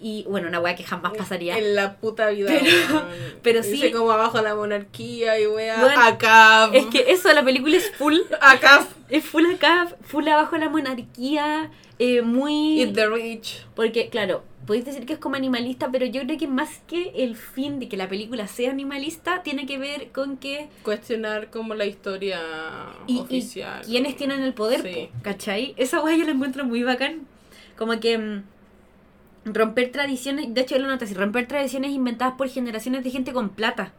Y 0.00 0.24
bueno, 0.28 0.48
una 0.48 0.58
weá 0.60 0.74
que 0.74 0.82
jamás 0.82 1.12
pasaría. 1.16 1.56
En 1.56 1.76
la 1.76 1.96
puta 1.96 2.28
vida. 2.30 2.50
Pero- 2.52 3.06
pero 3.42 3.62
Dice 3.62 3.86
sí- 3.86 3.92
como 3.92 4.10
abajo 4.10 4.42
la 4.42 4.54
monarquía 4.54 5.38
y 5.40 5.46
wea. 5.46 5.78
Weón, 5.80 5.92
acá. 5.98 6.68
Es 6.72 6.86
que 6.86 7.12
eso 7.12 7.28
de 7.28 7.34
la 7.34 7.44
película 7.44 7.76
es 7.76 7.90
full 7.92 8.16
Acá. 8.40 8.84
Es 9.08 9.24
full 9.24 9.46
acá, 9.54 9.86
full 10.02 10.26
abajo 10.28 10.56
la 10.58 10.68
monarquía, 10.68 11.70
eh, 11.98 12.22
muy... 12.22 12.80
Eat 12.82 12.94
the 12.94 13.06
rich. 13.08 13.64
Porque, 13.76 14.08
claro, 14.08 14.42
podéis 14.66 14.84
decir 14.84 15.06
que 15.06 15.12
es 15.14 15.18
como 15.18 15.36
animalista, 15.36 15.90
pero 15.92 16.06
yo 16.06 16.22
creo 16.22 16.38
que 16.38 16.48
más 16.48 16.80
que 16.86 17.12
el 17.16 17.36
fin 17.36 17.78
de 17.78 17.88
que 17.88 17.96
la 17.96 18.08
película 18.08 18.46
sea 18.48 18.70
animalista, 18.70 19.42
tiene 19.42 19.66
que 19.66 19.78
ver 19.78 20.10
con 20.10 20.36
que... 20.36 20.68
Cuestionar 20.82 21.50
como 21.50 21.74
la 21.74 21.84
historia 21.86 22.40
Y, 23.06 23.16
y 23.16 23.20
oficial. 23.20 23.82
quiénes 23.84 24.16
tienen 24.16 24.42
el 24.42 24.54
poder, 24.54 24.82
Sí. 24.82 25.08
po, 25.12 25.18
¿cachai? 25.22 25.74
Esa 25.76 26.02
weá 26.02 26.16
yo 26.16 26.24
la 26.24 26.32
encuentro 26.32 26.64
muy 26.64 26.82
bacán. 26.82 27.26
Como 27.76 27.98
que 28.00 28.18
mm, 28.18 28.42
romper 29.46 29.92
tradiciones, 29.92 30.52
de 30.54 30.60
hecho 30.62 30.76
yo 30.76 30.82
lo 30.82 30.88
noté 30.88 31.04
así, 31.04 31.14
romper 31.14 31.46
tradiciones 31.46 31.90
inventadas 31.92 32.34
por 32.36 32.48
generaciones 32.48 33.04
de 33.04 33.10
gente 33.10 33.32
con 33.32 33.50
plata. 33.50 33.92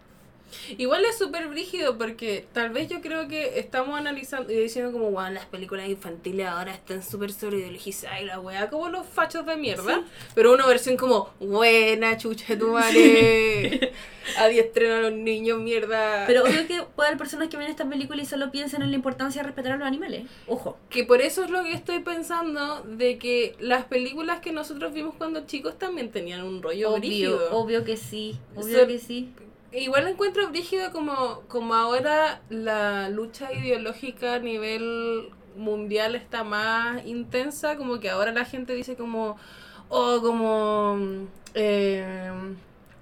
Igual 0.78 1.04
es 1.06 1.18
súper 1.18 1.48
brígido 1.48 1.98
porque 1.98 2.46
tal 2.54 2.70
vez 2.70 2.88
yo 2.90 3.02
creo 3.02 3.28
que 3.28 3.60
estamos 3.60 3.98
analizando 4.00 4.52
y 4.52 4.56
diciendo 4.58 4.92
como, 4.92 5.12
wow, 5.12 5.30
las 5.32 5.46
películas 5.46 5.88
infantiles 5.90 6.48
ahora 6.48 6.74
están 6.74 7.04
súper 7.04 7.32
sobreideologizadas 7.34 8.22
y 8.22 8.26
la 8.26 8.40
weá, 8.40 8.70
como 8.70 8.90
los 8.90 9.06
fachos 9.06 9.46
de 9.46 9.58
mierda. 9.58 10.04
Pero 10.34 10.54
una 10.54 10.66
versión 10.66 10.98
como, 10.98 11.30
buena, 11.40 12.18
chucha 12.18 12.58
tu 12.58 12.70
madre, 12.70 13.92
adiestren 14.38 14.92
a 14.92 15.02
los 15.02 15.14
niños, 15.14 15.60
mierda. 15.60 16.26
Pero 16.28 16.44
obvio 16.44 16.66
que 16.68 16.84
puede 16.96 17.10
haber 17.10 17.18
personas 17.20 17.50
que 17.50 17.58
ven 17.58 17.68
esta 17.68 17.88
película 17.88 18.22
y 18.22 18.26
solo 18.26 18.52
piensan 18.52 18.82
en 18.82 18.90
la 18.92 18.96
importancia 18.96 19.42
de 19.42 19.48
respetar 19.48 19.74
a 19.74 19.78
los 19.78 19.88
animales. 19.88 20.24
Ojo. 20.48 20.78
Que 20.90 21.04
por 21.04 21.22
eso 21.22 21.44
es 21.44 21.50
lo 21.50 21.64
que 21.64 21.74
estoy 21.74 22.00
pensando, 22.00 22.82
de 22.84 23.18
que 23.18 23.56
las 23.60 23.86
películas 23.86 24.40
que 24.40 24.52
nosotros 24.52 24.94
vimos 24.94 25.16
cuando 25.18 25.46
chicos 25.46 25.78
también 25.78 26.12
tenían 26.12 26.44
un 26.44 26.62
rollo 26.64 26.90
Obvio, 26.92 27.00
brígido. 27.00 27.50
obvio 27.52 27.84
que 27.84 27.98
sí. 27.98 28.38
Obvio 28.56 28.80
So- 28.82 28.88
que 28.88 29.00
sí. 29.00 29.30
Igual 29.76 30.08
encuentro 30.08 30.48
brígido 30.50 30.92
como, 30.92 31.42
como 31.48 31.74
ahora 31.76 32.42
la 32.50 33.10
lucha 33.10 33.52
ideológica 33.52 34.36
a 34.36 34.40
nivel 34.40 35.30
mundial 35.58 36.16
está 36.16 36.44
más 36.44 37.06
intensa, 37.06 37.76
como 37.76 38.00
que 38.00 38.10
ahora 38.10 38.32
la 38.32 38.46
gente 38.46 38.74
dice 38.74 38.96
como, 38.96 39.38
oh, 39.90 40.20
como 40.22 40.98
eh, 41.56 42.32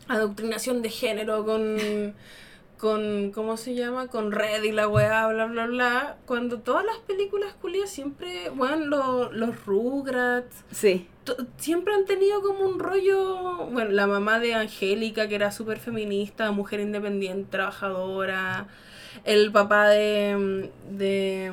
adoctrinación 0.07 0.81
de 0.81 0.89
género 0.89 1.45
con, 1.45 1.77
con, 2.79 3.31
¿cómo 3.31 3.57
se 3.57 3.75
llama? 3.75 4.07
Con 4.07 4.31
red 4.31 4.63
y 4.63 4.71
la 4.71 4.87
weá, 4.87 5.27
bla, 5.27 5.45
bla, 5.45 5.67
bla. 5.67 6.17
Cuando 6.25 6.59
todas 6.59 6.85
las 6.85 6.97
películas 6.99 7.53
culias 7.61 7.89
siempre, 7.89 8.49
bueno, 8.49 8.77
lo- 8.77 9.31
los 9.31 9.65
Rugrats, 9.65 10.63
Sí. 10.71 11.07
Siempre 11.57 11.93
han 11.93 12.05
tenido 12.05 12.41
como 12.41 12.65
un 12.65 12.79
rollo, 12.79 13.67
bueno, 13.71 13.91
la 13.91 14.07
mamá 14.07 14.39
de 14.39 14.53
Angélica, 14.55 15.27
que 15.27 15.35
era 15.35 15.51
súper 15.51 15.79
feminista, 15.79 16.51
mujer 16.51 16.79
independiente, 16.79 17.49
trabajadora, 17.51 18.67
el 19.23 19.51
papá 19.51 19.87
de, 19.89 20.69
de 20.91 21.51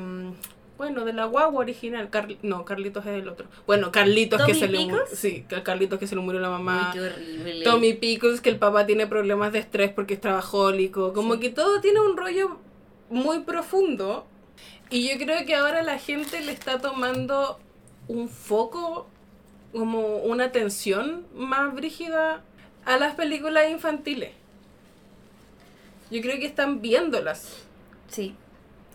bueno, 0.78 1.04
de 1.04 1.12
la 1.12 1.26
guagua 1.26 1.60
original, 1.60 2.10
Carli- 2.10 2.38
no, 2.42 2.64
Carlitos 2.64 3.04
es 3.04 3.12
el 3.22 3.28
otro. 3.28 3.46
Bueno, 3.66 3.92
Carlitos 3.92 4.40
que 4.46 4.52
¿Tommy 4.54 4.58
se 4.60 4.68
le 4.68 4.78
murió, 4.86 5.02
sí, 5.12 5.44
Carlitos 5.62 5.98
que 5.98 6.06
se 6.06 6.14
le 6.16 6.22
murió 6.22 6.40
la 6.40 6.48
mamá. 6.50 6.90
Uy, 6.94 6.98
qué 6.98 7.06
horrible. 7.06 7.64
Tommy 7.64 7.92
Pickles, 7.94 8.40
que 8.40 8.48
el 8.50 8.56
papá 8.56 8.86
tiene 8.86 9.06
problemas 9.06 9.52
de 9.52 9.58
estrés 9.58 9.92
porque 9.92 10.14
es 10.14 10.20
trabajólico. 10.22 11.12
Como 11.12 11.34
Sí. 11.34 11.40
que 11.40 11.50
todo 11.50 11.80
tiene 11.82 12.00
un 12.00 12.16
rollo 12.16 12.56
muy 13.10 13.40
profundo. 13.40 14.26
Y 14.88 15.06
yo 15.08 15.18
creo 15.24 15.44
que 15.46 15.54
ahora 15.54 15.82
la 15.82 15.98
gente 15.98 16.40
le 16.40 16.50
está 16.52 16.78
tomando 16.80 17.60
un 18.08 18.28
foco, 18.30 19.06
como 19.72 20.16
una 20.16 20.44
atención 20.44 21.26
más 21.34 21.74
brígida 21.74 22.42
a 22.84 22.96
las 22.98 23.14
películas 23.14 23.70
infantiles. 23.70 24.32
Yo 26.10 26.20
creo 26.22 26.38
que 26.38 26.46
están 26.46 26.80
viéndolas. 26.80 27.64
Sí. 28.08 28.34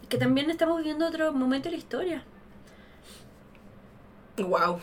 Que 0.09 0.17
también 0.17 0.49
estamos 0.49 0.77
viviendo 0.77 1.07
otro 1.07 1.31
momento 1.31 1.69
de 1.69 1.71
la 1.71 1.77
historia. 1.77 2.23
Wow. 4.37 4.79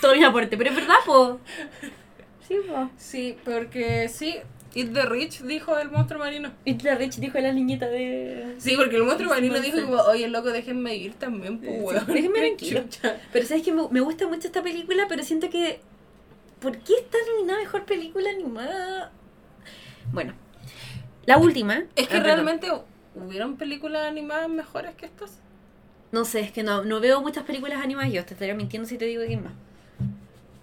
Todo 0.00 0.14
mi 0.14 0.24
aporte, 0.24 0.56
pero 0.56 0.70
es 0.70 0.76
verdad, 0.76 0.96
po. 1.06 1.40
Sí, 2.46 2.56
po. 2.68 2.90
Sí, 2.98 3.36
porque 3.44 4.08
sí, 4.08 4.36
Eat 4.74 4.92
the 4.92 5.02
Rich 5.06 5.42
dijo 5.42 5.76
el 5.78 5.90
monstruo 5.90 6.18
marino. 6.18 6.50
Y 6.64 6.78
la 6.82 6.94
Rich 6.94 7.16
dijo 7.16 7.38
la 7.38 7.52
niñita 7.52 7.86
de... 7.88 8.54
Sí, 8.58 8.74
porque 8.76 8.96
el 8.96 9.04
monstruo 9.04 9.28
marino 9.30 9.56
no 9.56 9.60
dijo 9.60 9.82
como, 9.82 9.96
oye, 10.02 10.28
loco, 10.28 10.48
déjenme 10.50 10.96
ir 10.96 11.14
también, 11.14 11.58
pues, 11.58 11.72
Sí, 11.72 11.78
weón. 11.82 12.06
déjenme 12.06 12.38
tranquilo. 12.56 12.84
Pero 13.32 13.46
sabes 13.46 13.62
que 13.62 13.72
me, 13.72 13.86
me 13.90 14.00
gusta 14.00 14.26
mucho 14.26 14.46
esta 14.46 14.62
película, 14.62 15.04
pero 15.08 15.22
siento 15.22 15.50
que... 15.50 15.80
¿Por 16.60 16.78
qué 16.78 16.94
está 16.94 17.18
nominada 17.34 17.58
mejor 17.60 17.84
película 17.84 18.30
animada? 18.30 19.12
Bueno. 20.12 20.34
La 21.26 21.36
última. 21.38 21.84
Es 21.96 22.08
que 22.08 22.16
Ah, 22.16 22.22
perdón. 22.22 22.24
realmente 22.46 22.68
hubieron 23.14 23.56
películas 23.56 24.06
animadas 24.08 24.48
mejores 24.48 24.94
que 24.94 25.06
estas. 25.06 25.38
No 26.12 26.24
sé, 26.24 26.40
es 26.40 26.52
que 26.52 26.62
no, 26.62 26.84
no 26.84 27.00
veo 27.00 27.20
muchas 27.20 27.44
películas 27.44 27.82
animadas 27.82 28.12
yo. 28.12 28.24
Te 28.24 28.34
estaría 28.34 28.54
mintiendo 28.54 28.88
si 28.88 28.96
te 28.98 29.04
digo 29.06 29.22
quién 29.26 29.42
más. 29.44 29.52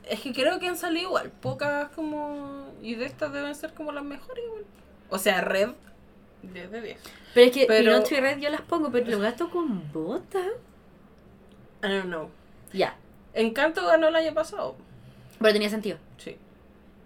Es 0.10 0.22
que 0.22 0.34
creo 0.34 0.60
que 0.60 0.68
han 0.68 0.78
salido 0.78 1.10
igual, 1.10 1.30
pocas 1.32 1.89
como... 1.89 2.68
Y 2.82 2.95
de 2.95 3.05
estas 3.05 3.32
deben 3.32 3.53
ser 3.55 3.74
como 3.74 3.91
las 3.91 4.03
mejores 4.03 4.43
igual. 4.45 4.64
O 5.10 5.18
sea, 5.20 5.41
Red, 5.41 5.70
10 6.43 6.72
de 6.72 6.82
10. 6.82 6.99
Pero 7.34 7.45
es 7.45 7.51
que 7.51 7.66
Pero- 7.68 7.91
Pinocho 7.93 8.16
y 8.16 8.20
Red 8.20 8.39
yo 8.39 8.49
las 8.49 8.62
pongo, 8.62 8.91
pero 8.91 9.10
los 9.10 9.22
gatos 9.22 9.49
con 9.49 9.91
botas. 9.91 10.45
I 11.84 11.88
don't 11.88 12.05
know. 12.05 12.30
Ya. 12.74 12.95
Encanto 13.34 13.86
ganó 13.86 14.07
el 14.07 14.16
año 14.16 14.34
pasado. 14.34 14.76
Pero 15.39 15.53
tenía 15.53 15.70
sentido. 15.70 15.97
Sí. 16.18 16.36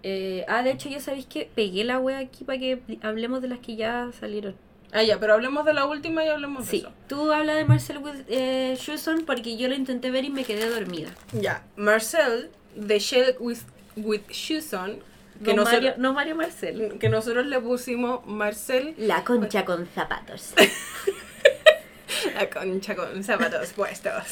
Eh, 0.02 0.44
ah, 0.48 0.62
de 0.62 0.70
hecho, 0.72 0.88
yo 0.88 1.00
sabéis 1.00 1.26
que 1.26 1.50
pegué 1.54 1.84
la 1.84 1.98
wea 1.98 2.18
aquí 2.18 2.44
para 2.44 2.58
que 2.58 2.80
hablemos 3.02 3.40
de 3.42 3.48
las 3.48 3.58
que 3.60 3.76
ya 3.76 4.10
salieron. 4.18 4.56
Ah, 4.92 5.02
ya, 5.02 5.18
pero 5.18 5.34
hablemos 5.34 5.64
de 5.64 5.74
la 5.74 5.86
última 5.86 6.24
y 6.24 6.28
hablemos 6.28 6.64
de 6.66 6.70
Sí, 6.70 6.76
eso. 6.78 6.92
tú 7.08 7.32
habla 7.32 7.54
de 7.54 7.64
Marcel 7.64 7.98
with 7.98 8.22
eh, 8.28 8.74
Schuson 8.76 9.24
porque 9.26 9.56
yo 9.56 9.66
lo 9.68 9.74
intenté 9.74 10.10
ver 10.10 10.24
y 10.24 10.30
me 10.30 10.44
quedé 10.44 10.68
dormida. 10.68 11.08
Ya, 11.32 11.64
Marcel, 11.76 12.50
de 12.74 12.98
Shell 12.98 13.36
with, 13.38 13.58
with 13.96 14.22
Shoes 14.30 14.72
On, 14.74 14.98
que, 15.42 15.52
no, 15.52 15.64
nosotros, 15.64 15.82
Mario, 15.82 15.94
no 15.98 16.12
Mario 16.12 16.36
Marcel. 16.36 16.98
que 16.98 17.08
nosotros 17.08 17.46
le 17.46 17.60
pusimos 17.60 18.24
Marcel, 18.26 18.94
La 18.98 19.24
concha 19.24 19.64
con 19.64 19.88
zapatos. 19.94 20.54
la 22.34 22.48
concha 22.50 22.94
con 22.94 23.24
zapatos 23.24 23.72
puestos. 23.72 24.22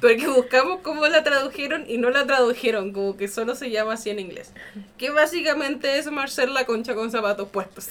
Porque 0.00 0.26
buscamos 0.28 0.80
cómo 0.82 1.06
la 1.06 1.24
tradujeron 1.24 1.84
y 1.88 1.98
no 1.98 2.10
la 2.10 2.26
tradujeron, 2.26 2.92
como 2.92 3.16
que 3.16 3.28
solo 3.28 3.54
se 3.54 3.70
llama 3.70 3.94
así 3.94 4.10
en 4.10 4.18
inglés. 4.18 4.52
Que 4.98 5.10
básicamente 5.10 5.98
es 5.98 6.10
Marcel 6.10 6.52
la 6.52 6.66
concha 6.66 6.94
con 6.94 7.10
zapatos 7.10 7.48
puestos. 7.48 7.88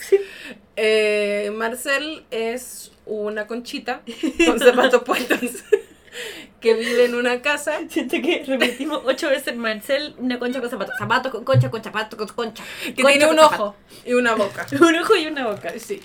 Eh, 0.76 1.52
Marcel 1.56 2.26
es 2.32 2.92
una 3.06 3.48
conchita 3.48 4.02
con 4.46 4.60
zapatos 4.60 5.04
puestos 5.04 5.40
que 6.62 6.74
vive 6.74 7.06
en 7.06 7.16
una 7.16 7.42
casa 7.42 7.80
Siento 7.90 8.18
que 8.22 8.44
repetimos 8.46 9.02
ocho 9.06 9.30
veces 9.30 9.56
Marcel, 9.56 10.16
una 10.18 10.40
concha 10.40 10.62
con 10.62 10.70
zapatos. 10.70 10.96
Zapatos 10.98 11.32
con 11.32 11.44
concha, 11.44 11.70
con 11.72 11.84
zapatos 11.84 12.18
con 12.18 12.28
concha. 12.28 12.64
que 12.84 13.02
Concha 13.02 13.18
tiene 13.18 13.32
un 13.32 13.40
ojo 13.40 13.76
y 14.06 14.14
una 14.14 14.36
boca. 14.36 14.66
Un 14.82 14.96
ojo 14.96 15.16
y 15.16 15.28
una 15.28 15.48
boca. 15.48 15.74
Sí. 15.78 16.02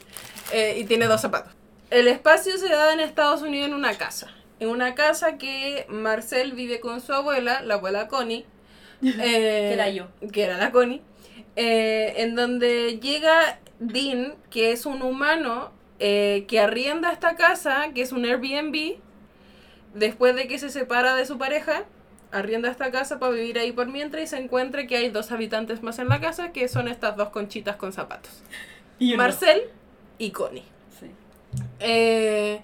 Eh, 0.53 0.79
y 0.81 0.85
tiene 0.85 1.07
dos 1.07 1.21
zapatos. 1.21 1.53
El 1.91 2.07
espacio 2.09 2.57
se 2.59 2.69
da 2.69 2.93
en 2.93 3.01
Estados 3.01 3.43
Unidos 3.43 3.69
en 3.69 3.75
una 3.75 3.97
casa. 3.99 4.29
En 4.61 4.69
una 4.69 4.95
casa 4.95 5.39
que 5.39 5.87
Marcel 5.89 6.53
vive 6.53 6.81
con 6.81 7.01
su 7.01 7.13
abuela, 7.13 7.63
la 7.63 7.75
abuela 7.75 8.09
Connie. 8.09 8.45
eh, 9.03 9.11
Que 9.19 9.73
era 9.73 9.89
yo. 9.89 10.09
Que 10.33 10.43
era 10.45 10.57
la 10.59 10.71
Connie. 10.71 11.03
eh, 11.57 12.15
en 12.19 12.35
donde 12.35 13.01
llega 13.01 13.59
Dean, 13.79 14.35
que 14.51 14.73
es 14.73 14.87
un 14.87 15.03
humano 15.03 15.73
eh, 15.99 16.45
que 16.49 16.61
arrienda 16.61 17.11
esta 17.13 17.35
casa, 17.37 17.89
que 17.95 18.03
es 18.03 18.13
un 18.13 18.25
Airbnb, 18.25 18.97
después 19.95 20.35
de 20.37 20.47
que 20.49 20.59
se 20.59 20.71
separa 20.71 21.15
de 21.17 21.27
su 21.27 21.39
pareja. 21.39 21.85
Arrienda 22.33 22.71
esta 22.71 22.93
casa 22.93 23.19
para 23.19 23.33
vivir 23.33 23.59
ahí 23.59 23.73
por 23.73 23.89
mientras 23.89 24.23
y 24.23 24.27
se 24.29 24.39
encuentra 24.39 24.87
que 24.87 24.97
hay 24.97 25.09
dos 25.09 25.33
habitantes 25.33 25.83
más 25.83 25.99
en 25.99 26.09
la 26.09 26.21
casa, 26.21 26.53
que 26.53 26.69
son 26.69 26.87
estas 26.87 27.17
dos 27.17 27.31
conchitas 27.31 27.75
con 27.75 27.93
zapatos. 27.93 28.31
Y. 29.01 29.17
Marcel 29.17 29.63
y 30.19 30.31
Connie. 30.31 30.63
Sí. 31.01 31.11
Eh, 31.81 32.61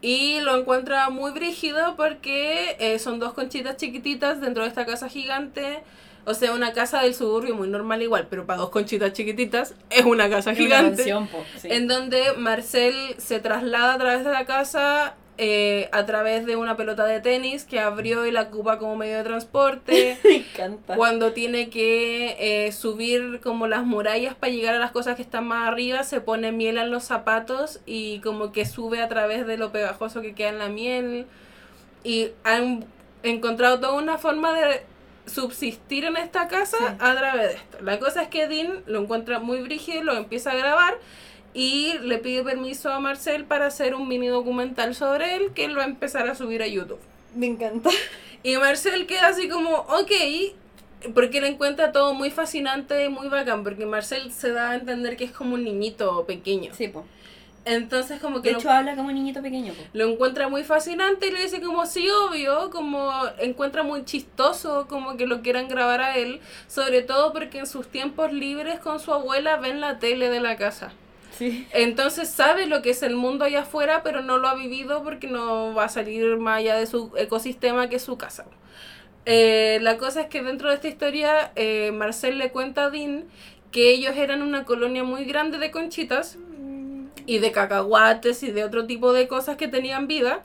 y 0.00 0.40
lo 0.40 0.56
encuentra 0.56 1.10
muy 1.10 1.32
brígido 1.32 1.96
porque 1.96 2.76
eh, 2.78 2.98
son 2.98 3.18
dos 3.18 3.34
conchitas 3.34 3.76
chiquititas 3.76 4.40
dentro 4.40 4.62
de 4.62 4.70
esta 4.70 4.86
casa 4.86 5.08
gigante. 5.10 5.82
O 6.24 6.32
sea, 6.32 6.52
una 6.52 6.72
casa 6.72 7.02
del 7.02 7.14
suburbio 7.14 7.54
muy 7.54 7.68
normal 7.68 8.00
igual, 8.02 8.26
pero 8.30 8.46
para 8.46 8.60
dos 8.60 8.70
conchitas 8.70 9.12
chiquititas 9.12 9.74
es 9.90 10.04
una 10.04 10.30
casa 10.30 10.52
Es 10.52 10.58
una 10.58 10.66
gigante. 10.66 11.14
po, 11.30 11.44
sí. 11.58 11.68
En 11.70 11.88
donde 11.88 12.32
Marcel 12.38 12.94
se 13.18 13.40
traslada 13.40 13.94
a 13.94 13.98
través 13.98 14.24
de 14.24 14.30
la 14.30 14.46
casa 14.46 15.14
eh, 15.42 15.88
a 15.92 16.04
través 16.04 16.44
de 16.44 16.54
una 16.56 16.76
pelota 16.76 17.06
de 17.06 17.18
tenis 17.20 17.64
que 17.64 17.80
abrió 17.80 18.26
y 18.26 18.30
la 18.30 18.42
ocupa 18.42 18.78
como 18.78 18.94
medio 18.96 19.16
de 19.16 19.24
transporte. 19.24 20.18
Me 20.24 20.36
encanta. 20.36 20.96
Cuando 20.96 21.32
tiene 21.32 21.70
que 21.70 22.36
eh, 22.66 22.72
subir 22.72 23.40
como 23.42 23.66
las 23.66 23.84
murallas 23.86 24.34
para 24.34 24.52
llegar 24.52 24.74
a 24.74 24.78
las 24.78 24.90
cosas 24.90 25.16
que 25.16 25.22
están 25.22 25.46
más 25.46 25.66
arriba, 25.66 26.02
se 26.04 26.20
pone 26.20 26.52
miel 26.52 26.76
en 26.76 26.90
los 26.90 27.04
zapatos 27.04 27.80
y 27.86 28.20
como 28.20 28.52
que 28.52 28.66
sube 28.66 29.00
a 29.00 29.08
través 29.08 29.46
de 29.46 29.56
lo 29.56 29.72
pegajoso 29.72 30.20
que 30.20 30.34
queda 30.34 30.50
en 30.50 30.58
la 30.58 30.68
miel. 30.68 31.26
Y 32.04 32.28
han 32.44 32.84
encontrado 33.22 33.80
toda 33.80 33.94
una 33.94 34.18
forma 34.18 34.52
de 34.52 34.82
subsistir 35.26 36.04
en 36.04 36.16
esta 36.16 36.48
casa 36.48 36.76
Sí. 36.76 36.84
a 36.98 37.14
través 37.16 37.48
de 37.48 37.54
esto. 37.54 37.78
La 37.82 37.98
cosa 37.98 38.22
es 38.22 38.28
que 38.28 38.46
Dean 38.46 38.82
lo 38.86 39.00
encuentra 39.00 39.38
muy 39.38 39.60
brígido, 39.62 40.02
lo 40.02 40.16
empieza 40.16 40.50
a 40.50 40.54
grabar 40.56 40.98
y 41.54 41.98
le 42.02 42.18
pide 42.18 42.42
permiso 42.44 42.90
a 42.92 43.00
Marcel 43.00 43.44
para 43.44 43.66
hacer 43.66 43.94
un 43.94 44.08
mini 44.08 44.28
documental 44.28 44.94
sobre 44.94 45.36
él 45.36 45.52
que 45.54 45.64
él 45.64 45.76
va 45.76 45.82
a 45.82 45.86
empezar 45.86 46.28
a 46.28 46.34
subir 46.34 46.62
a 46.62 46.66
YouTube. 46.66 47.00
Me 47.34 47.46
encanta. 47.46 47.90
Y 48.42 48.56
Marcel 48.56 49.06
queda 49.06 49.28
así 49.28 49.48
como, 49.48 49.70
ok, 49.70 50.10
porque 51.14 51.40
le 51.40 51.48
encuentra 51.48 51.92
todo 51.92 52.14
muy 52.14 52.30
fascinante 52.30 53.04
y 53.04 53.08
muy 53.08 53.28
bacán, 53.28 53.64
porque 53.64 53.86
Marcel 53.86 54.32
se 54.32 54.52
da 54.52 54.70
a 54.70 54.74
entender 54.76 55.16
que 55.16 55.24
es 55.24 55.32
como 55.32 55.54
un 55.54 55.64
niñito 55.64 56.24
pequeño. 56.26 56.72
Sí, 56.74 56.88
po. 56.88 57.06
Entonces 57.66 58.20
como 58.20 58.40
que 58.40 58.48
De 58.48 58.52
lo, 58.54 58.58
hecho, 58.58 58.70
habla 58.70 58.96
como 58.96 59.08
un 59.08 59.14
niñito 59.14 59.42
pequeño, 59.42 59.74
po. 59.74 59.82
lo 59.92 60.08
encuentra 60.10 60.48
muy 60.48 60.64
fascinante 60.64 61.26
y 61.28 61.30
le 61.30 61.42
dice 61.42 61.60
como, 61.60 61.84
sí, 61.86 62.08
obvio, 62.08 62.70
como 62.70 63.12
encuentra 63.38 63.82
muy 63.82 64.04
chistoso 64.04 64.86
como 64.88 65.16
que 65.18 65.26
lo 65.26 65.42
quieran 65.42 65.68
grabar 65.68 66.00
a 66.00 66.16
él, 66.16 66.40
sobre 66.68 67.02
todo 67.02 67.32
porque 67.34 67.58
en 67.58 67.66
sus 67.66 67.88
tiempos 67.88 68.32
libres 68.32 68.80
con 68.80 68.98
su 69.00 69.12
abuela 69.12 69.56
ven 69.58 69.80
la 69.80 69.98
tele 69.98 70.30
de 70.30 70.40
la 70.40 70.56
casa. 70.56 70.92
Sí. 71.40 71.66
Entonces 71.72 72.28
sabe 72.28 72.66
lo 72.66 72.82
que 72.82 72.90
es 72.90 73.02
el 73.02 73.16
mundo 73.16 73.46
allá 73.46 73.60
afuera, 73.60 74.02
pero 74.02 74.20
no 74.20 74.36
lo 74.36 74.46
ha 74.46 74.54
vivido 74.54 75.02
porque 75.02 75.26
no 75.26 75.72
va 75.72 75.84
a 75.84 75.88
salir 75.88 76.36
más 76.36 76.58
allá 76.58 76.76
de 76.76 76.86
su 76.86 77.12
ecosistema 77.16 77.88
que 77.88 77.96
es 77.96 78.02
su 78.02 78.18
casa. 78.18 78.44
Eh, 79.24 79.78
la 79.80 79.96
cosa 79.96 80.20
es 80.20 80.26
que 80.26 80.42
dentro 80.42 80.68
de 80.68 80.74
esta 80.74 80.88
historia, 80.88 81.50
eh, 81.56 81.92
Marcel 81.92 82.36
le 82.36 82.50
cuenta 82.50 82.84
a 82.84 82.90
Dean 82.90 83.24
que 83.72 83.90
ellos 83.90 84.16
eran 84.16 84.42
una 84.42 84.64
colonia 84.66 85.02
muy 85.02 85.24
grande 85.24 85.56
de 85.56 85.70
conchitas 85.70 86.36
y 87.24 87.38
de 87.38 87.52
cacahuates 87.52 88.42
y 88.42 88.50
de 88.50 88.62
otro 88.62 88.86
tipo 88.86 89.14
de 89.14 89.26
cosas 89.26 89.56
que 89.56 89.66
tenían 89.66 90.06
vida. 90.08 90.42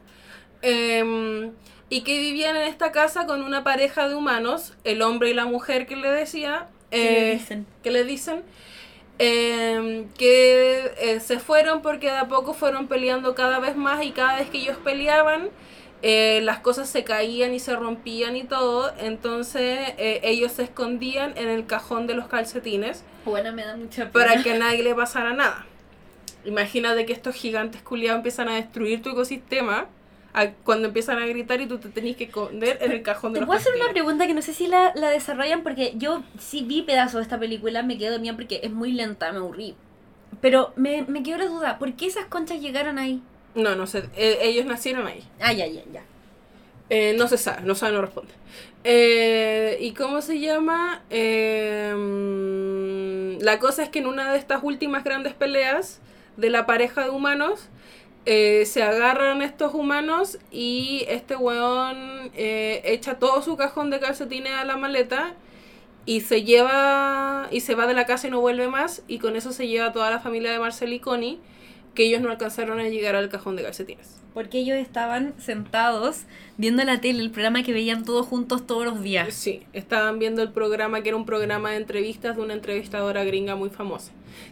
em, 0.62 1.52
y 1.90 2.02
que 2.02 2.20
vivían 2.20 2.56
en 2.56 2.64
esta 2.64 2.92
casa 2.92 3.28
con 3.28 3.44
una 3.44 3.64
pareja 3.64 4.08
de 4.08 4.16
humanos, 4.16 4.74
el 4.86 5.02
hombre 5.04 5.30
y 5.30 5.34
la 5.34 5.46
mujer 5.46 5.86
que 5.88 5.98
le 5.98 6.10
decía. 6.10 6.68
¿Qué 6.90 6.98
le 6.98 7.32
eh, 7.32 7.34
dicen? 7.34 7.68
que 7.84 7.92
le 7.92 8.04
dicen 8.06 8.44
eh, 9.20 10.06
que 10.18 10.92
eh, 11.00 11.20
se 11.20 11.40
fueron 11.40 11.82
porque 11.82 12.08
de 12.12 12.18
a 12.18 12.28
poco 12.28 12.54
fueron 12.54 12.88
peleando 12.88 13.34
cada 13.36 13.60
vez 13.60 13.76
más 13.76 14.04
y 14.04 14.12
cada 14.12 14.38
vez 14.38 14.50
que 14.50 14.58
ellos 14.58 14.78
peleaban 14.84 15.50
eh, 16.02 16.42
las 16.44 16.60
cosas 16.60 16.90
se 16.90 17.04
caían 17.04 17.54
y 17.54 17.60
se 17.60 17.76
rompían 17.76 18.36
y 18.36 18.44
todo 18.44 18.94
entonces 19.00 19.94
eh, 19.98 20.20
ellos 20.24 20.52
se 20.52 20.64
escondían 20.64 21.34
en 21.38 21.48
el 21.48 21.66
cajón 21.66 22.08
de 22.08 22.14
los 22.14 22.28
calcetines 22.28 23.04
Bueno, 23.24 23.54
me 23.54 23.66
da 23.66 23.76
mucha 23.78 24.12
pena. 24.12 24.12
para 24.12 24.44
que 24.44 24.52
a 24.52 24.58
nadie 24.60 24.84
le 24.84 24.94
pasara 24.94 25.34
nada 25.34 25.66
imagínate 26.44 27.06
que 27.06 27.14
estos 27.14 27.36
gigantes 27.36 27.82
culiados 27.82 28.18
empiezan 28.18 28.50
a 28.50 28.56
destruir 28.56 29.02
tu 29.02 29.10
ecosistema 29.12 29.88
a- 30.36 30.52
cuando 30.52 30.88
empiezan 30.90 31.18
a 31.18 31.26
gritar 31.26 31.62
y 31.62 31.68
tú 31.68 31.78
te 31.80 31.90
tenés 31.90 32.16
que 32.18 32.26
esconder 32.26 32.78
en 32.82 32.92
el 32.92 33.02
cajón 33.04 33.34
de 33.34 33.40
Te 33.40 33.42
los 33.42 33.48
puedo 33.48 33.60
hacer 33.60 33.74
una 33.82 33.92
pregunta 33.92 34.28
que 34.28 34.34
no 34.34 34.42
sé 34.42 34.54
si 34.54 34.68
la, 34.68 34.92
la 34.96 35.10
desarrollan 35.10 35.64
porque 35.64 35.94
yo 35.96 36.24
sí 36.40 36.64
vi 36.64 36.82
pedazos 36.84 37.16
de 37.16 37.22
esta 37.24 37.40
película, 37.40 37.82
me 37.84 37.98
quedé 37.98 38.12
dormida 38.12 38.34
porque 38.36 38.60
es 38.64 38.72
muy 38.72 38.92
lenta, 38.92 39.32
me 39.32 39.40
aburrí. 39.40 39.76
Pero 40.42 40.74
me, 40.76 41.04
me 41.08 41.24
quedó 41.24 41.38
la 41.38 41.46
duda, 41.48 41.80
¿por 41.80 41.94
qué 41.94 42.06
esas 42.08 42.26
conchas 42.26 42.60
llegaron 42.62 43.00
ahí? 43.00 43.22
no, 43.56 43.74
no 43.76 43.88
sé, 43.88 44.04
eh, 44.18 44.40
ellos 44.42 44.66
nacieron 44.66 45.08
ahí 45.08 45.24
Ah, 45.40 45.54
ya, 45.54 45.66
ya, 45.66 45.82
ya. 45.94 46.02
Eh, 46.90 47.16
no 47.18 47.28
se 47.28 47.38
sabe, 47.38 47.62
no 47.64 47.74
sabe, 47.74 47.94
no 47.94 48.02
responde. 48.02 48.34
Eh, 48.84 49.78
¿Y 49.82 49.94
cómo 49.94 50.22
se 50.22 50.40
llama? 50.40 51.02
Mm, 51.96 53.40
la 53.42 53.60
cosa 53.60 53.84
es 53.84 53.90
que 53.90 54.00
en 54.00 54.08
una 54.08 54.32
de 54.32 54.38
estas 54.38 54.64
últimas 54.64 55.04
grandes 55.04 55.34
peleas 55.34 56.00
de 56.38 56.50
la 56.50 56.66
pareja 56.66 57.04
de 57.06 57.10
humanos, 57.10 57.70
eh, 58.26 58.66
se 58.66 58.82
agarran 58.82 59.42
estos 59.42 59.74
humanos 59.74 60.40
y 60.52 61.06
este 61.08 61.36
weón 61.36 62.32
eh, 62.36 62.82
echa 62.86 63.20
todo 63.20 63.42
su 63.42 63.56
cajón 63.56 63.90
de 63.90 64.00
calcetines 64.00 64.54
a 64.54 64.66
la 64.66 64.78
maleta 64.78 65.36
y 66.06 66.22
se 66.22 66.44
lleva 66.44 67.48
y 67.52 67.60
se 67.62 67.76
va 67.76 67.86
de 67.88 67.94
la 67.94 68.06
casa 68.06 68.28
y 68.28 68.32
no 68.32 68.40
vuelve 68.42 68.68
más 68.68 69.04
y 69.08 69.20
con 69.20 69.36
eso 69.36 69.52
se 69.52 69.68
lleva 69.68 69.88
a 69.88 69.92
toda 69.92 70.10
la 70.10 70.20
familia 70.20 70.52
de 70.52 70.60
Marcel 70.60 70.94
y 70.94 71.00
Connie 71.00 71.40
que 71.96 72.04
ellos 72.04 72.22
no 72.22 72.30
alcanzaron 72.30 72.80
a 72.80 72.90
llegar 72.90 73.16
al 73.16 73.30
cajón 73.30 73.56
de 73.56 73.64
calcetines. 73.64 74.22
Porque 74.34 74.60
ellos 74.60 74.78
estaban 74.78 75.34
sentados 75.40 76.24
viendo 76.58 76.84
la 76.84 77.00
tele, 77.00 77.22
el 77.22 77.32
programa 77.32 77.64
que 77.64 77.72
veían 77.72 78.04
todos 78.04 78.28
juntos 78.28 78.68
todos 78.68 78.84
los 78.84 79.02
días. 79.02 79.34
Sí, 79.34 79.64
estaban 79.72 80.20
viendo 80.20 80.42
el 80.42 80.52
programa 80.52 81.02
que 81.02 81.10
era 81.10 81.18
un 81.18 81.26
programa 81.26 81.72
de 81.72 81.78
entrevistas 81.78 82.36
de 82.36 82.42
una 82.42 82.54
entrevistadora 82.54 83.24
gringa 83.24 83.56
muy 83.56 83.70
famosa, 83.70 84.12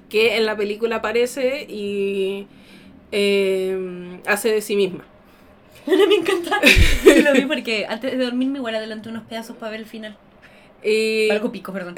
que 0.10 0.38
en 0.38 0.46
la 0.46 0.56
película 0.56 0.98
aparece 0.98 1.68
y 1.70 2.48
eh, 3.16 4.20
hace 4.26 4.52
de 4.52 4.62
sí 4.62 4.76
misma. 4.76 5.06
me 5.86 6.16
encanta. 6.16 6.60
Sí, 7.04 7.22
lo 7.22 7.32
vi 7.34 7.42
porque 7.48 7.86
antes 7.88 8.18
de 8.18 8.24
dormirme 8.24 8.58
igual 8.58 8.76
adelanté 8.76 9.10
unos 9.10 9.24
pedazos 9.24 9.56
para 9.56 9.72
ver 9.72 9.82
el 9.82 9.86
final. 9.86 10.18
Y 10.84 11.30
Algo 11.30 11.52
pico, 11.52 11.72
perdón. 11.72 11.96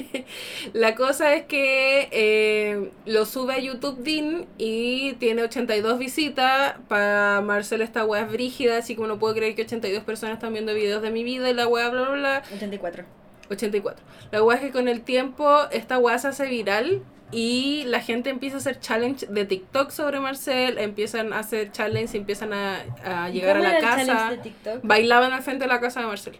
la 0.72 0.94
cosa 0.94 1.34
es 1.34 1.44
que 1.44 2.08
eh, 2.10 2.90
lo 3.04 3.26
sube 3.26 3.54
a 3.54 3.58
YouTube 3.58 3.98
Dean 3.98 4.46
y 4.56 5.12
tiene 5.14 5.42
82 5.42 5.98
visitas. 5.98 6.76
Para 6.88 7.42
Marcel 7.42 7.82
esta 7.82 8.06
wea 8.06 8.22
es 8.22 8.32
brígida, 8.32 8.78
así 8.78 8.96
como 8.96 9.06
no 9.06 9.18
puedo 9.18 9.34
creer 9.34 9.54
que 9.54 9.62
82 9.62 10.02
personas 10.02 10.36
están 10.36 10.54
viendo 10.54 10.72
videos 10.74 11.02
de 11.02 11.10
mi 11.10 11.24
vida 11.24 11.48
y 11.50 11.54
la 11.54 11.68
wea 11.68 11.90
bla 11.90 12.08
bla 12.08 12.12
bla. 12.12 12.42
84. 12.56 13.04
84. 13.50 14.02
La 14.32 14.42
weá 14.42 14.56
es 14.56 14.62
que 14.62 14.72
con 14.72 14.88
el 14.88 15.02
tiempo 15.02 15.68
esta 15.70 15.98
weá 15.98 16.18
se 16.18 16.28
hace 16.28 16.46
viral 16.46 17.02
y 17.30 17.84
la 17.86 18.00
gente 18.00 18.30
empieza 18.30 18.56
a 18.56 18.60
hacer 18.60 18.80
challenge 18.80 19.26
de 19.26 19.44
TikTok 19.44 19.90
sobre 19.90 20.18
Marcel, 20.20 20.78
empiezan 20.78 21.32
a 21.32 21.40
hacer 21.40 21.72
challenge 21.72 22.16
y 22.16 22.20
empiezan 22.20 22.52
a, 22.52 22.84
a 23.04 23.28
llegar 23.28 23.56
a 23.56 23.60
¿Cómo 23.60 23.62
la 23.70 23.78
era 23.78 23.78
el 23.78 23.84
challenge 23.84 24.12
casa. 24.12 24.30
de 24.30 24.38
TikTok? 24.38 24.80
Bailaban 24.82 25.32
al 25.32 25.42
frente 25.42 25.64
de 25.64 25.68
la 25.68 25.80
casa 25.80 26.00
de 26.00 26.06
Marcel. 26.06 26.38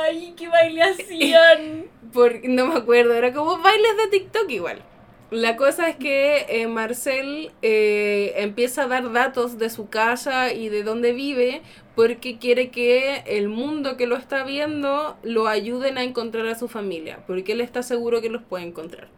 Ay, 0.00 0.34
qué 0.36 0.48
baile 0.48 0.82
hacían. 0.82 1.84
Por, 2.12 2.46
no 2.48 2.66
me 2.66 2.76
acuerdo, 2.76 3.14
era 3.14 3.32
como 3.32 3.58
bailes 3.58 3.96
de 3.96 4.18
TikTok 4.18 4.50
igual. 4.50 4.82
La 5.30 5.56
cosa 5.56 5.88
es 5.88 5.96
que 5.96 6.44
eh, 6.48 6.66
Marcel 6.66 7.52
eh, 7.62 8.34
empieza 8.36 8.82
a 8.82 8.86
dar 8.88 9.12
datos 9.12 9.56
de 9.58 9.70
su 9.70 9.88
casa 9.88 10.52
y 10.52 10.68
de 10.68 10.82
dónde 10.82 11.12
vive 11.14 11.62
porque 11.94 12.38
quiere 12.38 12.70
que 12.70 13.22
el 13.26 13.48
mundo 13.48 13.96
que 13.96 14.06
lo 14.06 14.16
está 14.16 14.44
viendo 14.44 15.16
lo 15.22 15.46
ayuden 15.46 15.98
a 15.98 16.04
encontrar 16.04 16.46
a 16.46 16.58
su 16.58 16.68
familia, 16.68 17.20
porque 17.26 17.52
él 17.52 17.60
está 17.60 17.82
seguro 17.82 18.20
que 18.20 18.30
los 18.30 18.42
puede 18.42 18.64
encontrar. 18.64 19.08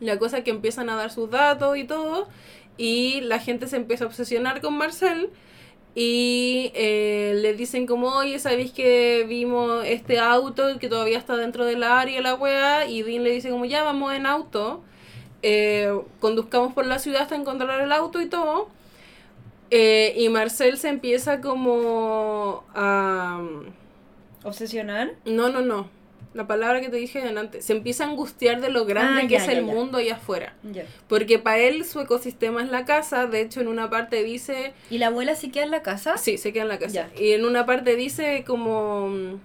La 0.00 0.18
cosa 0.18 0.38
es 0.38 0.44
que 0.44 0.50
empiezan 0.50 0.90
a 0.90 0.96
dar 0.96 1.10
sus 1.10 1.30
datos 1.30 1.76
y 1.76 1.84
todo, 1.84 2.28
y 2.76 3.20
la 3.22 3.38
gente 3.38 3.66
se 3.68 3.76
empieza 3.76 4.04
a 4.04 4.08
obsesionar 4.08 4.60
con 4.60 4.76
Marcel 4.76 5.30
y 5.94 6.72
eh, 6.74 7.34
le 7.40 7.54
dicen 7.54 7.86
como, 7.86 8.08
oye, 8.08 8.38
¿sabéis 8.40 8.72
que 8.72 9.24
vimos 9.28 9.84
este 9.86 10.18
auto 10.18 10.78
que 10.80 10.88
todavía 10.88 11.18
está 11.18 11.36
dentro 11.36 11.64
del 11.64 11.84
área, 11.84 12.20
la 12.20 12.34
weá? 12.34 12.86
Y 12.86 13.02
Dean 13.02 13.22
le 13.22 13.30
dice 13.30 13.50
como, 13.50 13.64
ya 13.64 13.84
vamos 13.84 14.12
en 14.12 14.26
auto, 14.26 14.82
eh, 15.42 15.92
conduzcamos 16.20 16.72
por 16.74 16.86
la 16.86 16.98
ciudad 16.98 17.22
hasta 17.22 17.36
encontrar 17.36 17.80
el 17.80 17.92
auto 17.92 18.20
y 18.20 18.26
todo. 18.26 18.68
Eh, 19.70 20.14
y 20.16 20.28
Marcel 20.28 20.76
se 20.78 20.88
empieza 20.88 21.40
como 21.40 22.64
a... 22.74 23.42
¿Obsesionar? 24.42 25.12
No, 25.24 25.48
no, 25.48 25.60
no. 25.62 25.88
La 26.34 26.46
palabra 26.46 26.80
que 26.80 26.88
te 26.88 26.96
dije 26.96 27.22
antes. 27.22 27.64
Se 27.64 27.72
empieza 27.72 28.04
a 28.04 28.08
angustiar 28.08 28.60
de 28.60 28.68
lo 28.68 28.84
grande 28.84 29.22
Ah, 29.22 29.26
que 29.28 29.34
ya, 29.34 29.38
es 29.38 29.46
ya, 29.46 29.52
el 29.52 29.66
ya. 29.66 29.72
mundo 29.72 29.98
allá 29.98 30.14
afuera. 30.16 30.54
Porque 31.08 31.38
para 31.38 31.58
él 31.58 31.84
su 31.84 32.00
ecosistema 32.00 32.62
es 32.62 32.68
la 32.70 32.84
casa. 32.84 33.26
De 33.26 33.40
hecho, 33.40 33.60
en 33.60 33.68
una 33.68 33.88
parte 33.88 34.22
dice... 34.24 34.74
¿Y 34.90 34.98
la 34.98 35.06
abuela 35.06 35.34
se 35.36 35.50
queda 35.50 35.64
en 35.64 35.70
la 35.70 35.82
casa? 35.82 36.18
Sí, 36.18 36.36
se 36.36 36.52
queda 36.52 36.64
en 36.64 36.68
la 36.68 36.78
casa. 36.78 37.08
Y 37.18 37.32
en 37.32 37.44
una 37.44 37.64
parte 37.66 37.94
dice 37.94 38.42
como 38.46 39.38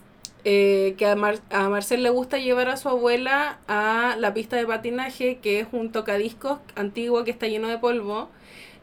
eh, 0.44 0.96
que 0.98 1.06
a, 1.06 1.16
Mar- 1.16 1.40
a 1.52 1.70
Marcel 1.70 2.02
le 2.02 2.10
gusta 2.10 2.40
llevar 2.40 2.70
a 2.70 2.78
su 2.78 2.90
abuela 2.90 3.60
a 3.68 4.16
la 4.18 4.34
pista 4.34 4.56
de 4.58 4.66
patinaje, 4.66 5.38
que 5.38 5.60
es 5.60 5.68
un 5.72 5.92
tocadiscos 5.92 6.60
antiguo 6.76 7.24
que 7.24 7.32
está 7.32 7.48
lleno 7.48 7.68
de 7.68 7.78
polvo. 7.78 8.30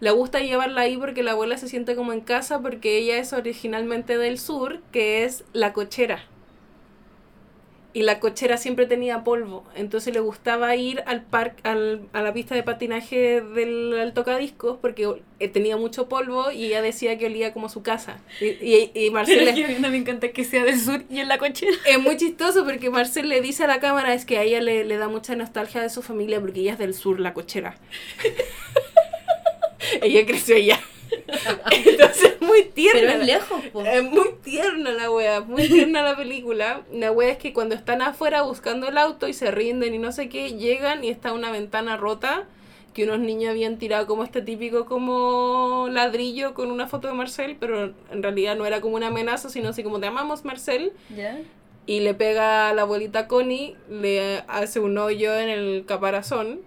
Le 0.00 0.10
gusta 0.10 0.40
llevarla 0.40 0.82
ahí 0.82 0.96
porque 0.96 1.22
la 1.22 1.32
abuela 1.32 1.56
se 1.56 1.68
siente 1.68 1.96
como 1.96 2.12
en 2.12 2.20
casa 2.20 2.60
porque 2.60 2.98
ella 2.98 3.16
es 3.18 3.32
originalmente 3.32 4.18
del 4.18 4.38
sur, 4.38 4.80
que 4.92 5.24
es 5.24 5.44
la 5.52 5.72
cochera. 5.72 6.24
Y 7.94 8.02
la 8.02 8.20
cochera 8.20 8.58
siempre 8.58 8.84
tenía 8.84 9.24
polvo, 9.24 9.64
entonces 9.74 10.12
le 10.12 10.20
gustaba 10.20 10.76
ir 10.76 11.02
al 11.06 11.22
parque, 11.22 11.66
al, 11.66 12.02
a 12.12 12.20
la 12.20 12.34
pista 12.34 12.54
de 12.54 12.62
patinaje 12.62 13.40
del 13.40 13.98
al 13.98 14.12
tocadiscos 14.12 14.76
porque 14.82 15.22
eh, 15.38 15.48
tenía 15.48 15.78
mucho 15.78 16.06
polvo 16.06 16.50
y 16.50 16.66
ella 16.66 16.82
decía 16.82 17.16
que 17.16 17.24
olía 17.24 17.54
como 17.54 17.70
su 17.70 17.82
casa. 17.82 18.20
Y, 18.38 18.48
y, 18.48 18.90
y 18.92 19.08
Marcel 19.08 19.38
Pero 19.38 19.50
es 19.50 19.56
que 19.56 19.64
a 19.64 19.68
mí 19.68 19.88
me 19.88 19.96
encanta 19.96 20.28
que 20.30 20.44
sea 20.44 20.64
del 20.64 20.78
sur 20.78 21.04
y 21.08 21.20
en 21.20 21.28
la 21.28 21.38
cochera. 21.38 21.72
es 21.86 21.98
muy 21.98 22.18
chistoso 22.18 22.66
porque 22.66 22.90
Marcel 22.90 23.30
le 23.30 23.40
dice 23.40 23.64
a 23.64 23.66
la 23.66 23.80
cámara 23.80 24.12
es 24.12 24.26
que 24.26 24.36
a 24.36 24.42
ella 24.42 24.60
le, 24.60 24.84
le 24.84 24.98
da 24.98 25.08
mucha 25.08 25.34
nostalgia 25.34 25.80
de 25.80 25.88
su 25.88 26.02
familia 26.02 26.38
porque 26.38 26.60
ella 26.60 26.72
es 26.74 26.78
del 26.78 26.92
sur, 26.92 27.18
la 27.18 27.32
cochera. 27.32 27.78
ella 30.02 30.26
creció 30.26 30.56
allá. 30.56 30.80
Entonces 31.70 32.34
es 32.34 32.40
muy 32.40 32.64
tierna. 32.64 33.00
Pero 33.00 33.20
es 33.20 33.26
lejos, 33.26 33.64
po. 33.72 33.82
Es 33.82 34.02
muy 34.02 34.34
tierna 34.42 34.90
la 34.90 35.10
wea, 35.10 35.40
muy 35.40 35.68
tierna 35.68 36.02
la 36.02 36.16
película. 36.16 36.82
La 36.92 37.12
wea 37.12 37.30
es 37.30 37.38
que 37.38 37.52
cuando 37.52 37.74
están 37.74 38.02
afuera 38.02 38.42
buscando 38.42 38.88
el 38.88 38.98
auto 38.98 39.28
y 39.28 39.32
se 39.32 39.50
rinden 39.50 39.94
y 39.94 39.98
no 39.98 40.12
sé 40.12 40.28
qué, 40.28 40.54
llegan 40.54 41.04
y 41.04 41.08
está 41.08 41.32
una 41.32 41.50
ventana 41.50 41.96
rota 41.96 42.46
que 42.96 43.04
unos 43.04 43.18
niños 43.18 43.50
habían 43.50 43.76
tirado 43.76 44.06
como 44.06 44.24
este 44.24 44.40
típico 44.40 44.86
como 44.86 45.86
ladrillo 45.90 46.54
con 46.54 46.70
una 46.70 46.86
foto 46.86 47.08
de 47.08 47.12
Marcel, 47.12 47.54
pero 47.60 47.92
en 48.10 48.22
realidad 48.22 48.56
no 48.56 48.64
era 48.64 48.80
como 48.80 48.96
una 48.96 49.08
amenaza, 49.08 49.50
sino 49.50 49.68
así 49.68 49.82
como 49.82 50.00
te 50.00 50.06
amamos 50.06 50.46
Marcel. 50.46 50.92
¿Ya? 51.14 51.38
Y 51.84 52.00
le 52.00 52.14
pega 52.14 52.70
a 52.70 52.72
la 52.74 52.82
abuelita 52.82 53.28
Connie, 53.28 53.76
le 53.90 54.44
hace 54.48 54.80
un 54.80 54.96
hoyo 54.96 55.38
en 55.38 55.50
el 55.50 55.84
caparazón, 55.86 56.60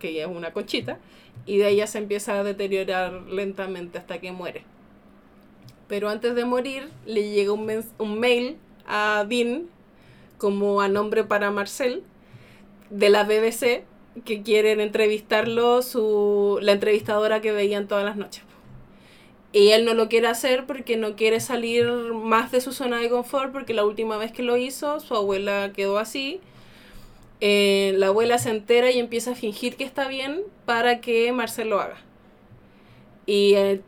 que 0.00 0.14
ya 0.14 0.22
es 0.22 0.28
una 0.28 0.54
conchita, 0.54 0.98
y 1.46 1.58
de 1.58 1.68
ella 1.68 1.86
se 1.86 1.98
empieza 1.98 2.38
a 2.38 2.44
deteriorar 2.44 3.12
lentamente 3.28 3.98
hasta 3.98 4.20
que 4.20 4.32
muere. 4.32 4.64
Pero 5.88 6.08
antes 6.08 6.34
de 6.34 6.44
morir, 6.44 6.90
le 7.06 7.30
llega 7.30 7.52
un, 7.52 7.84
un 7.98 8.20
mail 8.20 8.56
a 8.86 9.24
Dean, 9.28 9.66
como 10.38 10.80
a 10.80 10.88
nombre 10.88 11.24
para 11.24 11.50
Marcel, 11.50 12.02
de 12.90 13.10
la 13.10 13.24
BBC, 13.24 13.84
que 14.24 14.42
quieren 14.42 14.80
entrevistarlo, 14.80 15.82
su, 15.82 16.58
la 16.62 16.72
entrevistadora 16.72 17.40
que 17.40 17.52
veían 17.52 17.88
todas 17.88 18.04
las 18.04 18.16
noches. 18.16 18.44
Y 19.52 19.70
él 19.70 19.84
no 19.84 19.94
lo 19.94 20.08
quiere 20.08 20.26
hacer 20.26 20.66
porque 20.66 20.96
no 20.96 21.14
quiere 21.14 21.38
salir 21.38 21.86
más 22.12 22.50
de 22.50 22.60
su 22.60 22.72
zona 22.72 22.98
de 22.98 23.08
confort, 23.08 23.52
porque 23.52 23.72
la 23.72 23.84
última 23.84 24.16
vez 24.16 24.32
que 24.32 24.42
lo 24.42 24.56
hizo, 24.56 24.98
su 24.98 25.14
abuela 25.14 25.72
quedó 25.72 25.98
así. 25.98 26.40
Eh, 27.46 27.92
la 27.98 28.06
abuela 28.06 28.38
se 28.38 28.48
entera 28.48 28.90
y 28.90 28.98
empieza 28.98 29.32
a 29.32 29.34
fingir 29.34 29.76
que 29.76 29.84
está 29.84 30.08
bien 30.08 30.40
para 30.64 31.02
que 31.02 31.30
Marcel 31.30 31.68
lo 31.68 31.78
haga. 31.78 31.98
Y 33.26 33.52
eh, 33.52 33.82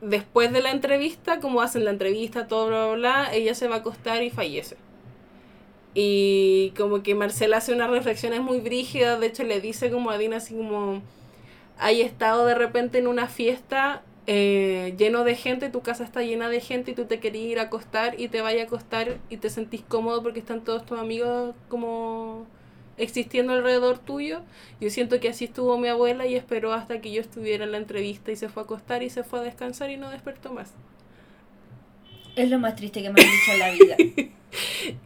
después 0.00 0.52
de 0.52 0.62
la 0.62 0.70
entrevista, 0.70 1.40
como 1.40 1.60
hacen 1.60 1.84
la 1.84 1.90
entrevista, 1.90 2.46
todo 2.46 2.68
bla, 2.68 2.86
bla, 2.86 2.94
bla, 2.94 3.34
ella 3.34 3.56
se 3.56 3.66
va 3.66 3.74
a 3.74 3.78
acostar 3.78 4.22
y 4.22 4.30
fallece. 4.30 4.76
Y 5.92 6.72
como 6.76 7.02
que 7.02 7.16
Marcel 7.16 7.52
hace 7.54 7.74
unas 7.74 7.90
reflexiones 7.90 8.40
muy 8.42 8.60
brígidas, 8.60 9.18
de 9.18 9.26
hecho 9.26 9.42
le 9.42 9.60
dice 9.60 9.90
como 9.90 10.12
a 10.12 10.18
Dina 10.18 10.36
así 10.36 10.54
como, 10.54 11.02
hay 11.78 12.00
estado 12.00 12.46
de 12.46 12.54
repente 12.54 12.98
en 12.98 13.08
una 13.08 13.26
fiesta 13.26 14.02
eh, 14.26 14.94
lleno 14.98 15.24
de 15.24 15.34
gente, 15.34 15.68
tu 15.68 15.82
casa 15.82 16.04
está 16.04 16.22
llena 16.22 16.48
de 16.48 16.60
gente 16.60 16.92
y 16.92 16.94
tú 16.94 17.06
te 17.06 17.18
querías 17.18 17.46
ir 17.46 17.58
a 17.58 17.62
acostar 17.62 18.20
y 18.20 18.28
te 18.28 18.40
vayas 18.40 18.64
a 18.64 18.66
acostar 18.66 19.18
y 19.30 19.36
te 19.38 19.50
sentís 19.50 19.82
cómodo 19.82 20.22
porque 20.22 20.38
están 20.38 20.62
todos 20.62 20.86
tus 20.86 20.98
amigos 20.98 21.54
como 21.68 22.46
existiendo 22.98 23.52
alrededor 23.52 23.98
tuyo. 23.98 24.42
Yo 24.80 24.90
siento 24.90 25.18
que 25.18 25.28
así 25.28 25.46
estuvo 25.46 25.76
mi 25.78 25.88
abuela 25.88 26.26
y 26.26 26.36
esperó 26.36 26.72
hasta 26.72 27.00
que 27.00 27.12
yo 27.12 27.20
estuviera 27.20 27.64
en 27.64 27.72
la 27.72 27.78
entrevista 27.78 28.30
y 28.30 28.36
se 28.36 28.48
fue 28.48 28.62
a 28.62 28.64
acostar 28.64 29.02
y 29.02 29.10
se 29.10 29.24
fue 29.24 29.40
a 29.40 29.42
descansar 29.42 29.90
y 29.90 29.96
no 29.96 30.10
despertó 30.10 30.52
más. 30.52 30.72
Es 32.36 32.48
lo 32.48 32.58
más 32.58 32.76
triste 32.76 33.02
que 33.02 33.10
me 33.10 33.20
han 33.20 33.26
dicho 33.26 33.52
en 33.52 33.58
la 33.58 33.70
vida. 33.70 33.96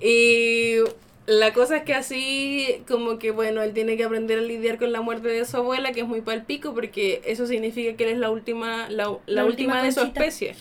Y 0.01 0.79
la 1.27 1.53
cosa 1.53 1.79
es 1.79 1.83
que 1.85 1.95
así, 1.95 2.83
como 2.89 3.19
que 3.19 3.31
bueno, 3.33 3.63
él 3.63 3.73
tiene 3.75 3.97
que 3.97 4.05
aprender 4.05 4.39
a 4.39 4.43
lidiar 4.43 4.79
con 4.79 4.93
la 4.93 5.01
muerte 5.01 5.29
de 5.29 5.45
su 5.45 5.57
abuela, 5.57 5.93
que 5.93 6.01
es 6.01 6.07
muy 6.07 6.21
palpico, 6.21 6.73
porque 6.75 7.21
eso 7.27 7.47
significa 7.47 7.97
que 7.97 8.05
él 8.05 8.11
es 8.11 8.19
la 8.19 8.31
última, 8.31 8.89
la, 8.91 9.19
la 9.27 9.43
La 9.43 9.45
última, 9.45 9.75
última 9.79 9.83
de 9.83 9.93
su 9.93 10.01
especie. 10.03 10.55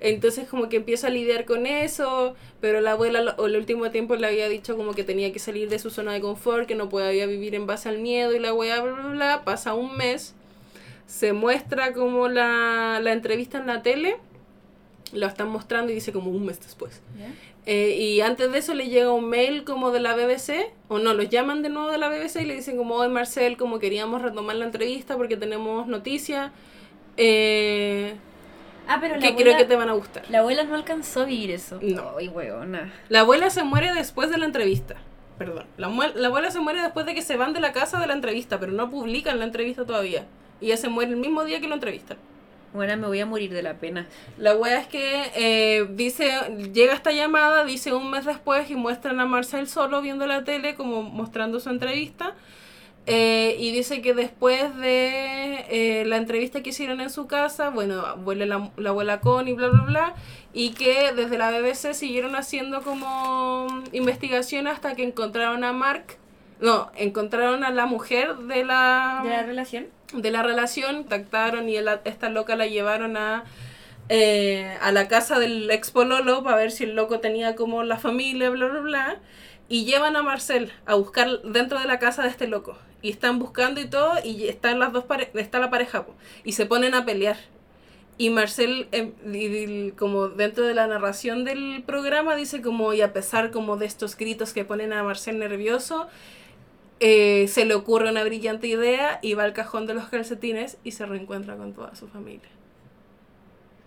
Entonces 0.00 0.48
como 0.48 0.68
que 0.70 0.76
empieza 0.76 1.08
a 1.08 1.10
lidiar 1.10 1.44
con 1.44 1.66
eso, 1.66 2.34
pero 2.60 2.80
la 2.80 2.92
abuela 2.92 3.20
lo- 3.22 3.46
el 3.46 3.56
último 3.56 3.90
tiempo 3.90 4.16
le 4.16 4.26
había 4.26 4.48
dicho 4.48 4.76
como 4.76 4.94
que 4.94 5.04
tenía 5.04 5.32
que 5.32 5.38
salir 5.38 5.68
de 5.68 5.78
su 5.78 5.90
zona 5.90 6.12
de 6.14 6.20
confort, 6.22 6.66
que 6.66 6.74
no 6.74 6.88
podía 6.88 7.26
vivir 7.26 7.54
en 7.54 7.66
base 7.66 7.88
al 7.90 7.98
miedo 7.98 8.34
y 8.34 8.38
la 8.38 8.54
weá, 8.54 8.80
bla, 8.80 8.92
bla, 8.94 9.08
bla. 9.10 9.44
Pasa 9.44 9.74
un 9.74 9.96
mes, 9.98 10.34
se 11.06 11.32
muestra 11.32 11.92
como 11.92 12.28
la, 12.28 13.00
la 13.02 13.12
entrevista 13.12 13.58
en 13.58 13.66
la 13.66 13.82
tele, 13.82 14.16
lo 15.12 15.26
están 15.26 15.48
mostrando 15.48 15.90
y 15.92 15.94
dice 15.94 16.12
como 16.12 16.30
un 16.30 16.44
mes 16.46 16.60
después. 16.60 17.02
Eh, 17.66 17.96
y 18.00 18.20
antes 18.20 18.50
de 18.50 18.58
eso 18.58 18.74
le 18.74 18.88
llega 18.88 19.12
un 19.12 19.28
mail 19.28 19.64
como 19.64 19.90
de 19.90 20.00
la 20.00 20.14
BBC, 20.14 20.72
o 20.88 20.98
no, 20.98 21.12
los 21.14 21.28
llaman 21.28 21.62
de 21.62 21.68
nuevo 21.68 21.90
de 21.90 21.98
la 21.98 22.08
BBC 22.08 22.40
y 22.40 22.44
le 22.46 22.54
dicen 22.54 22.76
como, 22.76 22.94
hoy 22.96 23.08
Marcel, 23.08 23.56
como 23.56 23.78
queríamos 23.78 24.22
retomar 24.22 24.56
la 24.56 24.64
entrevista 24.64 25.16
porque 25.16 25.36
tenemos 25.36 25.86
noticias 25.86 26.52
eh, 27.16 28.14
Ah, 28.88 28.98
pero 29.00 29.14
la 29.14 29.20
que 29.20 29.28
abuela, 29.28 29.44
creo 29.44 29.56
que 29.58 29.64
te 29.66 29.76
van 29.76 29.88
a 29.88 29.92
gustar. 29.92 30.24
la 30.30 30.40
abuela 30.40 30.64
no 30.64 30.74
alcanzó 30.74 31.20
a 31.20 31.24
vivir 31.24 31.52
eso. 31.52 31.78
No. 31.80 32.14
Ay, 32.18 32.28
weona. 32.28 32.92
La 33.08 33.20
abuela 33.20 33.48
se 33.50 33.62
muere 33.62 33.92
después 33.94 34.30
de 34.30 34.38
la 34.38 34.46
entrevista. 34.46 34.96
Perdón. 35.38 35.66
La, 35.76 35.88
la 35.88 36.26
abuela 36.28 36.50
se 36.50 36.58
muere 36.60 36.82
después 36.82 37.06
de 37.06 37.14
que 37.14 37.22
se 37.22 37.36
van 37.36 37.52
de 37.52 37.60
la 37.60 37.72
casa 37.72 38.00
de 38.00 38.06
la 38.08 38.14
entrevista, 38.14 38.58
pero 38.58 38.72
no 38.72 38.90
publican 38.90 39.38
la 39.38 39.44
entrevista 39.44 39.84
todavía. 39.84 40.26
Y 40.60 40.66
ella 40.66 40.76
se 40.76 40.88
muere 40.88 41.12
el 41.12 41.18
mismo 41.18 41.44
día 41.44 41.60
que 41.60 41.68
lo 41.68 41.74
entrevistan. 41.74 42.18
Bueno, 42.72 42.96
me 42.96 43.06
voy 43.08 43.20
a 43.20 43.26
morir 43.26 43.52
de 43.52 43.62
la 43.62 43.74
pena. 43.74 44.06
La 44.38 44.54
wea 44.54 44.78
es 44.78 44.86
que 44.86 45.30
eh, 45.34 45.86
dice, 45.90 46.30
llega 46.72 46.94
esta 46.94 47.10
llamada, 47.10 47.64
dice 47.64 47.92
un 47.92 48.10
mes 48.10 48.24
después 48.24 48.70
y 48.70 48.76
muestran 48.76 49.18
a 49.18 49.26
Marcel 49.26 49.66
solo 49.66 50.00
viendo 50.00 50.26
la 50.26 50.44
tele, 50.44 50.76
como 50.76 51.02
mostrando 51.02 51.58
su 51.58 51.68
entrevista. 51.68 52.34
Eh, 53.06 53.56
y 53.58 53.72
dice 53.72 54.02
que 54.02 54.14
después 54.14 54.76
de 54.76 55.64
eh, 55.68 56.04
la 56.06 56.16
entrevista 56.16 56.62
que 56.62 56.70
hicieron 56.70 57.00
en 57.00 57.10
su 57.10 57.26
casa, 57.26 57.70
bueno, 57.70 58.16
vuelve 58.18 58.46
la, 58.46 58.70
la 58.76 58.90
abuela 58.90 59.20
Connie, 59.20 59.54
bla, 59.54 59.68
bla, 59.68 59.82
bla, 59.82 60.14
y 60.52 60.70
que 60.74 61.12
desde 61.12 61.38
la 61.38 61.50
BBC 61.50 61.94
siguieron 61.94 62.36
haciendo 62.36 62.82
como 62.82 63.66
investigación 63.92 64.68
hasta 64.68 64.94
que 64.94 65.02
encontraron 65.02 65.64
a 65.64 65.72
Mark, 65.72 66.18
no, 66.60 66.90
encontraron 66.94 67.64
a 67.64 67.70
la 67.70 67.86
mujer 67.86 68.36
de 68.36 68.64
la, 68.64 69.22
¿De 69.24 69.30
la 69.30 69.42
relación? 69.42 69.86
De 70.12 70.30
la 70.30 70.42
relación, 70.42 70.96
contactaron 70.96 71.68
y 71.68 71.76
esta 71.76 72.28
loca 72.28 72.56
la 72.56 72.66
llevaron 72.66 73.16
a, 73.16 73.44
eh, 74.08 74.76
a 74.80 74.90
la 74.92 75.08
casa 75.08 75.38
del 75.38 75.70
ex 75.70 75.90
pololo 75.90 76.42
para 76.42 76.56
ver 76.56 76.70
si 76.72 76.84
el 76.84 76.94
loco 76.96 77.20
tenía 77.20 77.54
como 77.56 77.82
la 77.84 77.96
familia, 77.98 78.50
bla, 78.50 78.66
bla, 78.66 78.80
bla. 78.80 79.18
Y 79.68 79.84
llevan 79.84 80.16
a 80.16 80.22
Marcel 80.22 80.72
a 80.84 80.94
buscar 80.96 81.42
dentro 81.42 81.78
de 81.78 81.86
la 81.86 82.00
casa 82.00 82.22
de 82.24 82.28
este 82.28 82.48
loco. 82.48 82.76
Y 83.02 83.10
están 83.10 83.38
buscando 83.38 83.80
y 83.80 83.86
todo, 83.86 84.14
y 84.24 84.48
están 84.48 84.78
las 84.80 84.92
dos 84.92 85.04
pare- 85.04 85.30
está 85.34 85.58
la 85.60 85.70
pareja, 85.70 86.04
y 86.44 86.52
se 86.52 86.66
ponen 86.66 86.94
a 86.94 87.04
pelear. 87.06 87.36
Y 88.18 88.28
Marcel, 88.30 88.88
em, 88.92 89.90
como 89.92 90.28
dentro 90.28 90.64
de 90.64 90.74
la 90.74 90.86
narración 90.86 91.44
del 91.44 91.82
programa, 91.86 92.34
dice 92.36 92.60
como, 92.60 92.92
y 92.92 93.00
a 93.00 93.12
pesar 93.14 93.50
como 93.52 93.76
de 93.78 93.86
estos 93.86 94.16
gritos 94.16 94.52
que 94.52 94.64
ponen 94.66 94.92
a 94.92 95.02
Marcel 95.02 95.38
nervioso, 95.38 96.08
eh, 97.02 97.48
se 97.48 97.64
le 97.64 97.74
ocurre 97.74 98.10
una 98.10 98.22
brillante 98.22 98.66
idea 98.66 99.18
y 99.22 99.32
va 99.32 99.44
al 99.44 99.54
cajón 99.54 99.86
de 99.86 99.94
los 99.94 100.08
calcetines 100.08 100.76
y 100.84 100.92
se 100.92 101.06
reencuentra 101.06 101.56
con 101.56 101.72
toda 101.72 101.94
su 101.96 102.08
familia. 102.08 102.50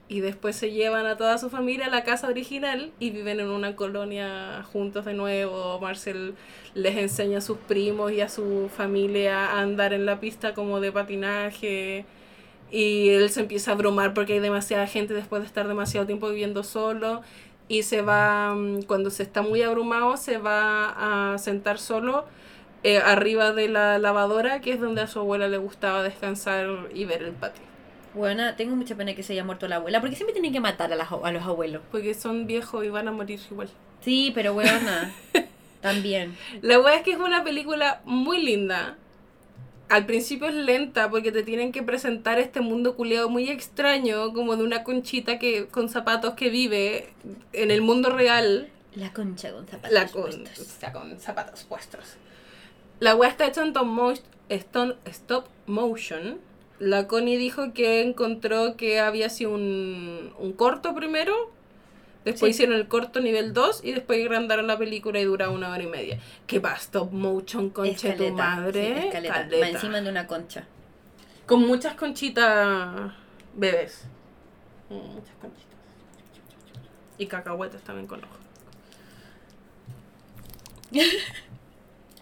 Y 0.09 0.19
después 0.19 0.55
se 0.55 0.71
llevan 0.71 1.05
a 1.05 1.15
toda 1.15 1.37
su 1.37 1.49
familia 1.49 1.85
a 1.85 1.89
la 1.89 2.03
casa 2.03 2.27
original 2.27 2.91
y 2.99 3.11
viven 3.11 3.39
en 3.39 3.49
una 3.49 3.75
colonia 3.75 4.63
juntos 4.63 5.05
de 5.05 5.13
nuevo. 5.13 5.79
Marcel 5.79 6.33
les 6.73 6.97
enseña 6.97 7.37
a 7.37 7.41
sus 7.41 7.57
primos 7.57 8.11
y 8.11 8.21
a 8.21 8.29
su 8.29 8.69
familia 8.75 9.45
a 9.45 9.61
andar 9.61 9.93
en 9.93 10.05
la 10.05 10.19
pista 10.19 10.53
como 10.55 10.79
de 10.79 10.91
patinaje. 10.91 12.05
Y 12.71 13.09
él 13.09 13.29
se 13.29 13.41
empieza 13.41 13.71
a 13.71 13.73
abrumar 13.75 14.13
porque 14.15 14.33
hay 14.33 14.39
demasiada 14.39 14.87
gente 14.87 15.13
después 15.13 15.41
de 15.43 15.47
estar 15.47 15.67
demasiado 15.67 16.07
tiempo 16.07 16.29
viviendo 16.29 16.63
solo. 16.63 17.21
Y 17.67 17.83
se 17.83 18.01
va, 18.01 18.53
mm, 18.55 18.83
cuando 18.83 19.09
se 19.09 19.23
está 19.23 19.41
muy 19.41 19.61
abrumado, 19.61 20.17
se 20.17 20.37
va 20.37 21.33
a 21.33 21.37
sentar 21.37 21.79
solo 21.79 22.25
eh, 22.83 22.97
arriba 22.99 23.51
de 23.53 23.69
la 23.69 23.97
lavadora, 23.99 24.61
que 24.61 24.73
es 24.73 24.79
donde 24.81 25.01
a 25.01 25.07
su 25.07 25.19
abuela 25.19 25.47
le 25.47 25.57
gustaba 25.57 26.03
descansar 26.03 26.67
y 26.93 27.05
ver 27.05 27.23
el 27.23 27.31
patio. 27.31 27.63
Bueno, 28.13 28.53
tengo 28.55 28.75
mucha 28.75 28.95
pena 28.95 29.15
que 29.15 29.23
se 29.23 29.33
haya 29.33 29.43
muerto 29.43 29.67
la 29.67 29.77
abuela. 29.77 29.99
porque 29.99 30.15
siempre 30.15 30.33
tienen 30.33 30.53
que 30.53 30.59
matar 30.59 30.91
a, 30.93 30.95
las- 30.95 31.11
a 31.11 31.31
los 31.31 31.43
abuelos? 31.43 31.81
Porque 31.91 32.13
son 32.13 32.45
viejos 32.45 32.85
y 32.85 32.89
van 32.89 33.07
a 33.07 33.11
morir 33.11 33.39
igual. 33.49 33.69
Sí, 34.01 34.31
pero 34.35 34.53
weona. 34.53 35.11
también. 35.81 36.37
La 36.61 36.79
wea 36.79 36.95
es 36.97 37.01
que 37.03 37.11
es 37.11 37.17
una 37.17 37.43
película 37.43 38.01
muy 38.05 38.41
linda. 38.41 38.97
Al 39.89 40.05
principio 40.05 40.47
es 40.47 40.55
lenta 40.55 41.09
porque 41.09 41.31
te 41.31 41.43
tienen 41.43 41.71
que 41.71 41.83
presentar 41.83 42.39
este 42.39 42.61
mundo 42.61 42.95
culeado 42.95 43.29
muy 43.29 43.49
extraño, 43.49 44.33
como 44.33 44.55
de 44.55 44.63
una 44.63 44.83
conchita 44.83 45.39
que 45.39 45.67
con 45.67 45.89
zapatos 45.89 46.33
que 46.35 46.49
vive 46.49 47.09
en 47.51 47.69
el 47.71 47.81
mundo 47.81 48.09
real. 48.09 48.69
La 48.95 49.11
concha 49.11 49.51
con 49.51 49.67
zapatos. 49.67 49.91
La 49.91 50.07
con, 50.07 50.21
puestos. 50.23 50.59
o 50.59 50.79
sea, 50.79 50.93
con 50.93 51.19
zapatos 51.19 51.63
puestos. 51.63 52.15
La 53.03 53.15
wea 53.15 53.29
está 53.29 53.45
hecha 53.47 53.61
en 53.63 53.73
top 53.73 53.85
mo- 53.85 54.13
stop, 54.49 55.45
motion. 55.67 56.39
La 56.79 57.05
Connie 57.07 57.37
dijo 57.37 57.73
que 57.73 58.01
encontró 58.01 58.77
que 58.77 58.99
había 59.01 59.29
sido 59.29 59.51
un, 59.51 60.33
un 60.39 60.53
corto 60.53 60.95
primero. 60.95 61.33
Después 62.23 62.55
Sí. 62.55 62.63
hicieron 62.63 62.75
el 62.75 62.87
corto 62.87 63.19
nivel 63.19 63.53
2 63.53 63.81
y 63.83 63.91
después 63.91 64.21
agrandaron 64.21 64.67
la 64.67 64.77
película 64.77 65.19
y 65.19 65.25
dura 65.25 65.49
una 65.49 65.69
hora 65.71 65.83
y 65.83 65.87
media. 65.87 66.19
Que 66.47 66.59
va 66.59 66.73
stop 66.75 67.11
motion, 67.11 67.69
conche 67.71 68.13
tu 68.13 68.23
Escaleta, 68.23 68.55
madre. 68.55 68.81
sí, 69.01 69.07
escaleta. 69.07 69.33
caleta. 69.33 69.65
Va 69.65 69.69
encima 69.69 69.99
de 69.99 70.09
una 70.09 70.25
concha. 70.25 70.65
Con 71.45 71.67
muchas 71.67 71.95
conchitas 71.95 73.11
bebés. 73.53 74.05
Mm, 74.89 74.95
Muchas 74.95 75.35
conchitas. 75.41 75.67
Y 77.17 77.25
cacahuetes 77.27 77.81
también 77.81 78.07
con 78.07 78.19
ojo. 78.23 78.37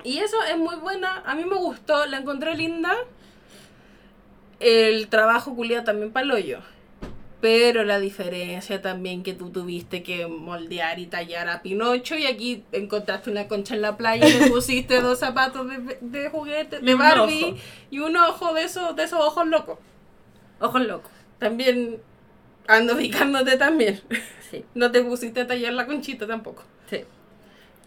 y 0.04 0.20
eso 0.20 0.38
es 0.44 0.58
muy 0.58 0.76
buena. 0.76 1.22
A 1.26 1.36
mí 1.36 1.46
me 1.46 1.56
gustó, 1.56 2.06
la 2.06 2.18
encontré 2.18 2.56
linda. 2.56 2.96
El 4.60 5.08
trabajo 5.08 5.56
culiado 5.56 5.84
también 5.84 6.12
paloyo. 6.12 6.60
Pero 7.42 7.84
la 7.84 8.00
diferencia 8.00 8.84
también 8.84 9.24
que 9.24 9.34
tú 9.34 9.50
tuviste 9.50 10.04
que 10.04 10.28
moldear 10.28 11.00
y 11.00 11.08
tallar 11.08 11.50
a 11.50 11.64
Pinocho 11.64 12.16
y 12.16 12.28
aquí 12.28 12.64
encontraste 12.72 13.32
una 13.32 13.48
concha 13.48 13.74
en 13.74 13.82
la 13.82 13.98
playa 13.98 14.28
y 14.28 14.34
le 14.34 14.48
pusiste 14.52 15.02
dos 15.02 15.18
zapatos 15.18 15.68
de, 15.68 15.98
de 16.02 16.30
juguete, 16.30 16.80
de 16.80 16.94
Barbie 16.94 17.56
y 17.90 17.98
un 17.98 18.16
ojo 18.16 18.54
de 18.54 18.64
esos, 18.64 18.96
de 18.96 19.04
esos 19.06 19.20
ojos 19.20 19.48
locos. 19.48 19.80
Ojos 20.60 20.86
locos. 20.86 21.12
También 21.40 22.00
ando 22.68 22.96
picándote 22.96 23.58
también. 23.58 24.00
Sí, 24.52 24.64
No 24.76 24.92
te 24.92 25.02
pusiste 25.02 25.42
a 25.42 25.48
tallar 25.48 25.74
la 25.74 25.88
conchita 25.88 26.28
tampoco. 26.28 26.64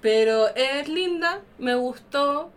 Pero 0.04 0.54
es 0.54 0.86
linda, 0.86 1.40
me 1.58 1.76
gustó. 1.76 2.50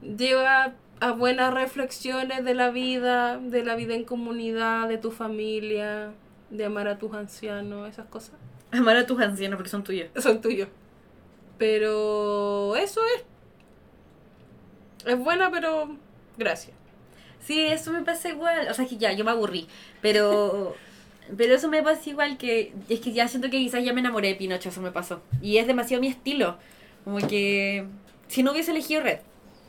Lleva 0.00 0.74
a 1.00 1.10
buenas 1.10 1.52
reflexiones 1.52 2.44
de 2.44 2.54
la 2.54 2.70
vida, 2.70 3.36
de 3.38 3.64
la 3.64 3.74
vida 3.74 3.94
en 3.94 4.04
comunidad, 4.04 4.88
de 4.88 4.96
tu 4.96 5.10
familia. 5.10 6.12
de 6.50 6.64
amar 6.64 6.86
a 6.86 6.98
tus 6.98 7.12
ancianos, 7.14 7.88
esas 7.88 8.06
cosas. 8.06 8.36
Amar 8.70 8.96
a 8.96 9.06
tus 9.06 9.20
ancianos 9.20 9.56
porque 9.56 9.70
son 9.70 9.82
tuyos. 9.82 10.08
Son 10.22 10.40
tuyos. 10.40 10.68
Pero 11.58 12.76
eso 12.76 13.00
es. 13.16 13.24
Es 15.04 15.18
buena, 15.18 15.50
pero 15.50 15.96
gracias. 16.38 16.76
Sí, 17.40 17.60
eso 17.66 17.90
me 17.90 18.02
pasa 18.02 18.28
igual. 18.28 18.68
O 18.70 18.74
sea, 18.74 18.86
que 18.86 18.98
ya, 18.98 19.12
yo 19.12 19.24
me 19.24 19.32
aburrí. 19.32 19.66
Pero. 20.00 20.76
pero 21.36 21.54
eso 21.54 21.68
me 21.68 21.82
pasa 21.82 22.10
igual 22.10 22.36
que. 22.38 22.72
Es 22.88 23.00
que 23.00 23.12
ya 23.12 23.26
siento 23.28 23.48
que 23.50 23.58
quizás 23.58 23.84
ya 23.84 23.92
me 23.92 24.00
enamoré 24.00 24.28
de 24.28 24.34
Pinocho, 24.34 24.68
eso 24.68 24.80
me 24.80 24.90
pasó. 24.90 25.22
Y 25.40 25.56
es 25.58 25.66
demasiado 25.66 26.00
mi 26.00 26.08
estilo. 26.08 26.58
Como 27.04 27.18
que. 27.26 27.86
Si 28.28 28.42
no 28.42 28.52
hubiese 28.52 28.72
elegido 28.72 29.02
Red, 29.02 29.20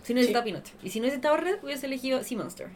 si 0.04 0.14
no 0.14 0.18
hubiese 0.20 0.28
Sí. 0.28 0.32
estado 0.32 0.46
Pinocho. 0.46 0.74
Y 0.84 0.90
si 0.90 1.00
no 1.00 1.04
hubiese 1.04 1.16
estado 1.18 1.38
Red, 1.38 1.64
hubiese 1.64 1.86
elegido 1.86 2.24
Sea 2.24 2.38
Monster. 2.38 2.70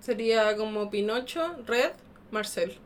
Sería 0.00 0.56
como 0.56 0.90
Pinocho, 0.90 1.56
Red, 1.66 1.90
Marcel. 2.30 2.78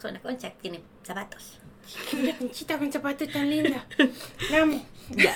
Son 0.00 0.10
una 0.10 0.20
concha, 0.20 0.52
tiene 0.60 0.80
zapatos. 1.02 1.60
Una 2.20 2.36
conchita 2.36 2.78
con 2.78 2.90
zapatos 2.92 3.28
tan 3.30 3.48
linda. 3.50 3.86
Ya. 5.10 5.34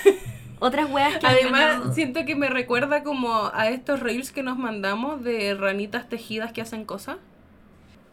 Otras 0.59 0.89
weas 0.89 1.17
que. 1.19 1.27
Además, 1.27 1.85
no- 1.85 1.93
siento 1.93 2.25
que 2.25 2.35
me 2.35 2.49
recuerda 2.49 3.03
como 3.03 3.51
a 3.53 3.69
estos 3.69 3.99
reels 3.99 4.31
que 4.31 4.41
nos 4.43 4.57
mandamos 4.57 5.23
de 5.23 5.53
ranitas 5.53 6.09
tejidas 6.09 6.51
que 6.51 6.61
hacen 6.61 6.85
cosas. 6.85 7.17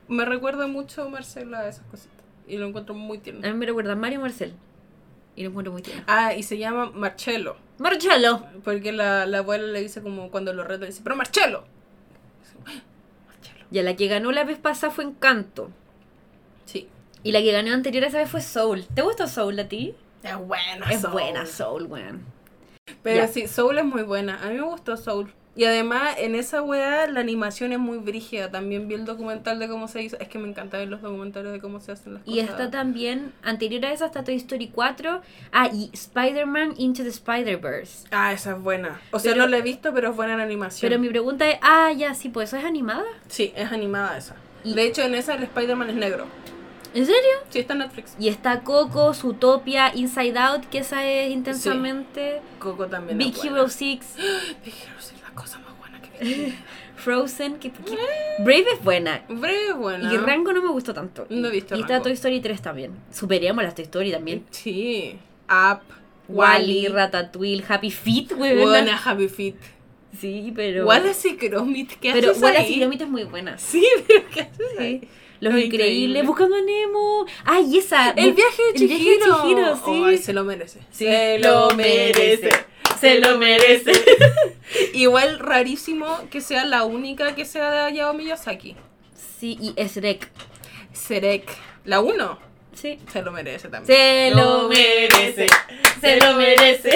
Me 0.08 0.24
recuerda 0.24 0.66
mucho 0.66 1.08
Marcela 1.10 1.60
a 1.60 1.68
esas 1.68 1.84
cositas. 1.86 2.16
Y 2.46 2.58
lo 2.58 2.66
encuentro 2.66 2.94
muy 2.94 3.18
A 3.18 3.22
tierno. 3.22 3.40
mí 3.48 3.54
me 3.54 3.66
recuerda 3.66 3.92
a 3.92 3.96
Mario 3.96 4.20
Marcel. 4.20 4.54
Y 5.34 5.42
lo 5.42 5.50
encuentro 5.50 5.72
muy 5.72 5.82
tierno. 5.82 6.04
Ah, 6.06 6.32
y 6.34 6.42
se 6.42 6.58
llama 6.58 6.90
Marcelo. 6.94 7.56
Marcelo. 7.78 8.46
Porque 8.64 8.92
la, 8.92 9.26
la 9.26 9.38
abuela 9.38 9.66
le 9.66 9.80
dice 9.82 10.00
como 10.02 10.30
cuando 10.30 10.52
lo 10.52 10.64
reta, 10.64 10.80
le 10.82 10.86
dice, 10.86 11.00
pero 11.02 11.16
Marcelo. 11.16 11.64
Marcelo. 12.64 13.66
Ya, 13.70 13.82
la 13.82 13.96
que 13.96 14.06
ganó 14.06 14.32
la 14.32 14.44
vez 14.44 14.58
pasada 14.58 14.92
fue 14.92 15.04
Encanto. 15.04 15.70
Sí. 16.64 16.88
Y 17.22 17.32
la 17.32 17.40
que 17.40 17.52
ganó 17.52 17.72
anterior 17.72 18.04
esa 18.04 18.18
vez 18.18 18.30
fue 18.30 18.40
Soul. 18.40 18.86
¿Te 18.94 19.02
gustó 19.02 19.26
Soul 19.26 19.58
a 19.58 19.68
ti? 19.68 19.94
Es 20.22 20.36
buena. 20.38 20.90
Es 20.90 21.00
Soul. 21.02 21.12
buena 21.12 21.46
Soul, 21.46 21.82
weón. 21.86 22.22
Pero 23.02 23.16
Ya. 23.24 23.28
sí, 23.28 23.46
Soul 23.48 23.78
es 23.78 23.84
muy 23.84 24.02
buena. 24.04 24.40
A 24.42 24.48
mí 24.50 24.54
me 24.54 24.62
gustó 24.62 24.96
Soul. 24.96 25.32
Y 25.56 25.64
además, 25.64 26.16
en 26.18 26.34
esa 26.34 26.60
weá, 26.60 27.06
la 27.06 27.20
animación 27.20 27.72
es 27.72 27.78
muy 27.78 27.96
brígida. 27.96 28.50
También 28.50 28.88
vi 28.88 28.94
el 28.94 29.06
documental 29.06 29.58
de 29.58 29.68
cómo 29.68 29.88
se 29.88 30.02
hizo. 30.02 30.18
Es 30.18 30.28
que 30.28 30.38
me 30.38 30.46
encanta 30.46 30.76
ver 30.76 30.88
los 30.88 31.00
documentales 31.00 31.50
de 31.50 31.60
cómo 31.60 31.80
se 31.80 31.92
hacen 31.92 32.12
las 32.12 32.22
y 32.24 32.24
cosas. 32.26 32.36
Y 32.36 32.40
está 32.40 32.70
también, 32.70 33.32
anterior 33.42 33.86
a 33.86 33.92
esa, 33.92 34.06
está 34.06 34.22
Toy 34.22 34.36
Story 34.36 34.68
4. 34.68 35.22
Ah, 35.52 35.70
y 35.72 35.88
Spider-Man 35.94 36.74
Into 36.76 37.04
the 37.04 37.08
Spider-Verse. 37.08 38.08
Ah, 38.10 38.34
esa 38.34 38.52
es 38.52 38.60
buena. 38.60 39.00
O 39.12 39.18
sea, 39.18 39.34
no 39.34 39.46
la 39.46 39.56
he 39.56 39.62
visto, 39.62 39.94
pero 39.94 40.10
es 40.10 40.16
buena 40.16 40.34
en 40.34 40.40
animación. 40.40 40.90
Pero 40.90 41.00
mi 41.00 41.08
pregunta 41.08 41.48
es, 41.48 41.58
ah, 41.62 41.90
ya, 41.96 42.12
sí, 42.12 42.28
pues, 42.28 42.50
¿eso 42.50 42.58
es 42.58 42.64
animada? 42.64 43.06
Sí, 43.28 43.54
es 43.56 43.72
animada 43.72 44.18
esa. 44.18 44.36
De 44.62 44.82
hecho, 44.82 45.02
en 45.02 45.14
esa 45.14 45.36
el 45.36 45.44
Spider-Man 45.44 45.88
es 45.88 45.96
negro. 45.96 46.26
¿En 46.92 47.06
serio? 47.06 47.30
Sí, 47.48 47.60
está 47.60 47.72
en 47.72 47.80
Netflix. 47.80 48.14
Y 48.18 48.28
está 48.28 48.60
Coco, 48.60 49.14
Zootopia, 49.14 49.94
Inside 49.94 50.38
Out, 50.38 50.64
que 50.66 50.78
esa 50.78 51.04
es 51.06 51.30
intensamente. 51.30 52.40
Coco 52.58 52.86
también. 52.86 53.18
Big 53.18 53.34
Hero 53.42 53.68
6. 53.68 54.00
Big 54.64 54.74
Hero 54.74 54.96
6 54.98 55.15
Frozen, 56.96 57.56
que, 57.58 57.70
que- 57.70 57.96
Brave 58.38 58.64
es 58.74 58.82
buena. 58.82 59.22
Breve 59.28 59.68
es 59.70 59.76
buena. 59.76 60.12
Y 60.12 60.16
Rango 60.16 60.52
no 60.52 60.62
me 60.62 60.70
gustó 60.70 60.94
tanto. 60.94 61.26
No 61.28 61.48
he 61.48 61.50
visto 61.50 61.76
Y 61.76 61.80
está 61.80 61.94
Rango. 61.94 62.04
Toy 62.04 62.12
Story 62.12 62.40
3 62.40 62.62
también. 62.62 62.92
Superemos 63.12 63.62
las 63.64 63.74
Toy 63.74 63.84
Story 63.84 64.10
también. 64.12 64.44
Sí. 64.50 65.18
Up. 65.48 65.80
Wally, 66.28 66.86
Wally. 66.86 66.88
Ratatouille, 66.88 67.64
Happy 67.68 67.90
Feet, 67.90 68.32
güey. 68.34 68.56
Buena 68.56 68.96
Happy 69.04 69.28
Feet. 69.28 69.54
Sí, 70.18 70.52
pero. 70.56 70.86
Wallace 70.86 71.28
y 71.28 71.36
Gromit, 71.36 71.92
¿qué 72.00 72.12
pero 72.12 72.30
haces 72.30 72.42
Wallace 72.42 72.62
ahí? 72.66 72.74
y 72.74 72.80
Gromit 72.80 73.00
es 73.02 73.08
muy 73.08 73.24
buena. 73.24 73.58
Sí, 73.58 73.86
pero 74.08 74.22
¿qué 74.32 74.40
haces 74.40 74.66
Sí. 74.78 75.00
Los 75.38 75.52
Es 75.54 75.64
increíbles, 75.66 75.90
increíble. 75.90 76.22
buscando 76.22 76.56
a 76.56 76.62
Nemo. 76.62 77.26
Ay, 77.44 77.76
esa. 77.76 78.10
El 78.12 78.32
viaje 78.32 78.62
de 78.62 78.68
El 78.70 78.74
Chihiro. 78.76 78.96
viaje 78.96 79.10
de 79.10 79.42
Chihiro, 79.42 79.76
sí. 79.84 80.02
Ay, 80.06 80.18
se 80.18 80.32
lo 80.32 80.44
merece. 80.44 80.80
Sí, 80.90 81.04
Se 81.04 81.38
lo 81.40 81.70
merece. 81.76 82.50
Se 83.00 83.20
lo 83.20 83.38
merece. 83.38 83.92
Igual 84.94 85.38
rarísimo 85.38 86.28
que 86.30 86.40
sea 86.40 86.64
la 86.64 86.84
única 86.84 87.34
que 87.34 87.44
sea 87.44 87.70
de 87.70 87.78
Hayao 87.80 88.14
Miyazaki. 88.14 88.76
Sí, 89.38 89.58
y 89.60 89.74
es 89.76 89.96
Rec. 89.96 90.28
Serek. 90.92 91.48
La 91.84 92.00
1. 92.00 92.38
Sí. 92.72 92.98
Se 93.10 93.22
lo 93.22 93.32
merece 93.32 93.68
también. 93.68 93.98
Se 93.98 94.30
lo 94.34 94.68
merece. 94.68 95.46
Se 96.00 96.16
lo 96.20 96.34
merece. 96.34 96.90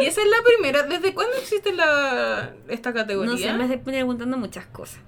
Y 0.00 0.06
esa 0.06 0.22
es 0.22 0.28
la 0.28 0.42
primera. 0.44 0.82
¿Desde 0.84 1.12
cuándo 1.12 1.36
existe 1.36 1.72
la, 1.72 2.54
esta 2.68 2.94
categoría? 2.94 3.32
No 3.32 3.38
sé, 3.38 3.52
me 3.52 3.64
estoy 3.64 3.78
preguntando 3.78 4.38
muchas 4.38 4.66
cosas. 4.66 5.00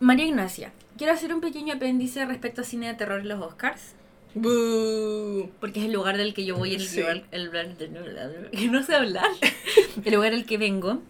María 0.00 0.26
Ignacia, 0.26 0.72
quiero 0.98 1.12
hacer 1.12 1.32
un 1.32 1.40
pequeño 1.40 1.74
apéndice 1.74 2.24
respecto 2.26 2.60
a 2.62 2.64
cine 2.64 2.88
de 2.88 2.94
terror 2.94 3.20
en 3.20 3.28
los 3.28 3.40
Oscars. 3.40 3.94
Porque 4.34 5.80
es 5.80 5.86
el 5.86 5.92
lugar 5.92 6.16
del 6.16 6.34
que 6.34 6.44
yo 6.44 6.56
voy, 6.56 6.74
el 6.74 6.80
Sí. 6.86 7.00
lugar, 7.00 7.22
el 7.30 7.44
lugar 7.46 7.76
de- 7.76 8.50
que 8.52 8.68
no 8.68 8.82
sé 8.82 8.94
hablar, 8.94 9.28
el 10.04 10.14
lugar 10.14 10.32
al 10.32 10.44
que 10.46 10.58
vengo. 10.58 11.00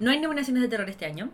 No 0.00 0.10
hay 0.10 0.18
nominaciones 0.20 0.62
de 0.62 0.68
terror 0.68 0.88
este 0.90 1.04
año. 1.06 1.30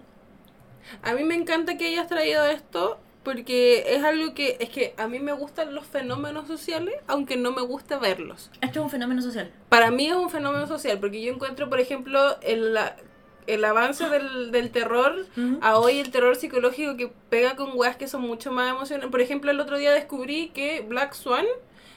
A 1.03 1.13
mí 1.15 1.23
me 1.25 1.35
encanta 1.35 1.77
que 1.79 1.87
hayas 1.87 2.09
traído 2.09 2.45
esto 2.47 2.99
porque 3.23 3.95
es 3.95 4.03
algo 4.05 4.35
que 4.35 4.57
es 4.61 4.71
que 4.71 4.95
a 4.97 5.07
mí 5.07 5.19
me 5.21 5.33
gustan 5.33 5.75
los 5.75 5.87
fenómenos 5.87 6.47
sociales, 6.47 6.95
aunque 7.07 7.37
no 7.37 7.53
me 7.53 7.63
gusta 7.63 7.99
verlos. 7.99 8.51
Esto 8.61 8.81
es 8.81 8.85
un 8.85 8.91
fenómeno 8.91 9.21
social. 9.23 9.51
Para 9.69 9.91
mí 9.91 10.07
es 10.07 10.15
un 10.15 10.31
fenómeno 10.31 10.67
social 10.67 10.99
porque 10.99 11.23
yo 11.23 11.33
encuentro, 11.33 11.69
por 11.69 11.79
ejemplo, 11.81 12.39
el, 12.43 12.75
la- 12.75 12.97
el 13.49 13.65
avance 13.65 14.09
del, 14.09 14.51
del 14.53 14.71
terror 14.71 15.27
a 15.61 15.79
hoy 15.79 15.99
el 15.99 16.11
terror 16.11 16.37
psicológico 16.37 16.97
que 16.97 17.11
pega 17.29 17.57
con 17.57 17.71
weas 17.75 17.97
que 17.97 18.07
son 18.09 18.23
mucho 18.23 18.53
más 18.53 18.71
emocionantes. 18.71 19.11
Por 19.11 19.21
ejemplo, 19.21 19.51
el 19.51 19.59
otro 19.61 19.77
día 19.79 19.91
descubrí 19.93 20.49
que 20.51 20.81
Black 20.83 21.15
Swan 21.15 21.47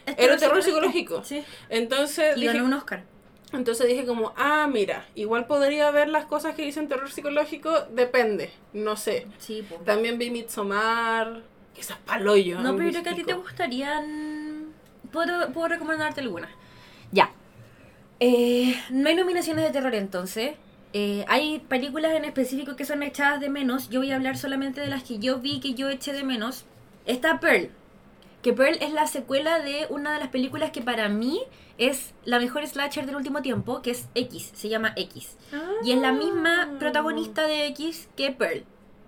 Es 0.06 0.16
era 0.18 0.38
terror 0.38 0.64
psicológico. 0.64 1.24
Sí. 1.24 1.44
Entonces 1.70 2.38
Y 2.38 2.42
dije, 2.42 2.54
ganó 2.54 2.66
un 2.66 2.74
Oscar. 2.74 3.04
entonces 3.54 3.88
dije 3.88 4.06
como, 4.06 4.34
ah, 4.38 4.68
mira, 4.72 5.06
igual 5.16 5.46
podría 5.46 5.92
ver 5.92 6.08
las 6.08 6.26
cosas 6.26 6.56
que 6.56 6.64
dicen 6.64 6.88
terror 6.88 7.12
psicológico, 7.12 7.82
depende, 7.92 8.52
no 8.74 8.96
sé. 8.96 9.28
Sí, 9.38 9.62
po. 9.68 9.76
También 9.86 10.18
vi 10.18 10.30
Midsommar, 10.32 11.42
que 11.76 11.82
esas 11.82 11.98
paloyo. 12.00 12.60
No, 12.62 12.76
pero 12.78 12.90
creo 12.90 13.04
que 13.04 13.10
a 13.10 13.16
ti 13.16 13.24
te 13.24 13.34
gustarían. 13.34 14.74
Puedo, 15.12 15.52
puedo 15.52 15.68
recomendarte 15.68 16.22
algunas. 16.22 16.50
Ya. 17.12 17.30
Eh, 18.22 18.80
no 18.92 19.10
hay 19.10 19.16
nominaciones 19.16 19.66
de 19.66 19.72
terror 19.72 19.94
entonces. 19.96 20.54
Eh, 20.94 21.24
hay 21.28 21.60
películas 21.60 22.14
en 22.14 22.26
específico 22.26 22.76
que 22.76 22.86
son 22.86 23.02
echadas 23.04 23.40
de 23.40 23.50
menos. 23.50 23.90
Yo 23.90 24.02
voy 24.02 24.12
a 24.12 24.16
hablar 24.16 24.38
solamente 24.38 24.82
de 24.82 24.88
las 24.88 25.04
que 25.04 25.20
yo 25.20 25.40
vi 25.40 25.60
que 25.60 25.74
yo 25.74 25.90
eché 25.90 26.12
de 26.14 26.24
menos. 26.24 26.66
Está 27.06 27.40
Pearl. 27.40 27.70
Que 28.42 28.54
Pearl 28.54 28.78
es 28.82 28.92
la 28.92 29.08
secuela 29.08 29.60
de 29.60 29.86
una 29.90 30.14
de 30.14 30.20
las 30.20 30.30
películas 30.30 30.72
que 30.72 30.82
para 30.82 31.08
mí 31.10 31.42
es 31.78 32.14
la 32.26 32.40
mejor 32.40 32.68
slasher 32.68 33.06
del 33.06 33.16
último 33.16 33.42
tiempo, 33.42 33.82
que 33.82 33.92
es 33.92 34.08
X. 34.16 34.52
Se 34.54 34.68
llama 34.68 34.94
X. 34.96 35.38
Y 35.84 35.92
es 35.92 36.00
la 36.00 36.12
misma 36.12 36.72
protagonista 36.80 37.48
de 37.48 37.68
X 37.68 38.10
que 38.16 38.32
Pearl. 38.32 38.64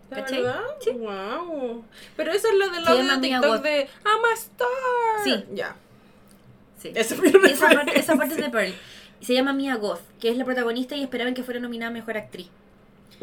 ¿De 0.10 0.16
¿cachai? 0.16 0.42
verdad? 0.42 0.62
Sí. 0.80 0.92
Wow. 0.92 1.84
Pero 2.16 2.32
eso 2.32 2.48
es 2.48 2.56
lo 2.56 2.70
del 2.70 2.88
audio 2.88 3.16
de 3.16 3.28
TikTok 3.28 3.62
de 3.62 3.90
I'm 4.06 4.26
a 4.26 4.34
star. 4.36 4.68
Sí. 5.24 5.46
Ya. 5.54 5.76
Sí. 6.80 6.92
Esa 6.94 7.16
parte, 7.16 8.00
esa 8.00 8.16
parte 8.16 8.36
es 8.36 8.42
de 8.42 8.50
Pearl. 8.50 8.74
Se 9.24 9.34
llama 9.34 9.54
Mia 9.54 9.76
Goth, 9.76 10.02
que 10.20 10.30
es 10.30 10.38
la 10.38 10.46
protagonista 10.46 10.96
y 10.96 11.04
esperaban 11.04 11.34
que 11.34 11.44
fuera 11.44 11.60
nominada 11.60 11.90
a 11.90 11.94
Mejor 11.94 12.18
Actriz. 12.18 12.50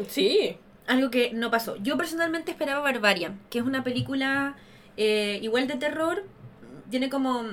Sí. 0.07 0.57
Algo 0.87 1.11
que 1.11 1.31
no 1.31 1.51
pasó. 1.51 1.75
Yo 1.77 1.95
personalmente 1.97 2.51
esperaba 2.51 2.81
Barbarian, 2.81 3.39
que 3.49 3.59
es 3.59 3.65
una 3.65 3.83
película 3.83 4.55
eh, 4.97 5.39
igual 5.41 5.67
de 5.67 5.75
terror. 5.75 6.25
Tiene 6.89 7.09
como 7.09 7.45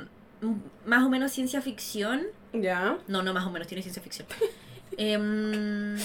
más 0.86 1.04
o 1.04 1.10
menos 1.10 1.32
ciencia 1.32 1.60
ficción. 1.60 2.22
Ya. 2.52 2.98
No, 3.06 3.22
no 3.22 3.34
más 3.34 3.46
o 3.46 3.50
menos, 3.50 3.68
tiene 3.68 3.82
ciencia 3.82 4.02
ficción. 4.02 4.26
Em, 4.96 5.96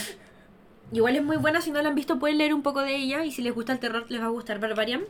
igual 0.92 1.16
es 1.16 1.24
muy 1.24 1.36
buena, 1.36 1.60
si 1.60 1.72
no 1.72 1.82
la 1.82 1.88
han 1.88 1.96
visto 1.96 2.20
pueden 2.20 2.38
leer 2.38 2.54
un 2.54 2.62
poco 2.62 2.80
de 2.80 2.94
ella 2.94 3.24
y 3.24 3.32
si 3.32 3.42
les 3.42 3.52
gusta 3.52 3.72
el 3.72 3.80
terror 3.80 4.04
les 4.08 4.20
va 4.20 4.26
a 4.26 4.28
gustar 4.28 4.60
Barbarian. 4.60 5.04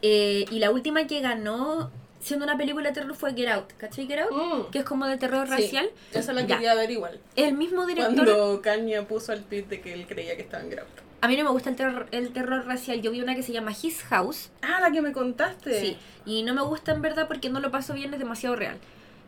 Eh, 0.00 0.46
y 0.50 0.58
la 0.60 0.70
última 0.70 1.06
que 1.06 1.20
ganó 1.20 1.90
siendo 2.26 2.44
una 2.44 2.56
película 2.56 2.88
de 2.88 2.94
terror 2.94 3.14
fue 3.14 3.34
Get 3.34 3.48
Out, 3.48 3.72
¿cachai 3.78 4.06
Get 4.06 4.18
Out? 4.20 4.32
Mm. 4.32 4.70
Que 4.70 4.78
es 4.80 4.84
como 4.84 5.06
de 5.06 5.16
terror 5.16 5.46
Sí. 5.46 5.54
racial. 5.54 5.90
Esa 6.12 6.32
la 6.32 6.42
Ya. 6.42 6.56
quería 6.56 6.74
ver 6.74 6.90
igual. 6.90 7.20
El 7.36 7.54
mismo 7.54 7.86
director... 7.86 8.14
Cuando 8.14 8.60
Kanye 8.62 9.02
puso 9.02 9.32
el 9.32 9.44
tweet 9.44 9.62
de 9.64 9.80
que 9.80 9.92
él 9.94 10.06
creía 10.06 10.34
que 10.36 10.42
estaba 10.42 10.62
en 10.64 10.70
Grout. 10.70 10.88
A 11.20 11.28
mí 11.28 11.36
no 11.36 11.44
me 11.44 11.50
gusta 11.50 11.70
el 11.70 11.76
terror, 11.76 12.06
el 12.10 12.30
terror 12.32 12.66
racial. 12.66 13.00
Yo 13.00 13.10
vi 13.10 13.20
una 13.20 13.34
que 13.34 13.42
se 13.42 13.52
llama 13.52 13.72
His 13.80 14.02
House. 14.04 14.50
Ah, 14.62 14.80
la 14.80 14.90
que 14.90 15.00
me 15.02 15.12
contaste. 15.12 15.80
Sí. 15.80 15.96
Y 16.26 16.42
no 16.42 16.52
me 16.54 16.62
gusta 16.62 16.92
en 16.92 17.00
verdad 17.00 17.26
porque 17.28 17.48
no 17.48 17.60
lo 17.60 17.70
paso 17.70 17.94
bien, 17.94 18.12
es 18.12 18.18
demasiado 18.18 18.54
real. 18.56 18.76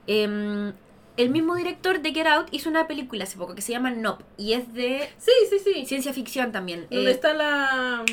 Em, 0.07 0.73
el 1.17 1.31
mismo 1.31 1.55
director 1.57 2.01
de 2.01 2.13
Get 2.13 2.27
Out 2.27 2.49
hizo 2.53 2.69
una 2.69 2.87
película 2.87 3.25
hace 3.25 3.37
poco 3.39 3.55
que 3.55 3.63
se 3.63 3.73
llama 3.73 3.91
Nope. 3.91 4.25
Y 4.37 4.53
es 4.53 4.73
de 4.75 5.09
Sí, 5.19 5.33
sí, 5.51 5.59
sí. 5.65 5.87
ciencia 5.87 6.13
ficción 6.13 6.53
también. 6.53 6.87
¿Dónde 6.91 7.11
Eh, 7.11 7.15
está 7.15 7.33
la. 7.35 8.05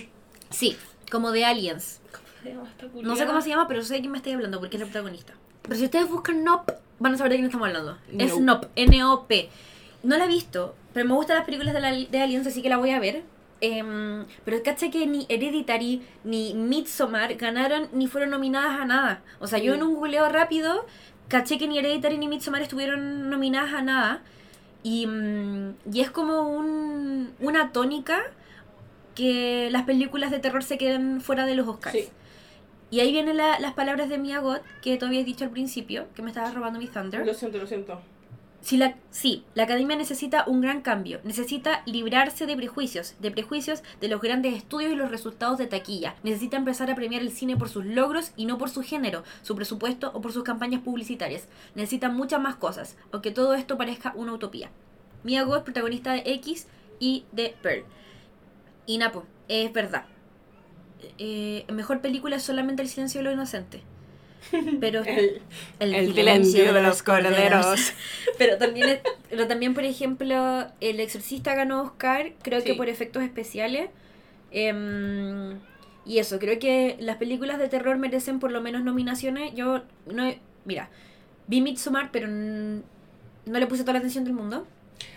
Sí, 0.49 0.77
como 1.11 1.31
de 1.31 1.45
Aliens. 1.45 2.01
¿Cómo 2.53 2.65
se 2.65 2.69
llama 2.69 2.69
esta 2.69 3.01
No 3.01 3.15
sé 3.15 3.25
cómo 3.25 3.41
se 3.41 3.49
llama, 3.49 3.67
pero 3.67 3.81
sé 3.83 3.93
de 3.95 3.99
quién 4.01 4.11
me 4.11 4.17
estoy 4.17 4.33
hablando 4.33 4.59
porque 4.59 4.77
es 4.77 4.81
la 4.81 4.85
protagonista. 4.87 5.33
Pero 5.63 5.75
si 5.75 5.85
ustedes 5.85 6.09
buscan 6.09 6.43
Nope, 6.43 6.73
van 6.99 7.13
a 7.13 7.17
saber 7.17 7.31
de 7.31 7.37
quién 7.37 7.45
estamos 7.45 7.67
hablando. 7.67 7.97
Es 8.17 8.31
Nope. 8.39 8.67
Nope, 8.67 8.67
N-O-P. 8.75 9.49
No 10.03 10.17
la 10.17 10.25
he 10.25 10.27
visto, 10.27 10.75
pero 10.93 11.07
me 11.07 11.15
gustan 11.15 11.37
las 11.37 11.45
películas 11.45 11.73
de, 11.73 11.79
la- 11.81 11.91
de 11.91 12.21
Aliens, 12.21 12.45
así 12.47 12.61
que 12.61 12.69
la 12.69 12.77
voy 12.77 12.91
a 12.91 12.99
ver. 12.99 13.23
Em, 13.61 14.25
pero 14.43 14.61
caché 14.63 14.91
que 14.91 15.07
ni 15.07 15.25
Hereditary 15.29 16.01
ni 16.23 16.53
Midsommar 16.53 17.35
ganaron 17.35 17.87
ni 17.93 18.05
fueron 18.07 18.29
nominadas 18.29 18.79
a 18.79 18.85
nada. 18.85 19.21
O 19.39 19.47
sea, 19.47 19.59
yo 19.59 19.73
en 19.73 19.81
un 19.81 19.95
googleo 19.95 20.27
rápido 20.29 20.85
caché 21.29 21.57
que 21.57 21.67
ni 21.67 21.79
Hereditary 21.79 22.17
ni 22.17 22.27
Midsommar 22.27 22.61
estuvieron 22.61 23.29
nominadas 23.29 23.73
a 23.73 23.81
nada. 23.81 24.21
Y, 24.83 25.07
mm, 25.07 25.75
y 25.91 26.01
es 26.01 26.11
como 26.11 26.47
un, 26.49 27.33
una 27.39 27.71
tónica 27.71 28.21
que 29.15 29.69
las 29.71 29.83
películas 29.83 30.29
de 30.31 30.39
terror 30.39 30.63
se 30.63 30.77
queden 30.77 31.21
fuera 31.21 31.45
de 31.45 31.55
los 31.55 31.67
Oscars. 31.67 31.95
Sí. 31.97 32.09
Y 32.95 33.01
ahí 33.01 33.11
vienen 33.11 33.35
la- 33.35 33.59
las 33.59 33.73
palabras 33.73 34.07
de 34.07 34.17
Mia 34.17 34.39
Goth 34.39 34.61
que 34.81 34.95
tú 34.95 35.05
habías 35.05 35.25
dicho 35.25 35.43
al 35.43 35.49
principio, 35.49 36.07
que 36.15 36.21
me 36.21 36.29
estabas 36.29 36.53
robando 36.53 36.79
mi 36.79 36.87
Thunder. 36.87 37.25
Lo 37.25 37.33
siento, 37.33 37.57
lo 37.57 37.67
siento. 37.67 37.99
Si 38.61 38.77
la, 38.77 38.95
sí, 39.09 39.43
la 39.53 39.63
academia 39.63 39.97
necesita 39.97 40.45
un 40.47 40.61
gran 40.61 40.79
cambio. 40.81 41.19
Necesita 41.25 41.83
librarse 41.85 42.45
de 42.45 42.55
prejuicios, 42.55 43.15
de 43.19 43.31
prejuicios 43.31 43.83
de 43.99 44.07
los 44.07 44.21
grandes 44.21 44.55
estudios 44.55 44.93
y 44.93 44.95
los 44.95 45.11
resultados 45.11 45.57
de 45.57 45.67
taquilla. 45.67 46.15
Necesita 46.23 46.55
empezar 46.55 46.89
a 46.89 46.95
premiar 46.95 47.21
el 47.21 47.31
cine 47.33 47.57
por 47.57 47.67
sus 47.67 47.83
logros 47.85 48.31
y 48.37 48.45
no 48.45 48.57
por 48.57 48.69
su 48.69 48.81
género, 48.81 49.23
su 49.41 49.57
presupuesto 49.57 50.11
o 50.13 50.21
por 50.21 50.31
sus 50.31 50.43
campañas 50.43 50.79
publicitarias. 50.79 51.49
Necesita 51.75 52.07
muchas 52.07 52.39
más 52.39 52.55
cosas, 52.55 52.95
aunque 53.11 53.31
todo 53.31 53.55
esto 53.55 53.77
parezca 53.77 54.13
una 54.15 54.31
utopía. 54.31 54.69
Mia 55.25 55.43
Goth, 55.43 55.65
protagonista 55.65 56.13
de 56.13 56.23
X 56.25 56.67
y 57.01 57.25
de 57.33 57.57
Pearl. 57.61 57.83
Y 58.85 58.99
Napo, 58.99 59.25
es 59.49 59.73
verdad. 59.73 60.05
Eh, 61.17 61.65
mejor 61.71 62.01
película 62.01 62.35
es 62.35 62.43
solamente 62.43 62.81
El 62.81 62.89
silencio 62.89 63.19
de 63.19 63.25
los 63.25 63.33
inocentes. 63.33 63.81
Pero 64.79 65.03
El, 65.03 65.41
el, 65.79 66.13
silencio 66.13 66.73
de 66.73 66.81
los 66.81 67.01
corderos. 67.01 67.93
pero 68.37 68.57
también, 68.57 68.99
pero 69.29 69.47
también, 69.47 69.73
por 69.73 69.83
ejemplo, 69.83 70.67
El 70.81 70.99
Exorcista 70.99 71.55
ganó 71.55 71.81
Oscar, 71.81 72.33
creo 72.43 72.63
que 72.63 72.75
por 72.75 72.87
efectos 72.87 73.23
especiales. 73.23 73.89
Em, 74.51 75.59
y 76.05 76.19
eso, 76.19 76.37
creo 76.37 76.59
que 76.59 76.95
las 76.99 77.17
películas 77.17 77.57
de 77.57 77.69
terror 77.69 77.97
merecen 77.97 78.39
por 78.39 78.51
lo 78.51 78.61
menos 78.61 78.83
nominaciones. 78.83 79.55
Yo 79.55 79.81
no 80.05 80.31
mira, 80.65 80.89
vi 81.47 81.61
Midsommar, 81.61 82.11
pero 82.11 82.27
no 82.27 82.83
le 83.45 83.67
puse 83.67 83.83
toda 83.83 83.93
la 83.93 83.99
atención 83.99 84.25
del 84.25 84.33
mundo. 84.33 84.67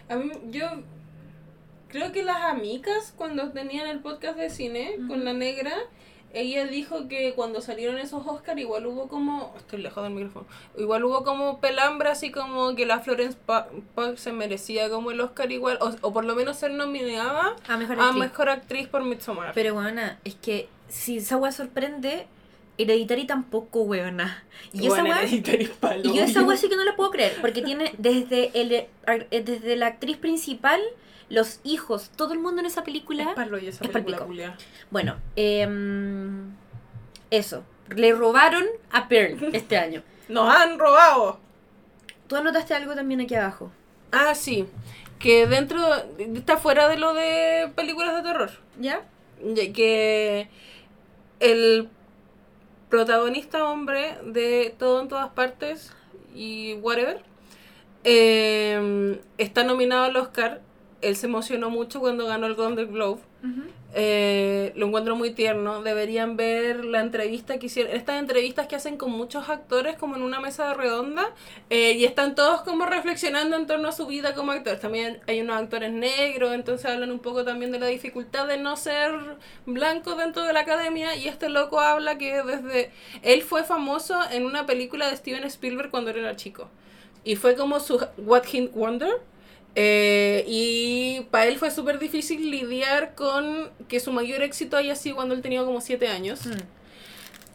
A 0.08 0.16
mí, 0.16 0.30
yo 0.50 0.68
creo 1.88 2.12
que 2.12 2.22
las 2.22 2.42
amigas, 2.42 3.12
cuando 3.16 3.50
tenían 3.50 3.86
el 3.88 4.00
podcast 4.00 4.36
de 4.38 4.50
cine 4.50 4.96
con 5.08 5.24
la 5.24 5.32
negra, 5.32 5.72
ella 6.34 6.66
dijo 6.66 7.08
que 7.08 7.32
cuando 7.34 7.62
salieron 7.62 7.96
esos 7.98 8.26
Oscar 8.26 8.58
igual 8.58 8.86
hubo 8.86 9.08
como. 9.08 9.54
Estoy 9.56 9.80
lejos 9.80 10.02
del 10.04 10.12
micrófono. 10.12 10.46
Igual 10.76 11.04
hubo 11.04 11.24
como 11.24 11.58
pelambre, 11.58 12.10
así 12.10 12.30
como 12.30 12.74
que 12.74 12.84
la 12.84 13.00
Florence 13.00 13.38
Pugh 13.94 14.16
se 14.18 14.32
merecía 14.32 14.90
como 14.90 15.10
el 15.10 15.20
Oscar 15.22 15.50
igual, 15.50 15.78
o, 15.80 15.90
o 16.02 16.12
por 16.12 16.24
lo 16.26 16.34
menos 16.34 16.58
ser 16.58 16.72
nominada 16.72 17.56
A 17.66 17.76
mejor 17.78 17.98
a 17.98 18.04
actriz. 18.08 18.20
mejor 18.20 18.48
actriz 18.50 18.88
por 18.88 19.04
Midsommar. 19.04 19.52
Pero 19.54 19.72
bueno, 19.74 20.02
es 20.24 20.34
que 20.34 20.68
si 20.88 21.16
esa 21.16 21.38
weá 21.38 21.50
sorprende, 21.52 22.26
Hereditary 22.76 23.26
tampoco, 23.26 23.80
weona. 23.82 24.44
Y 24.74 24.80
esa 24.86 24.88
Bueno, 24.90 25.04
weá. 25.10 25.22
Hereditary 25.22 25.64
es 25.64 25.70
palo. 25.70 26.02
Y 26.04 26.16
yo 26.18 26.24
esa 26.24 26.42
wea 26.44 26.58
sí 26.58 26.68
que 26.68 26.76
no 26.76 26.84
la 26.84 26.94
puedo 26.94 27.10
creer, 27.10 27.38
porque 27.40 27.62
tiene 27.62 27.94
desde 27.96 28.50
el 28.60 28.70
eh, 28.72 28.88
desde 29.30 29.76
la 29.76 29.86
actriz 29.86 30.18
principal, 30.18 30.80
los 31.28 31.60
hijos, 31.64 32.10
todo 32.16 32.32
el 32.32 32.38
mundo 32.38 32.60
en 32.60 32.66
esa 32.66 32.84
película. 32.84 33.22
Es 33.24 33.34
palo 33.34 33.58
y 33.58 33.68
esa 33.68 33.84
es 33.84 33.90
película. 33.90 34.56
Bueno, 34.90 35.16
em, 35.36 36.54
eso. 37.30 37.64
Le 37.94 38.12
robaron 38.12 38.64
a 38.90 39.08
Pearl 39.08 39.38
este 39.54 39.78
año. 39.78 40.02
¡Nos 40.28 40.48
han 40.54 40.78
robado! 40.78 41.40
Tú 42.26 42.36
anotaste 42.36 42.74
algo 42.74 42.94
también 42.94 43.20
aquí 43.20 43.34
abajo. 43.34 43.70
Ah, 44.12 44.34
sí. 44.34 44.66
Que 45.18 45.46
dentro. 45.46 45.80
Está 46.18 46.58
fuera 46.58 46.88
de 46.88 46.98
lo 46.98 47.14
de 47.14 47.70
películas 47.74 48.16
de 48.16 48.22
terror. 48.22 48.50
¿Ya? 48.78 49.02
Ya 49.42 49.72
que 49.72 50.48
el 51.40 51.88
protagonista 52.90 53.64
hombre 53.64 54.18
de 54.24 54.74
todo 54.78 55.02
en 55.02 55.08
todas 55.08 55.30
partes 55.30 55.92
y 56.34 56.74
whatever 56.74 57.22
eh, 58.04 59.20
está 59.38 59.64
nominado 59.64 60.04
al 60.04 60.16
Oscar. 60.16 60.62
Él 61.00 61.16
se 61.16 61.26
emocionó 61.26 61.70
mucho 61.70 62.00
cuando 62.00 62.26
ganó 62.26 62.46
el 62.46 62.54
Golden 62.54 62.92
Globe. 62.92 63.20
Eh, 63.94 64.72
lo 64.76 64.86
encuentro 64.86 65.16
muy 65.16 65.30
tierno. 65.30 65.82
Deberían 65.82 66.36
ver 66.36 66.84
la 66.84 67.00
entrevista 67.00 67.58
que 67.58 67.66
hicieron. 67.66 67.94
Estas 67.94 68.18
entrevistas 68.18 68.66
que 68.66 68.76
hacen 68.76 68.96
con 68.96 69.12
muchos 69.12 69.48
actores, 69.48 69.96
como 69.96 70.16
en 70.16 70.22
una 70.22 70.40
mesa 70.40 70.74
redonda, 70.74 71.32
eh, 71.70 71.92
y 71.92 72.04
están 72.04 72.34
todos 72.34 72.62
como 72.62 72.84
reflexionando 72.86 73.56
en 73.56 73.66
torno 73.66 73.88
a 73.88 73.92
su 73.92 74.06
vida 74.06 74.34
como 74.34 74.52
actores. 74.52 74.80
También 74.80 75.20
hay 75.26 75.40
unos 75.40 75.56
actores 75.56 75.92
negros, 75.92 76.52
entonces 76.52 76.90
hablan 76.90 77.10
un 77.10 77.20
poco 77.20 77.44
también 77.44 77.72
de 77.72 77.78
la 77.78 77.86
dificultad 77.86 78.46
de 78.46 78.58
no 78.58 78.76
ser 78.76 79.12
blanco 79.66 80.16
dentro 80.16 80.42
de 80.42 80.52
la 80.52 80.60
academia. 80.60 81.16
Y 81.16 81.28
este 81.28 81.48
loco 81.48 81.80
habla 81.80 82.18
que 82.18 82.42
desde. 82.42 82.90
Él 83.22 83.42
fue 83.42 83.64
famoso 83.64 84.18
en 84.30 84.44
una 84.44 84.66
película 84.66 85.08
de 85.08 85.16
Steven 85.16 85.44
Spielberg 85.44 85.90
cuando 85.90 86.10
era 86.10 86.36
chico. 86.36 86.68
Y 87.24 87.36
fue 87.36 87.56
como 87.56 87.80
su 87.80 88.04
What 88.18 88.44
Hint 88.52 88.72
Wonder. 88.74 89.20
Eh, 89.74 90.44
y 90.48 91.20
para 91.30 91.46
él 91.46 91.58
fue 91.58 91.70
súper 91.70 91.98
difícil 91.98 92.50
lidiar 92.50 93.14
con 93.14 93.70
que 93.88 94.00
su 94.00 94.12
mayor 94.12 94.42
éxito 94.42 94.76
haya 94.76 94.96
sido 94.96 95.16
cuando 95.16 95.34
él 95.34 95.42
tenía 95.42 95.62
como 95.64 95.80
7 95.80 96.08
años 96.08 96.46
Mm. 96.46 96.52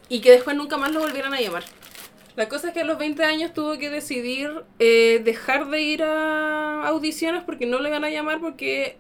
y 0.10 0.22
que 0.22 0.32
después 0.32 0.56
nunca 0.56 0.78
más 0.78 0.92
lo 0.94 1.00
volvieran 1.02 1.34
a 1.34 1.42
llamar. 1.42 1.64
La 2.36 2.50
cosa 2.50 2.70
es 2.70 2.74
que 2.74 2.82
a 2.82 2.86
los 2.86 2.98
20 2.98 3.24
años 3.26 3.54
tuvo 3.54 3.78
que 3.78 3.90
decidir 3.90 4.64
eh, 4.80 5.22
dejar 5.24 5.70
de 5.70 5.82
ir 5.82 6.04
a 6.04 6.88
audiciones 6.88 7.44
porque 7.44 7.66
no 7.66 7.80
le 7.80 7.90
iban 7.90 8.04
a 8.06 8.10
llamar 8.10 8.40
porque 8.40 8.98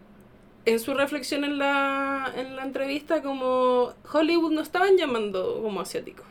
en 0.66 0.80
su 0.80 0.94
reflexión 0.94 1.44
en 1.44 1.58
la, 1.58 2.32
en 2.36 2.56
la 2.56 2.64
entrevista 2.64 3.22
como 3.22 3.94
Hollywood 4.12 4.52
no 4.52 4.62
estaban 4.62 4.98
llamando 4.98 5.62
como 5.64 5.82
asiáticos. 5.82 6.26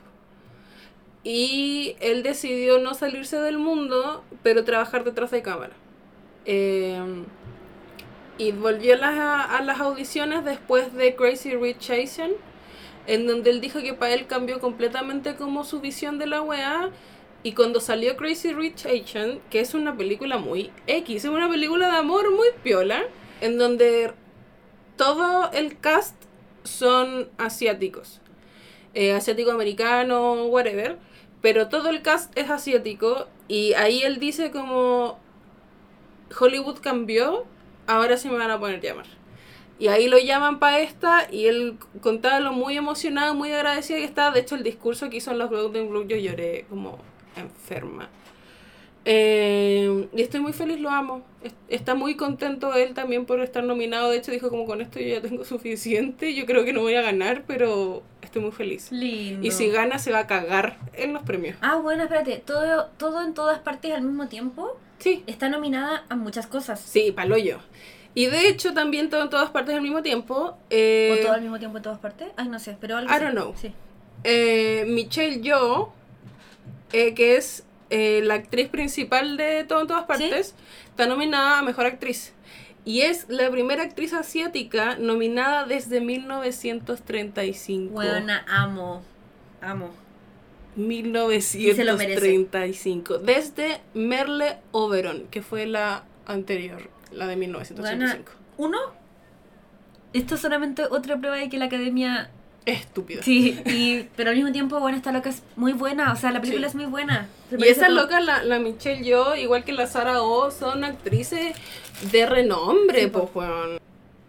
Y 1.24 1.96
él 2.00 2.22
decidió 2.22 2.78
no 2.78 2.94
salirse 2.94 3.38
del 3.40 3.58
mundo, 3.58 4.24
pero 4.42 4.64
trabajar 4.64 5.04
detrás 5.04 5.30
de 5.30 5.42
cámara. 5.42 5.72
Eh, 6.44 7.00
y 8.38 8.52
volvió 8.52 8.94
a 8.94 8.96
las, 8.96 9.50
a 9.50 9.62
las 9.62 9.80
audiciones 9.80 10.44
después 10.44 10.94
de 10.94 11.14
Crazy 11.14 11.54
Rich 11.54 11.90
Asian, 11.90 12.32
en 13.06 13.26
donde 13.26 13.50
él 13.50 13.60
dijo 13.60 13.80
que 13.80 13.94
para 13.94 14.14
él 14.14 14.26
cambió 14.26 14.58
completamente 14.58 15.36
como 15.36 15.64
su 15.64 15.80
visión 15.80 16.18
de 16.18 16.26
la 16.26 16.42
weá. 16.42 16.90
Y 17.44 17.52
cuando 17.52 17.80
salió 17.80 18.16
Crazy 18.16 18.52
Rich 18.52 18.86
Asian, 18.86 19.40
que 19.50 19.60
es 19.60 19.74
una 19.74 19.96
película 19.96 20.38
muy 20.38 20.70
X, 20.86 21.24
es 21.24 21.30
una 21.30 21.48
película 21.48 21.90
de 21.90 21.96
amor 21.96 22.34
muy 22.34 22.48
piola, 22.62 23.02
en 23.40 23.58
donde 23.58 24.12
todo 24.96 25.50
el 25.52 25.78
cast 25.78 26.14
son 26.64 27.28
asiáticos. 27.38 28.20
Eh, 28.94 29.12
asiático 29.12 29.50
americano, 29.50 30.44
whatever. 30.46 30.98
Pero 31.40 31.68
todo 31.68 31.90
el 31.90 32.02
cast 32.02 32.36
es 32.38 32.50
asiático. 32.50 33.26
Y 33.48 33.74
ahí 33.74 34.02
él 34.02 34.18
dice 34.20 34.50
como 34.50 35.18
Hollywood 36.38 36.78
cambió, 36.80 37.44
ahora 37.86 38.16
sí 38.16 38.28
me 38.28 38.36
van 38.38 38.50
a 38.50 38.58
poner 38.60 38.78
a 38.78 38.82
llamar. 38.82 39.06
Y 39.78 39.88
ahí 39.88 40.06
lo 40.08 40.18
llaman 40.18 40.58
para 40.60 40.78
esta 40.80 41.26
y 41.30 41.46
él 41.46 41.76
contaba 42.02 42.38
lo 42.40 42.52
muy 42.52 42.76
emocionado, 42.76 43.34
muy 43.34 43.50
agradecido 43.52 43.98
que 43.98 44.04
estaba. 44.04 44.30
De 44.30 44.40
hecho, 44.40 44.54
el 44.54 44.62
discurso 44.62 45.10
que 45.10 45.16
hizo 45.16 45.32
en 45.32 45.38
los 45.38 45.50
Golden 45.50 45.88
Globes 45.90 46.08
yo 46.08 46.16
lloré 46.16 46.66
como 46.68 46.98
enferma. 47.36 48.08
Eh, 49.04 50.08
y 50.14 50.22
estoy 50.22 50.40
muy 50.40 50.52
feliz, 50.52 50.78
lo 50.80 50.90
amo. 50.90 51.22
Es- 51.42 51.54
Está 51.68 51.94
muy 51.94 52.14
contento 52.14 52.72
él 52.74 52.94
también 52.94 53.24
por 53.26 53.40
estar 53.40 53.64
nominado. 53.64 54.10
De 54.10 54.18
hecho, 54.18 54.30
dijo 54.30 54.48
como 54.50 54.64
con 54.66 54.80
esto 54.80 55.00
yo 55.00 55.08
ya 55.08 55.20
tengo 55.20 55.44
suficiente. 55.44 56.34
Yo 56.34 56.46
creo 56.46 56.64
que 56.64 56.72
no 56.72 56.80
voy 56.82 56.94
a 56.94 57.02
ganar, 57.02 57.42
pero 57.46 58.02
estoy 58.20 58.42
muy 58.42 58.52
feliz. 58.52 58.92
Lindo. 58.92 59.44
Y 59.44 59.50
si 59.50 59.68
gana, 59.70 59.98
se 59.98 60.12
va 60.12 60.20
a 60.20 60.26
cagar 60.28 60.78
en 60.94 61.12
los 61.14 61.22
premios. 61.24 61.56
Ah, 61.62 61.76
bueno, 61.76 62.04
espérate. 62.04 62.36
Todo, 62.46 62.86
todo 62.98 63.22
en 63.24 63.34
todas 63.34 63.58
partes 63.58 63.92
al 63.92 64.02
mismo 64.02 64.28
tiempo 64.28 64.76
Sí, 65.02 65.24
está 65.26 65.48
nominada 65.48 66.04
a 66.08 66.16
muchas 66.16 66.46
cosas. 66.46 66.80
sí, 66.80 67.12
palo 67.12 67.36
yo. 67.36 67.58
Y 68.14 68.26
de 68.26 68.46
hecho, 68.48 68.74
también 68.74 69.08
todo 69.10 69.22
en 69.22 69.30
todas 69.30 69.50
partes 69.50 69.74
al 69.74 69.80
mismo 69.82 70.02
tiempo. 70.02 70.56
eh, 70.70 71.16
¿O 71.18 71.22
todo 71.24 71.32
al 71.32 71.40
mismo 71.40 71.58
tiempo 71.58 71.78
en 71.78 71.82
todas 71.82 71.98
partes? 71.98 72.28
Ay, 72.36 72.48
no 72.48 72.58
sé, 72.58 72.76
pero 72.80 72.96
algo 72.98 73.10
I 73.10 73.14
así. 73.14 73.24
don't 73.24 73.34
know. 73.34 73.54
Sí. 73.56 73.72
eh, 74.24 74.84
Michelle 74.86 75.40
Yeoh, 75.40 75.92
eh, 76.92 77.14
que 77.14 77.36
es 77.36 77.64
la 77.90 78.34
actriz 78.34 78.68
principal 78.68 79.36
de 79.36 79.64
Todo 79.64 79.80
en 79.82 79.86
todas 79.86 80.04
partes, 80.04 80.54
está 80.90 81.06
nominada 81.06 81.58
a 81.58 81.62
Mejor 81.62 81.86
Actriz. 81.86 82.32
Y 82.84 83.02
es 83.02 83.26
la 83.28 83.50
primera 83.50 83.82
actriz 83.82 84.12
asiática 84.12 84.96
nominada 84.98 85.64
desde 85.66 86.00
1935. 86.00 87.92
Buena, 87.92 88.44
amo. 88.48 89.02
Amo. 89.60 89.90
Se 90.74 91.84
lo 91.84 91.96
1935. 91.96 93.18
Desde 93.18 93.80
Merle 93.94 94.56
Oberon, 94.72 95.26
que 95.30 95.42
fue 95.42 95.66
la 95.66 96.04
anterior, 96.26 96.88
la 97.12 97.26
de 97.26 97.36
1985. 97.36 98.32
Uno, 98.58 98.78
esto 100.12 100.34
es 100.36 100.40
solamente 100.40 100.84
otra 100.90 101.16
prueba 101.18 101.36
de 101.36 101.48
que 101.48 101.58
la 101.58 101.66
academia. 101.66 102.30
Estúpida. 102.64 103.22
Sí, 103.24 103.60
y, 103.66 104.08
pero 104.14 104.30
al 104.30 104.36
mismo 104.36 104.52
tiempo, 104.52 104.78
bueno, 104.78 104.96
esta 104.96 105.10
loca 105.10 105.30
es 105.30 105.42
muy 105.56 105.72
buena. 105.72 106.12
O 106.12 106.16
sea, 106.16 106.30
la 106.30 106.40
película 106.40 106.68
Sí. 106.68 106.70
es 106.70 106.74
muy 106.76 106.84
buena. 106.90 107.26
Y 107.50 107.64
esa 107.64 107.86
todo. 107.88 107.96
loca, 108.02 108.20
la, 108.20 108.44
la 108.44 108.58
Michelle 108.60 109.02
Yeoh, 109.02 109.34
igual 109.34 109.64
que 109.64 109.72
la 109.72 109.86
Sara 109.88 110.22
Oh, 110.22 110.50
son 110.52 110.84
actrices 110.84 111.56
de 112.12 112.26
renombre, 112.26 113.00
Sí, 113.02 113.06
pues, 113.08 113.24
weón. 113.34 113.78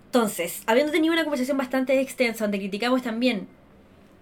Entonces, 0.05 0.63
habiendo 0.65 0.91
tenido 0.91 1.13
una 1.13 1.23
conversación 1.23 1.57
bastante 1.57 1.99
extensa 2.01 2.43
donde 2.45 2.57
criticamos 2.57 3.01
también 3.03 3.47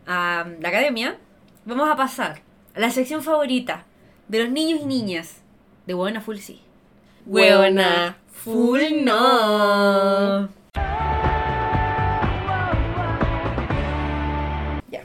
a 0.08 0.46
la 0.60 0.70
academia, 0.70 1.18
vamos 1.66 1.90
a 1.90 1.96
pasar 1.96 2.42
a 2.76 2.80
la 2.80 2.90
sección 2.92 3.24
favorita 3.24 3.86
de 4.28 4.40
los 4.44 4.50
niños 4.50 4.82
y 4.82 4.86
niñas 4.86 5.42
de 5.86 5.94
Huevona 5.94 6.22
Full 6.22 6.38
Sí. 6.38 6.62
Huevona 7.26 8.18
Full 8.32 9.04
No. 9.04 10.50
Ya. 14.90 15.04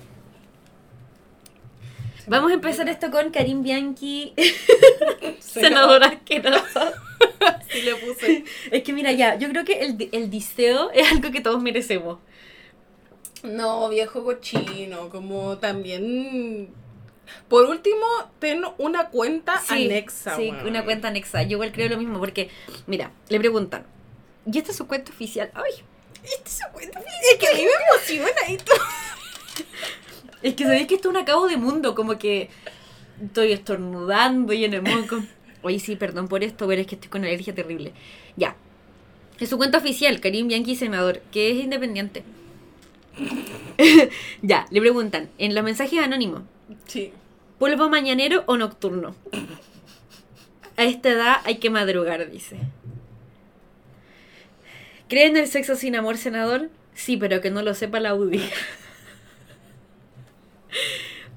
Vamos 2.27 2.51
a 2.51 2.55
empezar 2.55 2.89
esto 2.89 3.11
con 3.11 3.31
Karim 3.31 3.63
Bianchi, 3.63 4.35
senadora 5.41 6.07
asquerosa. 6.09 6.93
Sí 7.69 7.83
le 7.83 7.95
puse. 7.97 8.45
Es 8.71 8.83
que 8.83 8.93
mira, 8.93 9.11
ya, 9.13 9.37
yo 9.37 9.49
creo 9.49 9.65
que 9.65 9.81
el, 9.81 10.09
el 10.13 10.31
diseo 10.31 10.91
es 10.93 11.11
algo 11.11 11.31
que 11.33 11.41
todos 11.41 11.61
merecemos. 11.63 12.19
No, 13.43 13.89
viejo 13.89 14.25
cochino, 14.25 15.09
como 15.11 15.59
también... 15.59 16.71
Por 17.49 17.67
último, 17.67 18.07
ten 18.39 18.63
una 18.79 19.09
cuenta 19.09 19.61
anexa. 19.69 20.37
Sí, 20.37 20.53
una 20.65 20.85
cuenta 20.85 21.09
anexa. 21.09 21.43
Yo 21.43 21.53
igual 21.53 21.73
creo 21.73 21.89
lo 21.89 21.99
mismo 21.99 22.21
porque, 22.21 22.51
mira, 22.87 23.11
le 23.29 23.41
preguntan, 23.41 23.85
¿y 24.51 24.59
esta 24.59 24.71
es 24.71 24.77
su 24.77 24.87
cuenta 24.87 25.11
oficial? 25.11 25.51
Ay, 25.55 25.73
esta 26.23 26.49
es 26.49 26.59
su 26.59 26.73
cuenta 26.73 27.01
oficial. 27.01 27.23
Es 27.33 27.39
que 27.39 27.49
a 27.49 27.55
mí 27.55 27.65
me 27.65 27.71
emociona 27.91 28.41
esto. 28.49 28.73
Es 30.41 30.55
que 30.55 30.65
sabéis 30.65 30.87
que 30.87 30.95
esto 30.95 31.09
es 31.09 31.15
un 31.17 31.21
acabo 31.21 31.49
de 31.49 31.57
mundo, 31.57 31.97
como 31.97 32.17
que 32.17 32.49
estoy 33.21 33.53
estornudando 33.53 34.53
y 34.53 34.65
en 34.65 34.75
el 34.75 34.83
moco. 34.83 35.21
Oye, 35.63 35.81
sí, 35.81 35.97
perdón 35.97 36.29
por 36.29 36.45
esto, 36.45 36.69
pero 36.69 36.81
es 36.81 36.87
que 36.87 36.95
estoy 36.95 37.11
con 37.11 37.25
alergia 37.25 37.55
terrible. 37.55 37.93
Ya. 38.37 38.55
Es 39.41 39.49
su 39.49 39.57
cuenta 39.57 39.79
oficial, 39.79 40.21
Karim 40.21 40.47
Bianchi 40.47 40.77
Senador, 40.77 41.23
que 41.33 41.51
es 41.51 41.57
independiente. 41.57 42.23
ya, 44.43 44.67
le 44.71 44.81
preguntan, 44.81 45.29
en 45.39 45.55
los 45.55 45.65
mensajes 45.65 46.01
anónimos, 46.01 46.43
Sí. 46.87 47.13
¿polvo 47.59 47.89
mañanero 47.89 48.45
o 48.47 48.57
nocturno? 48.57 49.15
A 50.77 50.85
esta 50.85 51.11
edad 51.11 51.37
hay 51.45 51.57
que 51.57 51.71
madrugar, 51.71 52.31
dice. 52.31 52.59
¿Cree 55.09 55.27
en 55.27 55.37
el 55.37 55.47
sexo 55.47 55.77
sin 55.77 55.97
amor, 55.97 56.19
senador? 56.19 56.69
Sí, 56.95 57.17
pero 57.17 57.41
que 57.41 57.51
no 57.51 57.63
lo 57.63 57.75
sepa 57.75 58.01
la 58.01 58.15
UDI. 58.15 58.43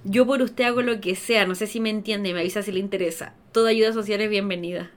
Yo 0.03 0.26
por 0.26 0.41
usted 0.41 0.64
hago 0.64 0.81
lo 0.81 0.99
que 1.01 1.15
sea, 1.15 1.45
no 1.45 1.56
sé 1.56 1.68
si 1.68 1.80
me 1.80 1.89
entiende, 1.89 2.34
me 2.34 2.39
avisa 2.39 2.64
si 2.64 2.72
le 2.72 2.80
interesa. 2.80 3.34
Toda 3.51 3.69
ayuda 3.69 3.93
social 3.93 4.22
es 4.22 4.30
bienvenida. 4.30 4.89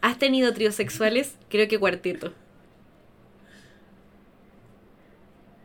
¿Has 0.00 0.18
tenido 0.18 0.52
tríos 0.52 0.74
sexuales? 0.74 1.36
Creo 1.48 1.66
que 1.68 1.78
cuarteto. 1.78 2.32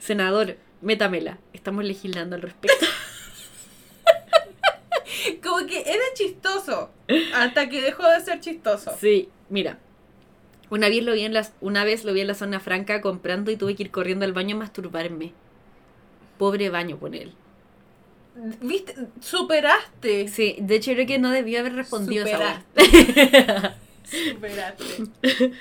Senador, 0.01 0.57
métamela. 0.81 1.37
Estamos 1.53 1.85
legislando 1.85 2.35
al 2.35 2.41
respecto. 2.41 2.87
Como 5.43 5.67
que 5.67 5.81
era 5.81 6.03
chistoso. 6.15 6.89
Hasta 7.35 7.69
que 7.69 7.81
dejó 7.81 8.09
de 8.09 8.19
ser 8.21 8.39
chistoso. 8.39 8.97
Sí, 8.99 9.29
mira. 9.49 9.77
Una 10.71 10.89
vez 10.89 11.03
lo 11.03 11.13
vi 11.13 11.21
en 11.21 11.33
las, 11.33 11.53
una 11.61 11.83
vez 11.83 12.03
lo 12.03 12.13
vi 12.13 12.21
en 12.21 12.27
la 12.27 12.33
zona 12.33 12.59
franca 12.59 13.01
comprando 13.01 13.51
y 13.51 13.57
tuve 13.57 13.75
que 13.75 13.83
ir 13.83 13.91
corriendo 13.91 14.25
al 14.25 14.33
baño 14.33 14.55
a 14.55 14.59
masturbarme. 14.59 15.33
Pobre 16.39 16.69
baño, 16.69 16.97
pone 16.97 17.21
él. 17.21 17.33
¿Viste? 18.61 18.95
Superaste. 19.19 20.29
Sí, 20.29 20.55
de 20.59 20.77
hecho 20.77 20.93
creo 20.93 21.05
que 21.05 21.19
no 21.19 21.29
debió 21.29 21.59
haber 21.59 21.75
respondido 21.75 22.25
esa 22.25 22.63
Superaste. 24.03 24.83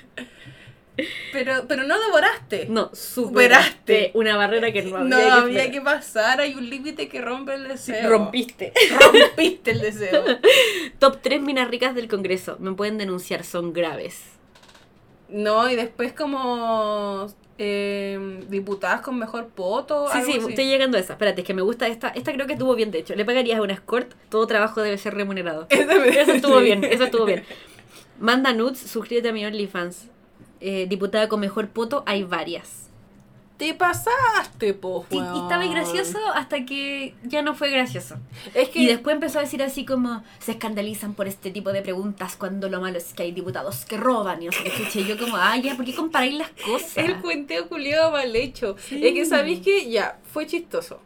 Pero, 1.32 1.64
pero 1.68 1.84
no 1.84 1.98
devoraste. 2.00 2.66
No, 2.68 2.90
Superaste. 2.94 4.10
una 4.14 4.36
barrera 4.36 4.72
que 4.72 4.82
no 4.82 4.96
había 4.98 5.08
No 5.08 5.16
que 5.16 5.30
había 5.30 5.70
que 5.70 5.80
pasar, 5.80 6.40
hay 6.40 6.54
un 6.54 6.68
límite 6.68 7.08
que 7.08 7.20
rompe 7.20 7.54
el 7.54 7.68
deseo. 7.68 8.08
rompiste. 8.08 8.72
Rompiste 9.12 9.70
el 9.72 9.80
deseo. 9.80 10.24
Top 10.98 11.18
3 11.22 11.40
minas 11.40 11.68
ricas 11.68 11.94
del 11.94 12.08
Congreso. 12.08 12.56
Me 12.60 12.72
pueden 12.72 12.98
denunciar, 12.98 13.44
son 13.44 13.72
graves. 13.72 14.20
No, 15.28 15.70
y 15.70 15.76
después 15.76 16.12
como 16.12 17.28
eh, 17.58 18.40
diputadas 18.48 19.00
con 19.02 19.18
mejor 19.18 19.48
poto. 19.48 20.06
Sí, 20.08 20.18
algo 20.18 20.32
sí, 20.32 20.38
así. 20.38 20.48
estoy 20.48 20.64
llegando 20.66 20.96
a 20.96 21.00
esa. 21.00 21.12
Espérate, 21.12 21.42
es 21.42 21.46
que 21.46 21.54
me 21.54 21.62
gusta 21.62 21.86
esta. 21.86 22.08
Esta 22.08 22.32
creo 22.32 22.46
que 22.46 22.54
estuvo 22.54 22.74
bien, 22.74 22.90
de 22.90 22.98
hecho. 23.00 23.14
Le 23.14 23.24
pagarías 23.24 23.58
a 23.58 23.62
una 23.62 23.74
escort, 23.74 24.10
todo 24.28 24.46
trabajo 24.46 24.80
debe 24.82 24.98
ser 24.98 25.14
remunerado. 25.14 25.66
Eso 25.70 26.32
estuvo 26.32 26.58
bien, 26.60 26.82
eso 26.84 27.04
estuvo 27.04 27.24
bien. 27.26 27.44
Manda 28.18 28.52
nudes, 28.52 28.78
suscríbete 28.80 29.28
a 29.28 29.32
mi 29.32 29.44
OnlyFans. 29.46 30.08
Eh, 30.60 30.86
diputada 30.88 31.28
con 31.28 31.40
mejor 31.40 31.68
poto, 31.68 32.02
hay 32.06 32.22
varias. 32.22 32.90
Te 33.56 33.74
pasaste, 33.74 34.72
po, 34.72 35.04
Y, 35.10 35.16
y 35.16 35.18
estaba 35.18 35.66
gracioso 35.66 36.18
hasta 36.34 36.64
que 36.64 37.14
ya 37.24 37.42
no 37.42 37.54
fue 37.54 37.68
gracioso. 37.70 38.16
Es 38.54 38.70
que 38.70 38.78
Y 38.78 38.86
después 38.86 39.12
empezó 39.14 39.38
a 39.38 39.42
decir 39.42 39.62
así 39.62 39.84
como, 39.84 40.22
se 40.38 40.52
escandalizan 40.52 41.12
por 41.12 41.28
este 41.28 41.50
tipo 41.50 41.70
de 41.70 41.82
preguntas 41.82 42.36
cuando 42.36 42.70
lo 42.70 42.80
malo 42.80 42.96
es 42.96 43.12
que 43.12 43.24
hay 43.24 43.32
diputados 43.32 43.84
que 43.84 43.98
roban. 43.98 44.42
Y 44.42 44.46
no 44.46 44.52
sé 44.52 44.62
qué 44.62 44.68
escuché 44.70 45.04
yo 45.04 45.18
como, 45.18 45.36
ah, 45.36 45.58
ya, 45.58 45.76
¿por 45.76 45.84
qué 45.84 45.94
comparáis 45.94 46.34
las 46.34 46.50
cosas? 46.50 46.96
el 47.04 47.20
cuenteo 47.20 47.68
culiado 47.68 48.12
mal 48.12 48.34
hecho. 48.34 48.76
Sí. 48.78 49.06
Es 49.06 49.12
que 49.12 49.26
sabéis 49.26 49.60
que 49.60 49.90
ya, 49.90 50.18
fue 50.32 50.46
chistoso. 50.46 51.00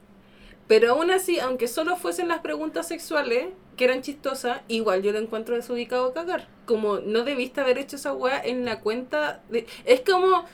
Pero 0.68 0.92
aún 0.92 1.10
así, 1.10 1.40
aunque 1.40 1.66
solo 1.66 1.96
fuesen 1.96 2.28
las 2.28 2.38
preguntas 2.38 2.86
sexuales, 2.86 3.48
que 3.76 3.84
eran 3.84 4.02
chistosas, 4.02 4.60
igual 4.68 5.02
yo 5.02 5.12
lo 5.12 5.18
encuentro 5.18 5.54
desubicado 5.54 6.06
a 6.06 6.14
cagar. 6.14 6.48
Como 6.66 6.98
no 7.00 7.24
debiste 7.24 7.60
haber 7.60 7.78
hecho 7.78 7.96
esa 7.96 8.12
weá 8.12 8.40
en 8.42 8.64
la 8.64 8.80
cuenta 8.80 9.42
de. 9.50 9.66
Es 9.84 10.00
como 10.00 10.44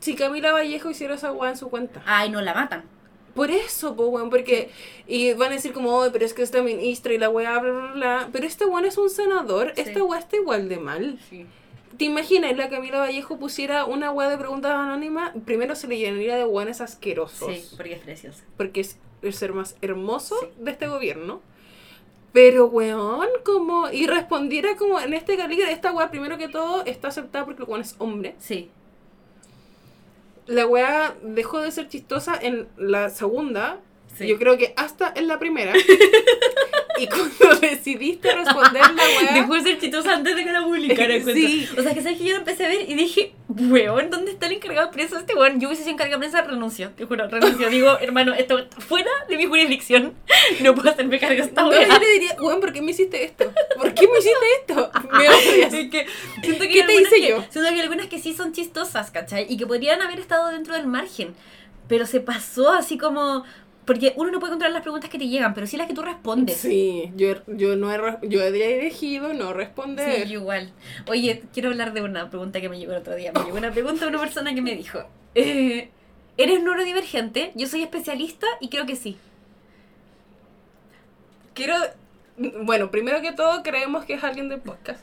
si 0.00 0.14
Camila 0.14 0.52
Vallejo 0.52 0.90
hiciera 0.90 1.14
esa 1.14 1.32
weá 1.32 1.50
en 1.50 1.56
su 1.56 1.68
cuenta. 1.70 2.02
Ay, 2.06 2.30
no 2.30 2.40
la 2.40 2.54
matan. 2.54 2.84
Por 3.34 3.50
eso, 3.50 3.94
po, 3.94 4.06
weón, 4.08 4.30
porque. 4.30 4.70
Y 5.06 5.32
van 5.34 5.50
a 5.52 5.54
decir 5.56 5.72
como, 5.72 5.94
"Oye, 5.94 6.10
pero 6.10 6.24
es 6.24 6.34
que 6.34 6.42
esta 6.42 6.62
ministra 6.62 7.12
y 7.12 7.18
la 7.18 7.28
weá, 7.30 7.58
bla, 7.58 7.70
bla, 7.72 7.92
bla. 7.92 8.28
Pero 8.32 8.46
este 8.46 8.64
weón 8.64 8.84
es 8.84 8.98
un 8.98 9.10
senador, 9.10 9.72
Sí. 9.76 9.82
esta 9.82 10.02
weá 10.02 10.18
está 10.18 10.36
igual 10.36 10.68
de 10.68 10.78
mal. 10.78 11.18
¿Te 11.96 12.04
imaginas 12.04 12.56
la 12.56 12.68
Camila 12.68 12.98
Vallejo 13.00 13.38
pusiera 13.38 13.84
una 13.84 14.12
weá 14.12 14.28
de 14.28 14.38
preguntas 14.38 14.72
anónimas? 14.72 15.32
Primero 15.44 15.74
se 15.74 15.88
le 15.88 15.98
llenaría 15.98 16.36
de 16.36 16.44
weones 16.44 16.80
asquerosos. 16.80 17.52
Sí, 17.52 17.64
porque 17.76 17.94
es 17.94 18.00
preciosa. 18.02 18.44
Porque 18.56 18.80
es 18.80 18.98
el 19.22 19.34
ser 19.34 19.52
más 19.52 19.74
hermoso 19.82 20.36
Sí. 20.40 20.46
de 20.58 20.70
este 20.70 20.86
gobierno. 20.86 21.40
Pero, 22.38 22.66
weón, 22.66 23.26
como. 23.44 23.90
Y 23.90 24.06
respondiera 24.06 24.76
como 24.76 25.00
en 25.00 25.12
este 25.12 25.36
calibre, 25.36 25.72
esta 25.72 25.90
weá, 25.90 26.08
primero 26.08 26.38
que 26.38 26.46
todo, 26.46 26.84
está 26.84 27.08
aceptada 27.08 27.44
porque 27.44 27.64
el 27.64 27.68
weón 27.68 27.80
es 27.80 27.96
hombre. 27.98 28.36
Sí. 28.38 28.70
La 30.46 30.64
weá 30.64 31.16
dejó 31.20 31.58
de 31.60 31.72
ser 31.72 31.88
chistosa 31.88 32.38
en 32.40 32.68
la 32.76 33.10
segunda. 33.10 33.80
Sí. 34.16 34.28
Yo 34.28 34.38
creo 34.38 34.56
que 34.56 34.72
hasta 34.76 35.12
en 35.16 35.26
la 35.26 35.40
primera. 35.40 35.72
y 37.00 37.06
cuando 37.06 37.60
decidiste 37.60 38.34
responder 38.34 38.82
la 38.82 39.02
weá. 39.22 39.34
Dejó 39.34 39.54
de 39.54 39.62
ser 39.62 39.78
chistosa 39.78 40.14
antes 40.14 40.36
de 40.36 40.44
que 40.44 40.52
la 40.52 40.62
publicara. 40.62 41.14
Sí. 41.34 41.68
O 41.78 41.82
sea, 41.82 41.94
que 41.94 42.02
sabes 42.02 42.18
que 42.18 42.24
yo 42.24 42.32
lo 42.32 42.38
empecé 42.38 42.64
a 42.64 42.68
ver 42.68 42.88
y 42.88 42.94
dije, 42.94 43.32
weón, 43.48 44.10
¿dónde 44.10 44.30
está 44.32 44.46
el 44.46 44.52
encargado 44.52 44.86
de 44.88 44.92
prensa 44.92 45.18
este 45.18 45.34
weón? 45.34 45.60
Yo 45.60 45.68
hubiese 45.68 45.82
sido 45.84 45.94
encargado 45.94 46.20
de 46.20 46.28
prensa, 46.28 46.42
renuncio. 46.48 46.90
Te 46.96 47.04
juro, 47.04 47.28
renuncio. 47.28 47.68
Digo, 47.70 47.98
hermano, 48.00 48.34
esto 48.34 48.58
está 48.58 48.80
fuera 48.80 49.10
de 49.28 49.36
mi 49.36 49.46
jurisdicción. 49.46 50.14
No 50.60 50.74
puedo 50.74 50.90
hacerme 50.90 51.18
cargo 51.18 51.36
de 51.36 51.42
esta 51.48 51.62
No, 51.62 51.68
weá. 51.68 51.86
yo 51.86 51.98
le 51.98 52.10
diría, 52.10 52.36
weón, 52.40 52.60
¿por 52.60 52.72
qué 52.72 52.82
me 52.82 52.90
hiciste 52.92 53.24
esto? 53.24 53.52
¿Por 53.76 53.94
qué 53.94 54.06
me 54.08 54.18
hiciste 54.18 54.46
esto? 54.60 54.90
Me 55.12 55.28
odias. 55.28 55.72
Es 55.74 55.90
que 55.90 56.06
siento 56.42 56.64
que 56.64 56.68
¿Qué 56.68 56.82
te 56.82 56.92
algunas 56.92 57.00
hice 57.12 57.20
que- 57.20 57.28
yo? 57.28 57.36
Siento 57.50 57.68
que 57.70 57.74
hay 57.74 57.80
algunas 57.80 58.06
que 58.06 58.18
sí 58.18 58.34
son 58.34 58.52
chistosas, 58.52 59.10
¿cachai? 59.10 59.46
Y 59.48 59.56
que 59.56 59.66
podrían 59.66 60.00
haber 60.02 60.18
estado 60.20 60.48
dentro 60.50 60.74
del 60.74 60.86
margen. 60.86 61.34
Pero 61.88 62.06
se 62.06 62.20
pasó 62.20 62.70
así 62.72 62.98
como... 62.98 63.44
Porque 63.88 64.12
uno 64.16 64.30
no 64.30 64.38
puede 64.38 64.50
controlar 64.50 64.74
las 64.74 64.82
preguntas 64.82 65.08
que 65.08 65.18
te 65.18 65.28
llegan, 65.28 65.54
pero 65.54 65.66
sí 65.66 65.78
las 65.78 65.86
que 65.86 65.94
tú 65.94 66.02
respondes. 66.02 66.58
Sí, 66.58 67.10
yo, 67.16 67.36
yo 67.46 67.74
no 67.74 67.90
he, 67.90 68.28
yo 68.28 68.42
he 68.42 68.78
elegido 68.80 69.32
no 69.32 69.54
responder. 69.54 70.26
Sí, 70.26 70.34
igual. 70.34 70.74
Oye, 71.06 71.42
quiero 71.54 71.70
hablar 71.70 71.94
de 71.94 72.02
una 72.02 72.28
pregunta 72.28 72.60
que 72.60 72.68
me 72.68 72.78
llegó 72.78 72.92
el 72.92 72.98
otro 72.98 73.14
día. 73.14 73.32
Me 73.32 73.44
llegó 73.44 73.56
una 73.56 73.70
pregunta 73.70 74.02
de 74.02 74.08
una 74.08 74.20
persona 74.20 74.54
que 74.54 74.60
me 74.60 74.76
dijo, 74.76 75.04
eh, 75.34 75.88
¿eres 76.36 76.62
neurodivergente? 76.62 77.52
Yo 77.54 77.66
soy 77.66 77.80
especialista 77.80 78.46
y 78.60 78.68
creo 78.68 78.84
que 78.84 78.94
sí. 78.94 79.16
Quiero, 81.54 81.76
bueno, 82.64 82.90
primero 82.90 83.22
que 83.22 83.32
todo 83.32 83.62
creemos 83.62 84.04
que 84.04 84.12
es 84.12 84.22
alguien 84.22 84.50
del 84.50 84.60
podcast, 84.60 85.00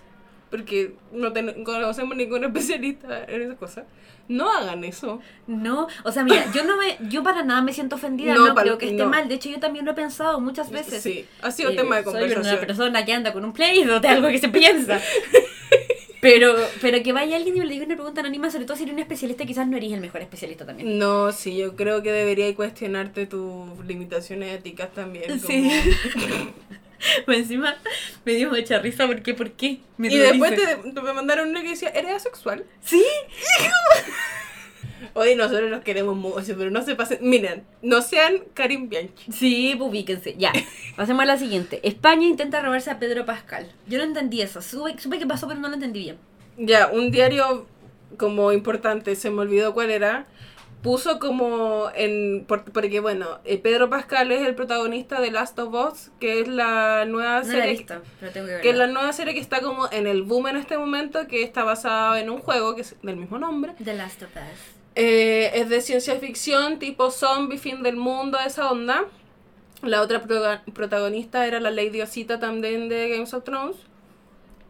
porque 0.55 0.93
no 1.11 1.33
conocemos 1.63 2.15
ningún 2.15 2.43
especialista 2.43 3.23
en 3.25 3.41
esas 3.43 3.57
cosas. 3.57 3.85
No 4.27 4.51
hagan 4.51 4.83
eso. 4.83 5.19
No, 5.45 5.87
o 6.03 6.11
sea, 6.11 6.23
mira, 6.23 6.45
yo 6.53 6.63
no 6.63 6.77
me, 6.77 6.97
yo 7.09 7.21
para 7.21 7.43
nada 7.43 7.61
me 7.61 7.73
siento 7.73 7.95
ofendida, 7.95 8.33
No, 8.33 8.47
no, 8.47 8.55
creo 8.55 8.77
que 8.79 8.87
esté 8.87 9.03
no. 9.03 9.09
mal. 9.09 9.27
De 9.27 9.35
hecho, 9.35 9.49
yo 9.49 9.59
también 9.59 9.85
lo 9.85 9.91
he 9.91 9.93
pensado 9.93 10.39
muchas 10.39 10.71
veces. 10.71 11.03
Sí, 11.03 11.25
ha 11.41 11.51
sido 11.51 11.69
Eh, 11.69 11.75
tema 11.75 11.97
de 11.97 12.03
Soy 12.03 12.13
conversación. 12.13 12.53
una 12.55 12.59
persona 12.65 13.05
que 13.05 13.13
anda 13.13 13.33
con 13.33 13.45
un 13.45 13.53
play 13.53 13.83
de 13.83 14.07
algo 14.07 14.27
que 14.29 14.39
se 14.39 14.49
piensa. 14.49 14.99
Pero, 16.21 16.55
pero 16.81 17.03
que 17.03 17.13
vaya 17.13 17.35
alguien 17.35 17.55
y 17.55 17.59
me 17.59 17.65
le 17.67 17.73
diga 17.73 17.85
una 17.85 17.93
pregunta 17.93 18.21
anónima, 18.21 18.49
sobre 18.49 18.65
todo 18.65 18.75
si 18.75 18.81
eres 18.81 18.93
un 18.95 18.99
especialista, 18.99 19.45
quizás 19.45 19.67
no 19.67 19.77
eres 19.77 19.91
el 19.91 20.01
mejor 20.01 20.21
especialista 20.21 20.65
también. 20.65 20.97
No, 20.97 21.31
sí, 21.31 21.55
yo 21.55 21.75
creo 21.75 22.01
que 22.01 22.11
debería 22.11 22.51
cuestionarte 22.55 23.27
tus 23.27 23.85
limitaciones 23.85 24.55
éticas 24.57 24.91
también. 24.91 25.39
Sí. 25.39 25.69
como- 26.13 26.51
encima 27.27 27.75
me 28.23 28.33
dio 28.33 28.49
mucha 28.49 28.79
risa 28.79 29.07
porque, 29.07 29.33
¿por 29.33 29.51
qué? 29.51 29.79
Me 29.97 30.07
y 30.07 30.17
después 30.17 30.55
te, 30.55 30.91
te 30.91 31.01
me 31.01 31.13
mandaron 31.13 31.49
una 31.49 31.61
que 31.61 31.69
decía, 31.69 31.89
¿eres 31.89 32.11
asexual? 32.13 32.65
Sí, 32.81 33.03
Hoy 35.13 35.35
nosotros 35.35 35.69
nos 35.69 35.81
queremos 35.83 36.15
mucho, 36.15 36.55
pero 36.57 36.71
no 36.71 36.81
se 36.83 36.95
pasen. 36.95 37.19
Miren, 37.21 37.63
no 37.81 38.01
sean 38.01 38.43
Karim 38.53 38.89
Bianchi. 38.89 39.31
sí, 39.31 39.77
ubíquense. 39.79 40.35
Ya, 40.37 40.51
pasemos 40.95 41.23
a 41.23 41.25
la 41.25 41.37
siguiente. 41.37 41.79
España 41.83 42.27
intenta 42.27 42.61
robarse 42.61 42.91
a 42.91 42.99
Pedro 42.99 43.25
Pascal. 43.25 43.71
Yo 43.87 43.97
no 43.97 44.03
entendí 44.03 44.41
eso. 44.41 44.61
Supe, 44.61 44.99
supe 44.99 45.19
que 45.19 45.25
pasó, 45.25 45.47
pero 45.47 45.59
no 45.59 45.67
lo 45.67 45.75
entendí 45.75 46.01
bien. 46.01 46.17
Ya, 46.57 46.87
un 46.87 47.11
diario 47.11 47.67
como 48.17 48.51
importante, 48.51 49.15
se 49.15 49.29
me 49.29 49.41
olvidó 49.41 49.73
cuál 49.73 49.89
era, 49.89 50.25
puso 50.85 51.19
como 51.19 51.89
en... 51.95 52.45
por- 52.47 52.63
porque 52.71 53.01
bueno, 53.01 53.39
eh, 53.43 53.57
Pedro 53.57 53.89
Pascal 53.89 54.31
es 54.31 54.41
el 54.47 54.55
protagonista 54.55 55.19
de 55.19 55.31
Last 55.31 55.59
of 55.59 55.73
Us, 55.73 56.11
que 56.19 56.39
es 56.39 56.47
la 56.47 57.03
nueva 57.05 57.39
No 57.41 57.45
la 57.47 57.51
serie... 57.51 57.71
visto, 57.71 58.01
pero 58.19 58.31
tengo 58.31 58.47
que. 58.47 58.61
Que 58.61 58.69
es 58.69 58.77
la 58.77 58.87
nueva 58.87 59.11
serie 59.11 59.33
que 59.33 59.39
está 59.41 59.59
como 59.61 59.91
en 59.91 60.07
el 60.07 60.23
boom 60.23 60.47
en 60.47 60.55
este 60.57 60.77
momento, 60.77 61.27
que 61.27 61.43
está 61.43 61.63
basada 61.63 62.19
en 62.21 62.29
un 62.29 62.37
juego 62.39 62.75
que 62.75 62.81
es 62.81 62.95
del 63.01 63.17
mismo 63.17 63.37
nombre. 63.37 63.73
The 63.83 63.95
Last 63.95 64.23
of 64.23 64.29
Us. 64.29 64.75
Eh, 64.95 65.51
es 65.55 65.67
de 65.67 65.81
ciencia 65.81 66.15
ficción, 66.19 66.79
tipo 66.79 67.11
zombie, 67.11 67.57
fin 67.57 67.83
del 67.83 67.97
mundo, 67.97 68.37
esa 68.45 68.71
onda. 68.71 69.03
La 69.81 70.01
otra 70.01 70.21
protagonista 70.73 71.45
era 71.45 71.59
la 71.59 71.69
Lady 71.69 72.01
Osita 72.01 72.39
también 72.39 72.87
de 72.89 73.09
Games 73.09 73.33
of 73.33 73.43
Thrones. 73.43 73.75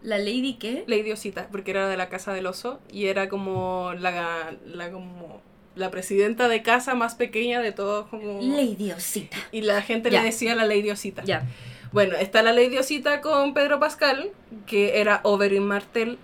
¿La 0.02 0.18
Lady 0.18 0.56
qué? 0.60 0.84
Lady 0.88 1.12
Osita, 1.12 1.48
porque 1.52 1.72
era 1.72 1.88
de 1.88 1.98
la 1.98 2.10
casa 2.10 2.34
del 2.34 2.46
oso 2.48 2.80
y 2.92 3.06
era 3.08 3.28
como 3.30 3.94
la, 3.98 4.54
la 4.66 4.92
como 4.92 5.42
la 5.76 5.92
presidenta 5.92 6.48
de 6.48 6.62
casa 6.64 6.96
más 6.96 7.16
pequeña 7.16 7.62
de 7.62 7.72
todos 7.72 8.08
como 8.08 8.42
Lady 8.42 8.92
Osita. 8.92 9.38
y 9.52 9.62
la 9.62 9.82
gente 9.82 10.10
le 10.10 10.22
decía 10.22 10.56
la 10.56 10.66
Lady 10.66 10.90
Osita. 10.90 11.24
Ya. 11.24 11.46
Bueno, 11.92 12.16
está 12.16 12.42
la 12.44 12.54
Lady 12.54 12.78
Osita 12.78 13.22
con 13.22 13.54
Pedro 13.54 13.80
Pascal, 13.80 14.32
que 14.66 15.00
era 15.00 15.22
Oberyn 15.24 15.66
Martel, 15.66 16.18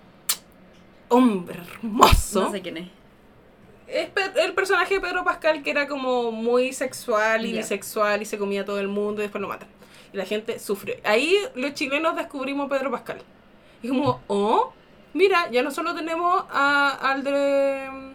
hombre 1.08 1.60
hermoso. 1.60 2.44
No 2.44 2.52
sé 2.52 2.62
quién 2.62 2.76
es. 2.78 2.88
Es 3.86 4.08
el 4.36 4.54
personaje 4.54 4.94
de 4.94 5.00
Pedro 5.00 5.22
Pascal 5.22 5.62
que 5.62 5.70
era 5.70 5.86
como 5.86 6.32
muy 6.32 6.72
sexual 6.72 7.44
y 7.44 7.52
bisexual 7.52 8.22
y 8.22 8.24
se 8.24 8.38
comía 8.38 8.62
a 8.62 8.64
todo 8.64 8.80
el 8.80 8.88
mundo 8.88 9.20
y 9.20 9.24
después 9.24 9.40
lo 9.42 9.48
matan. 9.48 9.68
Y 10.12 10.16
la 10.16 10.24
gente 10.24 10.58
sufre. 10.58 11.00
Ahí 11.04 11.36
los 11.54 11.74
chilenos 11.74 12.16
descubrimos 12.16 12.66
a 12.66 12.68
Pedro 12.74 12.90
Pascal. 12.90 13.18
Y 13.82 13.88
como, 13.88 14.22
oh, 14.28 14.72
mira, 15.12 15.50
ya 15.50 15.62
no 15.62 15.70
solo 15.70 15.94
tenemos 15.94 16.44
a, 16.50 16.98
al 17.10 17.24
de 17.24 17.88
mm, 17.90 18.12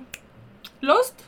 Lost, 0.82 1.20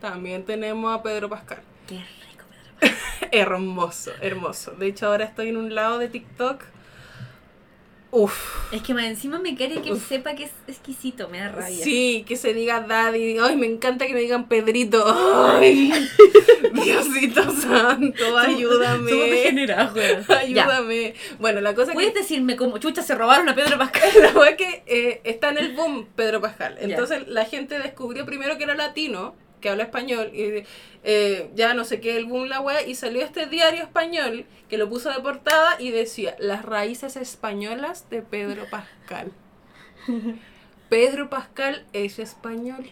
también 0.00 0.44
tenemos 0.44 0.94
a 0.96 1.02
Pedro 1.02 1.28
Pascal. 1.28 1.60
Qué 1.86 1.96
rico 1.96 2.44
Pedro 2.80 2.96
Hermoso, 3.32 4.12
hermoso. 4.20 4.72
De 4.72 4.86
hecho, 4.86 5.06
ahora 5.06 5.24
estoy 5.24 5.48
en 5.48 5.56
un 5.56 5.74
lado 5.74 5.98
de 5.98 6.08
TikTok. 6.08 6.64
Uf. 8.10 8.72
Es 8.72 8.82
que 8.82 8.94
más 8.94 9.04
encima 9.04 9.38
me 9.38 9.54
quiere 9.54 9.82
que 9.82 9.92
Uf. 9.92 10.08
sepa 10.08 10.34
que 10.34 10.44
es 10.44 10.50
exquisito, 10.66 11.28
me 11.28 11.40
da 11.40 11.50
rabia. 11.50 11.84
Sí, 11.84 12.24
que 12.26 12.36
se 12.36 12.54
diga 12.54 12.80
daddy. 12.80 13.36
Ay, 13.38 13.56
me 13.56 13.66
encanta 13.66 14.06
que 14.06 14.14
me 14.14 14.20
digan 14.20 14.48
Pedrito. 14.48 15.04
Ay, 15.06 15.92
Diosito 16.72 17.50
santo, 17.52 18.38
ayúdame. 18.38 19.10
Somos 19.10 19.30
degenerados. 19.30 20.26
Ya. 20.26 20.38
Ayúdame. 20.38 21.14
Bueno, 21.38 21.60
la 21.60 21.74
cosa 21.74 21.90
es 21.90 21.94
¿Puedes 21.94 22.12
que 22.12 22.20
decirme 22.20 22.56
cómo 22.56 22.78
chucha 22.78 23.02
se 23.02 23.14
robaron 23.14 23.46
a 23.48 23.54
Pedro 23.54 23.76
Pascal? 23.76 24.10
la 24.22 24.32
cosa 24.32 24.50
es 24.50 24.56
que 24.56 24.82
eh, 24.86 25.20
está 25.24 25.50
en 25.50 25.58
el 25.58 25.72
boom 25.74 26.06
Pedro 26.16 26.40
Pascal. 26.40 26.76
Ya. 26.76 26.84
Entonces 26.84 27.28
la 27.28 27.44
gente 27.44 27.78
descubrió 27.78 28.24
primero 28.24 28.56
que 28.56 28.64
era 28.64 28.74
latino, 28.74 29.34
que 29.60 29.68
habla 29.70 29.84
español, 29.84 30.30
y 30.34 30.64
eh, 31.04 31.50
ya 31.54 31.74
no 31.74 31.84
sé 31.84 32.00
qué, 32.00 32.16
el 32.16 32.26
boom 32.26 32.48
la 32.48 32.60
wea, 32.60 32.86
y 32.86 32.94
salió 32.94 33.22
este 33.22 33.46
diario 33.46 33.82
español 33.82 34.46
que 34.68 34.78
lo 34.78 34.88
puso 34.88 35.10
de 35.10 35.20
portada 35.20 35.76
y 35.78 35.90
decía 35.90 36.34
las 36.38 36.64
raíces 36.64 37.16
españolas 37.16 38.08
de 38.10 38.22
Pedro 38.22 38.64
Pascal. 38.70 39.32
Pedro 40.88 41.28
Pascal 41.28 41.84
es 41.92 42.18
español. 42.18 42.90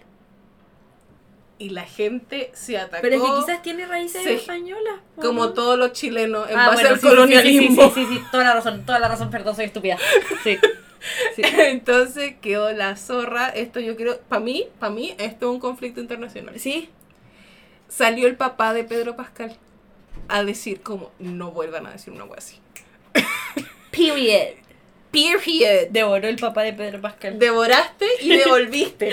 Y 1.59 1.71
la 1.71 1.85
gente 1.85 2.51
se 2.53 2.77
atacó 2.77 3.01
Pero 3.01 3.17
es 3.17 3.23
que 3.23 3.41
quizás 3.41 3.63
tiene 3.63 3.87
raíces 3.87 4.23
Sí. 4.23 4.29
españolas. 4.31 4.97
¿o 5.17 5.23
como 5.23 5.55
todos 5.55 5.79
los 5.79 5.93
chilenos 5.93 6.51
en 6.51 6.59
Ah, 6.59 6.67
base 6.69 6.83
bueno, 6.83 6.89
al 6.91 7.01
sí, 7.01 7.07
colonialismo. 7.09 7.83
Sí, 7.85 7.91
sí, 7.95 8.07
sí, 8.11 8.15
sí, 8.19 8.23
toda 8.31 8.45
la 8.45 8.53
razón, 8.55 8.85
toda 8.85 8.99
la 8.99 9.09
razón, 9.09 9.31
perdón, 9.31 9.57
soy 9.57 9.65
estúpida. 9.65 9.97
Sí. 10.45 10.59
sí. 11.35 11.43
Entonces 11.59 12.35
quedó 12.41 12.73
la 12.73 12.97
zorra. 12.97 13.49
Esto 13.49 13.81
yo 13.81 13.97
creo, 13.97 14.19
para 14.29 14.41
mí, 14.41 14.67
para 14.79 14.93
mí, 14.93 15.15
esto 15.19 15.47
es 15.47 15.53
un 15.53 15.61
conflicto 15.61 16.01
internacional. 16.01 16.59
¿Sí? 16.59 16.89
Salió 17.89 18.27
el 18.27 18.37
papá 18.37 18.75
de 18.75 18.85
Pedro 18.85 19.17
Pascal 19.17 19.57
a 20.29 20.43
decir 20.43 20.81
como 20.81 21.13
no 21.19 21.51
vuelvan 21.53 21.87
a 21.87 21.93
decir 21.93 22.13
una 22.13 22.25
wea 22.25 22.39
así. 22.39 22.59
Period. 23.91 24.57
Period. 25.13 25.89
Devoró 25.91 26.27
el 26.29 26.37
papá 26.37 26.63
de 26.63 26.73
Pedro 26.73 27.01
Pascal. 27.01 27.39
Devoraste 27.39 28.07
y 28.21 28.29
devolviste. 28.37 29.11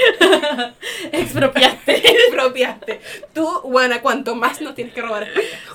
Expropiaste. 1.11 1.95
Expropiaste. 2.11 2.99
Tú, 3.34 3.47
bueno, 3.65 4.01
cuanto 4.01 4.35
más 4.35 4.60
nos 4.61 4.76
tienes 4.76 4.93
que 4.93 5.01
robar. 5.01 5.27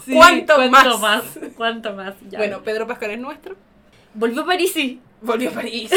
Sí, 0.05 0.15
¿Cuánto, 0.15 0.57
¿Cuánto 0.57 0.99
más? 0.99 1.01
más? 1.01 1.25
¿Cuánto 1.57 1.93
más? 1.95 2.15
Ya. 2.29 2.39
Bueno, 2.39 2.63
Pedro 2.63 2.87
Pascal 2.87 3.13
es 3.13 3.19
nuestro. 3.19 3.57
volvió 4.15 4.43
a 4.43 4.47
París, 4.47 4.73
sí. 4.75 5.01
Volvió 5.21 5.51
a 5.51 5.53
París. 5.53 5.91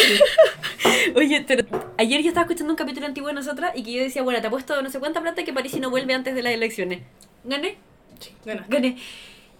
Oye, 1.15 1.43
pero 1.47 1.65
ayer 1.97 2.21
yo 2.21 2.29
estaba 2.29 2.45
escuchando 2.45 2.73
un 2.73 2.77
capítulo 2.77 3.05
antiguo 3.05 3.27
de 3.29 3.35
nosotras 3.35 3.71
y 3.75 3.83
que 3.83 3.93
yo 3.93 4.01
decía, 4.03 4.23
bueno, 4.23 4.41
te 4.41 4.47
apuesto 4.47 4.81
no 4.81 4.89
sé 4.89 4.99
cuánta 4.99 5.21
plata 5.21 5.43
que 5.43 5.53
París 5.53 5.77
no 5.79 5.89
vuelve 5.89 6.13
antes 6.13 6.33
de 6.35 6.41
las 6.41 6.53
elecciones. 6.53 7.01
Gané, 7.43 7.77
Sí, 8.19 8.31
ganaste. 8.45 8.73
gané. 8.73 8.97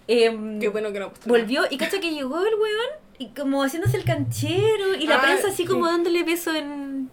Em, 0.08 0.58
Qué 0.60 0.68
bueno 0.68 0.92
que 0.92 0.98
no 0.98 1.06
apostó 1.06 1.28
nada. 1.28 1.38
volvió 1.40 1.62
y 1.70 1.76
cacha 1.78 2.00
que 2.00 2.10
llegó 2.12 2.38
el 2.44 2.54
weón 2.54 2.90
y 3.18 3.28
como 3.28 3.62
haciéndose 3.62 3.96
el 3.96 4.04
canchero 4.04 4.94
y 4.98 5.06
la 5.06 5.16
Ah, 5.16 5.22
prensa 5.22 5.48
así 5.48 5.58
sí. 5.62 5.64
como 5.66 5.86
dándole 5.86 6.22
beso 6.24 6.52
en... 6.54 7.10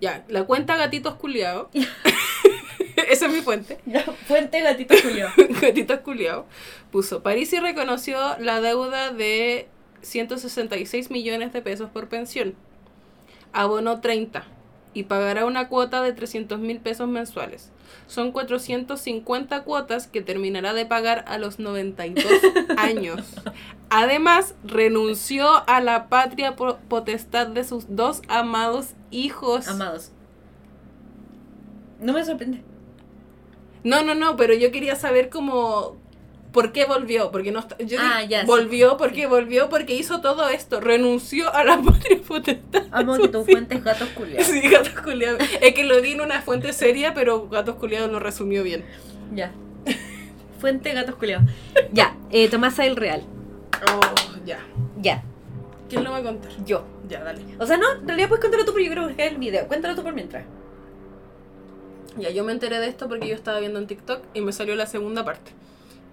Ya, 0.00 0.24
la 0.28 0.44
cuenta 0.44 0.76
Gatitos 0.76 1.14
Culiao. 1.14 1.70
Esa 3.10 3.26
es 3.26 3.32
mi 3.32 3.40
fuente. 3.40 3.78
Fuente 4.26 4.60
gatito 4.60 4.94
Julio. 5.02 5.28
Gatitos 5.60 6.00
Culiao. 6.00 6.46
Puso, 6.92 7.22
Parisi 7.22 7.58
reconoció 7.58 8.18
la 8.38 8.60
deuda 8.60 9.10
de 9.12 9.68
166 10.04 11.10
millones 11.10 11.52
de 11.52 11.62
pesos 11.62 11.90
por 11.90 12.08
pensión. 12.08 12.54
Abonó 13.52 14.00
30 14.00 14.44
y 14.94 15.04
pagará 15.04 15.44
una 15.44 15.68
cuota 15.68 16.02
de 16.02 16.12
300 16.12 16.58
mil 16.60 16.78
pesos 16.80 17.08
mensuales. 17.08 17.70
Son 18.06 18.32
450 18.32 19.64
cuotas 19.64 20.06
que 20.06 20.20
terminará 20.22 20.72
de 20.72 20.86
pagar 20.86 21.24
a 21.26 21.38
los 21.38 21.58
92 21.58 22.24
años. 22.76 23.20
Además, 23.90 24.54
renunció 24.64 25.48
a 25.68 25.80
la 25.80 26.08
patria 26.08 26.56
po- 26.56 26.78
potestad 26.88 27.46
de 27.46 27.64
sus 27.64 27.94
dos 27.96 28.22
amados 28.28 28.94
hijos. 29.10 29.68
Amados. 29.68 30.10
No 32.00 32.12
me 32.12 32.24
sorprende. 32.24 32.62
No, 33.84 34.02
no, 34.02 34.14
no, 34.14 34.36
pero 34.36 34.54
yo 34.54 34.70
quería 34.72 34.96
saber 34.96 35.28
cómo 35.28 35.96
por 36.54 36.72
qué 36.72 36.86
volvió, 36.86 37.30
porque 37.30 37.52
no 37.52 37.58
está- 37.60 37.76
yo 37.78 37.98
Ah, 38.00 38.22
ya, 38.24 38.40
sí. 38.42 38.46
volvió 38.46 38.96
porque 38.96 39.26
volvió 39.26 39.68
porque 39.68 39.94
hizo 39.94 40.22
todo 40.22 40.48
esto, 40.48 40.80
renunció 40.80 41.52
a 41.54 41.64
la 41.64 41.76
patria 41.82 42.18
potestad. 42.26 42.84
Amo 42.92 43.18
que 43.18 43.28
tu 43.28 43.44
fuente 43.44 43.74
es 43.74 43.84
gatos 43.84 44.08
culiados. 44.10 44.46
Sí, 44.46 44.60
gatos 44.62 44.98
culiados. 45.02 45.42
Es 45.60 45.74
que 45.74 45.84
lo 45.84 46.00
di 46.00 46.12
en 46.12 46.22
una 46.22 46.40
fuente 46.40 46.72
seria, 46.72 47.12
pero 47.12 47.48
gatos 47.50 47.74
culiados 47.74 48.10
lo 48.10 48.20
resumió 48.20 48.62
bien. 48.62 48.84
Ya. 49.34 49.52
Fuente 50.60 50.94
gatos 50.94 51.16
culiados. 51.16 51.50
Ya, 51.92 52.16
eh, 52.30 52.48
Tomasa 52.48 52.84
del 52.84 52.96
Real. 52.96 53.22
Oh, 53.92 54.00
ya. 54.46 54.60
Ya, 55.02 55.22
¿Quién 55.90 56.04
lo 56.04 56.12
va 56.12 56.18
a 56.18 56.22
contar? 56.22 56.50
yo. 56.64 56.84
Ya, 57.08 57.22
dale. 57.22 57.42
O 57.58 57.66
sea, 57.66 57.76
no, 57.76 57.92
en 57.92 58.06
realidad 58.08 58.28
puedes 58.28 58.42
contarlo 58.42 58.64
tú, 58.64 58.72
pero 58.72 58.84
yo 58.86 58.90
creo 58.92 59.14
que 59.16 59.26
es 59.26 59.32
el 59.32 59.38
video. 59.38 59.66
Cuéntalo 59.68 59.94
tú 59.94 60.02
por 60.02 60.14
mientras. 60.14 60.44
Ya, 62.16 62.30
yo 62.30 62.44
me 62.44 62.52
enteré 62.52 62.78
de 62.78 62.86
esto 62.86 63.08
porque 63.08 63.28
yo 63.28 63.34
estaba 63.34 63.58
viendo 63.58 63.78
en 63.80 63.86
TikTok 63.88 64.22
y 64.34 64.40
me 64.40 64.52
salió 64.52 64.74
la 64.76 64.86
segunda 64.86 65.24
parte. 65.24 65.50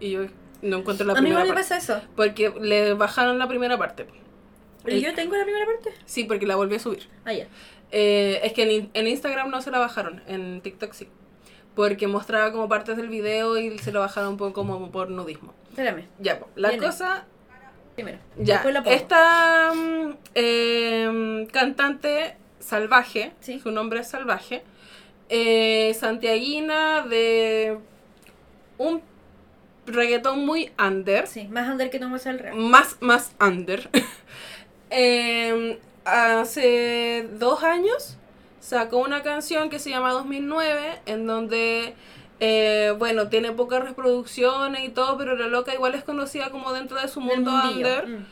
Y 0.01 0.11
yo 0.11 0.25
no 0.61 0.77
encuentro 0.79 1.05
la 1.05 1.13
A 1.13 1.15
mí 1.15 1.21
primera 1.29 1.45
igual 1.45 1.47
me 1.47 1.53
parte. 1.53 1.75
pasa 1.75 1.77
eso. 1.99 2.05
Porque 2.17 2.53
le 2.59 2.93
bajaron 2.95 3.39
la 3.39 3.47
primera 3.47 3.77
parte. 3.77 4.05
El- 4.85 5.01
yo 5.01 5.13
tengo 5.13 5.35
la 5.37 5.43
primera 5.43 5.65
parte. 5.65 5.93
Sí, 6.05 6.25
porque 6.25 6.45
la 6.45 6.55
volví 6.57 6.75
a 6.75 6.79
subir. 6.79 7.07
Ah, 7.23 7.31
ya. 7.33 7.47
Eh, 7.91 8.39
es 8.43 8.51
que 8.53 8.63
en, 8.63 8.89
en 8.93 9.07
Instagram 9.07 9.49
no 9.49 9.61
se 9.61 9.69
la 9.71 9.79
bajaron, 9.79 10.21
en 10.27 10.59
TikTok 10.61 10.91
sí. 10.93 11.07
Porque 11.75 12.07
mostraba 12.07 12.51
como 12.51 12.67
partes 12.67 12.97
del 12.97 13.07
video 13.07 13.57
y 13.57 13.77
se 13.79 13.91
lo 13.93 14.01
bajaron 14.01 14.31
un 14.31 14.37
poco 14.37 14.53
como 14.53 14.91
por 14.91 15.09
nudismo. 15.09 15.53
Espérame, 15.69 16.05
Ya, 16.19 16.39
la 16.55 16.69
Viene. 16.69 16.83
cosa. 16.85 17.25
primero. 17.95 18.17
Ya, 18.37 18.63
esta 18.87 19.71
mm, 19.73 20.13
em, 20.35 21.45
cantante 21.47 22.35
salvaje, 22.59 23.33
Sí. 23.41 23.59
su 23.59 23.71
nombre 23.71 23.99
es 23.99 24.07
salvaje, 24.09 24.63
eh, 25.29 25.93
santiaguina 25.93 27.01
de 27.07 27.77
un 28.77 29.01
reggaetón 29.85 30.45
muy 30.45 30.71
under, 30.79 31.27
Sí, 31.27 31.47
más 31.47 31.69
under 31.69 31.89
que 31.89 31.99
Tomasa 31.99 32.29
del 32.31 32.39
Real. 32.39 32.55
más, 32.55 32.97
más 33.01 33.31
under. 33.39 33.89
Em, 34.93 35.77
hace 36.03 37.25
dos 37.39 37.63
años 37.63 38.17
sacó 38.59 38.97
una 38.97 39.23
canción 39.23 39.69
que 39.69 39.79
se 39.79 39.89
llama 39.89 40.11
2009, 40.11 40.99
en 41.05 41.25
donde, 41.25 41.93
eh, 42.41 42.93
bueno, 42.99 43.29
tiene 43.29 43.53
pocas 43.53 43.83
reproducciones 43.83 44.83
y 44.83 44.89
todo, 44.89 45.17
pero 45.17 45.37
la 45.37 45.47
loca 45.47 45.73
igual 45.73 45.95
es 45.95 46.03
conocida 46.03 46.49
como 46.49 46.73
dentro 46.73 46.99
de 46.99 47.07
su 47.07 47.21
mundo 47.21 47.51
under. 47.73 48.05
Mm. 48.05 48.25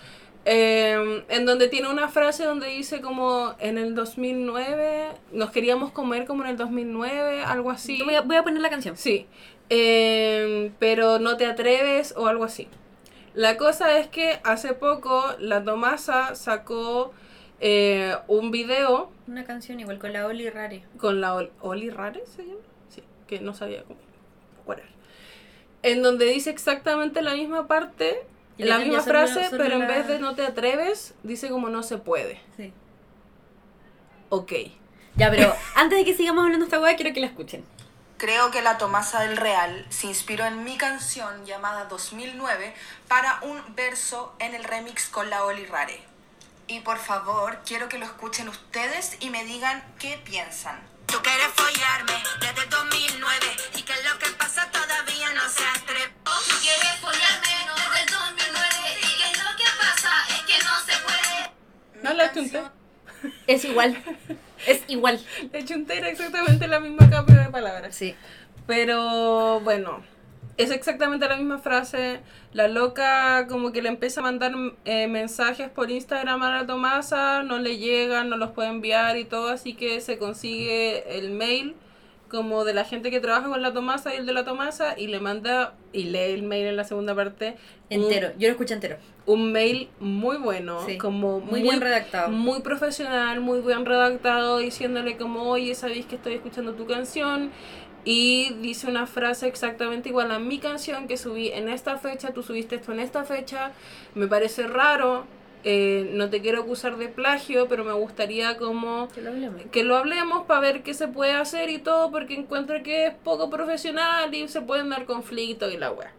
Eh, 0.46 1.24
en 1.30 1.46
donde 1.46 1.68
tiene 1.68 1.90
una 1.90 2.08
frase 2.08 2.44
donde 2.44 2.68
dice 2.68 3.02
como 3.02 3.56
en 3.60 3.78
el 3.78 3.94
2009, 3.96 5.10
nos 5.32 5.52
queríamos 5.52 5.92
comer 5.92 6.26
como 6.26 6.44
en 6.44 6.50
el 6.50 6.58
2009, 6.58 7.44
algo 7.44 7.72
así. 7.72 8.02
Voy 8.04 8.16
a, 8.16 8.22
voy 8.22 8.38
a 8.38 8.44
poner 8.44 8.62
la 8.62 8.70
canción. 8.70 8.98
Sí, 8.98 9.28
eh, 9.70 10.72
pero 10.80 11.20
no 11.20 11.38
te 11.38 11.46
atreves 11.46 12.14
o 12.18 12.28
algo 12.28 12.44
así. 12.44 12.68
La 13.34 13.58
cosa 13.58 13.98
es 14.00 14.08
que 14.08 14.40
hace 14.44 14.74
poco 14.74 15.24
la 15.40 15.64
Tomasa 15.64 16.36
sacó 16.36 17.14
eh, 17.62 18.16
un 18.28 18.52
video 18.52 19.12
Una 19.28 19.44
canción 19.44 19.80
igual 19.80 20.00
con 20.00 20.14
la 20.14 20.26
Oli 20.26 20.50
Rare. 20.50 20.84
con 20.98 21.22
la 21.22 21.36
Ol- 21.36 21.52
Oli 21.62 21.90
Rare, 21.90 22.24
¿se 22.26 22.44
llama? 22.44 22.60
Sí, 22.90 23.04
que 23.28 23.40
no 23.40 23.54
sabía 23.54 23.84
cómo. 23.84 24.00
whatever. 24.66 24.90
En 25.84 26.02
donde 26.02 26.26
dice 26.26 26.50
exactamente 26.50 27.22
la 27.22 27.34
misma 27.36 27.68
parte, 27.68 28.24
Y 28.58 28.64
la 28.64 28.80
misma 28.80 29.00
solo- 29.02 29.04
frase, 29.06 29.50
solo 29.50 29.64
pero 29.64 29.76
en 29.76 29.80
la- 29.82 29.88
vez 29.88 30.08
de 30.08 30.20
no 30.20 30.36
te 30.36 30.44
atreves, 30.46 31.14
dice 31.24 31.50
como 31.50 31.70
no 31.70 31.84
se 31.84 31.98
puede. 31.98 32.40
Sí. 32.58 32.74
Ok. 34.30 34.52
Ya, 35.16 35.30
pero 35.30 35.54
antes 35.76 36.00
de 36.00 36.06
que 36.06 36.14
sigamos 36.16 36.44
hablando 36.44 36.66
de 36.66 36.70
esta 36.70 36.80
weá, 36.82 36.96
quiero 36.96 37.14
que 37.14 37.20
la 37.22 37.28
escuchen. 37.28 37.64
Creo 38.20 38.52
que 38.52 38.62
la 38.62 38.78
Tomasa 38.78 39.22
del 39.22 39.38
Real 39.38 39.86
se 39.88 40.08
inspiró 40.08 40.46
en 40.46 40.66
mi 40.66 40.78
canción 40.78 41.46
llamada 41.46 41.86
2009 41.86 42.76
para 43.08 43.40
un 43.44 43.64
verso 43.76 44.36
en 44.40 44.54
el 44.56 44.66
remix 44.66 45.08
con 45.08 45.30
la 45.30 45.46
Oli 45.46 45.66
Rare. 45.66 46.04
Y 46.68 46.82
por 46.82 46.98
favor, 46.98 47.60
quiero 47.66 47.88
que 47.88 47.98
lo 47.98 48.04
escuchen 48.04 48.50
ustedes 48.50 49.16
y 49.22 49.30
me 49.30 49.46
digan 49.46 49.82
qué 50.00 50.20
piensan. 50.26 50.82
Tú 51.06 51.18
quieres 51.24 51.48
follarme 51.56 52.22
desde 52.41 52.62
el 52.62 52.70
2009 52.70 53.38
y 53.78 53.84
que 53.84 53.94
lo 54.04 54.20
que 54.20 54.30
pasa 54.32 54.70
todavía 54.70 55.34
no 55.34 55.48
se 55.48 55.66
atreve. 55.66 56.14
Tú 56.26 56.32
quieres 56.60 57.00
follarme 57.00 57.48
desde 57.74 58.02
el 58.02 58.10
2009 58.10 58.68
y 58.98 59.18
que 59.18 59.44
lo 59.44 59.56
que 59.56 59.64
pasa 59.80 60.12
es 60.28 60.41
que 60.41 60.64
no 60.66 60.80
se 60.82 60.98
puede. 61.06 62.04
No 62.04 62.14
la 62.16 62.34
chunté. 62.34 62.64
Es 63.48 63.64
igual. 63.64 64.04
Es 64.68 64.84
igual. 64.88 65.19
La 65.53 65.64
chunté 65.64 65.98
era 65.98 66.10
exactamente 66.10 66.68
la 66.68 66.80
misma 66.80 67.10
cambio 67.10 67.36
de 67.36 67.49
palabras. 67.49 67.95
Sí. 67.95 68.15
Pero 68.68 69.60
bueno, 69.61 70.03
es 70.57 70.72
exactamente 70.72 71.27
la 71.27 71.38
misma 71.38 71.57
frase. 71.57 72.19
La 72.53 72.68
loca 72.68 73.48
como 73.48 73.72
que 73.72 73.81
le 73.81 73.90
empieza 73.90 74.19
a 74.19 74.23
mandar 74.23 74.53
eh, 74.86 75.07
mensajes 75.07 75.69
por 75.69 75.90
Instagram 75.90 76.44
a 76.44 76.52
la 76.52 76.65
Tomasa, 76.65 77.44
no 77.44 77.60
le 77.60 77.77
llegan, 77.77 78.30
no 78.30 78.38
los 78.38 78.52
puede 78.52 78.69
enviar 78.69 79.18
y 79.18 79.26
todo, 79.26 79.49
así 79.49 79.73
que 79.73 80.02
se 80.02 80.18
consigue 80.18 81.18
el 81.18 81.31
mail 81.31 81.76
como 82.30 82.64
de 82.64 82.73
la 82.73 82.85
gente 82.85 83.11
que 83.11 83.19
trabaja 83.19 83.47
con 83.49 83.61
la 83.61 83.73
Tomasa 83.73 84.14
y 84.14 84.18
el 84.18 84.26
de 84.26 84.34
la 84.34 84.45
Tomasa 84.45 84.97
y 84.97 85.07
le 85.07 85.19
manda 85.19 85.73
y 85.91 86.03
lee 86.03 86.31
el 86.34 86.43
mail 86.43 86.68
en 86.68 86.76
la 86.77 86.84
segunda 86.84 87.15
parte. 87.15 87.56
un- 87.91 88.03
Entero. 88.03 88.30
Yo 88.38 88.47
lo 88.47 88.51
escuché 88.53 88.76
entero. 88.76 88.97
Un, 89.26 89.51
mail 89.51 89.89
muy 89.99 90.38
bueno, 90.38 90.85
Sí. 90.85 90.97
como 90.97 91.39
Muy 91.39 91.61
bien 91.61 91.81
redactado. 91.81 92.30
muy 92.30 92.61
profesional, 92.61 93.39
muy 93.41 93.61
bien 93.61 93.85
redactado, 93.85 94.60
diciéndole 94.60 95.18
como, 95.18 95.43
oye, 95.49 95.73
sabéis 95.76 96.06
que 96.06 96.15
estoy 96.15 96.35
escuchando 96.35 96.73
tu 96.73 96.85
canción. 96.85 97.51
Y 98.06 98.53
dice 98.61 98.88
una 98.88 99.07
frase 99.07 99.47
exactamente 99.47 100.10
igual 100.10 100.31
a 100.31 100.39
mi 100.39 100.57
canción 100.60 101.07
que 101.07 101.18
subí 101.18 101.49
en 101.49 101.68
esta 101.68 101.97
fecha, 101.97 102.31
tú 102.34 102.43
subiste 102.43 102.76
esto 102.76 102.93
en 102.93 102.99
esta 103.01 103.23
fecha. 103.26 103.72
Me 104.15 104.27
parece 104.27 104.68
raro, 104.68 105.26
eh, 105.64 106.10
no 106.14 106.30
te 106.30 106.41
quiero 106.41 106.61
acusar 106.61 106.98
de 106.98 107.10
plagio, 107.10 107.68
pero 107.68 107.84
me 107.84 107.94
gustaría 107.94 108.57
como 108.57 109.07
Que 109.14 109.22
lo 109.22 109.30
hablemos. 109.31 109.61
que 109.72 109.84
lo 109.84 109.98
hablemos 109.98 110.45
para 110.45 110.60
ver 110.61 110.84
qué 110.84 110.94
se 110.94 111.07
puede 111.07 111.34
hacer 111.34 111.69
y 111.69 111.80
todo, 111.80 112.11
porque 112.11 112.34
encuentro 112.36 112.81
que 112.84 113.07
es 113.07 113.14
poco 113.14 113.49
profesional 113.49 114.34
y 114.34 114.48
se 114.48 114.61
pueden 114.61 114.90
dar 114.90 115.06
conflictos 115.06 115.73
y 115.73 115.77
la 115.77 115.91
wea. 115.91 116.14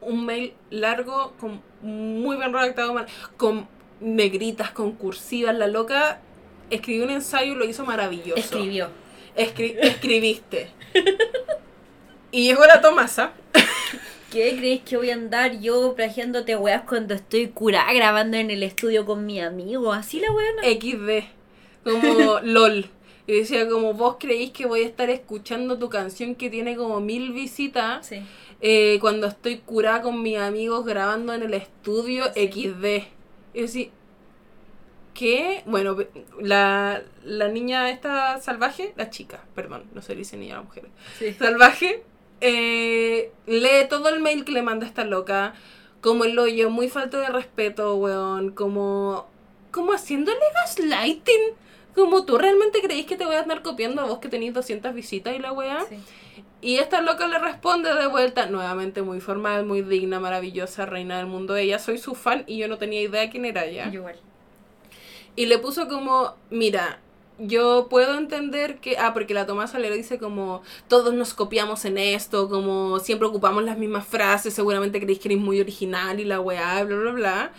Un 0.00 0.26
mail 0.26 0.52
largo, 0.70 1.32
con 1.38 1.62
muy 1.80 2.36
bien 2.36 2.52
redactado, 2.52 2.94
con 3.36 3.68
negritas, 4.00 4.70
con 4.72 4.92
cursivas, 4.92 5.54
la 5.54 5.68
loca 5.68 6.20
escribió 6.70 7.04
un 7.04 7.10
ensayo 7.10 7.52
y 7.52 7.56
lo 7.56 7.64
hizo 7.64 7.84
maravilloso. 7.86 8.34
Escribió. 8.40 8.88
Escri- 9.36 9.76
escribiste. 9.80 10.70
y 12.32 12.44
llegó 12.46 12.64
la 12.66 12.80
Tomasa. 12.80 13.32
¿Qué 14.32 14.56
crees 14.56 14.80
que 14.82 14.96
voy 14.96 15.10
a 15.10 15.14
andar 15.14 15.60
yo 15.60 15.94
plagiándote 15.94 16.56
weas 16.56 16.82
cuando 16.84 17.12
estoy 17.14 17.48
curada 17.48 17.92
grabando 17.92 18.36
en 18.38 18.50
el 18.50 18.62
estudio 18.62 19.04
con 19.04 19.26
mi 19.26 19.40
amigo? 19.40 19.92
Así 19.92 20.20
la 20.20 20.32
weona. 20.32 20.62
XD. 20.62 21.24
Como 21.84 22.40
LOL. 22.42 22.86
Y 23.26 23.34
decía 23.38 23.68
como 23.68 23.92
vos 23.94 24.16
creéis 24.18 24.50
que 24.52 24.66
voy 24.66 24.82
a 24.82 24.86
estar 24.86 25.10
escuchando 25.10 25.78
tu 25.78 25.88
canción 25.90 26.34
que 26.34 26.48
tiene 26.50 26.76
como 26.76 27.00
mil 27.00 27.32
visitas. 27.32 28.06
Sí. 28.06 28.22
eh, 28.62 28.98
cuando 29.00 29.26
estoy 29.26 29.58
curada 29.58 30.00
con 30.02 30.22
mis 30.22 30.38
amigos 30.38 30.84
grabando 30.86 31.34
en 31.34 31.42
el 31.42 31.54
estudio 31.54 32.24
Sí. 32.34 32.48
XD. 32.50 32.84
Y 33.54 33.60
decir, 33.60 33.90
¿qué? 35.14 35.62
Bueno, 35.66 35.96
la, 36.40 37.02
la 37.22 37.48
niña 37.48 37.90
esta 37.90 38.40
salvaje, 38.40 38.94
la 38.96 39.10
chica, 39.10 39.44
perdón, 39.54 39.84
no 39.94 40.00
se 40.00 40.14
dice 40.14 40.36
niña 40.38 40.54
a 40.54 40.58
la 40.58 40.62
mujer. 40.64 40.84
Sí. 41.18 41.32
Salvaje, 41.34 42.02
eh, 42.42 43.32
lee 43.46 43.88
todo 43.88 44.08
el 44.08 44.20
mail 44.20 44.44
que 44.44 44.52
le 44.52 44.62
manda 44.62 44.86
esta 44.86 45.04
loca, 45.04 45.54
como 46.00 46.24
el 46.24 46.38
hoyo, 46.38 46.68
muy 46.68 46.88
falto 46.88 47.18
de 47.18 47.28
respeto, 47.28 47.94
weón, 47.94 48.50
como, 48.50 49.28
como 49.70 49.92
haciéndole 49.92 50.40
gaslighting. 50.54 51.54
Como 51.94 52.24
tú 52.24 52.38
realmente 52.38 52.80
creéis 52.80 53.06
que 53.06 53.16
te 53.16 53.24
voy 53.24 53.36
a 53.36 53.40
andar 53.40 53.62
copiando 53.62 54.02
a 54.02 54.06
vos 54.06 54.18
que 54.18 54.28
tenéis 54.28 54.54
200 54.54 54.94
visitas 54.94 55.34
y 55.34 55.38
la 55.38 55.52
weá. 55.52 55.84
Sí. 55.88 55.96
Y 56.62 56.76
esta 56.76 57.00
loca 57.02 57.26
le 57.26 57.38
responde 57.38 57.92
de 57.92 58.06
vuelta, 58.06 58.46
nuevamente 58.46 59.02
muy 59.02 59.20
formal, 59.20 59.66
muy 59.66 59.82
digna, 59.82 60.20
maravillosa, 60.20 60.86
reina 60.86 61.18
del 61.18 61.26
mundo. 61.26 61.56
Ella 61.56 61.78
soy 61.78 61.98
su 61.98 62.14
fan 62.14 62.44
y 62.46 62.56
yo 62.58 62.68
no 62.68 62.78
tenía 62.78 63.02
idea 63.02 63.28
quién 63.30 63.44
era 63.44 63.64
ella. 63.64 63.90
Igual. 63.92 64.16
Y 65.34 65.46
le 65.46 65.58
puso 65.58 65.88
como, 65.88 66.36
mira, 66.50 67.00
yo 67.38 67.88
puedo 67.88 68.16
entender 68.18 68.78
que, 68.78 68.96
ah, 68.98 69.12
porque 69.12 69.34
la 69.34 69.46
Tomasa 69.46 69.78
le 69.78 69.90
dice 69.90 70.18
como, 70.18 70.62
todos 70.88 71.14
nos 71.14 71.34
copiamos 71.34 71.84
en 71.84 71.98
esto, 71.98 72.48
como 72.48 72.98
siempre 73.00 73.28
ocupamos 73.28 73.64
las 73.64 73.78
mismas 73.78 74.06
frases, 74.06 74.54
seguramente 74.54 75.00
creéis 75.00 75.18
que 75.18 75.28
eres 75.28 75.40
muy 75.40 75.60
original 75.60 76.20
y 76.20 76.24
la 76.24 76.40
weá, 76.40 76.82
bla, 76.84 76.96
bla, 76.96 77.12
bla. 77.12 77.52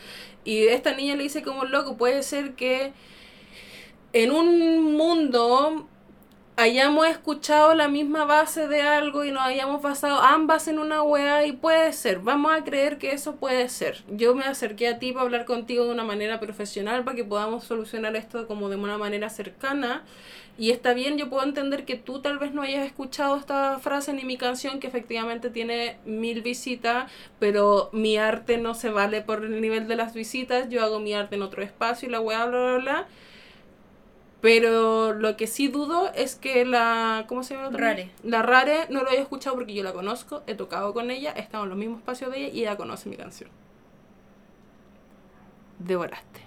Y 0.45 0.67
esta 0.67 0.93
niña 0.95 1.15
le 1.15 1.23
dice 1.23 1.43
como, 1.43 1.65
loco, 1.65 1.97
puede 1.97 2.23
ser 2.23 2.53
que 2.55 2.93
en 4.13 4.31
un 4.31 4.93
mundo 4.93 5.87
hayamos 6.55 7.07
escuchado 7.07 7.73
la 7.73 7.87
misma 7.87 8.25
base 8.25 8.67
de 8.67 8.81
algo 8.81 9.25
y 9.25 9.31
nos 9.31 9.43
hayamos 9.43 9.81
basado 9.81 10.21
ambas 10.21 10.67
en 10.67 10.79
una 10.79 11.01
weá 11.01 11.45
y 11.45 11.51
puede 11.53 11.91
ser, 11.93 12.19
vamos 12.19 12.51
a 12.53 12.63
creer 12.63 12.97
que 12.97 13.11
eso 13.11 13.35
puede 13.37 13.69
ser. 13.69 14.03
Yo 14.09 14.35
me 14.35 14.43
acerqué 14.45 14.87
a 14.87 14.99
ti 14.99 15.11
para 15.11 15.23
hablar 15.25 15.45
contigo 15.45 15.85
de 15.85 15.91
una 15.91 16.03
manera 16.03 16.39
profesional 16.39 17.03
para 17.03 17.15
que 17.15 17.23
podamos 17.23 17.63
solucionar 17.63 18.15
esto 18.15 18.47
como 18.47 18.69
de 18.69 18.75
una 18.75 18.97
manera 18.97 19.29
cercana 19.29 20.03
y 20.55 20.69
está 20.69 20.93
bien, 20.93 21.17
yo 21.17 21.29
puedo 21.31 21.43
entender 21.43 21.83
que 21.83 21.95
tú 21.95 22.21
tal 22.21 22.37
vez 22.37 22.53
no 22.53 22.61
hayas 22.61 22.85
escuchado 22.85 23.37
esta 23.37 23.79
frase 23.79 24.13
ni 24.13 24.23
mi 24.23 24.37
canción 24.37 24.79
que 24.79 24.85
efectivamente 24.85 25.49
tiene 25.49 25.97
mil 26.05 26.43
visitas, 26.43 27.11
pero 27.39 27.89
mi 27.91 28.17
arte 28.17 28.59
no 28.59 28.75
se 28.75 28.89
vale 28.89 29.21
por 29.21 29.43
el 29.43 29.59
nivel 29.59 29.87
de 29.87 29.95
las 29.95 30.13
visitas, 30.13 30.69
yo 30.69 30.83
hago 30.83 30.99
mi 30.99 31.13
arte 31.13 31.35
en 31.35 31.41
otro 31.41 31.63
espacio 31.63 32.07
y 32.07 32.11
la 32.11 32.19
weá, 32.19 32.45
bla, 32.45 32.59
bla, 32.59 32.77
bla. 32.77 33.07
Pero 34.43 35.13
lo 35.13 35.37
que 35.37 35.47
sí 35.47 35.69
dudo 35.69 36.11
es 36.13 36.35
que 36.35 36.65
la. 36.65 37.23
¿Cómo 37.29 37.43
se 37.43 37.53
llama? 37.53 37.69
la 37.69 37.69
otra? 37.69 37.87
Rare. 37.87 38.11
La 38.23 38.41
Rare 38.41 38.87
no 38.89 39.01
lo 39.01 39.09
haya 39.09 39.21
escuchado 39.21 39.55
porque 39.55 39.73
yo 39.73 39.83
la 39.83 39.93
conozco, 39.93 40.43
he 40.47 40.53
tocado 40.53 40.93
con 40.93 41.11
ella, 41.11 41.33
he 41.33 41.39
estado 41.39 41.63
en 41.63 41.69
los 41.69 41.77
mismos 41.79 41.99
espacios 41.99 42.29
de 42.29 42.39
ella 42.39 42.49
y 42.53 42.59
ella 42.59 42.75
conoce 42.75 43.07
mi 43.07 43.15
canción. 43.15 43.49
Devoraste. 45.79 46.41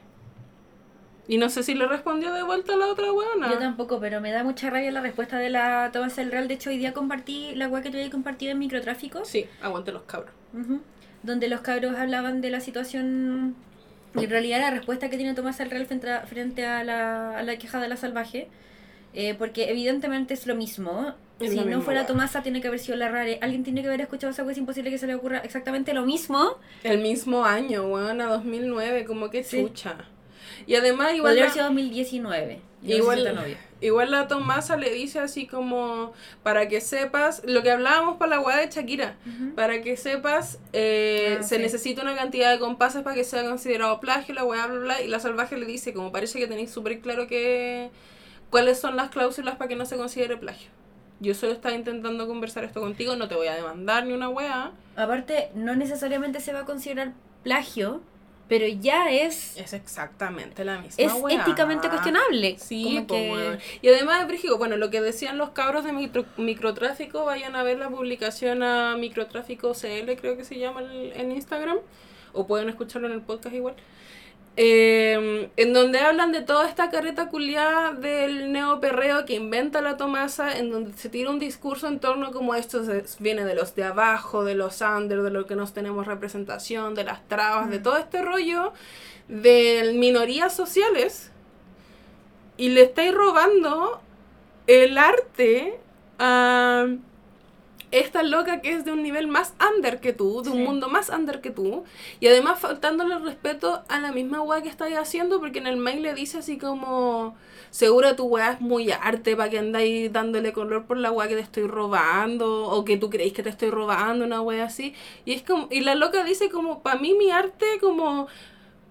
Y 1.27 1.39
no 1.39 1.49
sé 1.49 1.63
si 1.63 1.73
le 1.73 1.87
respondió 1.87 2.35
de 2.35 2.43
vuelta 2.43 2.75
a 2.75 2.77
la 2.77 2.89
otra 2.89 3.11
buena. 3.13 3.51
Yo 3.51 3.59
tampoco, 3.59 3.99
pero 3.99 4.21
me 4.21 4.31
da 4.31 4.45
mucha 4.45 4.69
rabia 4.69 4.93
la 4.93 5.01
respuesta 5.01 5.39
de 5.39 5.49
la 5.49 5.89
Tomás 5.91 6.17
del 6.17 6.31
Real. 6.31 6.49
De 6.49 6.55
hecho, 6.55 6.69
hoy 6.69 6.77
día 6.77 6.93
compartí 6.93 7.55
la 7.55 7.67
wea 7.67 7.83
que 7.83 7.91
te 7.91 7.97
había 7.97 8.11
compartido 8.11 8.53
en 8.53 8.59
microtráfico. 8.59 9.25
Sí, 9.25 9.47
aguante 9.63 9.91
los 9.91 10.03
cabros. 10.03 10.35
Donde 11.23 11.49
los 11.49 11.63
cabros 11.63 11.97
hablaban 11.97 12.43
de 12.43 12.51
la 12.51 12.61
situación. 12.61 13.57
Y 14.21 14.25
En 14.25 14.31
realidad, 14.31 14.61
la 14.61 14.71
respuesta 14.71 15.09
que 15.11 15.17
tiene 15.17 15.35
Tomás 15.35 15.59
el 15.61 15.71
Real 15.71 15.87
frente 15.87 16.11
a, 16.11 16.21
frente 16.27 16.65
a, 16.67 16.85
la, 16.85 17.39
a 17.39 17.43
la 17.43 17.57
queja 17.57 17.81
de 17.81 17.89
la 17.89 17.97
salvaje. 17.97 18.49
eh, 19.15 19.35
porque 19.39 19.71
evidentemente 19.71 20.35
es 20.35 20.47
lo 20.47 20.55
mismo. 20.55 21.15
Es 21.41 21.51
si 21.51 21.57
la 21.57 21.63
no 21.63 21.69
misma 21.69 21.83
fuera. 21.85 22.07
Tomasa, 22.07 22.43
tiene 22.43 22.61
que 22.61 22.69
haber 22.69 22.81
sido 22.81 22.97
la 22.97 23.09
rare. 23.11 23.39
Alguien 23.43 23.63
tiene 23.65 23.81
que 23.83 23.89
haber 23.89 24.01
escuchado 24.03 24.31
esa. 24.31 24.51
Es 24.51 24.59
imposible 24.59 24.91
que 24.91 24.99
se 24.99 25.07
le 25.07 25.15
ocurra 25.15 25.39
exactamente 25.39 25.93
lo 25.95 26.05
mismo. 26.05 26.59
El 26.83 26.99
mismo 27.01 27.45
año, 27.45 27.87
weón, 27.89 28.21
a 28.21 28.27
2009, 28.27 29.05
como 29.05 29.31
que 29.31 29.43
Sí. 29.45 29.63
chucha. 29.63 29.97
Y 30.67 30.75
además, 30.75 31.15
igual. 31.15 31.33
Podría 31.33 31.45
haber 31.45 31.53
sido 31.55 31.65
2019. 31.67 32.61
y 32.83 32.89
no 32.89 32.95
Igual, 32.97 33.25
igual 33.81 34.11
la 34.11 34.27
Tomasa 34.29 34.77
le 34.77 34.91
dice 34.93 35.19
así 35.21 35.47
como, 35.47 36.13
para 36.43 36.69
que 36.69 36.81
sepas, 36.81 37.43
lo 37.45 37.63
que 37.63 37.71
hablábamos 37.71 38.17
para 38.17 38.37
la 38.37 38.41
weá 38.41 38.57
de 38.57 38.69
Shakira, 38.69 39.17
para 39.55 39.83
que 39.83 39.97
sepas, 39.97 40.59
eh, 40.73 41.39
Ah, 41.41 41.43
se 41.43 41.57
sí. 41.57 41.63
necesita 41.63 42.03
una 42.03 42.15
cantidad 42.17 42.51
de 42.53 42.59
compases 42.59 43.03
para 43.03 43.15
que 43.17 43.25
sea 43.25 43.45
considerado 43.49 44.01
plagio, 44.01 44.35
la 44.35 44.45
weá, 44.45 44.67
bla, 44.67 44.79
bla, 44.81 45.03
y 45.03 45.09
la 45.09 45.21
salvaje 45.21 45.57
le 45.57 45.67
dice, 45.67 45.93
como 45.93 46.11
parece 46.13 46.39
que 46.39 46.47
tenéis 46.47 46.71
súper 46.71 47.01
claro 47.01 47.27
que 47.27 47.91
cuáles 48.51 48.79
son 48.79 48.97
las 48.97 49.11
cláusulas 49.11 49.57
para 49.57 49.69
que 49.69 49.77
no 49.77 49.87
se 49.87 49.97
considere 49.97 50.37
plagio. 50.37 50.71
Yo 51.19 51.35
solo 51.35 51.53
estaba 51.53 51.75
intentando 51.75 52.27
conversar 52.27 52.65
esto 52.65 52.81
contigo, 52.81 53.17
no 53.17 53.27
te 53.29 53.35
voy 53.35 53.47
a 53.49 53.55
demandar 53.55 54.05
ni 54.07 54.13
una 54.13 54.29
weá. 54.29 54.73
Aparte, 54.97 55.51
no 55.55 55.75
necesariamente 55.75 56.41
se 56.41 56.53
va 56.53 56.61
a 56.61 56.65
considerar 56.65 57.13
plagio 57.43 58.03
pero 58.49 58.67
ya 58.67 59.11
es, 59.11 59.57
Es 59.57 59.73
exactamente 59.73 60.65
la 60.65 60.79
misma 60.81 61.05
es 61.05 61.13
weá. 61.15 61.41
éticamente 61.43 61.89
cuestionable. 61.89 62.57
Sí, 62.59 62.85
Como 62.85 63.07
que- 63.07 63.59
y 63.83 63.89
además, 63.89 64.27
Brígido, 64.29 64.57
bueno, 64.59 64.77
lo 64.77 64.89
que 64.91 65.01
decían 65.01 65.37
los 65.39 65.51
cabros 65.51 65.85
de 65.85 65.93
micro- 65.93 66.27
microtráfico, 66.37 67.25
vayan 67.25 67.57
a 67.57 67.63
ver 67.63 67.79
la 67.79 67.89
publicación 67.91 68.63
a 68.63 68.97
microtráfico 68.97 69.75
CL, 69.75 70.17
creo 70.17 70.37
que 70.37 70.45
se 70.45 70.59
llama 70.59 70.81
el- 70.81 71.13
en 71.17 71.33
Instagram, 71.33 71.79
o 72.33 72.47
pueden 72.47 72.69
escucharlo 72.69 73.09
en 73.09 73.15
el 73.15 73.23
podcast 73.23 73.55
igual. 73.55 73.75
Eh, 74.59 75.51
en 75.57 75.73
donde 75.75 75.99
hablan 75.99 76.33
de 76.33 76.41
toda 76.41 76.67
esta 76.67 76.89
carreta 76.89 77.29
culiada 77.29 77.93
del 77.93 78.53
neoperreo 78.53 79.27
que 79.27 79.35
inventa 79.35 79.83
la 79.83 79.99
Tomasa, 79.99 80.57
en 80.57 80.71
donde 80.71 80.95
se 80.95 81.11
tira 81.11 81.29
un 81.29 81.39
discurso 81.39 81.89
en 81.89 82.01
torno 82.01 82.33
como 82.33 82.55
esto 82.55 82.83
se- 82.83 83.05
viene 83.23 83.45
de 83.45 83.55
los 83.55 83.75
de 83.75 83.85
abajo, 83.85 84.45
de 84.45 84.55
los 84.55 84.81
under, 84.81 85.21
de 85.21 85.31
lo 85.31 85.45
que 85.45 85.57
nos 85.57 85.75
tenemos 85.75 86.07
representación, 86.07 86.95
de 86.95 87.05
las 87.05 87.27
trabas, 87.29 87.69
de 87.69 87.81
todo 87.81 87.99
este 87.99 88.23
rollo 88.23 88.73
de 89.29 89.93
minorías 89.95 90.57
sociales. 90.57 91.31
Y 92.57 92.71
le 92.71 92.83
estáis 92.83 93.13
robando 93.15 94.01
el 94.67 94.97
arte 94.97 95.79
a 96.19 96.87
esta 97.91 98.23
loca 98.23 98.61
que 98.61 98.73
es 98.73 98.85
de 98.85 98.93
un 98.93 99.03
nivel 99.03 99.29
más 99.29 99.55
under 99.75 100.01
que 100.01 100.13
tú, 100.13 100.43
de 100.43 100.51
un 100.51 100.57
Sí. 100.57 100.63
mundo 100.63 100.89
más 100.89 101.09
under 101.09 101.41
que 101.41 101.51
tú, 101.51 101.85
y 102.21 102.27
además 102.27 102.59
faltándole 102.59 103.15
el 103.15 103.25
respeto 103.25 103.83
a 103.89 104.01
la 104.01 104.13
misma 104.13 104.41
weá 104.43 104.63
que 104.63 104.69
estáis 104.69 104.97
haciendo, 104.97 105.39
porque 105.41 105.59
en 105.61 105.67
el 105.67 105.77
mail 105.77 106.03
le 106.03 106.15
dice 106.15 106.39
así 106.39 106.59
como, 106.59 107.37
seguro 107.71 108.17
tu 108.17 108.25
weá 108.25 108.53
es 108.53 108.61
muy 108.61 108.91
arte 108.91 109.37
para 109.37 109.51
que 109.51 109.59
andáis 109.59 110.13
dándole 110.13 110.53
color 110.53 110.87
por 110.87 110.97
la 110.97 111.13
weá 111.13 111.29
que 111.29 111.35
te 111.37 111.41
estoy 111.43 111.67
robando, 111.67 112.65
o 112.65 112.85
que 112.85 112.97
tú 112.97 113.09
creéis 113.11 113.33
que 113.33 113.43
te 113.43 113.51
estoy 113.51 113.71
robando, 113.71 114.25
una 114.25 114.41
weá 114.41 114.65
así, 114.65 114.95
y 115.25 115.33
es 115.35 115.43
como, 115.43 115.69
y 115.71 115.81
la 115.81 115.95
loca 115.95 116.25
dice 116.25 116.51
como, 116.51 116.83
para 116.83 116.99
mí 116.99 117.15
mi 117.15 117.31
arte 117.31 117.67
como... 117.81 118.27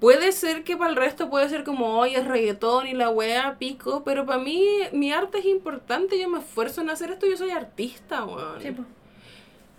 Puede 0.05 0.33
ser 0.33 0.63
que 0.63 0.77
para 0.77 0.91
el 0.91 0.95
resto 0.95 1.31
puede 1.31 1.49
ser 1.49 1.63
como, 1.63 1.97
hoy 1.97 2.13
es 2.13 2.27
reggaetón 2.27 2.85
y 2.85 2.93
la 2.93 3.09
wea 3.09 3.55
pico, 3.57 4.03
pero 4.03 4.23
para 4.27 4.37
mí 4.37 4.63
mi 4.91 5.11
arte 5.11 5.39
es 5.39 5.45
importante, 5.45 6.19
yo 6.19 6.29
me 6.29 6.37
esfuerzo 6.37 6.81
en 6.81 6.91
hacer 6.91 7.09
esto, 7.09 7.25
yo 7.25 7.35
soy 7.35 7.49
artista, 7.49 8.23
weón. 8.23 8.61
Sí. 8.61 8.75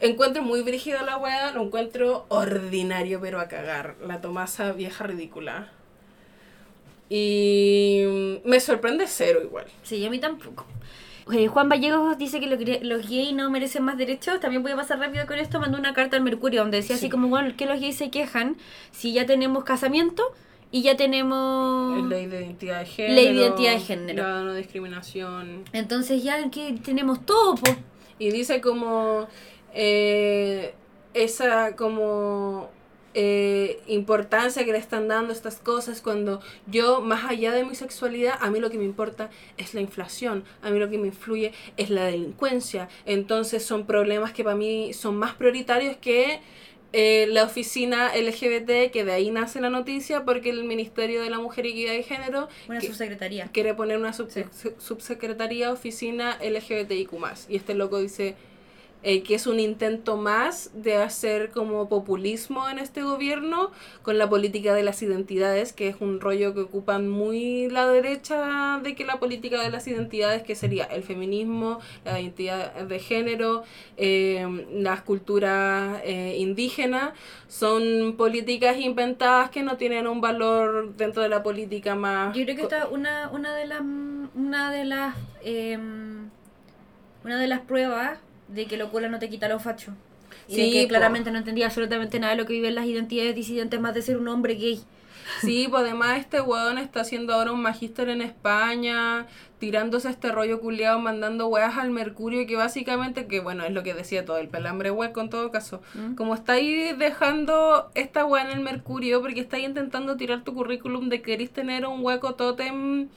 Encuentro 0.00 0.42
muy 0.42 0.62
brígida 0.62 1.04
la 1.04 1.16
wea, 1.16 1.52
lo 1.52 1.62
encuentro 1.62 2.26
ordinario 2.28 3.20
pero 3.20 3.38
a 3.38 3.46
cagar, 3.46 3.94
la 4.04 4.20
Tomasa 4.20 4.72
vieja 4.72 5.04
ridícula. 5.04 5.70
Y 7.08 8.40
me 8.44 8.58
sorprende 8.58 9.06
cero 9.06 9.42
igual. 9.44 9.66
Sí, 9.84 10.04
a 10.04 10.10
mí 10.10 10.18
tampoco. 10.18 10.66
Eh, 11.32 11.48
Juan 11.48 11.68
Vallegos 11.68 12.16
dice 12.18 12.38
que 12.38 12.46
lo 12.46 12.56
que 12.56 12.80
los 12.82 13.08
gays 13.08 13.32
no 13.34 13.50
merecen 13.50 13.82
más 13.82 13.98
derechos. 13.98 14.38
También 14.40 14.62
voy 14.62 14.72
a 14.72 14.76
pasar 14.76 14.98
rápido 14.98 15.26
con 15.26 15.38
esto. 15.38 15.58
Mandó 15.60 15.76
una 15.78 15.92
carta 15.92 16.16
al 16.16 16.22
Mercurio 16.22 16.60
donde 16.62 16.78
decía 16.78 16.96
Sí. 16.96 17.06
así 17.06 17.10
como, 17.10 17.28
bueno, 17.28 17.52
que 17.56 17.66
los 17.66 17.80
gays 17.80 17.96
se 17.96 18.10
quejan 18.10 18.56
si 18.92 19.12
ya 19.12 19.26
tenemos 19.26 19.64
casamiento 19.64 20.22
y 20.70 20.82
ya 20.82 20.96
tenemos... 20.96 22.06
Ley 22.08 22.26
de 22.26 22.42
identidad 22.44 22.80
de 22.80 22.86
género. 22.86 23.14
Ley 23.14 23.26
de 23.34 23.40
identidad 23.40 23.72
de 23.72 23.80
género. 23.80 24.22
La 24.22 24.40
no 24.42 24.54
discriminación. 24.54 25.64
Entonces 25.72 26.22
ya 26.22 26.48
que 26.50 26.74
tenemos 26.84 27.24
todo, 27.26 27.56
pues. 27.56 27.76
Y 28.18 28.30
dice 28.30 28.60
como 28.60 29.26
eh, 29.74 30.74
esa 31.12 31.74
como 31.76 32.70
eh, 33.18 33.80
importancia 33.86 34.64
que 34.66 34.72
le 34.72 34.78
están 34.78 35.08
dando 35.08 35.32
estas 35.32 35.56
cosas 35.58 36.02
cuando 36.02 36.40
yo, 36.66 37.00
más 37.00 37.24
allá 37.24 37.50
de 37.52 37.64
mi 37.64 37.74
sexualidad, 37.74 38.34
a 38.40 38.50
mí 38.50 38.60
lo 38.60 38.70
que 38.70 38.76
me 38.76 38.84
importa 38.84 39.30
es 39.56 39.72
la 39.72 39.80
inflación, 39.80 40.44
a 40.60 40.68
mí 40.70 40.78
lo 40.78 40.90
que 40.90 40.98
me 40.98 41.06
influye 41.08 41.52
es 41.78 41.88
la 41.88 42.04
delincuencia. 42.04 42.88
Entonces 43.06 43.64
son 43.64 43.86
problemas 43.86 44.32
que 44.34 44.44
para 44.44 44.54
mí 44.54 44.92
son 44.92 45.16
más 45.16 45.34
prioritarios 45.34 45.96
que 45.96 46.40
eh, 46.92 47.26
la 47.30 47.44
oficina 47.44 48.12
LGBT, 48.16 48.90
que 48.92 49.04
de 49.04 49.12
ahí 49.12 49.30
nace 49.30 49.60
la 49.60 49.70
noticia, 49.70 50.24
porque 50.24 50.50
el 50.50 50.64
Ministerio 50.64 51.20
de 51.22 51.30
la 51.30 51.38
Mujer 51.38 51.66
y 51.66 51.70
Equidad 51.70 51.92
de 51.92 52.02
Género 52.02 52.48
Una 52.68 52.80
que- 52.80 52.86
subsecretaría. 52.86 53.48
quiere 53.52 53.74
poner 53.74 53.96
una 53.98 54.12
sub- 54.12 54.30
Sí. 54.30 54.44
su- 54.52 54.74
subsecretaría 54.78 55.72
oficina 55.72 56.38
LGBTIQ+. 56.40 57.46
Y 57.48 57.56
este 57.56 57.74
loco 57.74 57.98
dice 57.98 58.36
eh, 59.08 59.22
que 59.22 59.36
es 59.36 59.46
un 59.46 59.60
intento 59.60 60.16
más 60.16 60.72
de 60.74 60.96
hacer 60.96 61.52
como 61.52 61.88
populismo 61.88 62.68
en 62.68 62.80
este 62.80 63.04
gobierno 63.04 63.70
con 64.02 64.18
la 64.18 64.28
política 64.28 64.74
de 64.74 64.82
las 64.82 65.00
identidades, 65.00 65.72
que 65.72 65.86
es 65.86 65.96
un 66.00 66.20
rollo 66.20 66.54
que 66.54 66.62
ocupan 66.62 67.08
muy 67.08 67.68
la 67.68 67.86
derecha 67.86 68.80
de 68.82 68.96
que 68.96 69.04
la 69.04 69.20
política 69.20 69.62
de 69.62 69.70
las 69.70 69.86
identidades, 69.86 70.42
que 70.42 70.56
sería 70.56 70.86
el 70.86 71.04
feminismo, 71.04 71.78
la 72.04 72.20
identidad 72.20 72.74
de 72.74 72.98
género, 72.98 73.62
eh, 73.96 74.44
las 74.72 75.02
culturas 75.02 76.00
eh, 76.02 76.34
indígenas, 76.40 77.12
son 77.46 78.16
políticas 78.16 78.76
inventadas 78.76 79.50
que 79.50 79.62
no 79.62 79.76
tienen 79.76 80.08
un 80.08 80.20
valor 80.20 80.96
dentro 80.96 81.22
de 81.22 81.28
la 81.28 81.44
política 81.44 81.94
más... 81.94 82.36
Yo 82.36 82.42
creo 82.42 82.56
que 82.56 82.62
esta 82.62 82.88
una, 82.88 83.30
una 83.30 83.54
de 83.54 83.66
las 83.66 83.82
una 84.34 84.72
de 84.72 84.84
las 84.84 85.14
em, 85.44 86.28
una 87.22 87.38
de 87.38 87.46
las 87.46 87.60
pruebas 87.60 88.18
de 88.48 88.66
que 88.66 88.76
locura 88.76 89.08
no 89.08 89.18
te 89.18 89.28
quita 89.28 89.48
los 89.48 89.62
fachos. 89.62 89.94
Y 90.48 90.56
de 90.56 90.64
Sí, 90.64 90.72
que 90.72 90.82
po. 90.82 90.88
claramente 90.88 91.30
no 91.30 91.38
entendía 91.38 91.66
absolutamente 91.66 92.18
nada 92.20 92.34
de 92.34 92.38
lo 92.40 92.46
que 92.46 92.52
viven 92.52 92.74
las 92.74 92.86
identidades 92.86 93.34
disidentes 93.34 93.80
más 93.80 93.94
de 93.94 94.02
ser 94.02 94.16
un 94.18 94.28
hombre 94.28 94.54
gay. 94.54 94.80
Sí, 95.40 95.66
pues 95.68 95.82
además 95.82 96.18
este 96.18 96.40
weón 96.40 96.78
está 96.78 97.00
haciendo 97.00 97.34
ahora 97.34 97.50
un 97.52 97.60
magíster 97.60 98.08
en 98.08 98.22
España, 98.22 99.26
tirándose 99.58 100.08
este 100.08 100.30
rollo 100.30 100.60
culiado, 100.60 101.00
mandando 101.00 101.48
weas 101.48 101.76
al 101.76 101.90
Mercurio, 101.90 102.46
que 102.46 102.56
básicamente, 102.56 103.26
que 103.26 103.40
bueno, 103.40 103.64
es 103.64 103.72
lo 103.72 103.82
que 103.82 103.92
decía 103.94 104.24
todo, 104.24 104.38
el 104.38 104.48
pelambre 104.48 104.90
hueco 104.92 105.20
en 105.20 105.30
todo 105.30 105.50
caso. 105.50 105.82
¿Mm? 105.94 106.14
Como 106.14 106.34
estáis 106.34 106.96
dejando 106.98 107.90
esta 107.94 108.24
wea 108.24 108.44
en 108.44 108.56
el 108.56 108.60
Mercurio, 108.62 109.20
porque 109.20 109.40
estáis 109.40 109.64
intentando 109.66 110.16
tirar 110.16 110.44
tu 110.44 110.54
currículum 110.54 111.08
de 111.08 111.22
que 111.22 111.36
tener 111.48 111.86
un 111.86 112.04
hueco 112.04 112.34
tótem 112.34 113.08
para 113.08 113.10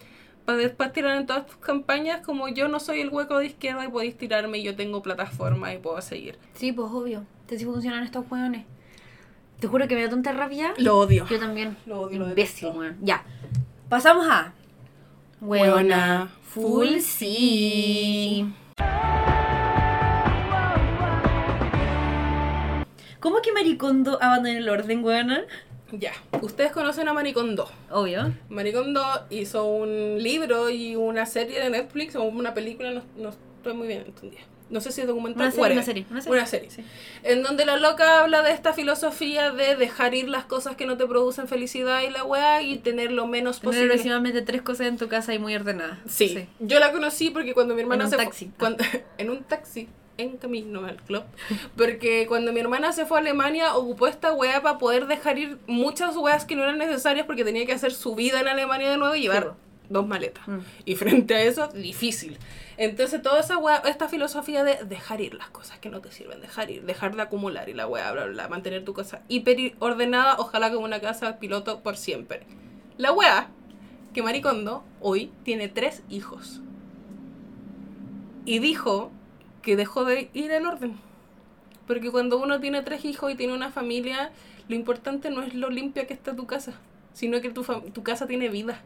después 0.57 0.91
tirar 0.93 1.17
en 1.17 1.25
todas 1.25 1.45
tus 1.45 1.57
campañas, 1.57 2.25
como 2.25 2.47
yo 2.47 2.67
no 2.67 2.79
soy 2.79 3.01
el 3.01 3.09
hueco 3.09 3.37
de 3.39 3.47
izquierda 3.47 3.85
y 3.85 3.89
podéis 3.89 4.17
tirarme 4.17 4.59
y 4.59 4.63
yo 4.63 4.75
tengo 4.75 5.01
plataforma 5.01 5.73
y 5.73 5.77
puedo 5.77 6.01
seguir. 6.01 6.37
Sí, 6.53 6.71
pues 6.71 6.89
obvio. 6.91 7.25
Así 7.53 7.65
funcionan 7.65 8.03
estos 8.03 8.25
hueones. 8.29 8.65
Te 9.59 9.67
juro 9.67 9.87
que 9.87 9.95
me 9.95 10.03
da 10.03 10.09
tanta 10.09 10.31
rabia. 10.31 10.73
Lo 10.77 10.97
odio. 10.97 11.25
Yo 11.27 11.39
también. 11.39 11.75
Lo 11.85 12.01
odio, 12.01 12.19
lo 12.19 12.29
Imbécil, 12.29 12.69
weón. 12.69 12.97
Ya. 13.01 13.23
Pasamos 13.89 14.27
a. 14.29 14.53
Hueona 15.41 16.29
Full 16.43 16.99
sí. 16.99 18.45
¿Cómo 23.19 23.41
que 23.41 23.51
Maricondo 23.51 24.17
abandonó 24.21 24.57
el 24.57 24.69
orden, 24.69 25.03
weona? 25.03 25.43
Ya, 25.91 26.13
ustedes 26.41 26.71
conocen 26.71 27.07
a 27.07 27.13
Maricondo. 27.13 27.69
Obvio. 27.89 28.33
Maricondo 28.49 29.01
hizo 29.29 29.65
un 29.65 30.21
libro 30.21 30.69
y 30.69 30.95
una 30.95 31.25
serie 31.25 31.59
de 31.59 31.69
Netflix 31.69 32.15
o 32.15 32.23
una 32.23 32.53
película, 32.53 32.91
no, 32.91 33.01
no 33.17 33.29
estoy 33.29 33.73
muy 33.73 33.87
bien 33.87 34.03
entendida. 34.05 34.41
No 34.69 34.81
sé 34.81 34.91
si 34.91 35.01
es 35.01 35.07
documental 35.07 35.41
Una 35.47 35.51
serie, 35.51 35.71
una 35.73 35.81
serie, 35.83 36.05
una 36.11 36.21
serie. 36.21 36.37
Una 36.37 36.45
serie. 36.45 36.69
Sí. 36.69 36.83
En 37.23 37.41
donde 37.41 37.65
la 37.65 37.77
loca 37.77 38.19
habla 38.19 38.43
de 38.43 38.51
esta 38.51 38.71
filosofía 38.71 39.49
de 39.51 39.75
dejar 39.75 40.13
ir 40.13 40.29
las 40.29 40.45
cosas 40.45 40.75
que 40.75 40.85
no 40.85 40.95
te 40.95 41.07
producen 41.07 41.47
felicidad 41.47 42.03
y 42.03 42.11
la 42.11 42.23
weá 42.23 42.61
y 42.61 42.77
tener 42.77 43.11
lo 43.11 43.25
menos 43.25 43.61
Tener 43.61 43.69
posible. 43.73 43.93
aproximadamente 43.93 44.43
tres 44.43 44.61
cosas 44.61 44.85
en 44.85 44.97
tu 44.97 45.07
casa 45.07 45.33
y 45.33 45.39
muy 45.39 45.55
ordenadas. 45.55 45.97
Sí. 46.07 46.47
yo 46.59 46.79
la 46.79 46.91
conocí 46.91 47.31
porque 47.31 47.55
cuando 47.55 47.73
mi 47.73 47.81
hermana 47.81 48.03
un 48.05 48.11
se 48.11 48.17
taxi. 48.17 48.51
cuando- 48.59 48.83
en 49.17 49.31
un 49.31 49.43
taxi 49.43 49.89
en 50.19 50.37
camino 50.37 50.85
al 50.85 50.97
club 50.97 51.23
porque 51.75 52.25
cuando 52.27 52.53
mi 52.53 52.59
hermana 52.59 52.91
se 52.91 53.05
fue 53.05 53.17
a 53.17 53.21
Alemania 53.21 53.75
ocupó 53.75 54.07
esta 54.07 54.33
wea 54.33 54.61
para 54.61 54.77
poder 54.77 55.07
dejar 55.07 55.37
ir 55.37 55.57
muchas 55.67 56.15
weas 56.15 56.45
que 56.45 56.55
no 56.55 56.63
eran 56.63 56.77
necesarias 56.77 57.25
porque 57.25 57.43
tenía 57.43 57.65
que 57.65 57.73
hacer 57.73 57.91
su 57.91 58.15
vida 58.15 58.39
en 58.39 58.47
Alemania 58.47 58.91
de 58.91 58.97
nuevo 58.97 59.15
y 59.15 59.21
llevar 59.21 59.55
dos 59.89 60.07
maletas. 60.07 60.47
Mm. 60.47 60.59
y 60.85 60.95
frente 60.95 61.33
a 61.33 61.41
eso 61.41 61.67
difícil. 61.69 62.37
Entonces 62.77 63.21
toda 63.21 63.39
esa 63.39 63.57
wea, 63.57 63.77
esta 63.87 64.07
filosofía 64.07 64.63
de 64.63 64.85
dejar 64.85 65.19
ir 65.19 65.33
las 65.33 65.49
cosas 65.49 65.79
que 65.79 65.89
no 65.89 65.99
te 65.99 66.11
sirven 66.11 66.39
dejar 66.39 66.69
ir 66.69 66.83
dejar 66.83 67.15
de 67.15 67.23
acumular 67.23 67.67
y 67.69 67.73
la 67.73 67.87
wea 67.87 68.11
bla 68.11 68.25
bla, 68.25 68.33
bla 68.33 68.47
mantener 68.47 68.85
tu 68.85 68.93
cosa 68.93 69.23
hiper 69.27 69.73
ordenada 69.79 70.35
ojalá 70.37 70.71
como 70.71 70.85
una 70.85 71.01
casa 71.01 71.39
piloto 71.39 71.81
por 71.81 71.97
siempre. 71.97 72.43
La 72.97 73.11
wea 73.11 73.49
que 74.13 74.23
Maricondo 74.23 74.83
hoy 75.01 75.31
tiene 75.43 75.67
tres 75.67 76.03
hijos. 76.09 76.61
Y 78.45 78.59
dijo 78.59 79.11
que 79.69 79.75
dejó 79.75 80.03
de 80.03 80.31
ir 80.33 80.49
en 80.51 80.65
orden. 80.65 80.97
Porque 81.85 82.09
cuando 82.09 82.39
uno 82.39 82.59
tiene 82.59 82.81
tres 82.81 83.05
hijos 83.05 83.31
y 83.31 83.35
tiene 83.35 83.53
una 83.53 83.69
familia, 83.69 84.31
lo 84.67 84.73
importante 84.73 85.29
no 85.29 85.43
es 85.43 85.53
lo 85.53 85.69
limpia 85.69 86.07
que 86.07 86.13
está 86.15 86.35
tu 86.35 86.47
casa, 86.47 86.73
sino 87.13 87.39
que 87.39 87.51
tu, 87.51 87.63
tu 87.63 88.01
casa 88.01 88.25
tiene 88.25 88.49
vida. 88.49 88.81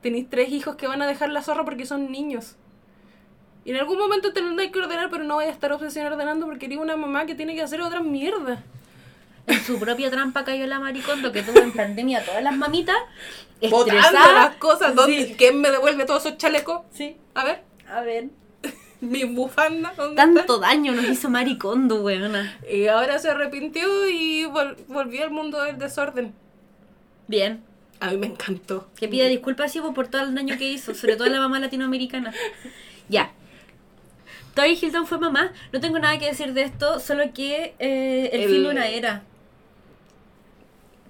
Tenéis 0.00 0.30
tres 0.30 0.50
hijos 0.50 0.76
que 0.76 0.86
van 0.86 1.02
a 1.02 1.08
dejar 1.08 1.30
la 1.30 1.42
zorra 1.42 1.64
porque 1.64 1.86
son 1.86 2.12
niños. 2.12 2.54
Y 3.64 3.72
en 3.72 3.78
algún 3.78 3.98
momento 3.98 4.32
tendrás 4.32 4.70
que 4.70 4.78
ordenar, 4.78 5.10
pero 5.10 5.24
no 5.24 5.34
vaya 5.36 5.50
a 5.50 5.52
estar 5.52 5.72
obsesionada 5.72 6.14
ordenando 6.14 6.46
porque 6.46 6.66
eres 6.66 6.78
una 6.78 6.96
mamá 6.96 7.26
que 7.26 7.34
tiene 7.34 7.56
que 7.56 7.62
hacer 7.62 7.80
otra 7.82 7.98
mierda. 8.00 8.62
En 9.48 9.58
su 9.64 9.80
propia 9.80 10.08
trampa 10.08 10.44
cayó 10.44 10.68
la 10.68 10.78
Maricondo 10.78 11.32
que 11.32 11.42
tuvo 11.42 11.58
en 11.58 11.72
pandemia 11.72 12.18
a 12.20 12.22
todas 12.24 12.44
las 12.44 12.56
mamitas 12.56 12.94
Botando 13.60 14.32
las 14.34 14.54
cosas. 14.56 14.94
¿dónde- 14.94 15.26
Sí. 15.26 15.34
¿Quién 15.36 15.60
me 15.60 15.72
devuelve 15.72 16.04
todos 16.04 16.24
esos 16.26 16.38
chalecos? 16.38 16.82
Sí. 16.92 17.16
A 17.34 17.42
ver. 17.44 17.64
A 17.90 18.02
ver. 18.02 18.28
Mi 19.00 19.24
bufanda. 19.24 19.92
¿dónde 19.96 20.20
está? 20.22 20.34
Tanto 20.34 20.58
daño 20.58 20.92
nos 20.92 21.08
hizo 21.08 21.30
Maricondo, 21.30 22.02
weona. 22.02 22.58
Y 22.70 22.86
ahora 22.88 23.18
se 23.18 23.30
arrepintió 23.30 24.08
y 24.08 24.44
vol- 24.44 24.76
volvió 24.88 25.22
al 25.24 25.30
mundo 25.30 25.62
del 25.62 25.78
desorden. 25.78 26.32
Bien. 27.26 27.62
A 28.00 28.10
mí 28.10 28.16
me 28.16 28.26
encantó. 28.26 28.88
Que 28.96 29.08
pida 29.08 29.26
disculpas, 29.26 29.74
Ivo, 29.74 29.92
por 29.94 30.08
todo 30.08 30.22
el 30.22 30.34
daño 30.34 30.56
que 30.56 30.70
hizo, 30.70 30.94
sobre 30.94 31.16
todo 31.16 31.26
a 31.26 31.30
la 31.30 31.40
mamá 31.40 31.58
latinoamericana. 31.60 32.32
Ya. 33.10 33.32
Tori 34.54 34.78
Hilton 34.80 35.06
fue 35.06 35.18
mamá. 35.18 35.52
No 35.72 35.80
tengo 35.80 35.98
nada 35.98 36.18
que 36.18 36.26
decir 36.26 36.52
de 36.52 36.62
esto, 36.62 37.00
solo 37.00 37.32
que 37.32 37.74
eh, 37.78 38.30
el, 38.34 38.40
El- 38.42 38.50
fin 38.50 38.62
de 38.64 38.68
una 38.70 38.86
era. 38.88 39.22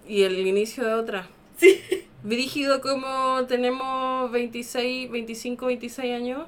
Y 0.06 0.22
el 0.22 0.38
inicio 0.46 0.84
de 0.84 0.94
otra. 0.94 1.26
Sí. 1.56 1.80
Dirigido 2.22 2.80
como 2.80 3.44
tenemos 3.48 4.30
26, 4.30 5.10
25, 5.10 5.66
26 5.66 6.14
años. 6.14 6.42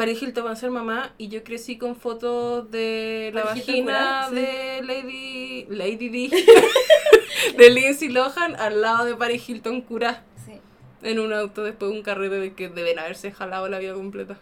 Paris 0.00 0.22
Hilton 0.22 0.46
va 0.46 0.52
a 0.52 0.56
ser 0.56 0.70
mamá 0.70 1.12
y 1.18 1.28
yo 1.28 1.44
crecí 1.44 1.76
con 1.76 1.94
fotos 1.94 2.70
de 2.70 3.32
la 3.34 3.42
Paris 3.42 3.66
vagina 3.66 4.26
sí. 4.30 4.34
de 4.34 4.80
Lady 4.82 5.66
Lady 5.68 6.08
D 6.08 6.30
de 7.58 7.70
Lindsay 7.70 8.08
Lohan 8.08 8.56
al 8.56 8.80
lado 8.80 9.04
de 9.04 9.14
Paris 9.14 9.46
Hilton 9.46 9.82
cura 9.82 10.24
Sí. 10.46 10.52
en 11.02 11.18
un 11.20 11.34
auto 11.34 11.62
después 11.64 11.90
de 11.90 11.98
un 11.98 12.02
carrete 12.02 12.36
de 12.36 12.54
que 12.54 12.70
deben 12.70 12.98
haberse 12.98 13.30
jalado 13.30 13.68
la 13.68 13.78
vida 13.78 13.92
completa. 13.92 14.38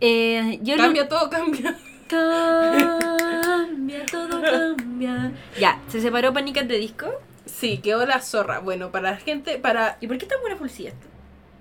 Eh, 0.00 0.58
yo 0.62 0.76
no- 0.76 0.82
Cambia 0.82 1.08
todo, 1.08 1.30
cambia. 1.30 1.78
Cambia, 2.08 4.04
todo 4.06 4.42
cambia. 4.42 5.32
Ya, 5.60 5.80
se 5.86 6.00
separó 6.00 6.32
Panicas 6.32 6.66
de 6.66 6.76
disco. 6.78 7.06
Sí, 7.46 7.78
quedó 7.78 8.04
la 8.04 8.20
zorra. 8.20 8.58
Bueno, 8.58 8.90
para 8.90 9.12
la 9.12 9.16
gente, 9.16 9.58
para 9.58 9.96
¿Y 10.00 10.08
por 10.08 10.18
qué 10.18 10.26
tan 10.26 10.40
buena 10.40 10.56
Fulci 10.56 10.88
esto? 10.88 11.06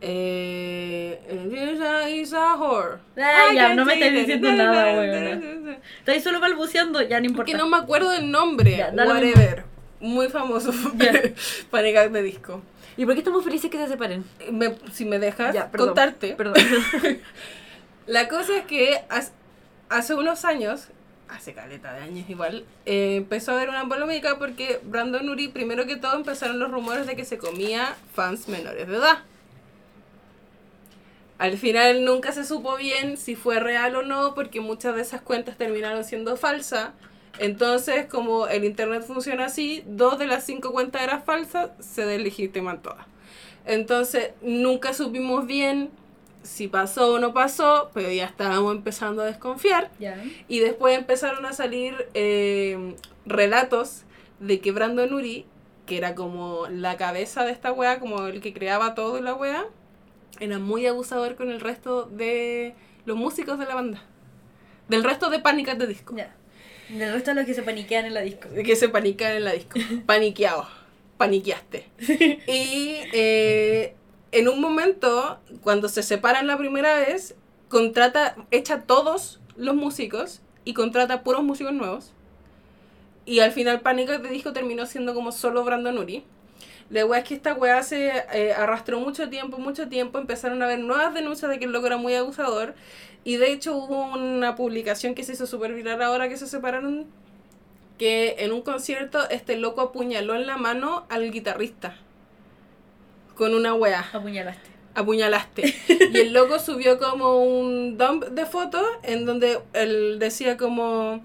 Eh, 0.00 1.20
is 2.22 2.32
a 2.32 2.56
whore. 2.56 2.98
Ah, 3.16 3.52
ya, 3.52 3.74
no 3.74 3.84
me 3.84 3.94
see 3.94 4.10
diciendo 4.10 4.52
nada, 4.52 4.92
weona. 4.94 5.78
Estáis 5.98 6.22
solo 6.22 6.40
balbuceando, 6.40 7.02
ya 7.02 7.20
no 7.20 7.26
importa. 7.26 7.50
Que 7.50 7.58
no 7.58 7.68
me 7.68 7.76
acuerdo 7.76 8.10
del 8.10 8.30
nombre. 8.30 8.76
Ya, 8.76 8.92
Whatever. 8.94 9.64
Muy 10.00 10.28
famoso. 10.28 10.72
Para 11.70 12.08
de 12.08 12.22
disco. 12.22 12.62
¿Y 12.96 13.04
por 13.04 13.14
qué 13.14 13.20
estamos 13.20 13.44
felices 13.44 13.70
que 13.70 13.78
se 13.78 13.88
separen? 13.88 14.24
Me- 14.50 14.76
si 14.92 15.04
me 15.04 15.18
dejas 15.18 15.54
Ya, 15.54 15.70
perdón, 15.70 15.88
contarte. 15.88 16.34
Perdón. 16.34 16.54
La 18.06 18.28
cosa 18.28 18.58
es 18.58 18.64
que 18.64 19.00
hace, 19.08 19.32
hace 19.88 20.14
unos 20.14 20.44
años, 20.44 20.88
hace 21.28 21.52
caleta 21.52 21.92
de 21.94 22.02
años 22.02 22.28
igual, 22.28 22.64
eh, 22.86 23.16
empezó 23.16 23.52
a 23.52 23.56
haber 23.56 23.68
una 23.68 23.86
polémica 23.88 24.38
porque 24.38 24.80
Brandon 24.82 25.28
Uri, 25.28 25.48
primero 25.48 25.86
que 25.86 25.96
todo, 25.96 26.16
empezaron 26.16 26.58
los 26.58 26.70
rumores 26.70 27.06
de 27.06 27.16
que 27.16 27.24
se 27.24 27.38
comía 27.38 27.94
fans 28.14 28.48
menores 28.48 28.88
de 28.88 28.96
edad. 28.96 29.18
Al 31.38 31.56
final 31.56 32.04
nunca 32.04 32.32
se 32.32 32.44
supo 32.44 32.76
bien 32.76 33.16
si 33.16 33.36
fue 33.36 33.60
real 33.60 33.94
o 33.96 34.02
no, 34.02 34.34
porque 34.34 34.60
muchas 34.60 34.96
de 34.96 35.02
esas 35.02 35.20
cuentas 35.22 35.56
terminaron 35.56 36.04
siendo 36.04 36.36
falsas. 36.36 36.90
Entonces, 37.38 38.06
como 38.06 38.48
el 38.48 38.64
internet 38.64 39.04
funciona 39.06 39.44
así, 39.44 39.84
dos 39.86 40.18
de 40.18 40.26
las 40.26 40.44
cinco 40.44 40.72
cuentas 40.72 41.02
eran 41.02 41.22
falsas, 41.22 41.70
se 41.78 42.04
deslegitiman 42.04 42.82
todas. 42.82 43.06
Entonces, 43.64 44.32
nunca 44.42 44.92
supimos 44.92 45.46
bien 45.46 45.90
si 46.42 46.66
pasó 46.66 47.14
o 47.14 47.18
no 47.18 47.32
pasó, 47.32 47.90
pero 47.94 48.10
ya 48.10 48.24
estábamos 48.24 48.74
empezando 48.74 49.22
a 49.22 49.26
desconfiar. 49.26 49.90
ya. 50.00 50.20
Y 50.48 50.58
después 50.58 50.96
empezaron 50.96 51.46
a 51.46 51.52
salir 51.52 52.08
eh, 52.14 52.96
relatos 53.26 54.02
de 54.40 54.60
que 54.60 54.72
Brandon 54.72 55.12
Uri, 55.12 55.46
que 55.86 55.98
era 55.98 56.14
como 56.14 56.66
la 56.68 56.96
cabeza 56.96 57.44
de 57.44 57.52
esta 57.52 57.72
wea, 57.72 58.00
como 58.00 58.26
el 58.26 58.40
que 58.40 58.52
creaba 58.52 58.94
todo 58.94 59.20
la 59.20 59.34
wea, 59.34 59.66
era 60.40 60.58
muy 60.58 60.86
abusador 60.86 61.36
con 61.36 61.50
el 61.50 61.60
resto 61.60 62.04
de 62.04 62.74
los 63.04 63.16
músicos 63.16 63.58
de 63.58 63.66
la 63.66 63.74
banda. 63.74 64.02
Del 64.88 65.04
resto 65.04 65.30
de 65.30 65.40
pánicas 65.40 65.78
de 65.78 65.86
disco. 65.86 66.16
Ya. 66.16 66.34
Del 66.88 67.12
resto 67.12 67.30
de 67.30 67.36
los 67.36 67.46
que 67.46 67.54
se 67.54 67.62
paniquean 67.62 68.06
en 68.06 68.14
la 68.14 68.22
disco. 68.22 68.48
Que 68.64 68.76
se 68.76 68.88
panican 68.88 69.32
en 69.32 69.44
la 69.44 69.52
disco. 69.52 69.78
Paniqueado. 70.06 70.66
Paniqueaste. 71.18 71.86
Y 72.46 72.96
eh, 73.12 73.94
en 74.32 74.48
un 74.48 74.60
momento, 74.60 75.40
cuando 75.62 75.88
se 75.88 76.02
separan 76.02 76.46
la 76.46 76.56
primera 76.56 76.94
vez, 76.94 77.34
contrata, 77.68 78.36
echa 78.50 78.82
todos 78.82 79.40
los 79.56 79.74
músicos 79.74 80.40
y 80.64 80.74
contrata 80.74 81.22
puros 81.22 81.42
músicos 81.42 81.72
nuevos. 81.72 82.12
Y 83.26 83.40
al 83.40 83.52
final 83.52 83.80
Pánica 83.80 84.18
de 84.18 84.30
Disco 84.30 84.52
terminó 84.52 84.86
siendo 84.86 85.14
como 85.14 85.32
solo 85.32 85.64
Brandon 85.64 85.98
Uri. 85.98 86.24
La 86.90 87.04
wea 87.04 87.20
es 87.20 87.28
que 87.28 87.34
esta 87.34 87.52
wea 87.54 87.82
se 87.82 88.10
eh, 88.32 88.52
arrastró 88.54 88.98
mucho 89.00 89.28
tiempo, 89.28 89.58
mucho 89.58 89.88
tiempo. 89.88 90.18
Empezaron 90.18 90.62
a 90.62 90.64
haber 90.66 90.78
nuevas 90.78 91.12
denuncias 91.12 91.50
de 91.50 91.58
que 91.58 91.66
el 91.66 91.72
loco 91.72 91.86
era 91.86 91.98
muy 91.98 92.14
abusador. 92.14 92.74
Y 93.24 93.36
de 93.36 93.52
hecho 93.52 93.76
hubo 93.76 94.12
una 94.14 94.54
publicación 94.54 95.14
que 95.14 95.22
se 95.22 95.32
hizo 95.32 95.46
súper 95.46 95.74
viral 95.74 96.00
ahora 96.02 96.28
que 96.28 96.36
se 96.38 96.46
separaron. 96.46 97.06
Que 97.98 98.36
en 98.38 98.52
un 98.52 98.62
concierto 98.62 99.28
este 99.28 99.56
loco 99.56 99.80
apuñaló 99.82 100.34
en 100.34 100.46
la 100.46 100.56
mano 100.56 101.04
al 101.10 101.30
guitarrista. 101.30 101.96
Con 103.34 103.54
una 103.54 103.74
wea 103.74 104.06
Apuñalaste. 104.12 104.70
apuñalaste. 104.94 105.74
Y 106.12 106.18
el 106.18 106.32
loco 106.32 106.58
subió 106.58 106.98
como 106.98 107.42
un 107.44 107.98
dump 107.98 108.24
de 108.24 108.46
fotos 108.46 108.86
en 109.02 109.26
donde 109.26 109.60
él 109.74 110.18
decía 110.18 110.56
como 110.56 111.22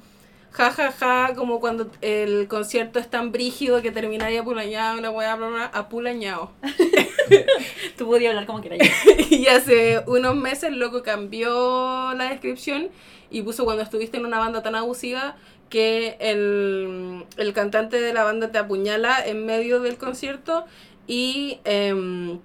ja 0.54 0.72
ja 0.72 0.92
ja, 0.92 1.34
como 1.36 1.60
cuando 1.60 1.90
el 2.02 2.48
concierto 2.48 3.00
es 3.00 3.10
tan 3.10 3.32
brígido 3.32 3.82
que 3.82 3.92
terminaría 3.92 4.42
apulañado, 4.42 5.00
una 5.00 5.10
weá, 5.10 5.36
bla, 5.36 5.48
bla, 5.48 5.66
apulañado. 5.66 6.52
Tú 7.98 8.06
podías 8.06 8.30
hablar 8.30 8.46
como 8.46 8.62
quieras. 8.62 8.88
y 9.30 9.48
hace 9.48 10.04
unos 10.06 10.36
meses 10.36 10.66
el 10.66 10.80
loco 10.80 11.02
cambió 11.02 12.14
la 12.14 12.30
descripción 12.30 12.90
y 13.32 13.42
puso 13.42 13.66
cuando 13.66 13.82
estuviste 13.82 14.18
en 14.18 14.26
una 14.26 14.38
banda 14.38 14.62
tan 14.62 14.76
abusiva 14.76 15.36
que 15.70 16.18
el, 16.20 17.26
el 17.38 17.54
cantante 17.54 18.00
de 18.00 18.14
la 18.14 18.24
banda 18.24 18.52
te 18.52 18.60
apuñala 18.60 19.26
en 19.26 19.46
medio 19.48 19.80
del 19.80 19.98
concierto 19.98 20.66
y 21.08 21.60
em, 21.64 22.40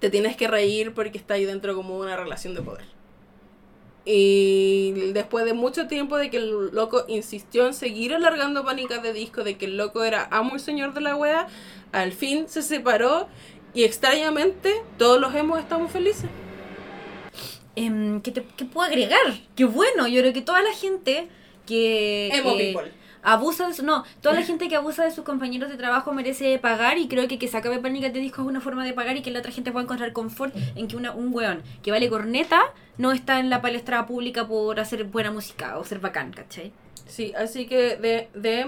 te 0.00 0.10
tienes 0.10 0.36
que 0.36 0.48
reír 0.48 0.92
porque 0.92 1.18
está 1.18 1.34
ahí 1.34 1.44
dentro 1.44 1.76
como 1.76 1.96
una 1.96 2.16
relación 2.16 2.54
de 2.54 2.62
poder. 2.62 2.93
Y 4.06 4.90
después 5.12 5.44
de 5.46 5.54
mucho 5.54 5.86
tiempo 5.86 6.18
de 6.18 6.28
que 6.30 6.36
el 6.36 6.50
loco 6.72 7.04
insistió 7.08 7.66
en 7.66 7.72
seguir 7.74 8.12
alargando 8.14 8.64
pánicas 8.64 9.02
de 9.02 9.12
disco, 9.14 9.44
de 9.44 9.56
que 9.56 9.64
el 9.64 9.76
loco 9.78 10.04
era 10.04 10.28
amo 10.30 10.56
y 10.56 10.58
señor 10.58 10.92
de 10.92 11.00
la 11.00 11.16
wea, 11.16 11.46
al 11.92 12.12
fin 12.12 12.46
se 12.48 12.60
separó 12.62 13.28
y 13.72 13.84
extrañamente 13.84 14.74
todos 14.98 15.18
los 15.20 15.34
hemos 15.34 15.58
estamos 15.58 15.90
felices. 15.90 16.28
Em, 17.76 18.20
¿qué, 18.20 18.30
te- 18.30 18.44
qué 18.56 18.64
puedo 18.66 18.86
agregar? 18.86 19.20
Qué 19.56 19.64
bueno, 19.64 20.06
yo 20.06 20.20
creo 20.20 20.32
que 20.32 20.42
toda 20.42 20.62
la 20.62 20.72
gente 20.74 21.26
que 21.66 22.28
Emo 22.28 22.52
eh, 22.58 22.72
people. 22.74 22.92
Abusa 23.24 23.66
de 23.66 23.74
su, 23.74 23.84
no, 23.84 24.04
toda 24.20 24.34
la 24.34 24.42
gente 24.42 24.68
que 24.68 24.76
abusa 24.76 25.04
de 25.04 25.10
sus 25.10 25.24
compañeros 25.24 25.70
de 25.70 25.76
trabajo 25.76 26.12
merece 26.12 26.58
pagar 26.58 26.98
y 26.98 27.08
creo 27.08 27.26
que 27.26 27.38
que 27.38 27.48
se 27.48 27.56
acabe 27.56 27.80
Pánicas 27.80 28.12
de 28.12 28.20
disco 28.20 28.42
es 28.42 28.48
una 28.48 28.60
forma 28.60 28.84
de 28.84 28.92
pagar 28.92 29.16
y 29.16 29.22
que 29.22 29.30
la 29.30 29.40
otra 29.40 29.50
gente 29.50 29.72
pueda 29.72 29.84
encontrar 29.84 30.12
confort 30.12 30.54
en 30.76 30.86
que 30.86 30.96
una, 30.96 31.12
un 31.12 31.34
weón 31.34 31.62
que 31.82 31.90
vale 31.90 32.08
corneta 32.08 32.62
no 32.98 33.10
está 33.10 33.40
en 33.40 33.50
la 33.50 33.60
palestra 33.60 34.06
pública 34.06 34.46
por 34.46 34.78
hacer 34.78 35.04
buena 35.04 35.32
música 35.32 35.78
o 35.78 35.84
ser 35.84 35.98
bacán, 35.98 36.32
¿cachai? 36.32 36.72
Sí, 37.06 37.32
así 37.36 37.66
que 37.66 37.96
de, 37.96 38.28
de 38.34 38.64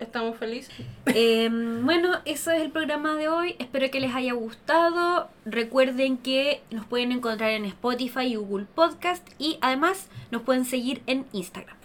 estamos 0.00 0.36
felices. 0.36 0.74
Em, 1.06 1.84
bueno, 1.84 2.20
eso 2.24 2.50
es 2.50 2.62
el 2.62 2.70
programa 2.70 3.14
de 3.14 3.28
hoy. 3.28 3.56
Espero 3.58 3.90
que 3.90 4.00
les 4.00 4.14
haya 4.14 4.32
gustado. 4.32 5.28
Recuerden 5.44 6.18
que 6.18 6.62
nos 6.70 6.86
pueden 6.86 7.12
encontrar 7.12 7.50
en 7.50 7.64
Spotify 7.64 8.26
y 8.26 8.36
Google 8.36 8.66
Podcast. 8.74 9.26
Y 9.38 9.58
además 9.60 10.08
nos 10.30 10.42
pueden 10.42 10.64
seguir 10.64 11.02
en 11.06 11.26
Instagram. 11.32 11.76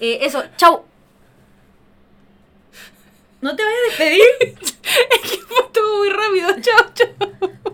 Eh, 0.00 0.18
eso, 0.22 0.42
chau. 0.56 0.84
¿No 3.40 3.54
te 3.54 3.62
vayas 3.62 3.78
a 3.80 4.04
despedir? 4.04 4.22
Estuvo 5.66 5.98
muy 5.98 6.10
rápido, 6.10 6.48
chao, 6.62 6.92
chao. 6.94 7.72